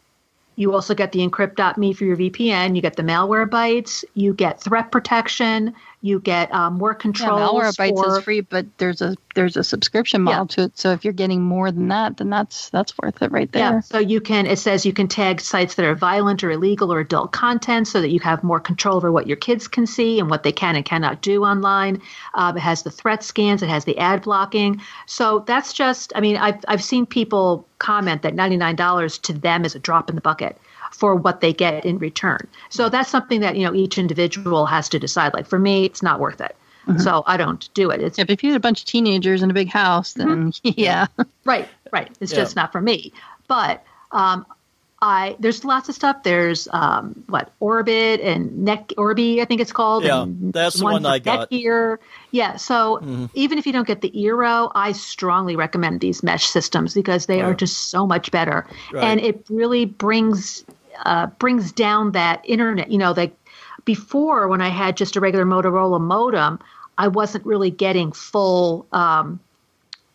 you 0.56 0.72
also 0.74 0.94
get 0.94 1.12
the 1.12 1.18
encrypt.me 1.26 1.92
for 1.94 2.04
your 2.04 2.16
VPN. 2.16 2.76
You 2.76 2.82
get 2.82 2.96
the 2.96 3.02
Malwarebytes. 3.02 4.04
You 4.14 4.34
get 4.34 4.60
threat 4.62 4.92
protection. 4.92 5.74
You 6.04 6.18
get 6.18 6.52
um, 6.52 6.74
more 6.78 6.90
yeah, 6.90 6.98
controls. 6.98 7.40
Malwarebytes 7.40 7.94
for, 7.94 8.18
is 8.18 8.24
free, 8.24 8.40
but 8.40 8.66
there's 8.78 9.00
a 9.00 9.14
there's 9.36 9.56
a 9.56 9.62
subscription 9.62 10.22
model 10.22 10.46
to 10.48 10.64
it. 10.64 10.76
So 10.76 10.90
if 10.90 11.04
you're 11.04 11.12
getting 11.12 11.42
more 11.42 11.70
than 11.70 11.88
that, 11.88 12.16
then 12.16 12.28
that's 12.28 12.70
that's 12.70 12.92
worth 12.98 13.22
it 13.22 13.30
right 13.30 13.50
there. 13.52 13.74
Yeah, 13.74 13.80
so 13.80 14.00
you 14.00 14.20
can. 14.20 14.46
It 14.46 14.58
says 14.58 14.84
you 14.84 14.92
can 14.92 15.06
tag 15.06 15.40
sites 15.40 15.76
that 15.76 15.86
are 15.86 15.94
violent 15.94 16.42
or 16.42 16.50
illegal 16.50 16.92
or 16.92 16.98
adult 16.98 17.30
content, 17.30 17.86
so 17.86 18.00
that 18.00 18.10
you 18.10 18.18
have 18.18 18.42
more 18.42 18.58
control 18.58 18.96
over 18.96 19.12
what 19.12 19.28
your 19.28 19.36
kids 19.36 19.68
can 19.68 19.86
see 19.86 20.18
and 20.18 20.28
what 20.28 20.42
they 20.42 20.50
can 20.50 20.74
and 20.74 20.84
cannot 20.84 21.22
do 21.22 21.44
online. 21.44 22.02
Um, 22.34 22.56
it 22.56 22.60
has 22.60 22.82
the 22.82 22.90
threat 22.90 23.22
scans. 23.22 23.62
It 23.62 23.68
has 23.68 23.84
the 23.84 23.96
ad 23.98 24.22
blocking. 24.22 24.80
So 25.06 25.44
that's 25.46 25.72
just. 25.72 26.12
I 26.16 26.20
mean, 26.20 26.36
I've 26.36 26.64
I've 26.66 26.82
seen 26.82 27.06
people 27.06 27.64
comment 27.78 28.22
that 28.22 28.34
ninety 28.34 28.56
nine 28.56 28.74
dollars 28.74 29.18
to 29.18 29.32
them 29.32 29.64
is 29.64 29.76
a 29.76 29.78
drop 29.78 30.08
in 30.08 30.16
the 30.16 30.20
bucket 30.20 30.58
for 30.92 31.14
what 31.16 31.40
they 31.40 31.52
get 31.52 31.84
in 31.84 31.98
return. 31.98 32.46
So 32.70 32.88
that's 32.88 33.10
something 33.10 33.40
that 33.40 33.56
you 33.56 33.66
know 33.66 33.74
each 33.74 33.98
individual 33.98 34.66
has 34.66 34.88
to 34.90 34.98
decide. 34.98 35.34
Like 35.34 35.46
for 35.46 35.58
me, 35.58 35.84
it's 35.84 36.02
not 36.02 36.20
worth 36.20 36.40
it. 36.40 36.54
So 36.98 37.22
I 37.28 37.36
don't 37.36 37.72
do 37.74 37.90
it. 37.90 38.00
It's 38.02 38.18
If 38.18 38.28
if 38.28 38.42
you 38.42 38.50
had 38.50 38.56
a 38.56 38.60
bunch 38.60 38.80
of 38.80 38.86
teenagers 38.86 39.40
in 39.42 39.50
a 39.50 39.54
big 39.54 39.68
house, 39.68 40.14
then 40.14 40.50
Mm-hmm. 40.52 40.70
yeah. 40.76 41.06
Right, 41.44 41.68
right. 41.92 42.10
It's 42.20 42.32
Yeah. 42.32 42.38
just 42.38 42.56
not 42.56 42.72
for 42.72 42.80
me. 42.80 43.12
But 43.46 43.84
um, 44.10 44.44
I 45.00 45.36
there's 45.38 45.64
lots 45.64 45.88
of 45.88 45.94
stuff. 45.94 46.24
There's 46.24 46.66
um, 46.72 47.22
what 47.28 47.52
Orbit 47.60 48.20
and 48.20 48.64
Neck 48.64 48.92
Orbi, 48.96 49.40
I 49.40 49.44
think 49.44 49.60
it's 49.60 49.70
called. 49.72 50.02
Yeah, 50.04 50.22
and 50.22 50.52
that's 50.52 50.78
the 50.78 50.84
one 50.84 51.02
for 51.04 51.08
I 51.08 51.18
got. 51.20 51.50
Mm-hmm. 51.50 51.66
Netgear. 51.68 51.98
Yeah. 52.32 52.56
So 52.56 53.28
even 53.34 53.58
if 53.58 53.66
you 53.66 53.72
don't 53.72 53.86
get 53.86 54.00
the 54.00 54.10
Eero, 54.10 54.72
I 54.74 54.90
strongly 54.90 55.54
recommend 55.54 56.00
these 56.00 56.22
mesh 56.24 56.46
systems 56.46 56.94
because 56.94 57.26
they 57.26 57.42
are 57.42 57.54
just 57.54 57.90
so 57.90 58.06
much 58.08 58.32
better, 58.32 58.66
Right. 58.92 59.04
and 59.04 59.20
it 59.20 59.46
really 59.48 59.84
brings. 59.84 60.64
Uh, 61.04 61.26
brings 61.26 61.72
down 61.72 62.12
that 62.12 62.42
internet. 62.44 62.90
You 62.90 62.98
know, 62.98 63.12
like 63.12 63.34
before 63.84 64.48
when 64.48 64.60
I 64.60 64.68
had 64.68 64.96
just 64.96 65.16
a 65.16 65.20
regular 65.20 65.44
Motorola 65.44 66.00
modem, 66.00 66.58
I 66.96 67.08
wasn't 67.08 67.46
really 67.46 67.70
getting 67.70 68.12
full 68.12 68.86
um, 68.92 69.40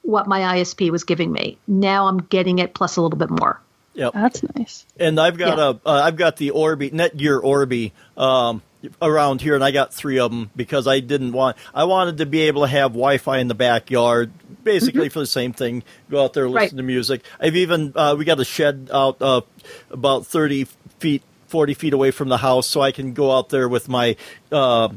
what 0.04 0.28
my 0.28 0.58
ISP 0.58 0.90
was 0.90 1.04
giving 1.04 1.32
me. 1.32 1.58
Now 1.68 2.08
I'm 2.08 2.20
getting 2.20 2.60
it 2.60 2.74
plus 2.74 2.98
a 2.98 3.02
little 3.02 3.18
bit 3.18 3.30
more. 3.30 3.60
Yep. 3.94 4.14
That's 4.14 4.44
nice. 4.56 4.86
And 5.00 5.20
I've 5.20 5.38
got 5.38 5.58
Yeah. 5.58 5.74
a 5.86 5.90
uh, 5.90 6.02
I've 6.04 6.18
got 6.18 6.38
the 6.38 6.52
Orbi 6.52 6.92
Netgear 6.92 7.44
Orbi 7.44 7.94
um, 8.16 8.62
around 9.02 9.42
here, 9.42 9.56
and 9.56 9.64
I 9.64 9.72
got 9.72 9.94
three 9.94 10.20
of 10.20 10.32
them 10.32 10.50
because 10.56 10.88
I 10.88 11.00
didn't 11.00 11.32
want 11.34 11.58
I 11.74 11.84
wanted 11.86 12.18
to 12.20 12.26
be 12.26 12.42
able 12.42 12.62
to 12.64 12.68
have 12.68 12.92
Wi-Fi 12.92 13.38
in 13.40 13.48
the 13.48 13.56
backyard, 13.56 14.32
basically 14.64 15.10
for 15.10 15.20
the 15.20 15.26
same 15.28 15.54
thing. 15.54 15.84
Go 16.10 16.24
out 16.24 16.34
there, 16.34 16.48
listen 16.50 16.58
Mm-hmm. 16.70 16.76
Right. 16.76 16.78
to 16.78 16.84
music. 16.84 17.22
I've 17.40 17.56
even 17.56 17.94
uh, 17.96 18.16
we 18.18 18.26
got 18.26 18.40
a 18.40 18.46
shed 18.46 18.90
out 18.94 19.22
uh, 19.22 19.42
about 19.92 20.26
thirty 20.28 20.66
feet, 21.00 21.24
forty 21.48 21.74
feet 21.74 21.94
away 21.94 22.12
from 22.12 22.30
the 22.30 22.38
house, 22.38 22.68
so 22.68 22.82
I 22.82 22.92
can 22.92 23.14
go 23.14 23.32
out 23.36 23.50
there 23.50 23.68
with 23.70 23.88
my 23.90 24.16
uh, 24.52 24.90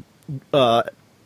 uh, 0.53 0.83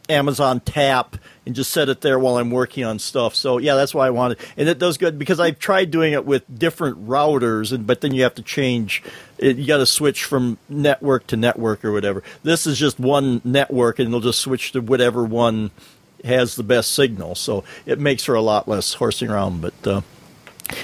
Amazon 0.09 0.61
Tap 0.61 1.17
and 1.47 1.55
just 1.55 1.71
set 1.71 1.89
it 1.89 2.01
there 2.01 2.19
while 2.19 2.37
I'm 2.39 2.51
working 2.51 2.85
on 2.85 2.99
stuff. 2.99 3.35
So 3.35 3.59
yeah, 3.59 3.75
that's 3.75 3.95
why 3.95 4.07
I 4.07 4.11
wanted, 4.11 4.39
and 4.57 4.69
it 4.69 4.79
does 4.79 4.99
good 4.99 5.19
because 5.19 5.41
I've 5.41 5.59
tried 5.59 5.91
doing 5.91 6.13
it 6.13 6.25
with 6.27 6.43
different 6.59 7.07
routers, 7.07 7.73
and 7.73 7.87
but 7.87 8.01
then 8.03 8.13
you 8.15 8.23
have 8.23 8.35
to 8.37 8.43
change. 8.43 9.03
It, 9.39 9.57
you 9.57 9.67
got 9.67 9.79
to 9.79 9.87
switch 9.87 10.25
from 10.25 10.59
network 10.69 11.27
to 11.29 11.37
network 11.37 11.85
or 11.85 11.93
whatever. 11.93 12.23
This 12.43 12.67
is 12.67 12.79
just 12.79 12.99
one 13.01 13.41
network, 13.45 13.99
and 13.99 14.09
it'll 14.09 14.21
just 14.21 14.41
switch 14.41 14.73
to 14.73 14.81
whatever 14.81 15.25
one 15.25 15.71
has 16.25 16.57
the 16.57 16.63
best 16.63 16.93
signal. 16.93 17.35
So 17.35 17.65
it 17.85 17.99
makes 17.99 18.25
for 18.25 18.35
a 18.35 18.41
lot 18.41 18.67
less 18.69 18.95
horsing 18.95 19.31
around. 19.31 19.61
But 19.61 19.87
uh, 19.87 20.01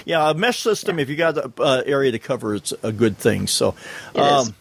yeah, 0.05 0.31
a 0.31 0.35
mesh 0.35 0.61
system. 0.61 0.99
If 0.99 1.09
you 1.09 1.17
got 1.17 1.35
the 1.35 1.53
uh, 1.63 1.83
area 1.87 2.13
to 2.13 2.19
cover, 2.19 2.55
it's 2.55 2.73
a 2.83 2.93
good 2.93 3.17
thing. 3.17 3.47
So, 3.47 3.75
um, 4.15 4.55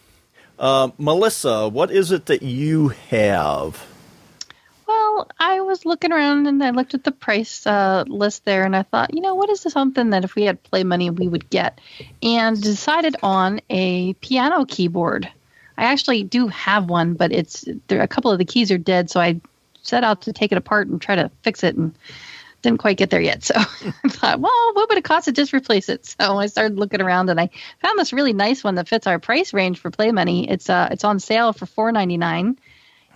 uh, 0.58 0.90
Melissa, 0.98 1.68
what 1.68 1.90
is 1.90 2.12
it 2.12 2.26
that 2.26 2.42
you 2.42 2.88
have? 2.88 3.86
I 5.38 5.60
was 5.60 5.84
looking 5.84 6.12
around 6.12 6.46
and 6.46 6.62
I 6.62 6.70
looked 6.70 6.94
at 6.94 7.04
the 7.04 7.12
price 7.12 7.66
uh, 7.66 8.04
list 8.06 8.44
there, 8.44 8.64
and 8.64 8.74
I 8.76 8.82
thought, 8.82 9.14
you 9.14 9.20
know, 9.20 9.34
what 9.34 9.50
is 9.50 9.60
something 9.60 10.10
that 10.10 10.24
if 10.24 10.34
we 10.34 10.44
had 10.44 10.62
play 10.62 10.84
money 10.84 11.10
we 11.10 11.28
would 11.28 11.48
get, 11.50 11.80
and 12.22 12.60
decided 12.60 13.16
on 13.22 13.60
a 13.70 14.14
piano 14.14 14.64
keyboard. 14.64 15.30
I 15.78 15.84
actually 15.84 16.24
do 16.24 16.48
have 16.48 16.90
one, 16.90 17.14
but 17.14 17.32
it's 17.32 17.64
there. 17.88 18.02
A 18.02 18.08
couple 18.08 18.30
of 18.30 18.38
the 18.38 18.44
keys 18.44 18.70
are 18.70 18.78
dead, 18.78 19.10
so 19.10 19.20
I 19.20 19.40
set 19.82 20.04
out 20.04 20.22
to 20.22 20.32
take 20.32 20.52
it 20.52 20.58
apart 20.58 20.88
and 20.88 21.00
try 21.00 21.16
to 21.16 21.30
fix 21.42 21.64
it, 21.64 21.76
and 21.76 21.94
didn't 22.62 22.78
quite 22.78 22.98
get 22.98 23.10
there 23.10 23.20
yet. 23.20 23.42
So 23.42 23.54
I 23.58 24.08
thought, 24.08 24.40
well, 24.40 24.72
what 24.74 24.88
would 24.88 24.98
it 24.98 25.04
cost 25.04 25.24
to 25.24 25.32
just 25.32 25.54
replace 25.54 25.88
it? 25.88 26.04
So 26.04 26.38
I 26.38 26.46
started 26.46 26.78
looking 26.78 27.00
around, 27.00 27.30
and 27.30 27.40
I 27.40 27.50
found 27.80 27.98
this 27.98 28.12
really 28.12 28.34
nice 28.34 28.62
one 28.62 28.74
that 28.74 28.88
fits 28.88 29.06
our 29.06 29.18
price 29.18 29.54
range 29.54 29.78
for 29.78 29.90
play 29.90 30.12
money. 30.12 30.48
It's 30.50 30.68
uh, 30.68 30.88
it's 30.90 31.04
on 31.04 31.20
sale 31.20 31.52
for 31.52 31.66
four 31.66 31.92
ninety 31.92 32.16
nine 32.16 32.58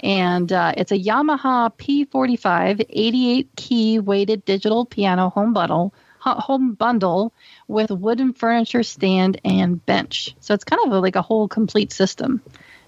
and 0.05 0.52
uh, 0.52 0.74
it's 0.76 0.92
a 0.92 0.98
Yamaha 0.98 1.74
P45 1.76 2.84
88 2.88 3.48
key 3.57 3.98
weighted 3.98 4.44
digital 4.44 4.84
piano 4.84 5.30
home 5.30 5.55
bundle 5.55 5.94
home 6.20 6.74
bundle 6.74 7.32
with 7.68 7.90
wooden 7.90 8.32
furniture 8.32 8.82
stand 8.82 9.40
and 9.44 9.84
bench. 9.84 10.34
So 10.40 10.55
it's 10.55 10.64
kind 10.64 10.80
of 10.86 10.92
a, 10.92 11.00
like 11.00 11.16
a 11.16 11.22
whole 11.22 11.48
complete 11.48 11.92
system. 11.92 12.40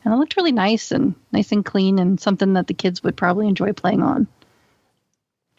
And 0.04 0.14
it 0.14 0.16
looked 0.16 0.36
really 0.36 0.52
nice 0.52 0.92
and 0.92 1.14
nice 1.32 1.52
and 1.52 1.64
clean 1.64 1.98
and 1.98 2.20
something 2.20 2.54
that 2.54 2.66
the 2.66 2.74
kids 2.74 3.02
would 3.02 3.16
probably 3.16 3.48
enjoy 3.48 3.72
playing 3.72 4.02
on. 4.02 4.26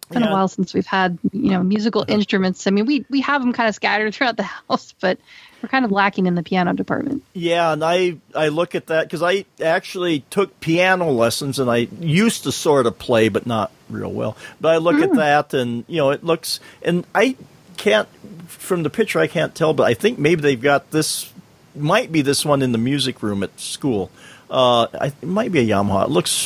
It's 0.10 0.14
been 0.14 0.24
Yeah. 0.24 0.30
a 0.30 0.34
while 0.34 0.48
since 0.48 0.74
we've 0.74 0.86
had, 0.86 1.18
you 1.34 1.52
know, 1.52 1.62
musical 1.62 2.06
instruments. 2.08 2.66
I 2.66 2.72
mean, 2.72 2.86
we 2.86 3.06
we 3.10 3.20
have 3.22 3.42
them 3.42 3.52
kind 3.52 3.68
of 3.68 3.76
scattered 3.76 4.14
throughout 4.16 4.38
the 4.38 4.44
house, 4.44 4.94
but 5.02 5.18
we're 5.62 5.70
kind 5.70 5.84
of 5.84 5.92
lacking 5.92 6.28
in 6.28 6.36
the 6.36 6.44
piano 6.44 6.72
department. 6.74 7.24
Yeah, 7.34 7.74
and 7.74 7.84
I 7.84 8.16
I 8.34 8.48
look 8.48 8.74
at 8.74 8.88
that 8.88 9.04
because 9.08 9.22
I 9.22 9.44
actually 9.62 10.22
took 10.30 10.60
piano 10.62 11.10
lessons 11.12 11.60
and 11.60 11.70
I 11.70 11.88
used 12.00 12.44
to 12.44 12.52
sort 12.54 12.86
of 12.86 12.98
play, 12.98 13.28
but 13.28 13.46
not 13.46 13.72
real 13.90 14.12
well. 14.12 14.38
But 14.62 14.70
I 14.76 14.78
look 14.78 14.96
at 15.02 15.14
that 15.16 15.54
and 15.54 15.84
you 15.90 15.98
know 15.98 16.12
it 16.12 16.24
looks 16.24 16.60
and 16.82 17.06
I 17.14 17.36
can't 17.76 18.08
from 18.48 18.84
the 18.84 18.90
picture 18.90 19.20
I 19.20 19.28
can't 19.28 19.54
tell, 19.54 19.74
but 19.74 19.84
I 19.84 19.94
think 19.94 20.18
maybe 20.20 20.42
they've 20.42 20.62
got 20.62 20.92
this 20.92 21.32
might 21.76 22.12
be 22.14 22.22
this 22.22 22.46
one 22.46 22.62
in 22.62 22.72
the 22.72 22.78
music 22.78 23.22
room 23.22 23.44
at 23.44 23.60
school. 23.60 24.10
Uh, 24.50 24.88
I, 25.00 25.08
it 25.08 25.26
might 25.28 25.52
be 25.52 25.60
a 25.60 25.66
Yamaha. 25.76 26.06
It 26.06 26.10
looks 26.10 26.46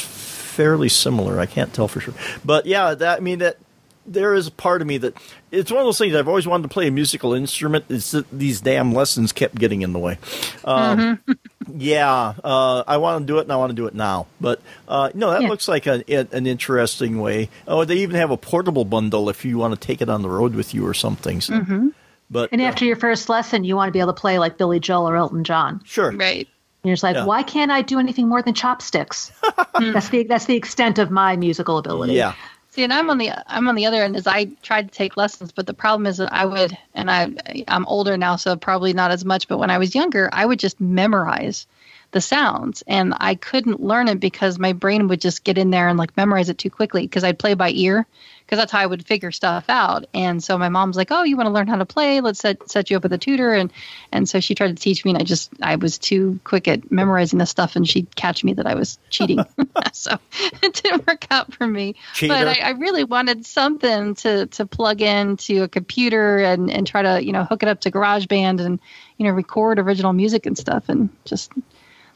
fairly 0.52 0.90
similar. 0.90 1.40
I 1.40 1.46
can't 1.46 1.74
tell 1.74 1.88
for 1.88 2.00
sure, 2.02 2.14
but 2.46 2.66
yeah, 2.66 2.94
that 2.94 3.18
I 3.18 3.22
mean 3.22 3.40
that 3.40 3.58
there 4.06 4.34
is 4.34 4.48
a 4.48 4.52
part 4.52 4.82
of 4.82 4.88
me 4.88 4.98
that 4.98 5.14
it's 5.52 5.70
one 5.72 5.80
of 5.80 5.86
those 5.86 5.98
things 6.00 6.16
I've 6.16 6.28
always 6.28 6.48
wanted 6.48 6.64
to 6.64 6.70
play 6.70 6.88
a 6.88 6.92
musical 6.92 7.34
instrument. 7.34 7.86
It's 7.90 8.12
that 8.12 8.30
these 8.32 8.60
damn 8.60 8.94
lessons 8.94 9.32
kept 9.32 9.56
getting 9.56 9.82
in 9.84 9.94
the 9.94 10.00
way. 10.00 10.18
Um, 10.66 11.20
Yeah, 11.74 12.34
uh, 12.44 12.84
I 12.88 12.98
want 12.98 13.22
to 13.22 13.26
do 13.32 13.38
it, 13.38 13.44
and 13.44 13.52
I 13.54 13.56
want 13.56 13.70
to 13.70 13.76
do 13.76 13.86
it 13.86 13.94
now. 13.94 14.26
But 14.42 14.60
uh, 14.88 15.12
no, 15.14 15.30
that 15.32 15.44
Yeah. 15.44 15.48
looks 15.50 15.68
like 15.68 15.86
an, 15.86 16.04
an 16.08 16.48
interesting 16.48 17.22
way. 17.22 17.50
Oh, 17.68 17.86
they 17.86 17.98
even 17.98 18.16
have 18.16 18.32
a 18.32 18.36
portable 18.36 18.84
bundle 18.84 19.30
if 19.30 19.46
you 19.46 19.58
want 19.60 19.80
to 19.80 19.80
take 19.80 20.02
it 20.02 20.10
on 20.10 20.22
the 20.24 20.28
road 20.30 20.56
with 20.56 20.74
you 20.74 20.86
or 20.86 20.94
something. 20.96 21.40
So. 21.40 21.92
But 22.32 22.50
And 22.52 22.62
uh, 22.62 22.66
after 22.66 22.84
your 22.84 22.96
first 22.96 23.30
lesson, 23.30 23.64
you 23.64 23.76
want 23.76 23.90
to 23.90 23.92
be 23.94 24.00
able 24.00 24.12
to 24.14 24.20
play 24.20 24.40
like 24.40 24.58
Billy 24.58 24.80
Joel 24.80 25.08
or 25.10 25.16
Elton 25.16 25.44
John. 25.44 25.82
sure, 25.86 26.12
Right. 26.12 26.48
And 26.84 26.90
you're 26.90 26.96
just 26.96 27.04
like, 27.04 27.16
Yeah. 27.16 27.26
why 27.26 27.44
can't 27.44 27.72
I 27.72 27.82
do 27.82 28.00
anything 28.00 28.28
more 28.28 28.42
than 28.42 28.54
chopsticks? 28.54 29.32
that's 29.80 30.10
the 30.10 30.24
that's 30.24 30.46
the 30.46 30.56
extent 30.56 30.98
of 31.00 31.12
my 31.12 31.36
musical 31.36 31.78
ability. 31.78 32.14
yeah, 32.14 32.34
See, 32.72 32.84
and 32.84 32.92
I'm 32.94 33.10
on 33.10 33.18
the 33.18 33.32
I'm 33.54 33.68
on 33.68 33.76
the 33.76 33.86
other 33.86 34.02
end. 34.02 34.16
As 34.16 34.26
I 34.28 34.46
tried 34.64 34.88
to 34.88 34.94
take 34.98 35.18
lessons, 35.18 35.52
but 35.52 35.68
the 35.68 35.74
problem 35.74 36.08
is 36.08 36.18
that 36.18 36.32
I 36.34 36.46
would, 36.46 36.78
and 36.94 37.12
I 37.12 37.32
I'm 37.68 37.86
older 37.86 38.18
now, 38.18 38.36
so 38.36 38.56
probably 38.56 38.94
not 38.94 39.12
as 39.12 39.26
much. 39.26 39.48
But 39.48 39.58
when 39.60 39.70
I 39.70 39.78
was 39.78 39.94
younger, 39.94 40.30
I 40.32 40.46
would 40.46 40.58
just 40.60 40.80
memorize 40.80 41.68
the 42.12 42.22
sounds, 42.22 42.84
and 42.88 43.14
I 43.18 43.36
couldn't 43.36 43.82
learn 43.82 44.08
it 44.08 44.20
because 44.20 44.60
my 44.60 44.74
brain 44.74 45.08
would 45.08 45.22
just 45.22 45.44
get 45.44 45.58
in 45.58 45.70
there 45.70 45.88
and 45.88 45.98
like 45.98 46.16
memorize 46.18 46.50
it 46.50 46.58
too 46.58 46.70
quickly 46.70 47.04
because 47.04 47.24
I'd 47.24 47.40
play 47.40 47.54
by 47.54 47.72
ear 47.72 48.06
because 48.52 48.60
that's 48.60 48.72
how 48.74 48.80
I 48.80 48.86
would 48.86 49.06
figure 49.06 49.32
stuff 49.32 49.70
out. 49.70 50.08
And 50.14 50.44
so 50.44 50.58
my 50.58 50.68
mom's 50.68 50.98
like, 50.98 51.08
"Oh, 51.10 51.24
you 51.24 51.38
want 51.38 51.48
to 51.48 51.54
learn 51.54 51.68
how 51.68 51.78
to 51.78 51.86
play? 51.86 52.20
Let's 52.20 52.42
set 52.42 52.70
set 52.70 52.90
you 52.90 52.98
up 52.98 53.04
with 53.04 53.14
a 53.14 53.18
tutor." 53.18 53.54
And 53.54 53.72
and 54.12 54.28
so 54.28 54.42
she 54.42 54.56
tried 54.56 54.76
to 54.76 54.82
teach 54.82 55.06
me, 55.06 55.12
and 55.12 55.22
I 55.22 55.24
just 55.24 55.52
I 55.62 55.78
was 55.78 55.98
too 55.98 56.40
quick 56.44 56.68
at 56.68 56.92
memorizing 56.92 57.40
the 57.40 57.46
stuff, 57.46 57.78
and 57.78 57.88
she'd 57.88 58.14
catch 58.14 58.44
me 58.44 58.54
that 58.54 58.68
I 58.68 58.76
was 58.76 59.00
cheating. 59.10 59.40
so 59.94 60.18
it 60.62 60.74
didn't 60.74 61.08
work 61.08 61.28
out 61.32 61.54
for 61.54 61.66
me. 61.66 61.96
Cheater. 62.14 62.34
But 62.34 62.48
I, 62.48 62.60
I 62.62 62.70
really 62.72 63.06
wanted 63.06 63.46
something 63.46 64.16
to 64.16 64.48
to 64.48 64.66
plug 64.66 65.02
into 65.02 65.64
a 65.64 65.70
computer 65.70 66.40
and 66.40 66.70
and 66.70 66.86
try 66.86 67.02
to 67.04 67.24
you 67.24 67.32
know 67.32 67.46
hook 67.46 67.64
it 67.64 67.70
up 67.70 67.80
to 67.82 67.92
GarageBand 67.92 68.60
and 68.60 68.80
you 69.18 69.26
know 69.26 69.32
record 69.32 69.80
original 69.80 70.12
music 70.12 70.46
and 70.46 70.58
stuff, 70.58 70.90
and 70.90 71.10
just 71.24 71.54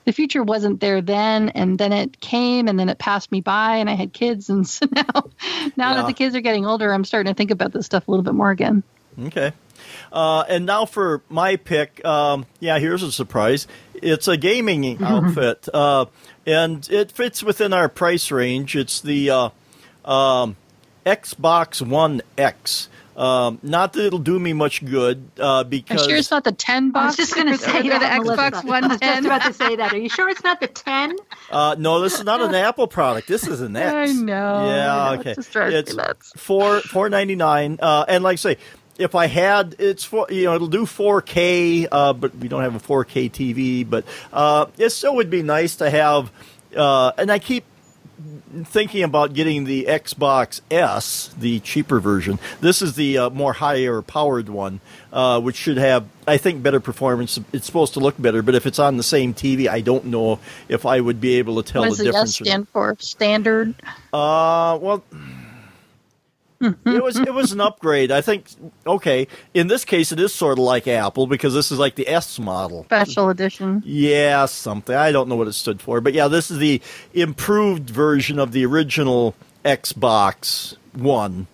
the 0.06 0.12
future 0.14 0.44
wasn't 0.44 0.80
there 0.80 1.02
then 1.02 1.50
and 1.50 1.78
then 1.78 1.92
it 1.92 2.20
came 2.20 2.68
and 2.68 2.80
then 2.80 2.90
it 2.90 2.98
passed 2.98 3.32
me 3.32 3.42
by 3.42 3.78
and 3.78 3.90
i 3.90 3.94
had 3.94 4.14
kids 4.14 4.50
and 4.50 4.68
so 4.70 4.86
now 4.92 5.04
now 5.76 5.92
Yeah. 5.92 5.94
that 5.96 6.08
the 6.08 6.14
kids 6.14 6.36
are 6.36 6.42
getting 6.42 6.66
older 6.66 6.92
i'm 6.94 7.04
starting 7.04 7.32
to 7.34 7.36
think 7.38 7.52
about 7.52 7.72
this 7.74 7.86
stuff 7.86 8.08
a 8.08 8.12
little 8.12 8.24
bit 8.24 8.34
more 8.34 8.52
again 8.52 8.84
okay. 9.28 9.52
Uh, 10.12 10.44
and 10.48 10.66
now 10.66 10.86
for 10.86 11.22
my 11.30 11.58
pick. 11.58 12.04
Um, 12.06 12.46
yeah, 12.60 12.80
here's 12.80 13.04
a 13.04 13.12
surprise. 13.12 13.68
It's 13.94 14.28
a 14.28 14.38
gaming 14.38 14.98
outfit, 15.04 15.68
uh, 15.74 16.06
and 16.46 16.88
it 16.90 17.12
fits 17.12 17.44
within 17.44 17.72
our 17.74 17.90
price 17.90 18.32
range. 18.32 18.76
It's 18.76 19.02
the 19.02 19.30
uh, 19.30 19.50
um, 20.10 20.56
Xbox 21.06 21.86
One 21.86 22.22
X. 22.38 22.88
Um, 23.16 23.60
not 23.64 23.94
that 23.94 24.06
it'll 24.06 24.20
do 24.20 24.38
me 24.38 24.52
much 24.52 24.84
good 24.84 25.30
uh, 25.40 25.60
i'm 25.62 25.70
because 25.70 26.06
sure 26.06 26.18
it's 26.18 26.32
not 26.32 26.44
the 26.44 26.52
10 26.52 26.88
I 26.88 26.90
box 26.90 27.18
was 27.18 27.30
just 27.30 27.34
going 27.36 27.48
to 27.48 27.58
say 27.58 27.84
the, 27.84 27.90
that, 27.90 28.18
the 28.18 28.24
Melissa. 28.24 28.42
xbox 28.42 28.42
I 28.42 28.50
was 28.50 28.52
just 28.52 28.66
110 28.66 29.26
about 29.26 29.42
to 29.44 29.54
say 29.54 29.76
that. 29.78 29.94
Are 29.94 29.98
you 29.98 30.10
sure 30.10 30.30
it's 30.30 30.44
not 30.44 30.60
the 30.60 30.68
ten? 30.68 31.16
Uh, 31.50 31.76
no, 31.80 32.02
this 32.02 32.16
is 32.16 32.26
not 32.26 32.42
an 32.42 32.54
Apple 32.56 32.88
product. 32.88 33.28
This 33.28 33.48
is 33.48 33.62
an 33.62 33.76
X. 33.76 34.12
I 34.12 34.14
know. 34.14 34.66
Yeah, 34.68 34.96
I 34.96 35.08
know. 35.08 35.14
It 35.14 35.20
okay. 35.20 35.34
just 35.36 35.56
it's 35.56 35.94
nuts. 35.96 36.34
four 36.36 36.82
four 36.82 37.10
ninety 37.10 37.36
nine. 37.36 37.80
Uh, 37.82 38.06
and 38.08 38.24
like 38.24 38.34
I 38.34 38.36
say, 38.36 38.58
if 38.98 39.16
I 39.16 39.28
had, 39.28 39.76
it's 39.80 40.04
for 40.04 40.28
you 40.30 40.46
know 40.46 40.56
it'll 40.56 40.68
do 40.68 40.86
four 40.86 41.22
K, 41.22 41.88
uh, 41.92 42.14
but 42.14 42.36
we 42.36 42.48
don't 42.48 42.62
have 42.62 42.76
a 42.76 42.80
four 42.80 43.06
K 43.06 43.30
TV. 43.30 43.90
But 43.90 44.06
uh, 44.34 44.68
it 44.78 44.90
still 44.90 45.16
would 45.16 45.30
be 45.30 45.44
nice 45.44 45.78
to 45.78 45.90
have. 45.90 46.32
Uh, 46.76 47.12
and 47.18 47.32
I 47.32 47.40
keep 47.40 47.64
thinking 48.64 49.04
about 49.04 49.34
getting 49.34 49.66
the 49.66 49.86
Xbox 49.86 50.62
S, 50.72 51.34
the 51.38 51.60
cheaper 51.60 52.00
version. 52.00 52.40
This 52.62 52.82
is 52.82 52.96
the 52.96 53.18
uh, 53.18 53.30
more 53.30 53.54
higher 53.54 54.02
powered 54.02 54.50
one, 54.50 54.80
uh, 55.12 55.42
which 55.42 55.56
should 55.56 55.78
have, 55.78 56.06
I 56.28 56.38
think, 56.38 56.64
better 56.64 56.80
performance. 56.80 57.40
It's 57.52 57.66
supposed 57.66 57.94
to 57.94 58.00
look 58.00 58.20
better, 58.22 58.42
but 58.42 58.56
if 58.56 58.66
it's 58.66 58.80
on 58.80 58.98
the 58.98 59.04
same 59.04 59.34
TV, 59.34 59.68
I 59.68 59.82
don't 59.82 60.06
know 60.06 60.40
if 60.70 60.86
I 60.86 61.00
would 61.00 61.20
be 61.20 61.36
able 61.36 61.62
to 61.62 61.72
tell 61.72 61.84
what 61.84 61.98
the 61.98 62.06
does 62.06 62.14
the 62.14 62.20
S 62.20 62.38
difference. 62.38 62.50
stand 62.50 62.70
for? 62.70 62.96
Standard. 63.00 63.76
Uh, 64.14 64.78
well, 64.82 65.04
it 66.62 67.04
was 67.04 67.18
it 67.18 67.34
was 67.34 67.52
an 67.52 67.62
upgrade. 67.70 68.12
I 68.12 68.22
think. 68.22 68.48
Okay, 68.88 69.28
in 69.54 69.68
this 69.68 69.86
case, 69.86 70.12
it 70.12 70.20
is 70.20 70.34
sort 70.34 70.54
of 70.54 70.64
like 70.64 70.88
Apple 70.88 71.28
because 71.28 71.54
this 71.54 71.72
is 71.72 71.80
like 71.80 71.96
the 71.96 72.08
S 72.08 72.40
model. 72.40 72.84
Special 72.86 73.30
edition. 73.30 73.84
Yeah, 73.86 74.46
something. 74.46 74.96
I 74.96 75.12
don't 75.12 75.28
know 75.30 75.36
what 75.36 75.48
it 75.48 75.54
stood 75.54 75.82
for, 75.82 76.02
but 76.02 76.14
yeah, 76.14 76.28
this 76.28 76.50
is 76.52 76.58
the 76.60 76.82
improved 77.14 77.90
version 77.90 78.40
of 78.40 78.52
the 78.52 78.66
original 78.66 79.36
Xbox 79.64 80.76
One. 80.94 81.48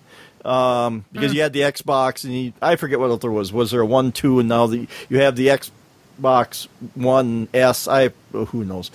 Um, 0.43 1.05
because 1.11 1.33
you 1.35 1.41
had 1.41 1.53
the 1.53 1.59
Xbox 1.61 2.23
and 2.23 2.33
you, 2.33 2.53
I 2.61 2.75
forget 2.75 2.99
what 2.99 3.11
else 3.11 3.21
there 3.21 3.31
was. 3.31 3.53
Was 3.53 3.71
there 3.71 3.81
a 3.81 3.85
one, 3.85 4.11
two, 4.11 4.39
and 4.39 4.49
now 4.49 4.65
the 4.67 4.87
you 5.07 5.19
have 5.19 5.35
the 5.35 5.47
Xbox 5.47 6.67
One 6.95 7.47
S. 7.53 7.87
I 7.87 8.09
who 8.31 8.65
knows. 8.65 8.89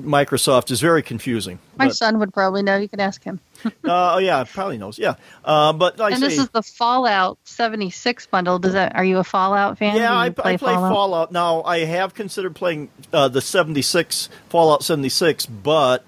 Microsoft 0.00 0.70
is 0.70 0.80
very 0.80 1.02
confusing. 1.02 1.58
My 1.76 1.86
But- 1.86 1.96
son 1.96 2.18
would 2.18 2.32
probably 2.32 2.62
know. 2.62 2.76
You 2.76 2.88
can 2.88 3.00
ask 3.00 3.22
him. 3.22 3.40
uh, 3.64 3.70
oh 4.14 4.18
yeah, 4.18 4.44
probably 4.44 4.78
knows. 4.78 4.98
Yeah, 4.98 5.14
uh, 5.44 5.72
but 5.72 5.98
like 5.98 6.14
and 6.14 6.22
this 6.22 6.36
say, 6.36 6.42
is 6.42 6.48
the 6.50 6.62
Fallout 6.62 7.38
76 7.44 8.26
bundle. 8.26 8.58
Does 8.58 8.72
that? 8.72 8.96
Are 8.96 9.04
you 9.04 9.18
a 9.18 9.24
Fallout 9.24 9.78
fan? 9.78 9.96
Yeah, 9.96 10.12
I, 10.12 10.26
you 10.26 10.34
I 10.42 10.56
play 10.56 10.74
Fallout? 10.76 11.30
Now. 11.30 11.62
I 11.62 11.80
have 11.80 12.14
considered 12.14 12.54
playing 12.56 12.88
uh, 13.12 13.28
the 13.28 13.40
seventy 13.40 13.82
six 13.82 14.28
Fallout 14.48 14.82
seventy 14.82 15.10
six, 15.10 15.46
but 15.46 16.04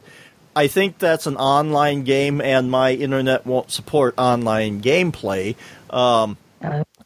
I 0.56 0.66
think 0.66 0.98
that's 0.98 1.26
an 1.26 1.36
online 1.36 2.04
game, 2.04 2.40
and 2.40 2.70
my 2.70 2.92
internet 2.92 3.46
won't 3.46 3.70
support 3.70 4.14
online 4.18 4.80
gameplay. 4.80 5.56
Um, 5.90 6.36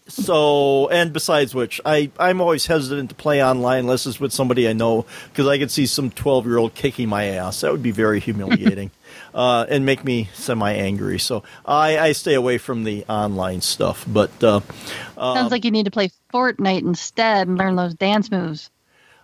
so, 0.09 0.89
and 0.89 1.13
besides 1.13 1.55
which, 1.55 1.81
I 1.85 2.11
I'm 2.19 2.41
always 2.41 2.67
hesitant 2.67 3.11
to 3.11 3.15
play 3.15 3.45
online 3.45 3.81
unless 3.81 4.07
it's 4.07 4.19
with 4.19 4.33
somebody 4.33 4.69
I 4.69 4.73
know 4.73 5.07
because 5.29 5.47
I 5.47 5.59
could 5.59 5.71
see 5.71 5.87
some 5.87 6.11
twelve 6.11 6.47
year 6.47 6.59
old 6.59 6.75
kicking 6.75 7.09
my 7.09 7.25
ass. 7.27 7.61
That 7.61 7.73
would 7.73 7.83
be 7.83 7.93
very 7.93 8.21
humiliating. 8.21 8.91
Uh, 9.35 9.67
and 9.69 9.85
make 9.85 10.05
me 10.05 10.29
semi 10.35 10.73
angry. 10.73 11.19
So 11.19 11.43
I, 11.65 11.99
I 11.99 12.13
stay 12.13 12.35
away 12.35 12.59
from 12.59 12.85
the 12.85 13.05
online 13.09 13.61
stuff. 13.61 14.05
But 14.09 14.31
uh, 14.43 14.61
Sounds 15.17 15.51
like 15.51 15.65
you 15.65 15.71
need 15.71 15.85
to 15.85 15.91
play 15.91 16.11
Fortnite 16.33 16.81
instead 16.81 17.47
and 17.47 17.57
learn 17.57 17.77
those 17.77 17.95
dance 17.95 18.31
moves. 18.31 18.71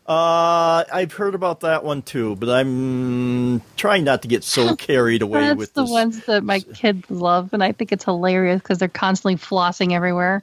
Uh, 0.07 0.85
I've 0.93 1.15
heard 1.15 1.35
about 1.35 1.61
that 1.61 1.83
one 1.83 2.03
too, 2.03 2.37
but 2.37 2.51
I'm 2.51 3.63
trying 3.77 4.05
not 4.05 4.23
to 4.23 4.29
get 4.29 4.45
so 4.45 4.77
carried 4.77 5.23
away 5.23 5.41
That's 5.41 5.59
with 5.59 5.73
the 5.73 5.83
this. 5.83 5.91
ones 5.91 6.27
that 6.27 6.45
my 6.45 6.61
kids 6.61 7.11
love, 7.11 7.55
and 7.55 7.65
I 7.65 7.73
think 7.73 7.91
it's 7.91 8.05
hilarious 8.05 8.61
because 8.61 8.79
they're 8.79 8.89
constantly 8.89 9.37
flossing 9.37 9.93
everywhere 9.93 10.43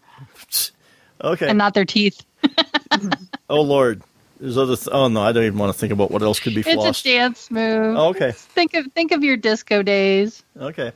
Okay. 1.23 1.47
and 1.47 1.57
not 1.57 1.73
their 1.73 1.85
teeth. 1.85 2.25
oh 3.49 3.61
Lord, 3.61 4.01
there's 4.39 4.57
other. 4.57 4.75
Th- 4.75 4.89
oh 4.91 5.07
no, 5.07 5.21
I 5.21 5.31
don't 5.31 5.43
even 5.43 5.59
want 5.59 5.73
to 5.73 5.79
think 5.79 5.93
about 5.93 6.11
what 6.11 6.21
else 6.21 6.39
could 6.39 6.55
be 6.55 6.63
flossed. 6.63 6.89
It's 6.89 7.01
a 7.01 7.03
dance 7.03 7.51
move. 7.51 7.97
Okay. 7.97 8.31
Think 8.31 8.73
of 8.73 8.91
think 8.93 9.11
of 9.11 9.23
your 9.23 9.37
disco 9.37 9.83
days. 9.83 10.43
Okay. 10.57 10.91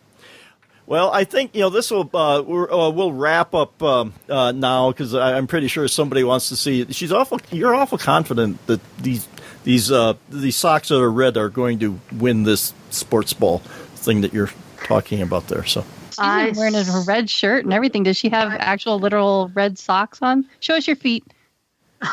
Well, 0.87 1.11
I 1.11 1.23
think 1.23 1.55
you 1.55 1.61
know 1.61 1.69
this 1.69 1.89
will 1.89 2.09
uh, 2.13 2.43
we're, 2.45 2.71
uh, 2.71 2.89
we'll 2.89 3.11
wrap 3.11 3.55
up 3.55 3.81
um, 3.81 4.13
uh, 4.29 4.51
now 4.51 4.91
because 4.91 5.15
I'm 5.15 5.47
pretty 5.47 5.67
sure 5.67 5.87
somebody 5.87 6.23
wants 6.23 6.49
to 6.49 6.55
see. 6.55 6.91
She's 6.91 7.11
awful. 7.11 7.39
You're 7.51 7.73
awful 7.73 7.97
confident 7.97 8.65
that 8.67 8.79
these 8.97 9.27
these 9.63 9.91
uh, 9.91 10.13
these 10.29 10.55
socks 10.55 10.89
that 10.89 10.99
are 10.99 11.11
red 11.11 11.37
are 11.37 11.49
going 11.49 11.79
to 11.79 11.99
win 12.11 12.43
this 12.43 12.73
sports 12.91 13.33
ball 13.33 13.59
thing 13.95 14.21
that 14.21 14.33
you're 14.33 14.51
talking 14.83 15.21
about 15.21 15.47
there. 15.47 15.65
So. 15.65 15.83
She's 16.15 16.19
I 16.19 16.53
wearing 16.55 16.75
a 16.75 17.03
red 17.05 17.29
shirt 17.29 17.65
and 17.65 17.73
everything. 17.73 18.03
Does 18.03 18.17
she 18.17 18.29
have 18.29 18.51
actual 18.51 18.99
literal 18.99 19.51
red 19.53 19.77
socks 19.77 20.19
on? 20.21 20.45
Show 20.59 20.75
us 20.75 20.87
your 20.87 20.95
feet. 20.95 21.23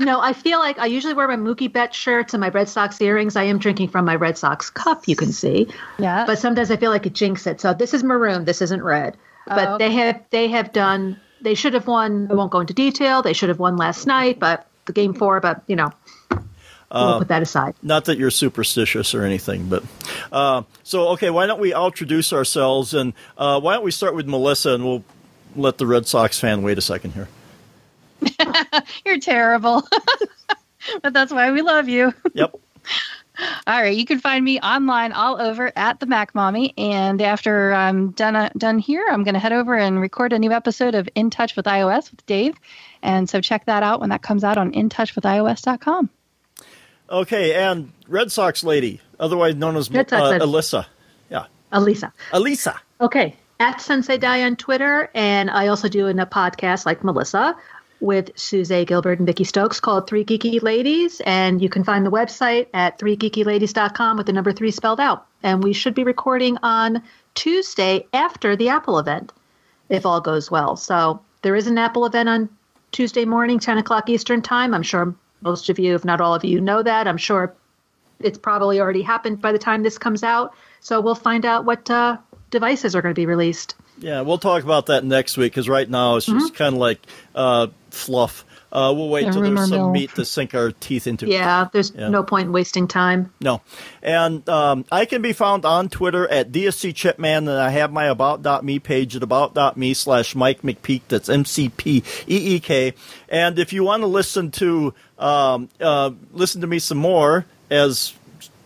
No, 0.00 0.18
I 0.18 0.32
feel 0.32 0.58
like 0.58 0.78
I 0.78 0.86
usually 0.86 1.12
wear 1.12 1.28
my 1.28 1.36
Mookie 1.36 1.70
Betts 1.70 1.96
shirts 1.96 2.32
and 2.32 2.40
my 2.40 2.48
Red 2.48 2.70
Sox 2.70 3.00
earrings. 3.02 3.36
I 3.36 3.44
am 3.44 3.58
drinking 3.58 3.88
from 3.88 4.06
my 4.06 4.14
Red 4.14 4.38
Sox 4.38 4.70
cup, 4.70 5.06
you 5.06 5.14
can 5.14 5.30
see. 5.30 5.68
Yeah. 5.98 6.24
But 6.24 6.38
sometimes 6.38 6.70
I 6.70 6.76
feel 6.76 6.90
like 6.90 7.04
it 7.04 7.12
jinx 7.12 7.46
it. 7.46 7.60
So 7.60 7.74
this 7.74 7.92
is 7.92 8.02
maroon. 8.02 8.46
This 8.46 8.62
isn't 8.62 8.82
red. 8.82 9.18
But 9.46 9.68
Oh, 9.68 9.78
they 9.78 9.90
have 9.92 10.22
they 10.30 10.48
have 10.48 10.72
done. 10.72 11.20
They 11.42 11.54
should 11.54 11.74
have 11.74 11.86
won. 11.86 12.28
I 12.30 12.34
won't 12.34 12.50
go 12.50 12.60
into 12.60 12.72
detail. 12.72 13.20
They 13.20 13.34
should 13.34 13.50
have 13.50 13.58
won 13.58 13.76
last 13.76 14.06
night, 14.06 14.38
but 14.38 14.66
the 14.86 14.92
game 14.92 15.12
four. 15.12 15.38
But 15.40 15.62
you 15.66 15.76
know, 15.76 15.90
we'll 16.92 17.18
put 17.18 17.28
that 17.28 17.42
aside. 17.42 17.74
Not 17.82 18.06
that 18.06 18.18
you're 18.18 18.30
superstitious 18.30 19.14
or 19.14 19.22
anything, 19.24 19.68
but 19.68 19.84
uh, 20.32 20.62
so 20.82 21.08
okay. 21.10 21.30
Why 21.30 21.46
don't 21.46 21.60
we 21.60 21.72
all 21.72 21.86
introduce 21.88 22.32
ourselves 22.32 22.94
and 22.94 23.12
uh, 23.38 23.60
why 23.60 23.74
don't 23.74 23.84
we 23.84 23.90
start 23.90 24.14
with 24.14 24.26
Melissa 24.26 24.74
and 24.74 24.84
we'll 24.84 25.04
let 25.56 25.78
the 25.78 25.86
Red 25.86 26.06
Sox 26.06 26.38
fan 26.38 26.62
wait 26.62 26.78
a 26.78 26.82
second 26.82 27.12
here. 27.12 27.28
You're 29.04 29.20
terrible. 29.20 29.86
but 31.02 31.12
that's 31.12 31.32
why 31.32 31.50
we 31.52 31.62
love 31.62 31.88
you. 31.88 32.12
Yep. 32.34 32.54
All 33.66 33.80
right, 33.80 33.96
you 33.96 34.04
can 34.04 34.20
find 34.20 34.44
me 34.44 34.60
online 34.60 35.12
all 35.12 35.40
over 35.40 35.72
at 35.74 35.98
the 35.98 36.04
Mac 36.04 36.34
Mommy, 36.34 36.74
and 36.76 37.22
after 37.22 37.72
I'm 37.72 38.10
done 38.10 38.36
uh, 38.36 38.50
done 38.58 38.78
here, 38.78 39.06
I'm 39.10 39.24
going 39.24 39.32
to 39.32 39.40
head 39.40 39.52
over 39.52 39.74
and 39.74 39.98
record 39.98 40.34
a 40.34 40.38
new 40.38 40.52
episode 40.52 40.94
of 40.94 41.08
In 41.14 41.30
Touch 41.30 41.56
with 41.56 41.64
iOS 41.64 42.10
with 42.10 42.24
Dave, 42.26 42.54
and 43.02 43.30
so 43.30 43.40
check 43.40 43.64
that 43.64 43.82
out 43.82 44.00
when 44.00 44.10
that 44.10 44.20
comes 44.20 44.44
out 44.44 44.58
on 44.58 44.72
InTouchWithIOS.com. 44.72 46.10
Okay, 47.10 47.54
and 47.54 47.92
Red 48.06 48.30
Sox 48.30 48.62
lady, 48.62 49.00
otherwise 49.18 49.56
known 49.56 49.76
as 49.76 49.90
Red 49.90 50.08
Sox 50.08 50.22
uh, 50.22 50.30
lady. 50.30 50.44
Alyssa. 50.44 50.86
Yeah, 51.28 51.46
Elisa. 51.72 52.12
Alisa. 52.32 52.78
Okay. 53.00 53.36
At 53.58 53.80
Sensei 53.82 54.16
Die 54.16 54.42
on 54.42 54.56
Twitter, 54.56 55.10
and 55.14 55.50
I 55.50 55.66
also 55.66 55.88
do 55.88 56.06
in 56.06 56.18
a 56.18 56.24
podcast 56.24 56.86
like 56.86 57.04
Melissa 57.04 57.54
with 58.00 58.30
Suze 58.38 58.86
Gilbert 58.86 59.18
and 59.18 59.26
Vicky 59.26 59.44
Stokes 59.44 59.80
called 59.80 60.06
Three 60.06 60.24
Geeky 60.24 60.62
Ladies. 60.62 61.20
And 61.26 61.62
you 61.62 61.68
can 61.68 61.84
find 61.84 62.04
the 62.04 62.10
website 62.10 62.66
at 62.72 62.98
threegeekyladies.com 62.98 64.16
with 64.16 64.26
the 64.26 64.32
number 64.32 64.52
three 64.52 64.70
spelled 64.70 65.00
out. 65.00 65.26
And 65.42 65.62
we 65.62 65.72
should 65.72 65.94
be 65.94 66.04
recording 66.04 66.56
on 66.62 67.02
Tuesday 67.34 68.06
after 68.12 68.56
the 68.56 68.70
Apple 68.70 68.98
event, 68.98 69.32
if 69.88 70.06
all 70.06 70.20
goes 70.20 70.50
well. 70.50 70.76
So 70.76 71.20
there 71.42 71.56
is 71.56 71.66
an 71.66 71.78
Apple 71.78 72.06
event 72.06 72.28
on 72.28 72.48
Tuesday 72.92 73.24
morning, 73.24 73.58
10 73.58 73.78
o'clock 73.78 74.08
Eastern 74.08 74.42
Time. 74.42 74.74
I'm 74.74 74.82
sure 74.82 75.14
most 75.42 75.68
of 75.70 75.78
you, 75.78 75.94
if 75.94 76.04
not 76.04 76.20
all 76.20 76.34
of 76.34 76.44
you, 76.44 76.60
know 76.60 76.82
that. 76.82 77.06
I'm 77.08 77.16
sure 77.16 77.54
it's 78.20 78.38
probably 78.38 78.80
already 78.80 79.02
happened 79.02 79.40
by 79.40 79.52
the 79.52 79.58
time 79.58 79.82
this 79.82 79.98
comes 79.98 80.22
out. 80.22 80.54
So 80.80 81.00
we'll 81.00 81.14
find 81.14 81.44
out 81.46 81.64
what 81.64 81.90
uh, 81.90 82.18
devices 82.50 82.94
are 82.94 83.02
going 83.02 83.14
to 83.14 83.18
be 83.20 83.26
released. 83.26 83.74
Yeah, 83.98 84.22
we'll 84.22 84.38
talk 84.38 84.64
about 84.64 84.86
that 84.86 85.04
next 85.04 85.36
week 85.36 85.52
because 85.52 85.68
right 85.68 85.88
now 85.88 86.16
it's 86.16 86.26
Mm-hmm. 86.28 86.38
just 86.38 86.54
kind 86.54 86.74
of 86.74 86.80
like 86.80 87.00
uh, 87.34 87.66
fluff. 87.90 88.44
Uh, 88.72 88.92
we'll 88.96 89.08
wait 89.08 89.26
The 89.26 89.32
till 89.32 89.42
there's 89.42 89.60
some 89.68 89.70
mill. 89.70 89.90
meat 89.90 90.14
to 90.14 90.24
sink 90.24 90.54
our 90.54 90.70
teeth 90.70 91.06
into. 91.06 91.26
Yeah, 91.26 91.66
there's 91.72 91.90
Yeah. 91.90 92.08
no 92.08 92.22
point 92.22 92.46
in 92.46 92.52
wasting 92.52 92.86
time. 92.86 93.32
No. 93.40 93.60
And 94.02 94.48
um, 94.48 94.84
I 94.92 95.04
can 95.06 95.22
be 95.22 95.32
found 95.32 95.64
on 95.64 95.88
Twitter 95.88 96.28
at 96.28 96.52
DSC 96.52 96.94
Chipman, 96.94 97.48
and 97.48 97.50
I 97.58 97.70
have 97.70 97.92
my 97.92 98.06
About.me 98.06 98.78
page 98.78 99.16
at 99.16 99.22
About.me 99.22 99.94
slash 99.94 100.34
Mike 100.36 100.62
McPeek. 100.62 101.02
That's 101.08 101.28
M 101.28 101.44
C 101.44 101.68
P 101.68 102.04
E 102.28 102.54
E 102.56 102.60
K. 102.60 102.94
And 103.28 103.58
if 103.58 103.72
you 103.72 103.82
want 103.82 104.02
to 104.02 104.06
listen 104.06 104.50
to 104.52 104.94
um, 105.18 105.68
uh, 105.80 106.10
listen 106.32 106.60
to 106.60 106.66
me 106.66 106.78
some 106.78 106.98
more, 106.98 107.46
as 107.70 108.14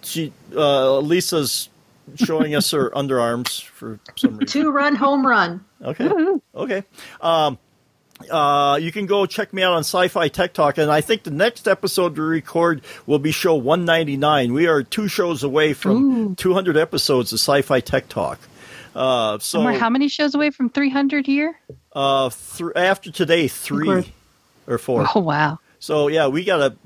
she 0.02 0.32
uh, 0.54 0.98
Lisa's 0.98 1.68
showing 2.16 2.54
us 2.54 2.70
her 2.72 2.90
underarms 2.94 3.62
for 3.64 3.98
some 4.16 4.36
reason. 4.36 4.46
Two 4.62 4.70
run 4.70 4.94
home 4.94 5.26
run. 5.26 5.64
Okay. 5.82 6.10
Okay. 6.54 6.82
Um, 7.20 7.58
uh, 8.30 8.78
you 8.80 8.92
can 8.92 9.06
go 9.06 9.26
check 9.26 9.52
me 9.52 9.62
out 9.62 9.72
on 9.72 9.80
Sci-Fi 9.80 10.28
Tech 10.28 10.52
Talk, 10.52 10.78
and 10.78 10.90
I 10.90 11.00
think 11.00 11.24
the 11.24 11.30
next 11.30 11.66
episode 11.68 12.16
we 12.16 12.24
record 12.24 12.82
will 13.06 13.18
be 13.18 13.32
show 13.32 13.54
199. 13.54 14.52
We 14.52 14.66
are 14.66 14.82
two 14.82 15.08
shows 15.08 15.42
away 15.42 15.72
from 15.74 16.36
200 16.36 16.76
episodes 16.76 17.32
of 17.32 17.40
Sci-Fi 17.40 17.80
Tech 17.80 18.08
Talk. 18.08 18.38
Uh, 18.94 19.38
so 19.40 19.58
And 19.58 19.66
we're 19.66 19.78
how 19.78 19.90
many 19.90 20.08
shows 20.08 20.34
away 20.34 20.50
from 20.50 20.70
300 20.70 21.26
here? 21.26 21.58
uh, 21.92 22.30
th- 22.56 22.70
after 22.76 23.10
today, 23.10 23.48
three 23.48 24.12
or 24.66 24.78
four. 24.78 25.06
Oh 25.14 25.20
wow! 25.20 25.58
So 25.80 26.08
yeah, 26.08 26.28
we 26.28 26.44
got 26.44 26.58
to 26.58 26.76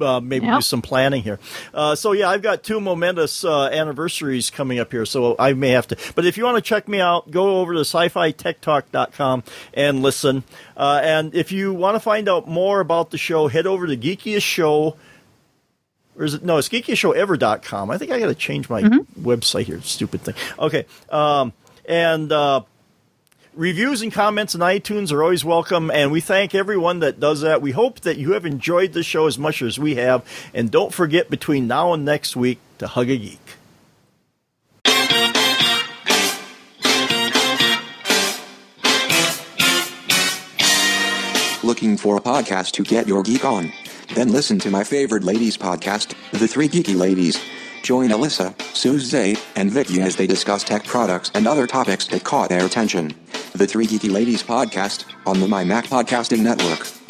uh, 0.00 0.20
maybe 0.20 0.46
do 0.46 0.60
some 0.60 0.82
planning 0.82 1.22
here. 1.22 1.38
Uh, 1.72 1.94
so 1.94 2.12
yeah, 2.12 2.28
I've 2.28 2.42
got 2.42 2.62
two 2.62 2.80
momentous 2.80 3.44
uh, 3.44 3.66
anniversaries 3.66 4.50
coming 4.50 4.78
up 4.78 4.92
here, 4.92 5.06
so 5.06 5.36
I 5.38 5.52
may 5.52 5.70
have 5.70 5.86
to. 5.88 5.96
But 6.14 6.26
if 6.26 6.36
you 6.36 6.44
want 6.44 6.56
to 6.56 6.62
check 6.62 6.88
me 6.88 7.00
out, 7.00 7.30
go 7.30 7.60
over 7.60 7.74
to 7.74 7.80
sci-fi-tech-talk.com 7.80 9.44
and 9.72 10.02
listen. 10.02 10.44
Uh, 10.76 11.00
and 11.02 11.34
if 11.34 11.52
you 11.52 11.72
want 11.72 11.94
to 11.94 12.00
find 12.00 12.28
out 12.28 12.48
more 12.48 12.80
about 12.80 13.10
the 13.10 13.18
show, 13.18 13.48
head 13.48 13.66
over 13.66 13.86
to 13.86 13.96
Geekiest 13.96 14.42
Show. 14.42 14.96
Or 16.16 16.24
is 16.24 16.34
it 16.34 16.44
no? 16.44 16.58
It's 16.58 16.68
geekiestshowever.com. 16.68 17.90
I 17.90 17.98
think 17.98 18.12
I 18.12 18.20
got 18.20 18.28
to 18.28 18.36
change 18.36 18.70
my 18.70 18.82
website 19.20 19.64
here. 19.64 19.80
Stupid 19.82 20.20
thing. 20.20 20.34
Okay. 20.58 20.86
Um, 21.10 21.52
and 21.86 22.30
uh, 22.30 22.62
Reviews 23.56 24.02
and 24.02 24.12
comments 24.12 24.56
on 24.56 24.62
iTunes 24.62 25.12
are 25.12 25.22
always 25.22 25.44
welcome, 25.44 25.88
and 25.88 26.10
we 26.10 26.20
thank 26.20 26.56
everyone 26.56 26.98
that 26.98 27.20
does 27.20 27.42
that. 27.42 27.62
We 27.62 27.70
hope 27.70 28.00
that 28.00 28.16
you 28.16 28.32
have 28.32 28.44
enjoyed 28.44 28.94
the 28.94 29.04
show 29.04 29.28
as 29.28 29.38
much 29.38 29.62
as 29.62 29.78
we 29.78 29.94
have, 29.94 30.24
and 30.52 30.72
don't 30.72 30.92
forget 30.92 31.30
between 31.30 31.68
now 31.68 31.92
and 31.92 32.04
next 32.04 32.34
week 32.34 32.58
to 32.78 32.88
hug 32.88 33.10
a 33.10 33.16
geek. 33.16 33.38
Looking 41.62 41.96
for 41.96 42.16
a 42.16 42.20
podcast 42.20 42.72
to 42.72 42.82
get 42.82 43.06
your 43.06 43.22
geek 43.22 43.44
on? 43.44 43.72
Then 44.16 44.32
listen 44.32 44.58
to 44.60 44.70
my 44.70 44.82
favorite 44.82 45.22
ladies 45.22 45.56
podcast, 45.56 46.14
The 46.32 46.48
Three 46.48 46.68
Geeky 46.68 46.96
Ladies. 46.96 47.38
Join 47.84 48.08
Alyssa, 48.08 48.58
Suze, 48.74 49.38
and 49.56 49.70
Vicky 49.70 50.00
as 50.00 50.16
they 50.16 50.26
discuss 50.26 50.64
tech 50.64 50.84
products 50.84 51.30
and 51.34 51.46
other 51.46 51.66
topics 51.66 52.06
that 52.06 52.24
caught 52.24 52.48
their 52.48 52.64
attention. 52.64 53.12
The 53.52 53.66
Three 53.66 53.86
Geeky 53.86 54.10
Ladies 54.10 54.42
podcast 54.42 55.04
on 55.26 55.38
the 55.38 55.46
My 55.46 55.64
Mac 55.64 55.84
Podcasting 55.84 56.40
Network. 56.40 57.03